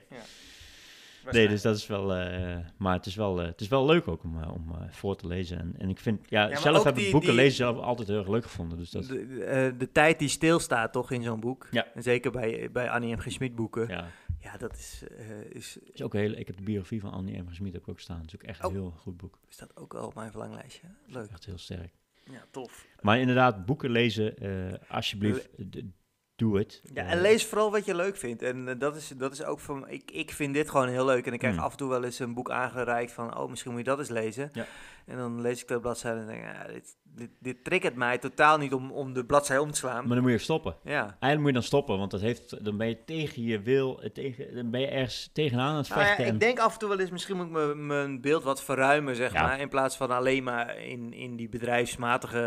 Nee, 1.31 1.47
dus 1.47 1.61
dat 1.61 1.75
is 1.77 1.87
wel, 1.87 2.13
eh, 2.13 2.57
maar 2.77 2.93
het 2.93 3.05
is 3.05 3.15
wel, 3.15 3.41
eh, 3.41 3.47
het 3.47 3.61
is 3.61 3.67
wel 3.67 3.85
leuk 3.85 4.07
ook 4.07 4.23
om, 4.23 4.41
eh, 4.41 4.53
om 4.53 4.75
voor 4.89 5.15
te 5.15 5.27
lezen. 5.27 5.59
En, 5.59 5.73
en 5.77 5.89
ik 5.89 5.99
vind, 5.99 6.29
ja, 6.29 6.55
zelf 6.55 6.83
heb 6.83 6.97
ik 6.97 7.11
boeken 7.11 7.29
die- 7.29 7.39
lezen 7.39 7.55
zelf 7.55 7.77
altijd 7.77 8.07
heel 8.07 8.17
erg 8.17 8.27
leuk 8.27 8.43
gevonden. 8.43 8.77
Dus 8.77 8.89
dat, 8.89 9.05
de, 9.07 9.27
de, 9.27 9.73
de 9.77 9.91
tijd 9.91 10.19
die 10.19 10.27
stilstaat 10.27 10.91
toch 10.93 11.11
in 11.11 11.23
zo'n 11.23 11.39
boek. 11.39 11.67
Ja. 11.71 11.87
En 11.93 12.03
zeker 12.03 12.31
bij, 12.31 12.69
bij 12.71 12.89
Annie 12.89 13.15
M. 13.15 13.19
G. 13.19 13.31
Schmid 13.31 13.55
boeken. 13.55 13.87
Ja, 13.87 14.07
ja, 14.39 14.57
dat 14.57 14.73
is, 14.73 15.03
is, 15.49 15.77
is 15.93 16.01
ook 16.01 16.13
heel, 16.13 16.31
ik 16.31 16.47
heb 16.47 16.57
de 16.57 16.63
biografie 16.63 17.01
van 17.01 17.11
Annie 17.11 17.41
M. 17.41 17.63
Heb 17.65 17.75
ik 17.75 17.87
ook 17.87 17.99
staan. 17.99 18.17
Dat 18.17 18.27
is 18.27 18.35
ook 18.35 18.43
echt 18.43 18.59
een 18.59 18.65
Oh. 18.65 18.71
heel 18.71 18.91
goed 18.97 19.17
boek. 19.17 19.39
staat 19.47 19.77
ook 19.77 19.93
wel 19.93 20.05
op 20.05 20.15
mijn 20.15 20.29
verlanglijstje. 20.31 20.87
Leuk. 21.07 21.29
Echt 21.31 21.45
heel 21.45 21.57
sterk. 21.57 21.93
Ja, 22.31 22.45
tof. 22.51 22.85
Maar 23.01 23.19
inderdaad, 23.19 23.65
boeken 23.65 23.89
lezen, 23.89 24.35
alsjeblieft, 24.87 25.49
doe 26.35 26.57
het. 26.57 26.81
Ja, 26.93 27.03
Eh, 27.05 27.11
en 27.11 27.21
lees 27.21 27.45
vooral 27.45 27.71
wat 27.71 27.85
je 27.85 27.95
leuk 27.95 28.17
vindt. 28.17 28.41
En 28.41 28.67
eh, 28.67 28.75
dat, 28.77 28.95
is, 28.95 29.07
dat 29.17 29.31
is 29.31 29.43
ook 29.43 29.59
van. 29.59 29.89
Ik, 29.89 30.11
ik 30.11 30.31
vind 30.31 30.53
dit 30.53 30.69
gewoon 30.69 30.87
heel 30.87 31.05
leuk. 31.05 31.25
En 31.27 31.33
ik 31.33 31.39
krijg 31.39 31.55
Hmm. 31.55 31.63
af 31.63 31.71
en 31.71 31.77
toe 31.77 31.89
wel 31.89 32.03
eens 32.03 32.19
een 32.19 32.33
boek 32.33 32.49
aangereikt 32.51 33.11
van. 33.11 33.37
Oh, 33.37 33.49
misschien 33.49 33.71
moet 33.71 33.79
je 33.79 33.85
dat 33.89 33.99
eens 33.99 34.09
lezen. 34.09 34.49
Ja. 34.53 34.65
En 35.05 35.17
dan 35.17 35.41
lees 35.41 35.61
ik 35.61 35.67
de 35.67 35.79
bladzijde 35.79 36.19
en 36.19 36.27
denk 36.27 36.41
ja, 36.43 36.67
dit, 36.67 36.95
dit, 37.15 37.29
dit 37.39 37.63
triggert 37.63 37.95
mij 37.95 38.17
totaal 38.17 38.57
niet 38.57 38.73
om, 38.73 38.91
om 38.91 39.13
de 39.13 39.25
bladzijde 39.25 39.61
om 39.63 39.71
te 39.71 39.77
slaan. 39.77 40.05
Maar 40.05 40.13
dan 40.15 40.21
moet 40.23 40.31
je 40.31 40.37
stoppen. 40.37 40.75
ja. 40.83 41.01
Eigenlijk 41.01 41.37
moet 41.39 41.47
je 41.47 41.53
dan 41.53 41.63
stoppen, 41.63 41.97
want 41.97 42.11
dat 42.11 42.21
heeft, 42.21 42.65
dan 42.65 42.77
ben 42.77 42.87
je 42.87 43.03
tegen 43.05 43.43
je 43.43 43.61
wil, 43.61 44.01
eh, 44.01 44.09
tegen, 44.09 44.55
dan 44.55 44.69
ben 44.69 44.81
je 44.81 44.87
ergens 44.87 45.29
tegenaan 45.33 45.69
aan 45.71 45.77
het 45.77 45.89
Nou 45.89 46.01
ja, 46.01 46.05
vechten. 46.07 46.25
en- 46.25 46.33
ik 46.33 46.39
denk 46.39 46.59
af 46.59 46.73
en 46.73 46.79
toe 46.79 46.89
wel 46.89 46.99
eens, 46.99 47.09
misschien 47.11 47.35
moet 47.37 47.45
ik 47.45 47.51
mijn- 47.51 47.85
mijn 47.87 48.21
beeld 48.21 48.43
wat 48.43 48.63
verruimen, 48.63 49.15
zeg 49.15 49.33
Ja. 49.33 49.41
maar. 49.41 49.59
In 49.59 49.69
plaats 49.69 49.97
van 49.97 50.11
alleen 50.11 50.43
maar 50.43 50.77
in, 50.77 51.13
in 51.13 51.35
die 51.35 51.49
bedrijfsmatige... 51.49 52.39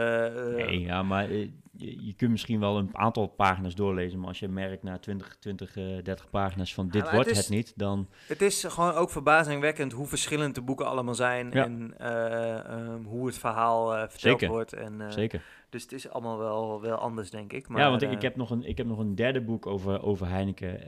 eh, 0.59 0.66
Nee, 0.66 0.80
ja, 0.80 1.03
maar 1.03 1.30
eh, 1.30 1.49
je, 1.77 2.07
je 2.07 2.14
kunt 2.14 2.31
misschien 2.31 2.61
wel 2.61 2.79
een 2.79 2.91
aantal 2.93 3.27
pagina's 3.27 3.74
doorlezen, 3.74 4.18
maar 4.18 4.29
als 4.29 4.39
je 4.39 4.49
merkt 4.49 4.83
na 4.83 4.99
20, 4.99 5.37
20 5.41 5.77
eh, 5.77 5.85
30 6.03 6.31
pagina's 6.31 6.74
van 6.74 6.89
dit 6.89 7.11
wordt 7.11 7.37
het 7.37 7.49
niet, 7.49 7.72
dan... 7.77 8.09
Het 8.27 8.43
is 8.43 8.64
gewoon 8.64 8.93
ook 8.93 9.11
verbazingwekkend 9.11 9.93
hoe 9.93 10.07
verschillend 10.07 10.55
de 10.55 10.62
boeken 10.62 10.87
allemaal 10.87 11.14
zijn. 11.14 11.51
Ja. 11.53 11.64
En 11.64 11.95
eh, 11.99 12.64
ehm, 12.64 13.03
hoe 13.05 13.27
het 13.27 13.39
verhaal 13.39 13.95
eh, 13.95 14.09
verteld 14.09 14.39
Zeker. 14.41 14.49
wordt. 14.49 14.72
En, 14.72 15.01
eh, 15.01 15.11
Zeker. 15.11 15.43
Dus 15.70 15.83
het 15.83 15.93
is 15.93 16.09
allemaal 16.09 16.39
wel, 16.39 16.81
wel 16.81 16.97
anders, 16.97 17.31
denk 17.31 17.53
ik. 17.53 17.68
Maar, 17.68 17.81
ja, 17.81 17.91
want 17.91 18.03
ik, 18.03 18.11
ik, 18.11 18.22
heb 18.22 18.37
nog 18.37 18.51
een, 18.51 18.64
ik 18.64 18.77
heb 18.77 18.87
nog 18.87 18.99
een 18.99 19.14
derde 19.14 19.41
boek 19.41 19.66
over, 19.66 20.03
over 20.03 20.29
Heineken, 20.29 20.81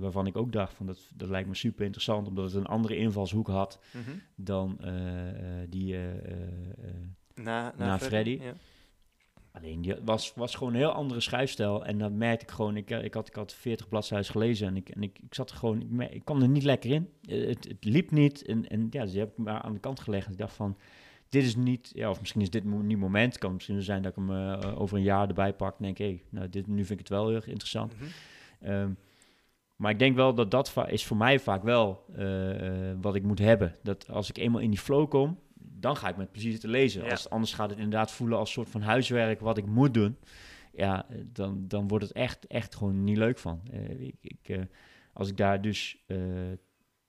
waarvan 0.00 0.26
ik 0.26 0.36
ook 0.36 0.52
dacht 0.52 0.72
van 0.74 0.86
dat, 0.86 0.98
dat 1.14 1.28
lijkt 1.28 1.48
me 1.48 1.54
super 1.54 1.84
interessant, 1.84 2.28
omdat 2.28 2.44
het 2.44 2.54
een 2.54 2.66
andere 2.66 2.96
invalshoek 2.96 3.48
had 3.48 3.80
mhm. 3.90 4.16
dan 4.34 4.78
die... 5.68 5.98
Na, 7.34 7.74
Na 7.76 7.98
Freddy. 7.98 8.38
Ja. 8.42 8.52
Alleen 9.56 9.82
die 9.82 9.94
was, 10.04 10.32
was 10.34 10.54
gewoon 10.54 10.72
een 10.72 10.78
heel 10.78 10.92
andere 10.92 11.20
schrijfstijl. 11.20 11.84
En 11.84 11.98
dat 11.98 12.12
merkte 12.12 12.44
ik 12.44 12.50
gewoon. 12.50 12.76
Ik, 12.76 12.90
eh, 12.90 13.04
ik, 13.04 13.14
had, 13.14 13.28
ik 13.28 13.34
had 13.34 13.54
40 13.54 13.88
bladzijden 13.88 14.26
gelezen 14.30 14.66
en 14.68 14.76
ik, 14.76 14.88
en 14.88 15.02
ik, 15.02 15.18
ik 15.18 15.34
zat 15.34 15.50
er 15.50 15.56
gewoon. 15.56 16.00
Ik, 16.10 16.24
kwam 16.24 16.42
er 16.42 16.48
niet 16.48 16.62
lekker 16.62 16.90
in. 16.90 17.08
Eh, 17.22 17.46
Het, 17.46 17.68
het 17.68 17.84
liep 17.84 18.10
niet. 18.10 18.44
En, 18.46 18.68
en 18.68 18.86
ja, 18.90 19.02
dus 19.02 19.10
die 19.10 19.20
heb 19.20 19.30
ik 19.30 19.36
maar 19.44 19.60
aan 19.60 19.72
de 19.72 19.80
kant 19.80 20.00
gelegd. 20.00 20.30
Ik 20.30 20.38
dacht 20.38 20.54
van. 20.54 20.76
dit 21.28 21.42
is 21.44 21.56
niet, 21.56 21.90
ja, 21.94 22.10
of 22.10 22.20
misschien 22.20 22.40
is 22.40 22.50
dit 22.50 22.64
mo- 22.64 22.80
niet 22.82 22.98
moment. 22.98 23.32
Het 23.32 23.42
kan 23.42 23.52
misschien 23.52 23.82
zijn 23.82 24.02
dat 24.02 24.10
ik 24.16 24.16
hem 24.26 24.30
eh, 24.60 24.80
over 24.80 24.96
een 24.96 25.02
jaar 25.02 25.28
erbij 25.28 25.52
pak 25.52 25.78
en 25.78 25.84
denk, 25.84 25.98
hé, 25.98 26.22
nou, 26.30 26.48
dit, 26.48 26.66
nu 26.66 26.76
vind 26.76 26.90
ik 26.90 26.98
het 26.98 27.08
wel 27.08 27.26
heel 27.26 27.36
erg 27.36 27.46
interessant. 27.46 27.94
Mhm. 27.96 28.04
Ehm, 28.60 28.90
maar 29.76 29.90
ik 29.90 29.98
denk 29.98 30.16
wel 30.16 30.34
dat 30.34 30.50
dat 30.50 30.74
is 30.88 31.04
voor 31.04 31.16
mij 31.16 31.38
vaak 31.40 31.62
wel 31.62 32.04
wat 33.00 33.14
ik 33.14 33.22
moet 33.22 33.38
hebben. 33.38 33.74
Dat 33.82 34.08
als 34.10 34.28
ik 34.28 34.38
eenmaal 34.38 34.60
in 34.60 34.70
die 34.70 34.78
flow 34.78 35.08
kom, 35.08 35.38
dan 35.68 35.96
ga 35.96 36.08
ik 36.08 36.16
met 36.16 36.32
plezier 36.32 36.60
te 36.60 36.68
lezen. 36.68 37.04
Ja. 37.04 37.10
Als, 37.10 37.30
anders 37.30 37.54
gaat 37.54 37.70
het 37.70 37.78
inderdaad 37.78 38.12
voelen 38.12 38.38
als 38.38 38.52
soort 38.52 38.68
van 38.68 38.80
huiswerk 38.80 39.40
wat 39.40 39.58
ik 39.58 39.66
moet 39.66 39.94
doen. 39.94 40.16
Ja, 40.72 41.06
eh, 41.08 41.18
dan, 41.32 41.64
dan 41.68 41.88
wordt 41.88 42.04
het 42.04 42.12
echt, 42.12 42.46
echt 42.46 42.74
gewoon 42.74 43.04
niet 43.04 43.16
leuk 43.16 43.38
van. 43.38 43.60
Eh, 43.72 44.00
ik, 44.00 44.14
ik, 44.20 44.48
eh, 44.48 44.62
als 45.12 45.28
ik 45.28 45.36
daar 45.36 45.62
dus, 45.62 46.04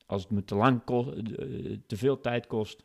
als 0.06 0.22
het 0.22 0.32
me 0.32 0.44
te 0.44 0.56
lang 0.56 0.84
kost, 0.84 1.10
te 1.88 1.98
veel 1.98 2.20
tijd 2.20 2.48
kost 2.48 2.84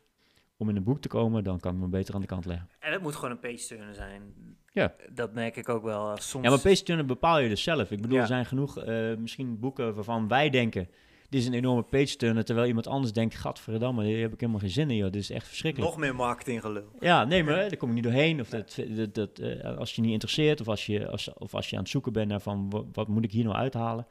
om 0.57 0.69
in 0.69 0.75
een 0.75 0.83
boek 0.83 1.01
te 1.01 1.07
komen, 1.07 1.43
dan 1.43 1.59
kan 1.59 1.73
ik 1.73 1.79
me 1.79 1.87
beter 1.87 2.15
aan 2.15 2.21
de 2.21 2.27
kant 2.27 2.45
leggen. 2.45 2.69
En 2.79 2.91
het 2.91 3.01
moet 3.01 3.15
gewoon 3.15 3.31
een 3.31 3.39
page 3.39 3.67
turner 3.67 3.95
zijn. 3.95 4.33
Ja. 4.71 4.95
Dat 5.11 5.33
merk 5.33 5.55
ik 5.55 5.69
ook 5.69 5.83
wel. 5.83 6.17
Soms 6.17 6.43
Ja, 6.43 6.49
maar 6.49 6.59
page 6.59 6.83
turner 6.83 7.05
bepaal 7.05 7.39
je 7.39 7.49
dus 7.49 7.63
zelf. 7.63 7.91
Ik 7.91 8.01
bedoel, 8.01 8.15
Ja. 8.15 8.21
er 8.21 8.27
zijn 8.27 8.45
genoeg 8.45 8.85
misschien 9.17 9.59
boeken 9.59 9.95
waarvan 9.95 10.27
wij 10.27 10.49
denken... 10.49 10.89
dit 11.33 11.41
is 11.41 11.47
een 11.47 11.53
enorme 11.53 11.81
page 11.83 12.15
turner, 12.15 12.45
terwijl 12.45 12.67
iemand 12.67 12.87
anders 12.87 13.13
denkt... 13.13 13.35
gadverdamme, 13.35 14.05
hier 14.05 14.21
heb 14.21 14.33
ik 14.33 14.39
helemaal 14.39 14.61
geen 14.61 14.69
zin 14.69 14.89
in, 14.89 14.95
joh. 14.97 15.11
Dit 15.11 15.21
is 15.21 15.29
echt 15.29 15.47
verschrikkelijk. 15.47 15.91
nog 15.91 15.99
meer 15.99 16.15
marketinggelul. 16.15 16.85
Ja, 16.99 17.23
nee, 17.25 17.43
maar 17.43 17.55
daar 17.55 17.77
kom 17.77 17.87
je 17.89 17.93
niet 17.95 18.03
doorheen. 18.03 18.39
Of 18.39 18.49
dat, 18.49 18.77
dat, 18.89 19.13
dat, 19.15 19.39
eh, 19.39 19.77
als 19.77 19.95
je 19.95 20.01
niet 20.01 20.11
interesseert, 20.11 20.61
of 20.61 20.67
als 20.67 20.85
je, 20.85 21.07
als, 21.07 21.33
of 21.33 21.53
als 21.55 21.69
je 21.69 21.75
aan 21.75 21.81
het 21.81 21.91
zoeken 21.91 22.13
bent 22.13 22.27
naar 22.27 22.41
van... 22.41 22.69
wa- 22.69 22.83
wat 22.93 23.07
moet 23.07 23.23
ik 23.23 23.31
hier 23.31 23.43
nou 23.43 23.55
uithalen? 23.55 24.07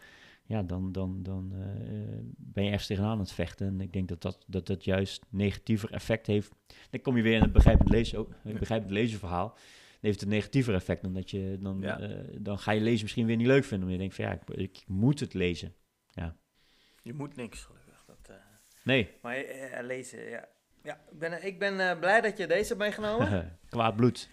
Ja, 0.46 0.62
dan, 0.62 0.92
dan, 0.92 1.18
dan 1.22 1.52
eh, 1.54 1.58
ben 2.36 2.64
je 2.64 2.70
ergens 2.70 2.86
tegenaan 2.86 3.10
aan 3.10 3.18
het 3.18 3.32
vechten. 3.32 3.66
En 3.66 3.80
ik 3.80 3.92
denk 3.92 4.08
dat 4.08 4.22
dat, 4.22 4.44
dat, 4.46 4.66
dat 4.66 4.84
juist 4.84 5.24
negatiever 5.30 5.90
effect 5.92 6.26
heeft. 6.26 6.50
Dan 6.90 7.00
kom 7.00 7.16
je 7.16 7.22
weer 7.22 7.34
in 7.34 7.42
het 7.42 7.52
begrijpend 7.52 7.88
lezen, 7.88 8.20
oh, 8.20 8.30
het 8.42 8.58
begrijpend 8.58 8.90
lezen 8.90 9.18
verhaal. 9.18 9.56
Heeft 10.00 10.20
het 10.20 10.28
een 10.28 10.34
negatiever 10.34 10.74
effect 10.74 11.02
dan 11.02 11.12
dat 11.12 11.30
je... 11.30 11.56
Dan, 11.60 11.78
Ja. 11.80 12.00
eh, 12.00 12.08
dan 12.38 12.58
ga 12.58 12.72
je 12.72 12.80
lezen 12.80 13.02
misschien 13.02 13.26
weer 13.26 13.36
niet 13.36 13.46
leuk 13.46 13.64
vinden. 13.64 13.88
Omdat 13.88 13.92
je 13.92 13.98
denkt 13.98 14.14
van 14.14 14.24
ja, 14.24 14.32
ik, 14.32 14.70
ik 14.70 14.84
moet 14.86 15.20
het 15.20 15.34
lezen. 15.34 15.72
Je 17.02 17.14
moet 17.14 17.36
niks, 17.36 17.60
gelukkig. 17.64 18.04
Dat, 18.06 18.18
eh, 18.28 18.34
Nee, 18.84 19.10
Maar 19.22 19.36
eh, 19.36 19.82
lezen, 19.84 20.28
ja. 20.30 20.48
Ja, 20.82 21.00
ik 21.10 21.18
ben, 21.18 21.46
ik 21.46 21.58
ben 21.58 21.90
eh, 21.90 21.98
blij 21.98 22.20
dat 22.20 22.36
je 22.38 22.46
deze 22.46 22.68
hebt 22.68 22.78
meegenomen. 22.78 23.58
kwaad 23.70 23.96
bloed. 23.96 24.28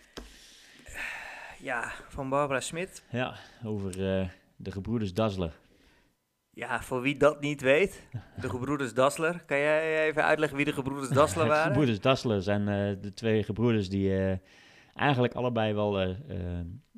ja, 1.60 1.92
van 2.08 2.30
Barbara 2.30 2.60
Smit. 2.60 3.04
Ja, 3.10 3.36
over 3.64 3.90
eh, 4.20 4.30
de 4.56 4.72
gebroeders 4.72 5.14
Dassler. 5.14 5.54
Ja, 6.54 6.82
voor 6.82 7.02
wie 7.02 7.18
dat 7.18 7.42
niet 7.42 7.62
weet, 7.62 8.04
de 8.42 8.50
gebroeders 8.50 8.94
Dassler. 8.94 9.44
Kan 9.46 9.58
jij 9.58 10.06
even 10.08 10.24
uitleggen 10.24 10.58
wie 10.58 10.66
de 10.66 10.74
gebroeders 10.74 11.10
Dassler 11.10 11.44
De 11.44 11.50
waren? 11.54 11.68
gebroeders 11.68 12.00
Dassler 12.00 12.42
zijn 12.42 12.68
eh, 12.68 13.02
de 13.02 13.14
twee 13.14 13.44
gebroeders 13.44 13.90
die 13.90 14.18
eh, 14.18 14.38
eigenlijk 15.00 15.34
allebei 15.34 15.74
wel 15.74 16.00
eh, 16.00 16.10
eh, 16.10 16.16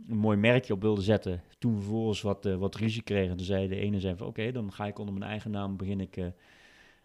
een 0.08 0.18
mooi 0.18 0.38
merkje 0.38 0.74
op 0.74 0.82
wilden 0.82 1.04
zetten. 1.04 1.42
Toen 1.60 1.76
vervolgens 1.76 2.22
wat, 2.22 2.46
eh, 2.46 2.56
wat 2.56 2.76
ruzie 2.76 3.02
kregen. 3.02 3.38
Toen 3.38 3.46
zei 3.46 3.68
de 3.68 3.76
ene 3.76 4.00
zei 4.00 4.16
van 4.16 4.28
oké, 4.28 4.52
dan 4.52 4.72
ga 4.72 4.86
ik 4.86 5.00
onder 5.00 5.14
mijn 5.14 5.30
eigen 5.30 5.52
naam 5.52 5.78
begin 5.78 6.00
ik 6.00 6.18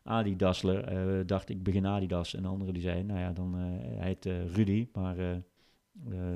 Adi 0.03 0.37
Dassler. 0.37 0.85
Eh, 0.85 1.27
dacht 1.27 1.49
ik 1.49 1.63
begin 1.63 1.87
Adidas. 1.87 2.35
En 2.35 2.43
de 2.43 2.49
andere 2.49 2.73
die 2.73 2.83
zei, 2.83 3.03
nou 3.03 3.21
ja, 3.21 3.33
dan 3.33 3.55
hij 3.55 4.07
heet 4.07 4.25
Rudy, 4.55 4.89
maar 4.93 5.17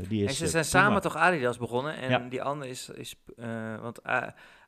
die 0.09 0.23
is... 0.23 0.29
En 0.29 0.35
ze 0.35 0.47
zijn 0.47 0.65
samen 0.65 1.03
toch 1.03 1.17
Adidas 1.17 1.59
begonnen. 1.59 1.97
En 1.97 2.11
Ja. 2.11 2.19
die 2.19 2.43
andere 2.43 2.71
is, 2.71 2.89
is 2.89 3.15
want 3.81 4.01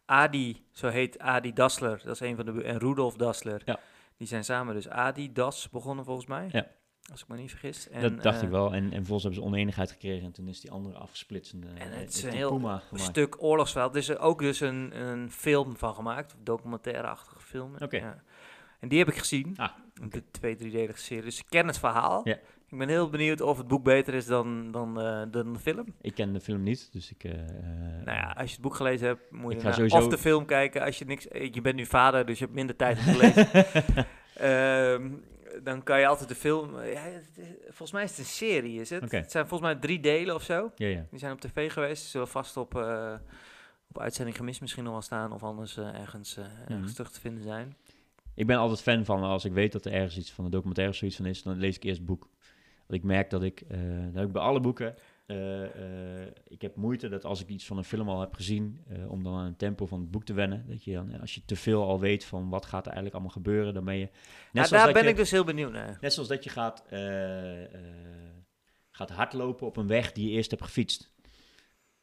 Adi, 0.04 0.64
zo 0.70 0.88
heet 0.88 1.18
Adi 1.18 1.52
Dassler, 1.52 2.00
dat 2.04 2.14
is 2.14 2.20
een 2.20 2.36
van 2.36 2.44
de, 2.44 2.62
en 2.62 2.78
Rudolf 2.78 3.16
Dassler. 3.16 3.62
Ja. 3.64 3.78
Die 4.16 4.26
zijn 4.26 4.44
samen 4.44 4.74
dus 4.74 4.88
Adidas 4.88 5.70
begonnen 5.70 6.04
volgens 6.04 6.26
mij. 6.26 6.48
Ja. 6.52 6.66
Als 7.10 7.22
ik 7.22 7.28
me 7.28 7.36
niet 7.36 7.50
vergis. 7.50 7.88
En, 7.88 8.02
dat 8.02 8.22
dacht 8.22 8.38
eh, 8.38 8.42
ik 8.44 8.50
wel. 8.50 8.72
En, 8.74 8.84
en 8.84 8.90
vervolgens 8.90 9.22
hebben 9.22 9.42
ze 9.42 9.48
oneenigheid 9.48 9.90
gekregen. 9.90 10.24
En 10.26 10.32
toen 10.32 10.48
is 10.48 10.60
die 10.60 10.70
andere 10.70 10.98
afgesplitst. 10.98 11.52
En, 11.52 11.64
eh, 11.76 11.98
het 11.98 12.14
is 12.14 12.22
een 12.22 12.30
heel 12.30 12.50
Puma 12.56 12.82
stuk 12.94 13.42
oorlogsverhaal. 13.42 13.90
Er 13.90 13.96
is 13.96 14.08
er 14.08 14.18
ook 14.18 14.38
dus 14.38 14.60
een, 14.60 15.00
een 15.00 15.30
film 15.30 15.76
van 15.76 15.94
gemaakt, 15.94 16.34
documentaire-achtige 16.42 17.40
film. 17.40 17.74
Oké. 17.78 17.96
Ja. 17.96 18.22
En 18.80 18.88
die 18.88 18.98
heb 18.98 19.08
ik 19.08 19.16
gezien, 19.16 19.54
Ah, 19.56 19.70
de 20.10 20.22
twee, 20.30 20.56
driedelige 20.56 20.98
serie. 20.98 21.22
Dus 21.24 21.38
ik 21.38 21.46
ken 21.48 21.66
het 21.66 21.78
verhaal. 21.78 22.20
Ja. 22.28 22.38
Ik 22.68 22.78
ben 22.78 22.88
heel 22.88 23.08
benieuwd 23.10 23.40
of 23.40 23.58
het 23.58 23.66
boek 23.68 23.84
beter 23.84 24.14
is 24.14 24.26
dan, 24.26 24.70
dan, 24.72 25.00
eh, 25.00 25.22
dan 25.30 25.52
de 25.52 25.58
film. 25.58 25.86
Ik 26.00 26.14
ken 26.14 26.32
de 26.32 26.40
film 26.40 26.62
niet, 26.62 26.92
dus 26.92 27.10
ik... 27.10 27.24
eh, 27.24 27.32
eh, 27.32 28.04
Nou 28.04 28.16
ja, 28.18 28.30
als 28.36 28.46
je 28.48 28.52
het 28.52 28.60
boek 28.62 28.74
gelezen 28.74 29.06
hebt, 29.06 29.30
moet 29.30 29.62
je 29.62 29.72
sowieso- 29.72 29.96
of 29.96 30.08
de 30.08 30.18
film 30.18 30.44
kijken. 30.46 30.82
Als 30.82 30.98
je 30.98 31.04
niks, 31.04 31.28
eh, 31.28 31.52
je 31.52 31.60
bent 31.60 31.76
nu 31.76 31.86
vader, 31.86 32.26
dus 32.26 32.38
je 32.38 32.44
hebt 32.44 32.56
minder 32.56 32.76
tijd 32.76 32.98
om 32.98 33.04
te 33.04 33.16
lezen. 33.18 33.48
Ehm, 34.34 35.10
dan 35.62 35.82
kan 35.82 36.00
je 36.00 36.06
altijd 36.06 36.28
de 36.28 36.34
film. 36.34 36.78
eh, 36.78 36.92
Ja, 36.92 37.02
volgens 37.66 37.92
mij 37.92 38.02
is 38.02 38.10
het 38.10 38.18
een 38.18 38.24
serie, 38.24 38.80
is 38.80 38.90
het? 38.90 39.10
Het 39.12 39.30
zijn 39.30 39.46
volgens 39.48 39.70
mij 39.72 39.80
drie 39.80 40.00
delen 40.00 40.34
of 40.34 40.42
zo. 40.42 40.72
ja, 40.76 40.86
ja. 40.86 41.06
Die 41.10 41.18
zijn 41.18 41.32
op 41.32 41.40
tv 41.40 41.72
geweest. 41.72 42.02
Ze 42.02 42.08
zullen 42.08 42.28
vast 42.28 42.56
op, 42.56 42.76
eh, 42.76 43.14
op 43.88 43.98
uitzending 44.00 44.36
gemist 44.36 44.60
misschien 44.60 44.82
nog 44.84 44.92
wel 44.92 45.02
staan. 45.02 45.32
Of 45.32 45.42
anders 45.42 45.76
eh, 45.76 45.94
ergens, 46.00 46.36
ergens 46.36 46.86
Mhm. 46.86 46.92
terug 46.94 47.10
te 47.10 47.20
vinden 47.20 47.42
zijn. 47.42 47.76
Ik 48.34 48.46
ben 48.46 48.56
altijd 48.56 48.82
fan 48.82 49.04
van 49.04 49.22
als 49.22 49.44
ik 49.44 49.52
weet 49.52 49.72
dat 49.72 49.84
er 49.84 49.92
ergens 49.92 50.16
iets 50.18 50.32
van 50.32 50.44
een 50.44 50.50
documentaire 50.50 50.92
of 50.92 50.98
zoiets 50.98 51.16
van 51.16 51.26
is, 51.26 51.42
dan 51.42 51.56
lees 51.58 51.76
ik 51.76 51.82
eerst 51.82 51.96
het 51.98 52.06
boek. 52.06 52.28
Want 52.86 53.00
ik 53.00 53.02
merk 53.02 53.30
dat 53.30 53.42
ik, 53.42 53.62
dat 54.12 54.24
ik 54.24 54.32
bij 54.32 54.42
alle 54.42 54.60
boeken, 54.60 54.94
eh, 55.32 56.22
eh, 56.22 56.28
ik 56.48 56.62
heb 56.62 56.76
moeite 56.76 57.08
dat 57.08 57.24
als 57.24 57.40
ik 57.40 57.48
iets 57.48 57.66
van 57.66 57.76
een 57.76 57.84
film 57.84 58.08
al 58.08 58.20
heb 58.20 58.34
gezien, 58.34 58.84
eh, 58.88 59.10
om 59.10 59.22
dan 59.22 59.34
aan 59.34 59.44
het 59.44 59.58
tempo 59.58 59.86
van 59.86 60.00
het 60.00 60.10
boek 60.10 60.24
te 60.24 60.32
wennen. 60.32 60.64
Dat 60.68 60.84
je 60.84 60.92
dan, 60.92 61.20
als 61.20 61.34
je 61.34 61.44
te 61.44 61.56
veel 61.56 61.82
al 61.82 62.00
weet 62.00 62.24
van 62.24 62.48
wat 62.48 62.64
gaat 62.64 62.86
er 62.86 62.92
eigenlijk 62.92 63.14
allemaal 63.14 63.32
gebeuren, 63.32 63.74
dan 63.74 63.84
ben 63.84 63.96
je... 63.96 64.08
Net 64.52 64.68
zoals 64.68 64.84
daar 64.84 64.92
ben 64.92 65.02
je, 65.02 65.08
ik 65.08 65.16
dus 65.16 65.30
heel 65.30 65.44
benieuwd 65.44 65.72
naar. 65.72 65.98
Net 66.00 66.12
zoals 66.12 66.28
dat 66.28 66.44
je 66.44 66.50
gaat, 66.50 66.84
gaat 68.90 69.10
hardlopen 69.10 69.66
op 69.66 69.76
een 69.76 69.86
weg 69.86 70.12
die 70.12 70.28
je 70.28 70.36
eerst 70.36 70.50
hebt 70.50 70.62
gefietst. 70.62 71.11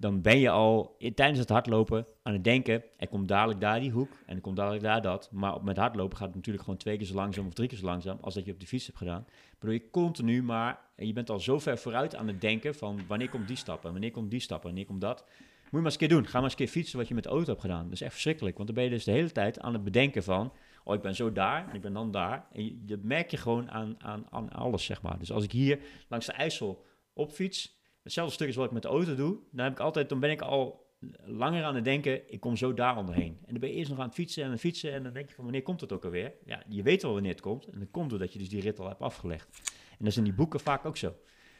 Dan 0.01 0.21
ben 0.21 0.39
je 0.39 0.49
al 0.49 0.95
tijdens 1.15 1.39
het 1.39 1.49
hardlopen 1.49 2.05
aan 2.21 2.33
het 2.33 2.43
denken, 2.43 2.83
er 2.97 3.07
komt 3.07 3.27
dadelijk 3.27 3.59
daar 3.59 3.79
die 3.79 3.91
hoek 3.91 4.11
en 4.25 4.35
er 4.35 4.41
komt 4.41 4.55
dadelijk 4.55 4.83
daar 4.83 5.01
dat. 5.01 5.29
Maar 5.31 5.63
met 5.63 5.77
hardlopen 5.77 6.17
gaat 6.17 6.27
het 6.27 6.35
natuurlijk 6.35 6.63
gewoon 6.63 6.79
twee 6.79 6.97
keer 6.97 7.05
zo 7.05 7.13
langzaam 7.13 7.47
of 7.47 7.53
drie 7.53 7.67
keer 7.67 7.77
zo 7.77 7.85
langzaam 7.85 8.17
als 8.21 8.33
dat 8.33 8.45
je 8.45 8.51
op 8.51 8.59
de 8.59 8.67
fiets 8.67 8.85
hebt 8.85 8.97
gedaan. 8.97 9.25
Waardoor 9.51 9.73
je 9.73 9.89
continu 9.89 10.43
maar, 10.43 10.79
je 10.95 11.13
bent 11.13 11.29
al 11.29 11.39
zo 11.39 11.59
ver 11.59 11.77
vooruit 11.77 12.15
aan 12.15 12.27
het 12.27 12.41
denken 12.41 12.75
van 12.75 12.99
wanneer 13.07 13.29
komt 13.29 13.47
die 13.47 13.57
stap 13.57 13.85
en 13.85 13.91
wanneer 13.91 14.11
komt 14.11 14.31
die 14.31 14.39
stap 14.39 14.59
en 14.59 14.65
wanneer 14.65 14.85
komt 14.85 15.01
dat. 15.01 15.25
Moet 15.27 15.71
je 15.71 15.77
maar 15.77 15.83
eens 15.83 15.93
een 15.93 15.99
keer 15.99 16.17
doen. 16.17 16.25
Ga 16.25 16.33
maar 16.33 16.43
eens 16.43 16.51
een 16.51 16.57
keer 16.57 16.67
fietsen 16.67 16.97
wat 16.97 17.07
je 17.07 17.13
met 17.13 17.23
de 17.23 17.29
auto 17.29 17.45
hebt 17.45 17.61
gedaan. 17.61 17.83
Dat 17.83 17.93
is 17.93 18.01
echt 18.01 18.11
verschrikkelijk, 18.11 18.55
want 18.55 18.67
dan 18.67 18.75
ben 18.75 18.85
je 18.85 18.89
dus 18.89 19.03
de 19.03 19.11
hele 19.11 19.31
tijd 19.31 19.59
aan 19.59 19.73
het 19.73 19.83
bedenken 19.83 20.23
van, 20.23 20.53
oh 20.83 20.95
ik 20.95 21.01
ben 21.01 21.15
zo 21.15 21.31
daar 21.31 21.69
en 21.69 21.75
ik 21.75 21.81
ben 21.81 21.93
dan 21.93 22.11
daar. 22.11 22.47
En 22.51 22.65
je, 22.65 22.85
dat 22.85 23.03
merk 23.03 23.31
je 23.31 23.37
gewoon 23.37 23.71
aan, 23.71 23.95
aan, 23.97 24.25
aan 24.29 24.49
alles, 24.49 24.85
zeg 24.85 25.01
maar. 25.01 25.19
Dus 25.19 25.31
als 25.31 25.43
ik 25.43 25.51
hier 25.51 25.79
langs 26.07 26.25
de 26.25 26.31
IJssel 26.31 26.85
op 27.13 27.31
fiets, 27.31 27.78
hetzelfde 28.09 28.33
stuk 28.33 28.47
is 28.47 28.55
wat 28.55 28.65
ik 28.65 28.71
met 28.71 28.81
de 28.81 28.87
auto 28.87 29.15
doe, 29.15 29.37
dan, 29.51 29.63
heb 29.63 29.73
ik 29.73 29.79
altijd, 29.79 30.09
dan 30.09 30.19
ben 30.19 30.31
ik 30.31 30.41
al 30.41 30.87
langer 31.25 31.63
aan 31.63 31.75
het 31.75 31.83
denken, 31.83 32.33
ik 32.33 32.39
kom 32.39 32.55
zo 32.55 32.73
daar 32.73 32.97
onderheen. 32.97 33.37
En 33.45 33.51
dan 33.51 33.59
ben 33.59 33.69
je 33.69 33.75
eerst 33.75 33.89
nog 33.89 33.99
aan 33.99 34.05
het 34.05 34.13
fietsen 34.13 34.43
en 34.43 34.59
fietsen 34.59 34.93
en 34.93 35.03
dan 35.03 35.13
denk 35.13 35.29
je 35.29 35.35
van 35.35 35.43
wanneer 35.43 35.61
komt 35.61 35.81
het 35.81 35.91
ook 35.91 36.03
alweer? 36.03 36.33
Ja, 36.45 36.63
je 36.67 36.83
weet 36.83 37.01
wel 37.01 37.13
wanneer 37.13 37.31
het 37.31 37.41
komt 37.41 37.65
en 37.65 37.79
dat 37.79 37.91
komt 37.91 38.09
doordat 38.09 38.33
je 38.33 38.39
dus 38.39 38.49
die 38.49 38.61
rit 38.61 38.79
al 38.79 38.87
hebt 38.87 39.01
afgelegd. 39.01 39.61
En 39.89 39.97
dat 39.97 40.07
is 40.07 40.17
in 40.17 40.23
die 40.23 40.33
boeken 40.33 40.59
vaak 40.59 40.85
ook 40.85 40.97
zo. 40.97 41.15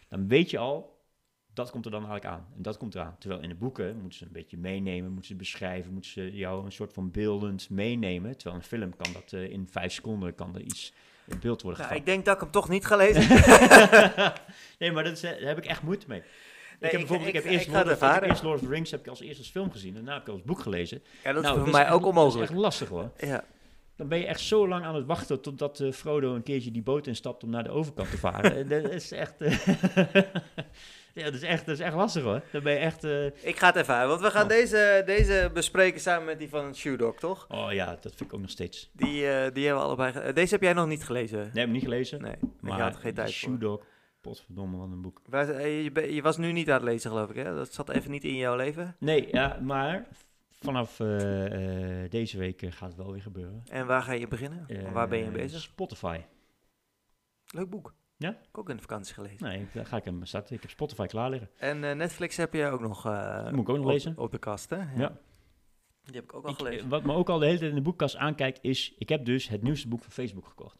Dan 0.08 0.28
weet 0.28 0.50
je 0.50 0.58
al, 0.58 0.98
dat 1.54 1.72
komt 1.72 1.86
er 1.86 1.92
dan 1.92 2.06
eigenlijk 2.06 2.36
aan 2.36 2.48
en 2.56 2.62
dat 2.62 2.78
komt 2.78 2.96
eraan. 2.96 3.16
Terwijl 3.20 3.42
in 3.42 3.50
de 3.50 3.56
boeken 3.56 4.00
moeten 4.00 4.18
ze 4.18 4.26
een 4.26 4.32
beetje 4.32 4.58
meenemen, 4.58 5.12
moeten 5.12 5.32
ze 5.32 5.36
beschrijven, 5.36 5.94
moeten 5.94 6.12
ze 6.12 6.32
jou 6.32 6.66
een 6.66 6.72
soort 6.72 6.94
van 6.94 7.12
beeldend 7.12 7.70
meenemen. 7.70 8.38
Terwijl 8.38 8.56
een 8.56 8.68
film 8.68 8.96
kan 8.96 9.14
dat 9.14 9.34
eh, 9.34 9.50
in 9.50 9.68
vijf 9.68 9.94
seconden 9.94 10.36
kan 10.36 10.56
er 10.56 10.62
iets 10.62 10.94
in 11.32 11.40
beeld 11.40 11.62
worden 11.62 11.82
Nou, 11.84 11.96
ik 11.96 12.06
denk 12.06 12.26
dat 12.26 12.36
ik 12.36 12.42
hem 12.42 12.52
toch 12.52 12.70
niet 12.70 12.86
ga 12.86 12.96
lezen. 12.96 13.28
nee, 14.80 14.92
maar 14.92 15.04
dat 15.04 15.14
is, 15.14 15.24
eh, 15.24 15.32
daar 15.32 15.48
heb 15.48 15.58
ik 15.58 15.66
echt 15.66 15.82
moeite 15.82 16.06
mee. 16.08 16.20
Nee, 16.20 16.92
ik 16.92 16.98
heb 16.98 17.08
bijvoorbeeld, 17.08 17.30
ik, 17.30 17.36
ik- 17.36 17.44
heb 17.44 17.52
eerst 17.54 17.68
Lord, 17.68 17.86
of, 18.02 18.16
ik 18.18 18.24
eerst 18.24 18.44
Lord 18.44 18.56
of 18.62 18.68
the 18.68 18.74
Rings 18.74 18.92
heb 18.92 19.00
ik 19.00 19.08
als 19.08 19.22
eerste 19.22 19.38
als 19.40 19.50
film 19.52 19.72
gezien. 19.72 19.94
Daarna 19.94 20.14
heb 20.14 20.22
ik 20.22 20.28
als 20.28 20.44
boek 20.44 20.60
gelezen. 20.60 21.04
ja, 21.24 21.34
dat 21.34 21.44
Nou, 21.44 21.56
is 21.58 21.62
voor 21.64 21.72
mij 21.72 21.84
echt- 21.84 21.92
ook 21.94 22.06
onmogelijk. 22.06 22.34
Dat 22.34 22.44
is 22.44 22.50
echt 22.50 22.60
lastig 22.60 22.88
hoor. 22.90 23.12
Ja. 23.18 23.44
Dan 23.96 24.08
ben 24.08 24.20
je 24.20 24.26
echt 24.26 24.40
zo 24.40 24.68
lang 24.68 24.86
aan 24.86 24.96
het 24.96 25.06
wachten 25.06 25.42
totdat 25.42 25.80
eh, 25.80 25.92
Frodo 25.92 26.36
een 26.36 26.44
keertje 26.44 26.72
die 26.72 26.82
boot 26.82 27.08
instapt 27.08 27.44
om 27.44 27.50
naar 27.50 27.64
de 27.64 27.70
overkant 27.70 28.12
te 28.12 28.18
varen. 28.18 28.68
Dat 28.70 28.92
is 28.92 29.12
echt... 29.12 29.42
eh, 29.42 29.58
ja, 31.14 31.24
dat 31.24 31.34
is 31.34 31.42
echt, 31.42 31.66
dat 31.66 31.76
is 31.76 31.82
echt 31.86 31.96
lastig 31.96 32.24
hoor. 32.24 32.42
Dan 32.52 32.64
ben 32.64 32.74
je 32.74 32.80
echt... 32.80 33.04
eh, 33.04 33.26
Ik 33.26 33.58
ga 33.58 33.68
het 33.68 33.76
ervaren, 33.76 34.08
want 34.10 34.22
we 34.22 34.32
gaan 34.32 34.44
Oh. 34.44 34.50
deze, 34.50 35.04
deze 35.06 35.50
bespreken 35.54 36.00
samen 36.02 36.26
met 36.26 36.40
die 36.40 36.50
van 36.50 36.76
Shoe 36.76 36.98
Dog, 36.98 37.16
toch? 37.20 37.46
Oh 37.50 37.72
ja, 37.74 37.86
dat 37.86 38.02
vind 38.16 38.22
ik 38.22 38.34
ook 38.34 38.42
nog 38.42 38.50
steeds. 38.50 38.90
Die, 38.94 39.28
eh, 39.32 39.54
die 39.54 39.66
hebben 39.66 39.82
we 39.84 39.88
allebei... 39.88 40.12
ge- 40.12 40.34
Deze 40.34 40.54
heb 40.54 40.62
jij 40.64 40.74
nog 40.74 40.88
niet 40.88 41.04
gelezen? 41.04 41.38
Nee, 41.40 41.50
heb 41.54 41.66
ik 41.68 41.72
niet 41.72 41.84
gelezen. 41.84 42.22
Nee, 42.22 42.36
maar 42.62 42.78
je 42.78 42.84
had 42.84 42.96
geen 42.96 43.14
tijd 43.14 43.30
Shoe. 43.30 43.58
Dog, 43.58 43.84
potverdomme, 44.22 44.78
wat 44.78 44.88
een 44.92 45.02
boek. 45.02 45.22
Waar- 45.26 45.50
eh, 45.50 45.84
je, 45.84 46.14
je 46.14 46.22
was 46.22 46.38
nu 46.38 46.52
niet 46.52 46.68
aan 46.70 46.74
het 46.76 46.84
lezen, 46.84 47.10
geloof 47.12 47.30
ik, 47.30 47.36
hè? 47.36 47.56
Dat 47.56 47.74
zat 47.74 47.90
even 47.90 48.12
niet 48.12 48.24
in 48.24 48.36
jouw 48.36 48.56
leven. 48.56 48.96
Nee, 49.00 49.28
ja, 49.32 49.60
maar 49.62 50.08
vanaf 50.62 50.96
deze 52.10 52.38
week 52.38 52.62
gaat 52.70 52.88
het 52.90 52.98
wel 52.98 53.12
weer 53.12 53.22
gebeuren. 53.22 53.64
En 53.70 53.86
waar 53.86 54.02
ga 54.02 54.12
je 54.12 54.28
beginnen? 54.28 54.68
Waar 54.94 55.08
ben 55.08 55.20
je 55.20 55.32
bezig? 55.32 55.62
Spotify. 55.62 56.20
Leuk 57.54 57.70
boek. 57.70 57.94
Ja? 58.22 58.30
Ik 58.30 58.36
heb 58.42 58.58
ook 58.58 58.70
in 58.70 58.76
de 58.76 58.82
vakantie 58.82 59.14
gelezen. 59.14 59.48
Nee, 59.48 59.68
daar 59.74 59.86
ga 59.86 59.98
ik 59.98 60.04
hem 60.04 60.26
starten. 60.26 60.56
Ik 60.56 60.62
heb 60.62 60.70
Spotify 60.72 61.06
klaar 61.06 61.30
liggen. 61.30 61.50
En 61.58 61.84
eh, 61.84 61.96
Netflix 61.96 62.38
heb 62.38 62.54
je 62.54 62.66
ook 62.66 62.82
nog... 62.82 63.02
Die 63.02 63.52
moet 63.52 63.62
ik 63.62 63.70
ook 63.70 63.76
nog 63.76 63.86
op- 63.86 63.92
lezen. 63.92 64.18
Op 64.18 64.32
de 64.32 64.38
kast, 64.40 64.70
hè? 64.70 64.78
Ja. 64.96 65.18
Die 66.04 66.16
heb 66.16 66.24
ik 66.24 66.34
ook 66.34 66.44
al 66.46 66.50
Ik, 66.52 66.56
gelezen. 66.58 66.90
wat 66.90 67.04
me 67.04 67.14
ook 67.14 67.30
al 67.30 67.40
de 67.40 67.46
hele 67.46 67.58
tijd 67.58 67.70
in 67.70 67.76
de 67.76 67.82
boekkast 67.82 68.16
aankijkt 68.16 68.60
is... 68.62 68.94
Ik 68.98 69.10
heb 69.10 69.26
dus 69.26 69.48
het 69.48 69.62
nieuwste 69.62 69.88
boek 69.88 70.02
van 70.02 70.12
Facebook 70.12 70.46
gekocht. 70.48 70.78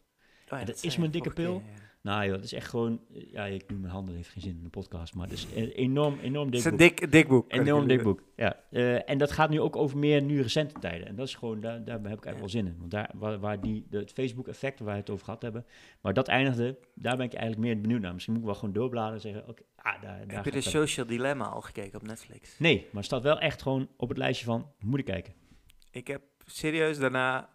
Oh 0.48 0.58
ja, 0.58 0.64
dat 0.64 0.82
is 0.82 0.96
mijn 0.96 1.10
dikke 1.10 1.30
pil. 1.30 1.60
keer, 1.60 1.68
ja. 1.70 1.89
Nou 2.02 2.24
joh, 2.24 2.34
het 2.34 2.44
is 2.44 2.52
echt 2.52 2.68
gewoon... 2.68 3.00
Ja, 3.08 3.44
ik 3.44 3.64
noem 3.68 3.80
mijn 3.80 3.92
handen, 3.92 4.14
heeft 4.14 4.28
geen 4.28 4.42
zin 4.42 4.56
in 4.56 4.62
de 4.62 4.68
podcast. 4.68 5.14
Maar 5.14 5.28
het 5.28 5.36
is 5.36 5.46
een 5.54 5.70
enorm, 5.70 6.18
enorm 6.18 6.52
Het 6.52 6.52
dik 6.52 6.60
is 6.60 6.64
een 6.64 6.76
boek. 6.76 6.78
dik, 6.78 7.10
dik 7.12 7.28
boek. 7.28 7.52
Enorm 7.52 7.86
dik 7.86 8.02
boek, 8.02 8.22
ja. 8.36 8.56
Eh, 8.70 9.10
en 9.10 9.18
dat 9.18 9.30
gaat 9.30 9.50
nu 9.50 9.60
ook 9.60 9.76
over 9.76 9.98
meer 9.98 10.22
nu 10.22 10.42
recente 10.42 10.78
tijden. 10.80 11.06
En 11.06 11.14
dat 11.14 11.26
is 11.26 11.34
gewoon, 11.34 11.60
daar, 11.60 11.84
daar 11.84 11.94
heb 11.94 12.18
ik 12.18 12.24
eigenlijk 12.24 12.38
wel 12.38 12.48
zin 12.48 12.66
in. 12.66 12.76
Want 12.78 12.90
daar, 12.90 13.10
waar, 13.14 13.38
waar 13.38 13.60
die, 13.60 13.86
de, 13.90 13.98
het 13.98 14.12
Facebook-effect 14.12 14.78
waar 14.78 14.94
we 14.94 15.00
het 15.00 15.10
over 15.10 15.24
gehad 15.24 15.42
hebben, 15.42 15.66
maar 16.00 16.14
dat 16.14 16.28
eindigde, 16.28 16.78
daar 16.94 17.16
ben 17.16 17.26
ik 17.26 17.32
eigenlijk 17.32 17.62
meer 17.66 17.80
benieuwd 17.80 18.00
naar. 18.00 18.12
Misschien 18.12 18.32
moet 18.32 18.42
ik 18.42 18.48
wel 18.48 18.58
gewoon 18.58 18.74
doorbladeren 18.74 19.14
en 19.14 19.20
zeggen, 19.20 19.48
oké, 19.48 19.62
ah, 19.76 19.84
daar, 19.84 20.02
daar 20.02 20.36
Heb 20.36 20.44
je 20.44 20.50
de 20.50 20.56
het. 20.56 20.66
Social 20.66 21.06
Dilemma 21.06 21.44
al 21.44 21.60
gekeken 21.60 22.00
op 22.00 22.06
Netflix? 22.06 22.58
Nee, 22.58 22.76
maar 22.76 22.88
het 22.92 23.04
staat 23.04 23.22
wel 23.22 23.38
echt 23.38 23.62
gewoon 23.62 23.88
op 23.96 24.08
het 24.08 24.18
lijstje 24.18 24.44
van, 24.44 24.70
moet 24.78 24.98
ik 24.98 25.04
kijken. 25.04 25.34
Ik 25.90 26.06
heb 26.06 26.22
serieus 26.46 26.98
daarna 26.98 27.48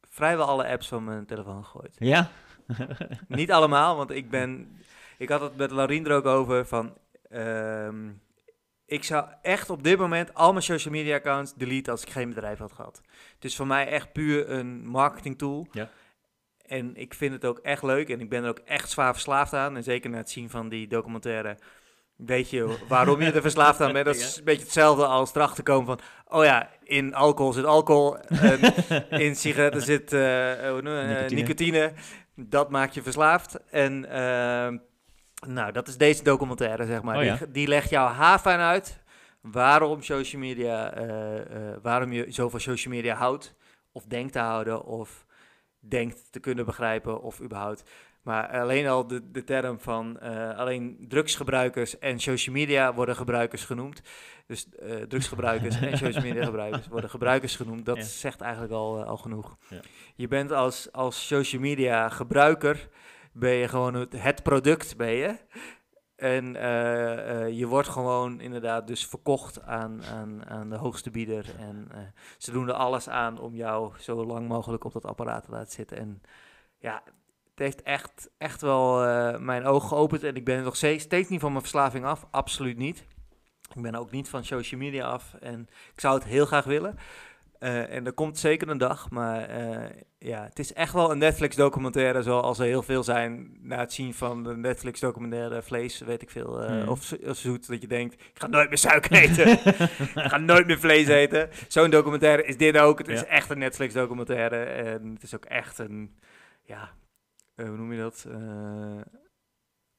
vrijwel 0.00 0.46
alle 0.46 0.66
apps 0.66 0.88
van 0.88 1.04
mijn 1.04 1.26
telefoon 1.26 1.64
gegooid. 1.64 1.96
Ja? 1.98 2.30
Niet 3.28 3.52
allemaal, 3.52 3.96
want 3.96 4.10
ik 4.10 4.30
ben... 4.30 4.76
Ik 5.18 5.28
had 5.28 5.40
het 5.40 5.56
met 5.56 5.70
Laurien 5.70 6.06
er 6.06 6.12
ook 6.12 6.26
over 6.26 6.66
van... 6.66 6.96
ehm, 7.28 8.08
ik 8.86 9.04
zou 9.04 9.26
echt 9.42 9.70
op 9.70 9.82
dit 9.82 9.98
moment 9.98 10.34
al 10.34 10.52
mijn 10.52 10.64
social 10.64 10.94
media 10.94 11.16
accounts 11.16 11.54
deleten 11.54 11.92
als 11.92 12.02
ik 12.02 12.10
geen 12.10 12.28
bedrijf 12.28 12.58
had 12.58 12.72
gehad. 12.72 13.00
Het 13.34 13.44
is 13.44 13.56
voor 13.56 13.66
mij 13.66 13.88
echt 13.88 14.12
puur 14.12 14.50
een 14.50 14.86
marketing 14.86 15.38
tool. 15.38 15.66
Ja. 15.70 15.90
En 16.66 16.96
ik 16.96 17.14
vind 17.14 17.32
het 17.32 17.44
ook 17.44 17.58
echt 17.58 17.82
leuk 17.82 18.08
en 18.08 18.20
ik 18.20 18.28
ben 18.28 18.42
er 18.42 18.48
ook 18.48 18.58
echt 18.58 18.90
zwaar 18.90 19.12
verslaafd 19.12 19.52
aan. 19.52 19.76
En 19.76 19.82
zeker 19.82 20.10
na 20.10 20.16
het 20.16 20.30
zien 20.30 20.50
van 20.50 20.68
die 20.68 20.88
documentaire 20.88 21.56
weet 22.16 22.50
je 22.50 22.76
waarom 22.88 23.22
je 23.22 23.32
er 23.32 23.40
verslaafd 23.40 23.80
aan 23.80 23.92
bent. 23.92 24.04
Dat 24.04 24.14
is 24.14 24.36
een 24.36 24.44
beetje 24.44 24.62
hetzelfde 24.62 25.06
als 25.06 25.34
erachter 25.34 25.62
komen 25.62 25.86
van... 25.86 25.98
Oh 26.28 26.44
ja, 26.44 26.70
in 26.82 27.14
alcohol 27.14 27.52
zit 27.52 27.64
alcohol. 27.64 28.16
in 29.10 29.36
sigaretten 29.36 29.82
zit 29.82 30.12
eh, 30.12 30.20
Nicotine. 30.20 31.26
nicotine. 31.28 31.92
Dat 32.34 32.70
maakt 32.70 32.94
je 32.94 33.02
verslaafd. 33.02 33.60
En 33.70 34.10
ehm, 34.10 34.78
nou, 35.46 35.72
dat 35.72 35.88
is 35.88 35.96
deze 35.96 36.22
documentaire, 36.22 36.86
zeg 36.86 37.02
maar. 37.02 37.16
Oh 37.16 37.24
ja. 37.24 37.36
die, 37.36 37.50
die 37.50 37.66
legt 37.66 37.90
jou 37.90 38.10
haarfijn 38.10 38.60
uit 38.60 39.02
waarom 39.40 40.02
social 40.02 40.40
media... 40.40 40.92
eh, 40.92 41.38
eh, 41.40 41.78
waarom 41.82 42.12
je 42.12 42.26
zoveel 42.28 42.60
social 42.60 42.94
media 42.94 43.14
houdt. 43.14 43.54
Of 43.92 44.04
denkt 44.04 44.32
te 44.32 44.38
houden. 44.38 44.84
Of 44.84 45.26
denkt 45.80 46.32
te 46.32 46.40
kunnen 46.40 46.64
begrijpen. 46.64 47.22
Of 47.22 47.40
überhaupt... 47.40 47.82
Maar 48.22 48.60
alleen 48.60 48.86
al 48.86 49.06
de, 49.06 49.30
de 49.30 49.44
term 49.44 49.80
van 49.80 50.18
eh, 50.20 50.58
alleen 50.58 51.04
drugsgebruikers 51.08 51.98
en 51.98 52.20
social 52.20 52.54
media 52.54 52.94
worden 52.94 53.16
gebruikers 53.16 53.64
genoemd. 53.64 54.02
Dus 54.46 54.68
eh, 54.68 54.96
drugsgebruikers 54.96 55.80
en 55.80 55.98
social 56.06 56.22
media 56.22 56.44
gebruikers 56.44 56.88
worden 56.88 57.10
gebruikers 57.10 57.56
genoemd. 57.56 57.84
Dat 57.86 57.96
Ja. 57.96 58.02
zegt 58.02 58.40
eigenlijk 58.40 58.72
al, 58.72 58.98
eh, 59.00 59.06
al 59.06 59.16
genoeg. 59.16 59.56
Ja. 59.68 59.80
Je 60.14 60.28
bent 60.28 60.52
als, 60.52 60.92
als 60.92 61.26
social 61.26 61.60
media 61.60 62.08
gebruiker, 62.08 62.88
ben 63.32 63.52
je 63.52 63.68
gewoon 63.68 63.94
het, 63.94 64.22
het 64.22 64.42
product, 64.42 64.96
ben 64.96 65.12
je. 65.12 65.36
En 66.16 66.52
je 67.54 67.66
wordt 67.66 67.88
gewoon 67.88 68.40
inderdaad 68.40 68.86
dus 68.86 69.06
verkocht 69.06 69.62
aan, 69.62 70.04
aan, 70.04 70.46
aan 70.46 70.70
de 70.70 70.76
hoogste 70.76 71.10
bieder. 71.10 71.46
En 71.58 71.88
ze 72.38 72.52
doen 72.52 72.68
er 72.68 72.74
alles 72.74 73.08
aan 73.08 73.38
om 73.38 73.54
jou 73.54 73.92
zo 73.98 74.24
lang 74.26 74.48
mogelijk 74.48 74.84
op 74.84 74.92
dat 74.92 75.04
apparaat 75.06 75.44
te 75.44 75.50
laten 75.50 75.72
zitten. 75.72 75.96
En 75.96 76.22
ja, 76.78 77.02
heeft 77.62 77.82
echt, 77.82 78.30
echt 78.38 78.60
wel 78.60 79.04
eh, 79.04 79.38
mijn 79.38 79.64
ogen 79.64 79.88
geopend. 79.88 80.22
En 80.22 80.34
ik 80.34 80.44
ben 80.44 80.62
nog 80.62 80.76
steeds, 80.76 81.04
steeds 81.04 81.28
niet 81.28 81.40
van 81.40 81.50
mijn 81.50 81.62
verslaving 81.62 82.04
af. 82.04 82.26
Absoluut 82.30 82.78
niet. 82.78 83.04
Ik 83.74 83.82
ben 83.82 83.94
ook 83.94 84.10
niet 84.10 84.28
van 84.28 84.44
social 84.44 84.80
media 84.80 85.06
af. 85.06 85.34
En 85.40 85.68
ik 85.94 86.00
zou 86.00 86.14
het 86.14 86.24
heel 86.24 86.46
graag 86.46 86.64
willen. 86.64 86.98
Eh, 87.62 87.94
en 87.94 88.06
er 88.06 88.12
komt 88.12 88.38
zeker 88.38 88.68
een 88.68 88.78
dag. 88.78 89.10
Maar 89.10 89.48
eh, 89.48 89.90
ja, 90.18 90.44
het 90.44 90.58
is 90.58 90.72
echt 90.72 90.92
wel 90.92 91.10
een 91.10 91.18
Netflix-documentaire. 91.18 92.22
Zoals 92.22 92.58
er 92.58 92.64
heel 92.64 92.82
veel 92.82 93.02
zijn 93.02 93.56
na 93.60 93.78
het 93.78 93.92
zien 93.92 94.14
van 94.14 94.42
de 94.42 94.56
Netflix-documentaire 94.56 95.62
Vlees, 95.62 95.98
weet 95.98 96.22
ik 96.22 96.30
veel. 96.30 96.58
Mhm. 96.58 96.88
of, 96.88 97.12
of 97.24 97.36
zoet, 97.36 97.68
dat 97.68 97.80
je 97.80 97.88
denkt, 97.88 98.14
ik 98.14 98.38
ga 98.38 98.46
nooit 98.46 98.68
meer 98.68 98.78
suiker 98.78 99.12
eten. 99.22 99.48
ik 99.48 100.30
ga 100.30 100.38
nooit 100.38 100.66
meer 100.66 100.78
vlees 100.78 101.08
eten. 101.08 101.48
Zo'n 101.68 101.90
documentaire 101.90 102.44
is 102.44 102.56
dit 102.56 102.78
ook. 102.78 102.98
Het 102.98 103.08
is 103.08 103.24
echt 103.24 103.50
een 103.50 103.58
Netflix-documentaire. 103.58 104.56
En 104.56 105.10
het 105.14 105.22
is 105.22 105.34
ook 105.34 105.44
echt 105.44 105.78
een, 105.78 106.18
ja, 106.62 106.90
eh, 107.54 107.66
hoe 107.66 107.76
noem 107.76 107.92
je 107.92 108.00
dat? 108.00 108.26
Eh, 108.28 109.00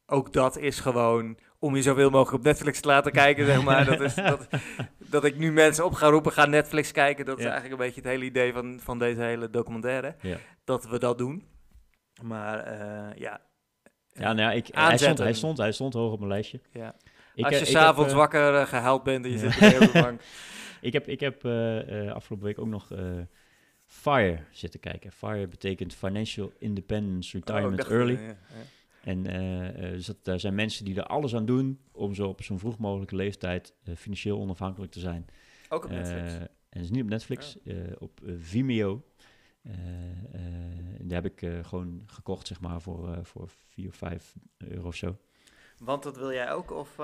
ook 0.06 0.34
dat 0.34 0.58
is 0.58 0.80
gewoon 0.80 1.38
om 1.60 1.76
je 1.76 1.82
zoveel 1.82 2.10
mogelijk 2.10 2.38
op 2.38 2.44
Netflix 2.44 2.80
te 2.80 2.88
laten 2.88 3.12
kijken, 3.12 3.46
zeg 3.46 3.64
maar. 3.64 3.86
Dat, 3.86 4.00
is, 4.00 4.16
dat, 4.16 4.48
dat 5.14 5.24
ik 5.24 5.38
nu 5.38 5.52
mensen 5.52 5.86
op 5.86 5.94
ga 5.94 6.08
roepen, 6.08 6.32
ga 6.32 6.46
Netflix 6.46 6.92
kijken. 6.92 7.26
Dat 7.26 7.38
is 7.38 7.44
eigenlijk 7.44 7.74
een 7.74 7.86
beetje 7.86 8.02
het 8.02 8.10
hele 8.10 8.26
idee 8.26 8.54
van, 8.54 8.80
van 8.80 9.00
deze 9.00 9.22
hele 9.22 9.50
documentaire. 9.50 10.16
Ja. 10.22 10.38
Dat 10.64 10.88
we 10.88 11.00
dat 11.00 11.18
doen. 11.18 11.48
Maar 12.22 12.60
eh, 12.60 13.20
ja, 13.20 13.42
Ja, 14.10 14.34
nou 14.34 14.40
ja, 14.40 14.52
ik, 14.52 14.68
hij, 14.72 14.98
stond, 14.98 15.18
hij, 15.18 15.34
stond, 15.34 15.58
hij 15.58 15.72
stond 15.72 15.94
hoog 15.94 16.12
op 16.12 16.20
mijn 16.20 16.32
lijstje. 16.32 16.60
ja. 16.72 16.96
Ik, 17.36 17.46
als 17.46 17.60
je 17.60 17.66
s'avonds 17.66 18.12
eh, 18.12 18.18
wakker 18.18 18.54
uh, 18.54 18.66
gehuild 18.66 19.04
bent 19.04 19.26
en 19.26 19.32
je 19.32 19.38
zit 19.38 19.54
op 19.54 19.94
de 19.94 20.02
bank. 20.02 20.22
Ik 20.82 20.94
heb, 20.94 21.08
ik 21.08 21.20
heb 21.20 21.46
afgelopen 22.14 22.46
week 22.46 22.60
ook 22.60 22.68
nog 22.68 22.88
FIRE 23.94 24.40
zitten 24.52 24.80
kijken. 24.80 25.12
FIRE 25.12 25.48
betekent 25.48 25.94
Financial 25.94 26.54
Independence 26.58 27.38
Oh, 27.38 27.44
Retirement 27.44 27.88
Early. 27.88 28.14
ja, 28.14 28.28
ja. 28.28 28.36
En 29.04 29.26
eh, 29.26 29.68
eh, 29.68 29.92
dus 29.92 30.06
dat, 30.06 30.18
daar 30.22 30.40
zijn 30.40 30.56
mensen 30.56 30.86
die 30.86 30.96
er 30.96 31.06
alles 31.06 31.36
aan 31.36 31.46
doen 31.46 31.80
om 31.92 32.14
zo 32.14 32.28
op 32.28 32.44
zo'n 32.44 32.60
vroeg 32.60 32.78
mogelijke 32.78 33.16
leeftijd 33.16 33.74
eh, 33.84 33.96
financieel 33.96 34.40
onafhankelijk 34.40 34.92
te 34.92 35.00
zijn. 35.00 35.26
Ook 35.70 35.84
op 35.84 35.90
Netflix. 35.92 36.34
En 36.34 36.50
het 36.70 36.84
is 36.84 36.90
niet 36.90 37.04
op 37.04 37.10
Netflix, 37.10 37.58
op 37.98 38.20
Vimeo. 38.38 39.04
Daar 41.00 41.24
heb 41.24 41.26
ik 41.26 41.66
gewoon 41.66 42.04
gekocht, 42.06 42.48
zeg 42.48 42.62
maar, 42.62 42.82
voor, 42.82 43.20
voor 43.24 43.50
4 43.70 43.88
of 43.88 43.96
5 43.96 44.36
euro 44.58 44.88
of 44.88 44.96
zo. 44.96 45.18
Want 45.78 46.04
dat 46.04 46.18
wil 46.18 46.32
jij 46.32 46.52
ook? 46.52 46.72
Of, 46.72 46.98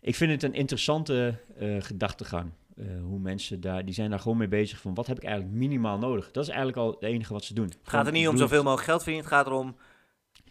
Ik 0.00 0.14
vind 0.14 0.30
het 0.30 0.42
een 0.42 0.54
interessante 0.54 1.34
gedachtegang. 1.78 2.50
Eh, 2.76 2.86
hoe 3.02 3.18
mensen 3.18 3.60
daar, 3.60 3.84
die 3.84 3.94
zijn 3.94 4.10
daar 4.10 4.18
gewoon 4.20 4.36
mee 4.38 4.48
bezig 4.48 4.80
van, 4.80 4.94
wat 4.94 5.06
heb 5.06 5.16
ik 5.16 5.24
eigenlijk 5.24 5.54
minimaal 5.56 5.98
nodig? 5.98 6.30
Dat 6.30 6.42
is 6.42 6.48
eigenlijk 6.48 6.78
al 6.78 6.90
het 6.90 7.02
enige 7.02 7.32
wat 7.32 7.44
ze 7.44 7.54
doen. 7.54 7.64
het 7.64 7.74
gaat 7.74 7.88
Gewoon, 7.90 8.06
er 8.06 8.12
niet 8.12 8.28
om 8.28 8.36
zoveel 8.36 8.62
mogelijk 8.62 8.84
geld 8.86 9.02
verdienen. 9.02 9.28
Het 9.30 9.34
gaat 9.38 9.46
erom 9.46 9.76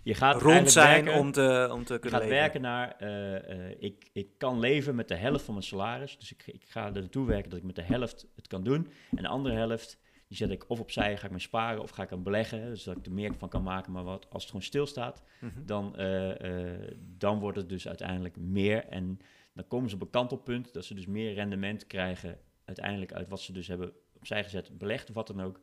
Je 0.04 0.14
gaat 0.14 0.42
rond 0.42 0.72
zijn 0.72 1.04
werken- 1.06 1.22
om 1.22 1.32
te, 1.32 1.70
om 1.72 1.84
te 1.84 1.94
Je 1.94 2.00
kunnen 2.00 2.20
gaat 2.20 2.30
leven. 2.30 2.42
werken 2.44 2.62
naar, 2.62 2.96
eh, 2.98 3.70
eh, 3.70 3.76
ik, 3.80 4.10
ik 4.14 4.28
kan 4.38 4.60
leven 4.60 4.96
met 4.96 5.08
de 5.08 5.16
helft 5.16 5.44
van 5.46 5.54
mijn 5.54 5.66
salaris. 5.66 6.18
Dus 6.18 6.32
ik, 6.32 6.44
ik 6.48 6.64
ga 6.68 6.86
er 6.86 6.92
naartoe 6.92 7.28
werken 7.28 7.50
dat 7.50 7.60
ik 7.60 7.66
met 7.66 7.76
de 7.76 7.82
helft 7.84 8.28
het 8.36 8.48
kan 8.48 8.64
doen. 8.64 8.88
En 9.16 9.22
de 9.24 9.28
andere 9.30 9.56
helft, 9.56 10.00
die 10.28 10.38
zet 10.38 10.50
ik 10.52 10.70
of 10.70 10.80
opzij, 10.80 11.18
ga 11.18 11.26
ik 11.26 11.32
mee 11.32 11.40
sparen 11.40 11.82
of 11.82 11.90
ga 11.90 12.04
ik 12.04 12.12
aan 12.12 12.24
beleggen. 12.24 12.66
Dus 12.70 12.84
dat 12.84 12.98
ik 12.98 13.06
er 13.06 13.12
meer 13.12 13.34
van 13.38 13.50
kan 13.50 13.64
maken. 13.64 13.92
Maar 13.92 14.04
wat, 14.04 14.26
als 14.30 14.42
het 14.42 14.52
gewoon 14.52 14.66
stilstaat, 14.66 15.24
Mhm. 15.40 15.66
dan, 15.66 15.96
dan 17.18 17.40
wordt 17.40 17.58
het 17.58 17.70
dus 17.70 17.88
uiteindelijk 17.88 18.36
meer. 18.38 18.86
En 18.86 19.20
dan 19.54 19.68
komen 19.68 19.90
ze 19.90 19.96
op 19.96 20.02
een 20.02 20.10
kantelpunt 20.10 20.74
dat 20.74 20.86
ze 20.86 20.94
dus 20.94 21.06
meer 21.06 21.34
rendement 21.34 21.88
krijgen 21.88 22.40
uiteindelijk 22.66 23.14
uit 23.14 23.30
wat 23.30 23.42
ze 23.42 23.54
dus 23.54 23.68
hebben 23.68 23.94
opzij 24.14 24.44
gezet, 24.44 24.78
belegd 24.78 25.10
of 25.10 25.16
wat 25.16 25.28
dan 25.28 25.42
ook. 25.42 25.60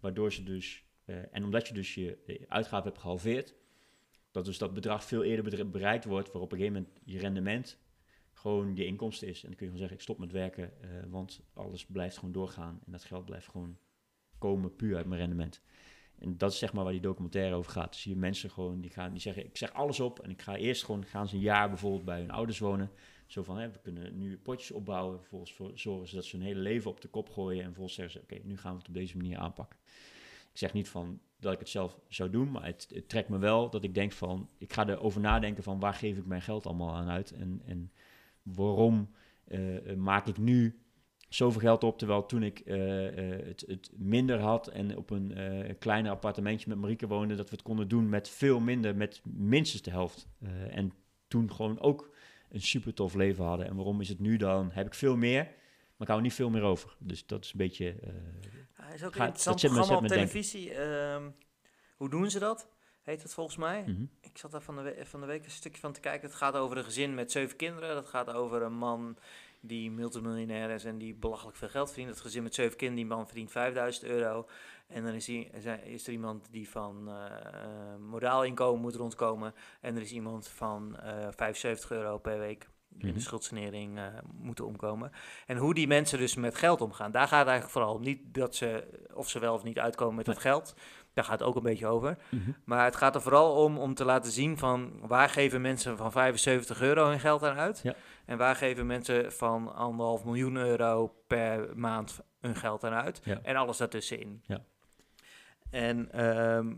Waardoor 0.00 0.32
ze 0.32 0.42
dus, 0.42 0.84
eh, 1.04 1.34
en 1.34 1.44
omdat 1.44 1.68
je 1.68 1.74
dus 1.74 1.94
je 1.94 2.44
uitgaven 2.48 2.86
hebt 2.86 3.00
gehalveerd, 3.00 3.54
dat 4.30 4.44
dus 4.44 4.58
dat 4.58 4.74
bedrag 4.74 5.04
veel 5.04 5.22
eerder 5.22 5.70
bereikt 5.70 6.04
wordt, 6.04 6.32
waarop 6.32 6.52
op 6.52 6.52
een 6.52 6.58
gegeven 6.58 6.82
moment 6.82 7.00
je 7.04 7.18
rendement 7.18 7.78
gewoon 8.32 8.76
je 8.76 8.84
inkomsten 8.84 9.28
is. 9.28 9.42
En 9.42 9.48
dan 9.48 9.56
kun 9.56 9.66
je 9.66 9.72
gewoon 9.72 9.78
zeggen, 9.78 9.96
ik 9.96 10.02
stop 10.02 10.18
met 10.18 10.32
werken, 10.32 10.82
eh, 10.82 10.88
want 11.08 11.40
alles 11.52 11.86
blijft 11.86 12.16
gewoon 12.16 12.32
doorgaan 12.32 12.80
en 12.86 12.92
dat 12.92 13.04
geld 13.04 13.24
blijft 13.24 13.48
gewoon 13.48 13.78
komen 14.38 14.76
puur 14.76 14.96
uit 14.96 15.06
mijn 15.06 15.20
rendement. 15.20 15.62
En 16.18 16.38
dat 16.38 16.52
is 16.52 16.58
zeg 16.58 16.72
maar 16.72 16.84
waar 16.84 16.92
die 16.92 17.02
documentaire 17.02 17.54
over 17.54 17.72
gaat. 17.72 17.92
Dus 17.92 18.02
hier 18.02 18.16
mensen 18.16 18.50
gewoon, 18.50 18.80
die, 18.80 18.90
gaan, 18.90 19.12
die 19.12 19.20
zeggen, 19.20 19.44
ik 19.44 19.56
zeg 19.56 19.72
alles 19.72 20.00
op 20.00 20.20
en 20.20 20.30
ik 20.30 20.42
ga 20.42 20.56
eerst 20.56 20.84
gewoon, 20.84 21.04
gaan 21.04 21.28
ze 21.28 21.34
een 21.34 21.40
jaar 21.40 21.68
bijvoorbeeld 21.68 22.04
bij 22.04 22.18
hun 22.20 22.30
ouders 22.30 22.58
wonen. 22.58 22.90
Zo 23.32 23.42
van, 23.42 23.58
hè, 23.58 23.70
we 23.70 23.78
kunnen 23.78 24.18
nu 24.18 24.38
potjes 24.38 24.70
opbouwen, 24.70 25.18
vervolgens 25.18 25.80
zorgen 25.82 26.08
ze 26.08 26.14
dat 26.14 26.24
ze 26.24 26.36
hun 26.36 26.46
hele 26.46 26.60
leven 26.60 26.90
op 26.90 27.00
de 27.00 27.08
kop 27.08 27.28
gooien 27.30 27.58
en 27.58 27.66
vervolgens 27.66 27.94
zeggen 27.94 28.14
ze, 28.14 28.20
oké, 28.22 28.46
nu 28.46 28.58
gaan 28.58 28.72
we 28.72 28.78
het 28.78 28.88
op 28.88 28.94
deze 28.94 29.16
manier 29.16 29.38
aanpakken. 29.38 29.78
Ik 30.52 30.58
zeg 30.58 30.72
niet 30.72 30.88
van 30.88 31.20
dat 31.38 31.52
ik 31.52 31.58
het 31.58 31.68
zelf 31.68 31.98
zou 32.08 32.30
doen, 32.30 32.50
maar 32.50 32.64
het, 32.64 33.02
trekt 33.06 33.28
me 33.28 33.38
wel 33.38 33.70
dat 33.70 33.84
ik 33.84 33.94
denk 33.94 34.12
van, 34.12 34.48
ik 34.58 34.72
ga 34.72 34.88
erover 34.88 35.20
nadenken 35.20 35.62
van 35.62 35.80
waar 35.80 35.94
geef 35.94 36.16
ik 36.16 36.26
mijn 36.26 36.42
geld 36.42 36.66
allemaal 36.66 36.94
aan 36.94 37.08
uit 37.08 37.30
en, 37.30 37.62
en 37.64 37.92
waarom 38.42 39.10
eh, 39.44 39.90
eh, 39.90 39.96
maak 39.96 40.26
ik 40.26 40.38
nu 40.38 40.80
zoveel 41.28 41.60
geld 41.60 41.84
op, 41.84 41.98
terwijl 41.98 42.26
toen 42.26 42.42
ik 42.42 42.58
eh, 42.58 42.76
het, 43.46 43.64
het 43.66 43.90
minder 43.96 44.40
had 44.40 44.66
en 44.66 44.96
op 44.96 45.10
een 45.10 45.36
kleiner 45.78 46.10
appartementje 46.10 46.68
met 46.68 46.78
Marieke 46.78 47.06
woonde, 47.06 47.34
dat 47.34 47.48
we 47.48 47.54
het 47.56 47.64
konden 47.64 47.88
doen 47.88 48.08
met 48.08 48.28
veel 48.28 48.60
minder, 48.60 48.96
met 48.96 49.20
minstens 49.24 49.82
de 49.82 49.90
helft. 49.90 50.28
En 50.70 50.92
toen 51.28 51.52
gewoon 51.52 51.80
ook 51.80 52.10
een 52.52 52.60
super 52.62 52.94
tof 52.94 53.14
leven 53.14 53.44
hadden. 53.44 53.66
En 53.66 53.74
waarom 53.76 54.00
is 54.00 54.08
het 54.08 54.18
nu 54.18 54.36
dan? 54.36 54.70
Heb 54.72 54.86
ik 54.86 54.94
veel 54.94 55.16
meer, 55.16 55.44
maar 55.44 55.98
ik 55.98 56.06
hou 56.08 56.20
niet 56.20 56.34
veel 56.34 56.50
meer 56.50 56.62
over. 56.62 56.96
Dus 56.98 57.26
dat 57.26 57.44
is 57.44 57.52
een 57.52 57.58
beetje... 57.58 57.88
eh, 58.02 58.08
Hij 58.72 58.94
is 58.94 59.04
ook 59.04 59.14
Gaat- 59.14 59.26
interessant 59.26 59.60
dat 59.60 59.70
programma 59.70 59.96
op 60.02 60.06
televisie. 60.08 60.74
Ehm, 60.74 61.30
hoe 61.96 62.10
doen 62.10 62.30
ze 62.30 62.38
dat? 62.38 62.68
Heet 63.02 63.22
het 63.22 63.34
volgens 63.34 63.56
mij? 63.56 63.82
mhm. 63.86 64.04
Ik 64.20 64.38
zat 64.38 64.50
daar 64.50 64.62
van 64.62 64.76
de, 64.76 64.96
van 65.02 65.20
de 65.20 65.26
week 65.26 65.44
een 65.44 65.50
stukje 65.50 65.80
van 65.80 65.92
te 65.92 66.00
kijken. 66.00 66.28
Het 66.28 66.36
gaat 66.36 66.54
over 66.54 66.76
een 66.76 66.84
gezin 66.84 67.14
met 67.14 67.32
zeven 67.32 67.56
kinderen. 67.56 67.94
Dat 67.94 68.06
gaat 68.06 68.30
over 68.32 68.62
een 68.62 68.74
man 68.76 69.16
die 69.64 69.90
multimiljonair 69.90 70.70
is 70.70 70.84
en 70.84 70.98
die 70.98 71.14
belachelijk 71.14 71.56
veel 71.56 71.68
geld 71.68 71.86
verdient. 71.88 72.08
Het 72.10 72.20
gezin 72.20 72.42
met 72.42 72.54
zeven 72.54 72.76
kinderen, 72.76 73.06
die 73.08 73.16
man 73.16 73.26
verdient 73.26 73.50
5000 73.50 74.04
euro. 74.04 74.46
En 74.86 75.04
dan 75.04 75.12
is, 75.12 75.24
die, 75.24 75.50
is 75.84 76.06
er 76.06 76.12
iemand 76.12 76.48
die 76.50 76.68
van 76.68 77.08
uh, 77.08 77.24
modaal 78.08 78.44
inkomen 78.44 78.80
moet 78.80 78.94
rondkomen. 78.94 79.54
En 79.80 79.96
er 79.96 80.02
is 80.02 80.12
iemand 80.12 80.48
van 80.48 80.96
uh, 81.04 81.26
75 81.30 81.90
euro 81.90 82.18
per 82.18 82.38
week 82.38 82.68
in 82.98 83.06
de 83.06 83.12
Mhm. 83.12 83.20
schuldsanering 83.20 83.98
uh, 83.98 84.06
moeten 84.34 84.66
omkomen. 84.66 85.10
En 85.46 85.56
hoe 85.56 85.74
die 85.74 85.86
mensen 85.86 86.18
dus 86.18 86.34
met 86.34 86.54
geld 86.54 86.80
omgaan, 86.80 87.10
daar 87.12 87.28
gaat 87.28 87.38
het 87.38 87.48
eigenlijk 87.48 87.70
vooral 87.78 87.94
om. 87.94 88.02
Niet 88.02 88.34
dat 88.34 88.54
ze, 88.54 88.84
of 89.14 89.28
ze 89.28 89.38
wel 89.38 89.54
of 89.54 89.62
niet 89.62 89.78
uitkomen 89.78 90.14
met 90.14 90.26
Nee. 90.26 90.34
het 90.34 90.44
geld. 90.44 90.74
Daar 91.14 91.24
gaat 91.24 91.38
het 91.38 91.48
ook 91.48 91.56
een 91.56 91.62
beetje 91.62 91.86
over. 91.86 92.18
Mhm. 92.28 92.50
Maar 92.64 92.84
het 92.84 92.96
gaat 92.96 93.14
er 93.14 93.22
vooral 93.22 93.64
om 93.64 93.78
om 93.78 93.94
te 93.94 94.04
laten 94.04 94.32
zien 94.32 94.58
van 94.58 94.92
waar 95.00 95.28
geven 95.28 95.60
mensen 95.60 95.96
van 95.96 96.12
75 96.12 96.80
euro 96.80 97.08
hun 97.08 97.20
geld 97.20 97.42
aan 97.42 97.56
uit. 97.56 97.80
Ja. 97.82 97.94
En 98.24 98.38
waar 98.38 98.56
geven 98.56 98.86
mensen 98.86 99.32
van 99.32 99.74
anderhalf 99.74 100.24
miljoen 100.24 100.56
euro 100.56 101.14
per 101.26 101.76
maand 101.76 102.20
hun 102.40 102.56
geld 102.56 102.84
aan 102.84 102.92
uit. 102.92 103.20
Ja. 103.24 103.38
En 103.42 103.56
alles 103.56 103.76
daartussenin. 103.76 104.42
Ja. 104.46 104.64
En 105.70 106.12
ehm, 106.12 106.74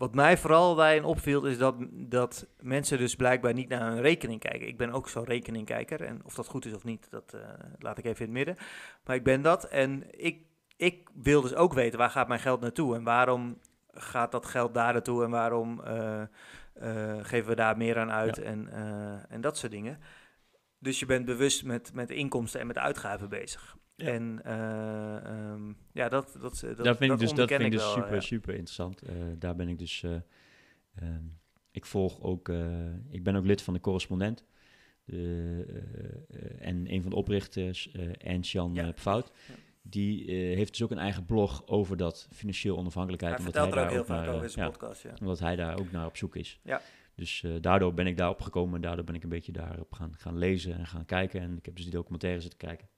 wat 0.00 0.14
mij 0.14 0.36
vooral 0.36 0.74
daarin 0.74 1.04
opviel 1.04 1.46
is 1.46 1.58
dat, 1.58 1.74
dat 1.90 2.46
mensen 2.60 2.98
dus 2.98 3.16
blijkbaar 3.16 3.54
niet 3.54 3.68
naar 3.68 3.90
hun 3.90 4.00
rekening 4.00 4.40
kijken. 4.40 4.68
Ik 4.68 4.78
ben 4.78 4.92
ook 4.92 5.08
zo'n 5.08 5.24
rekeningkijker. 5.24 6.02
En 6.02 6.24
of 6.24 6.34
dat 6.34 6.46
goed 6.46 6.64
is 6.64 6.74
of 6.74 6.84
niet, 6.84 7.10
dat 7.10 7.34
eh, 7.34 7.40
laat 7.78 7.98
ik 7.98 8.04
even 8.04 8.26
in 8.26 8.36
het 8.36 8.46
midden. 8.46 8.64
Maar 9.04 9.16
ik 9.16 9.24
ben 9.24 9.42
dat. 9.42 9.64
En 9.64 10.04
ik, 10.24 10.44
ik 10.80 11.08
wil 11.14 11.40
dus 11.40 11.54
ook 11.54 11.72
weten 11.72 11.98
waar 11.98 12.10
gaat 12.10 12.28
mijn 12.28 12.40
geld 12.40 12.60
naartoe. 12.60 12.94
En 12.94 13.02
waarom 13.02 13.58
gaat 13.90 14.32
dat 14.32 14.46
geld 14.46 14.74
daar 14.74 14.92
naartoe. 14.92 15.24
En 15.24 15.30
waarom 15.30 15.80
eh, 15.82 16.22
eh, 16.72 17.18
geven 17.22 17.48
we 17.48 17.54
daar 17.54 17.76
meer 17.76 17.98
aan 17.98 18.10
uit. 18.10 18.36
Ja. 18.36 18.42
En, 18.42 18.68
eh, 18.68 19.32
en 19.32 19.40
dat 19.40 19.58
soort 19.58 19.72
dingen. 19.72 19.98
Dus 20.78 20.98
je 20.98 21.06
bent 21.06 21.24
bewust 21.24 21.64
met, 21.64 21.94
met 21.94 22.10
inkomsten 22.10 22.60
en 22.60 22.66
met 22.66 22.78
uitgaven 22.78 23.28
bezig. 23.28 23.76
Ja. 23.96 24.06
En 24.06 24.40
eh, 24.44 25.16
ehm, 25.16 25.72
ja, 25.92 26.08
dat, 26.08 26.36
dat, 26.40 26.60
dat, 26.60 26.84
dat 26.84 26.96
vind 26.96 27.12
ik 27.12 27.18
dus, 27.18 27.32
dat 27.34 27.48
vind 27.48 27.62
ik 27.62 27.70
dus 27.70 27.82
wel, 27.82 27.92
super, 27.92 28.14
ja. 28.14 28.20
super 28.20 28.54
interessant. 28.54 29.02
Daar 29.38 29.56
ben 29.56 29.68
ik 29.68 29.78
dus... 29.78 30.02
eh, 30.02 30.12
ehm, 30.94 31.24
ik 31.70 31.84
volg 31.86 32.22
ook... 32.22 32.48
ik 33.10 33.22
ben 33.22 33.36
ook 33.36 33.44
lid 33.44 33.62
van 33.62 33.74
de 33.74 33.80
correspondent. 33.80 34.44
De, 35.04 35.64
en 36.58 36.92
een 36.92 37.02
van 37.02 37.10
de 37.10 37.16
oprichters, 37.16 37.90
eh 37.92 38.30
Ernst-Jan 38.30 38.74
Ja. 38.74 38.92
Pfout, 38.92 39.32
Ja. 39.48 39.54
Die 39.82 40.26
eh, 40.26 40.56
heeft 40.56 40.72
dus 40.72 40.82
ook 40.82 40.90
een 40.90 40.98
eigen 40.98 41.24
blog 41.24 41.66
over 41.66 41.96
dat 41.96 42.28
financieel 42.32 42.76
onafhankelijkheid. 42.76 43.36
Hij 43.36 43.46
omdat 43.46 43.62
vertelt 43.62 43.76
er 43.78 43.84
ook 43.84 43.90
heel 43.90 44.06
daar 44.06 44.24
vaak 44.24 44.28
over 44.28 44.40
in 44.40 44.46
eh, 44.46 44.52
zijn 44.52 44.64
ja, 44.64 44.70
podcast. 44.70 45.02
Ja. 45.02 45.14
omdat 45.20 45.38
hij 45.38 45.56
daar 45.56 45.78
ook 45.78 45.90
naar 45.90 46.06
op 46.06 46.16
zoek 46.16 46.36
is. 46.36 46.60
Ja. 46.62 46.80
Dus 47.14 47.42
eh, 47.42 47.50
daardoor 47.60 47.94
ben 47.94 48.06
ik 48.06 48.16
daarop 48.16 48.40
gekomen 48.40 48.74
en 48.74 48.80
daardoor 48.80 49.04
ben 49.04 49.14
ik 49.14 49.22
een 49.22 49.28
beetje 49.28 49.52
daarop 49.52 49.92
gaan, 49.92 50.14
gaan 50.16 50.38
lezen 50.38 50.78
en 50.78 50.86
gaan 50.86 51.04
kijken. 51.04 51.40
En 51.40 51.56
ik 51.56 51.64
heb 51.64 51.74
dus 51.74 51.84
die 51.84 51.94
documentaire 51.94 52.40
zitten 52.40 52.58
kijken. 52.58 52.88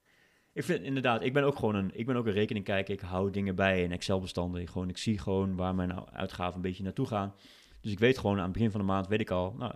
Ik 0.52 0.64
vind 0.64 0.82
inderdaad, 0.82 1.22
ik 1.22 1.32
ben 1.32 1.44
ook 1.44 1.56
gewoon 1.56 1.74
een, 1.74 1.90
ik 1.94 2.06
ben 2.06 2.16
ook 2.16 2.26
een 2.26 2.32
rekening 2.32 2.64
kijken. 2.64 2.94
Ik 2.94 3.00
hou 3.00 3.30
dingen 3.30 3.54
bij 3.54 3.82
in 3.82 3.92
Excel-bestanden. 3.92 4.68
Gewoon, 4.68 4.88
ik 4.88 4.98
zie 4.98 5.18
gewoon 5.18 5.56
waar 5.56 5.74
mijn 5.74 6.10
uitgaven 6.10 6.54
een 6.54 6.62
beetje 6.62 6.82
naartoe 6.82 7.06
gaan. 7.06 7.34
Dus 7.80 7.92
ik 7.92 7.98
weet 7.98 8.18
gewoon 8.18 8.36
aan 8.36 8.44
het 8.44 8.52
begin 8.52 8.70
van 8.70 8.80
de 8.80 8.86
maand, 8.86 9.08
weet 9.08 9.20
ik 9.20 9.30
al, 9.30 9.54
nou, 9.58 9.72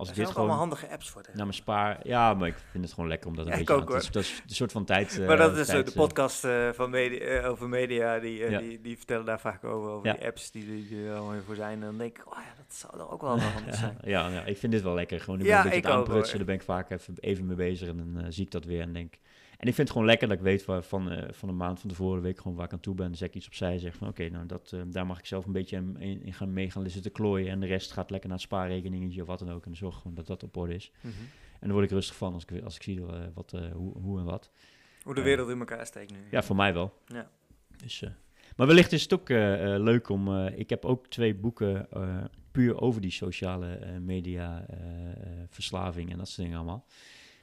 als 0.00 0.08
Er 0.08 0.14
ik 0.14 0.20
dit 0.20 0.30
ook 0.30 0.36
allemaal 0.36 0.56
gewoon 0.56 0.68
handige 0.70 0.92
apps 0.94 1.10
voor. 1.10 1.22
naar 1.26 1.34
mijn 1.36 1.52
spaar... 1.52 2.00
Ja, 2.02 2.34
maar 2.34 2.48
ik 2.48 2.54
vind 2.70 2.84
het 2.84 2.92
gewoon 2.92 3.08
lekker 3.08 3.28
om 3.28 3.36
dat 3.36 3.44
een 3.46 3.52
Ja, 3.52 3.58
beetje 3.58 3.74
ook, 3.74 3.88
aan... 3.88 3.94
Het 3.94 4.02
is, 4.04 4.10
dat 4.10 4.22
is 4.22 4.42
een 4.48 4.54
soort 4.54 4.72
van 4.72 4.84
tijd... 4.84 5.18
eh, 5.20 5.26
maar 5.28 5.36
dat 5.36 5.52
is 5.56 5.68
eh, 5.68 5.74
tijd, 5.74 5.84
de 5.86 5.92
eh, 5.92 5.96
podcast 5.98 6.44
eh, 6.44 6.68
van 6.72 6.90
media, 6.90 7.18
eh, 7.18 7.50
over 7.50 7.68
media, 7.68 8.18
die, 8.18 8.44
eh, 8.44 8.50
Ja. 8.50 8.58
die, 8.58 8.80
die 8.80 8.96
vertellen 8.96 9.24
daar 9.24 9.40
vaak 9.40 9.64
over, 9.64 9.90
over 9.90 10.06
Ja. 10.06 10.12
die 10.14 10.26
apps 10.26 10.50
die, 10.50 11.06
er 11.06 11.14
allemaal 11.14 11.40
voor 11.46 11.54
zijn. 11.54 11.72
En 11.72 11.80
dan 11.80 11.98
denk 11.98 12.18
ik, 12.18 12.26
oh 12.32 12.38
ja, 12.38 12.54
dat 12.56 12.74
zou 12.74 12.98
er 12.98 13.10
ook 13.10 13.20
wel 13.20 13.40
handig 13.40 13.74
zijn. 13.84 13.98
ja, 14.02 14.28
ja, 14.28 14.44
ik 14.44 14.56
vind 14.58 14.72
dit 14.72 14.82
wel 14.82 14.94
lekker. 14.94 15.20
Gewoon, 15.20 15.38
ben 15.38 15.46
een 15.56 15.62
beetje 15.62 15.76
ik 15.78 15.84
aan. 15.84 16.04
Daar 16.04 16.44
ben 16.44 16.54
ik 16.54 16.62
vaak 16.62 16.90
even, 16.90 17.14
even 17.20 17.46
mee 17.46 17.56
bezig 17.56 17.88
en 17.88 17.96
dan 17.96 18.24
eh, 18.24 18.26
zie 18.30 18.44
ik 18.44 18.50
dat 18.50 18.64
weer 18.64 18.80
en 18.80 18.92
denk... 18.92 19.14
En 19.60 19.66
ik 19.66 19.74
vind 19.74 19.88
het 19.88 19.90
gewoon 19.90 20.06
lekker 20.06 20.28
dat 20.28 20.36
ik 20.36 20.42
weet 20.42 20.64
waar, 20.64 20.82
van, 20.82 21.10
eh, 21.10 21.32
van 21.32 21.48
een 21.48 21.56
maand 21.56 21.80
van 21.80 21.88
tevoren, 21.88 22.16
de 22.16 22.26
week 22.26 22.38
gewoon 22.38 22.56
waar 22.56 22.66
ik 22.66 22.72
aan 22.72 22.80
toe 22.80 22.94
ben. 22.94 23.06
Dan 23.06 23.14
zet 23.14 23.28
ik 23.28 23.34
iets 23.34 23.46
opzij 23.46 23.72
en 23.72 23.80
zeg 23.80 23.94
van 23.94 24.08
oké, 24.08 24.28
nou 24.28 24.46
dat, 24.46 24.72
eh, 24.72 24.80
daar 24.86 25.06
mag 25.06 25.18
ik 25.18 25.26
zelf 25.26 25.46
een 25.46 25.52
beetje 25.52 25.82
in, 25.98 26.32
gaan 26.32 26.52
mee 26.52 26.70
gaan 26.70 26.90
zitten 26.90 27.12
klooien. 27.12 27.50
En 27.50 27.60
de 27.60 27.66
rest 27.66 27.92
gaat 27.92 28.10
lekker 28.10 28.28
naar 28.28 28.38
het 28.38 28.46
spaarrekeningetje 28.46 29.20
of 29.20 29.26
wat 29.26 29.38
dan 29.38 29.50
ook. 29.50 29.66
En 29.66 29.76
zorg 29.76 29.96
gewoon 29.96 30.14
dat 30.14 30.26
dat 30.26 30.42
op 30.42 30.56
orde 30.56 30.74
is. 30.74 30.92
Mhm. 31.00 31.14
En 31.52 31.66
dan 31.66 31.72
word 31.72 31.84
ik 31.84 31.90
rustig 31.90 32.16
van 32.16 32.32
als 32.32 32.44
ik, 32.44 32.62
als 32.62 32.74
ik 32.74 32.82
zie 32.82 33.06
eh, 33.06 33.20
wat, 33.34 33.50
hoe, 33.72 33.98
hoe 33.98 34.18
en 34.18 34.24
wat. 34.24 34.50
Hoe 35.02 35.14
de 35.14 35.22
wereld 35.22 35.48
in 35.48 35.58
elkaar 35.58 35.86
steekt 35.86 36.12
nu. 36.12 36.18
Ja, 36.30 36.42
voor 36.42 36.56
mij 36.56 36.74
wel. 36.74 36.98
Ja. 37.06 37.30
Dus, 37.76 38.04
maar 38.56 38.66
wellicht 38.66 38.92
is 38.92 39.02
het 39.02 39.12
ook 39.12 39.28
leuk 39.78 40.08
om... 40.08 40.46
ik 40.46 40.70
heb 40.70 40.84
ook 40.84 41.06
twee 41.06 41.34
boeken 41.34 41.88
puur 42.52 42.80
over 42.80 43.00
die 43.00 43.10
sociale 43.10 43.98
media 44.00 44.66
verslaving 45.48 46.10
en 46.10 46.18
dat 46.18 46.28
soort 46.28 46.42
dingen 46.42 46.56
allemaal. 46.56 46.86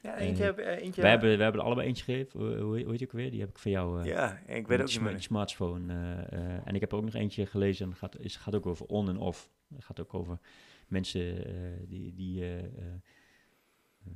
Ja, 0.02 0.16
eentje, 0.18 0.44
Eh, 0.44 0.56
heb, 0.56 0.80
eentje 0.82 1.02
We, 1.02 1.08
hebben, 1.08 1.36
we 1.36 1.42
hebben 1.42 1.60
er 1.60 1.66
allebei 1.66 1.86
eentje 1.88 2.04
gegeven. 2.04 2.60
Hoe, 2.60 2.76
heet 2.76 2.98
die 2.98 3.06
ook 3.06 3.12
weer? 3.12 3.30
Die 3.30 3.40
heb 3.40 3.48
ik 3.48 3.58
van 3.58 3.70
jou. 3.70 4.00
eh, 4.00 4.06
Ja, 4.06 4.38
ik 4.46 4.66
weet 4.66 4.80
ook 4.80 4.86
die 4.86 5.00
niet 5.00 5.22
smartphone. 5.22 5.92
eh, 5.92 6.32
eh, 6.54 6.60
en 6.64 6.74
ik 6.74 6.80
heb 6.80 6.92
er 6.92 6.98
ook 6.98 7.04
nog 7.04 7.14
eentje 7.14 7.46
gelezen. 7.46 7.84
En 7.84 7.90
het 7.90 7.98
gaat, 7.98 8.18
is, 8.18 8.36
gaat 8.36 8.54
ook 8.54 8.66
over 8.66 8.86
on 8.86 9.08
en 9.08 9.16
off. 9.16 9.50
Het 9.74 9.84
gaat 9.84 10.00
ook 10.00 10.14
over 10.14 10.38
mensen 10.86 11.46
eh, 11.46 11.52
die, 11.88 12.14
die 12.14 12.42
eh, 12.42 12.58
eh, 12.58 12.64
eh, 14.04 14.12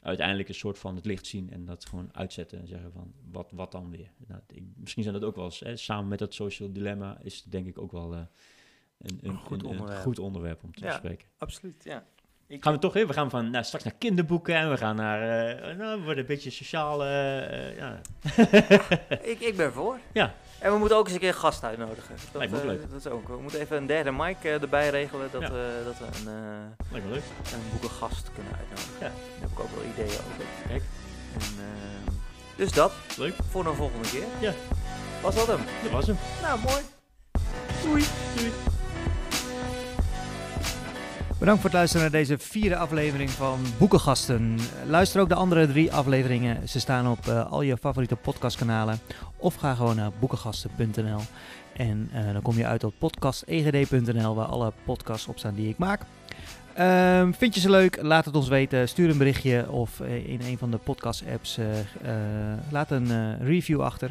uiteindelijk 0.00 0.48
een 0.48 0.54
soort 0.54 0.78
van 0.78 0.94
het 0.96 1.04
licht 1.04 1.26
zien 1.26 1.50
en 1.50 1.64
dat 1.64 1.84
gewoon 1.86 2.08
uitzetten 2.16 2.58
en 2.60 2.66
zeggen 2.66 2.92
van 2.92 3.12
wat, 3.30 3.50
wat 3.50 3.72
dan 3.72 3.90
weer. 3.90 4.10
Nou, 4.26 4.40
ik- 4.46 4.62
misschien 4.76 5.02
zijn 5.02 5.14
dat 5.14 5.24
ook 5.24 5.36
wel 5.36 5.44
eens, 5.44 5.60
hè, 5.60 5.76
samen 5.76 6.08
met 6.08 6.18
dat 6.18 6.34
social 6.34 6.72
dilemma 6.72 7.18
is 7.22 7.36
het 7.42 7.52
denk 7.52 7.66
ik 7.66 7.78
ook 7.78 7.92
wel 7.92 8.14
eh, 8.14 8.20
een, 8.98 9.18
een, 9.22 9.30
Een 9.30 9.36
goed 9.36 9.58
een- 9.58 9.64
een 9.64 9.70
onderwerp. 9.70 10.00
goed 10.02 10.18
onderwerp 10.18 10.62
om 10.64 10.72
te 10.74 10.84
Ja. 10.84 10.90
bespreken. 10.90 11.28
Absoluut, 11.38 11.84
ja. 11.84 12.06
Ik, 12.50 12.62
Gaan 12.64 12.72
we 12.72 12.78
toch 12.78 12.92
weer? 12.92 13.06
We 13.06 13.12
gaan 13.12 13.30
van 13.30 13.50
nou, 13.50 13.64
straks 13.64 13.84
naar 13.84 13.92
kinderboeken 13.98 14.54
en 14.54 14.70
we 14.70 14.76
gaan 14.76 14.96
naar, 14.96 15.48
eh, 15.48 15.76
nou, 15.76 15.98
we 15.98 16.04
worden 16.04 16.18
een 16.18 16.26
beetje 16.26 16.50
sociaal. 16.50 17.04
eh, 17.04 17.76
ja. 17.76 18.00
ik, 19.22 19.40
ik 19.40 19.56
ben 19.56 19.72
voor. 19.72 19.98
Ja. 20.12 20.34
En 20.58 20.72
we 20.72 20.78
moeten 20.78 20.96
ook 20.96 21.04
eens 21.04 21.14
een 21.14 21.20
keer 21.20 21.28
een 21.28 21.34
gast 21.34 21.64
uitnodigen. 21.64 22.14
Dat, 22.32 22.34
Lijkt 22.34 22.52
me 22.52 22.58
ook 22.58 22.64
eh, 22.64 22.70
leuk. 22.70 22.90
Dat 22.90 22.98
is 22.98 23.06
ook. 23.06 23.28
We 23.28 23.36
moeten 23.42 23.60
even 23.60 23.76
een 23.76 23.86
derde 23.86 24.12
mic 24.12 24.36
erbij 24.44 24.90
regelen. 24.90 25.28
Dat, 25.32 25.40
Ja. 25.40 25.46
eh, 25.46 25.84
dat 25.84 25.98
we 25.98 26.04
een, 26.04 26.74
Lijkt 26.90 27.06
me 27.06 27.12
leuk. 27.12 27.22
een 27.52 27.60
boekengast 27.80 28.30
kunnen 28.34 28.52
uitnodigen. 28.58 28.92
Ja. 29.00 29.08
Daar 29.08 29.40
heb 29.40 29.50
ik 29.50 29.60
ook 29.60 29.70
wel 29.74 29.84
ideeën 29.84 30.18
over. 30.18 30.44
Kijk. 30.68 30.82
En, 31.32 31.40
dus 32.56 32.72
dat, 32.72 32.92
Leuk. 33.18 33.34
voor 33.50 33.66
een 33.66 33.74
volgende 33.74 34.08
keer. 34.08 34.24
Ja. 34.40 34.52
Was 35.22 35.34
dat 35.34 35.46
hem? 35.46 35.60
Dat 35.82 35.90
was 35.92 36.06
hem. 36.06 36.16
Nou, 36.42 36.58
mooi. 36.60 36.82
Doei. 37.84 38.04
Bedankt 41.40 41.60
voor 41.60 41.70
het 41.70 41.78
luisteren 41.78 42.10
naar 42.10 42.20
deze 42.20 42.38
vierde 42.38 42.76
aflevering 42.76 43.30
van 43.30 43.60
Boekengasten. 43.78 44.58
Luister 44.86 45.20
ook 45.20 45.28
de 45.28 45.34
andere 45.34 45.66
drie 45.66 45.92
afleveringen. 45.92 46.68
Ze 46.68 46.80
staan 46.80 47.10
op 47.10 47.26
eh, 47.26 47.50
al 47.50 47.62
je 47.62 47.76
favoriete 47.76 48.16
podcastkanalen. 48.16 48.98
Of 49.36 49.54
ga 49.54 49.74
gewoon 49.74 49.96
naar 49.96 50.10
boekengasten.nl. 50.18 51.20
En 51.72 52.08
eh, 52.12 52.32
dan 52.32 52.42
kom 52.42 52.56
je 52.56 52.66
uit 52.66 52.84
op 52.84 52.94
podcastegd.nl, 52.98 54.34
waar 54.34 54.46
alle 54.46 54.72
podcasts 54.84 55.26
op 55.28 55.38
staan 55.38 55.54
die 55.54 55.68
ik 55.68 55.78
maak. 55.78 56.00
Ehm, 56.74 57.32
vind 57.32 57.54
je 57.54 57.60
ze 57.60 57.70
leuk? 57.70 58.02
Laat 58.02 58.24
het 58.24 58.34
ons 58.34 58.48
weten. 58.48 58.88
Stuur 58.88 59.10
een 59.10 59.18
berichtje 59.18 59.70
of 59.70 60.00
eh, 60.00 60.28
in 60.28 60.40
een 60.40 60.58
van 60.58 60.70
de 60.70 60.78
podcast-apps 60.78 61.58
laat 62.70 62.90
een 62.90 63.38
review 63.38 63.82
achter. 63.82 64.10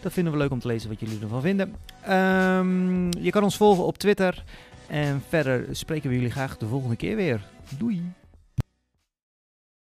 Dat 0.00 0.12
vinden 0.12 0.32
we 0.32 0.38
leuk 0.38 0.50
om 0.50 0.60
te 0.60 0.66
lezen 0.66 0.88
wat 0.88 1.00
jullie 1.00 1.20
ervan 1.22 1.40
vinden. 1.40 1.74
Ehm, 2.02 3.10
je 3.18 3.30
kan 3.30 3.42
ons 3.42 3.56
volgen 3.56 3.84
op 3.84 3.98
Twitter. 3.98 4.44
En 4.88 5.22
verder 5.28 5.76
spreken 5.76 6.08
we 6.08 6.16
jullie 6.16 6.30
graag 6.30 6.56
de 6.56 6.66
volgende 6.66 6.96
keer 6.96 7.16
weer. 7.16 7.46
Doei! 7.78 8.12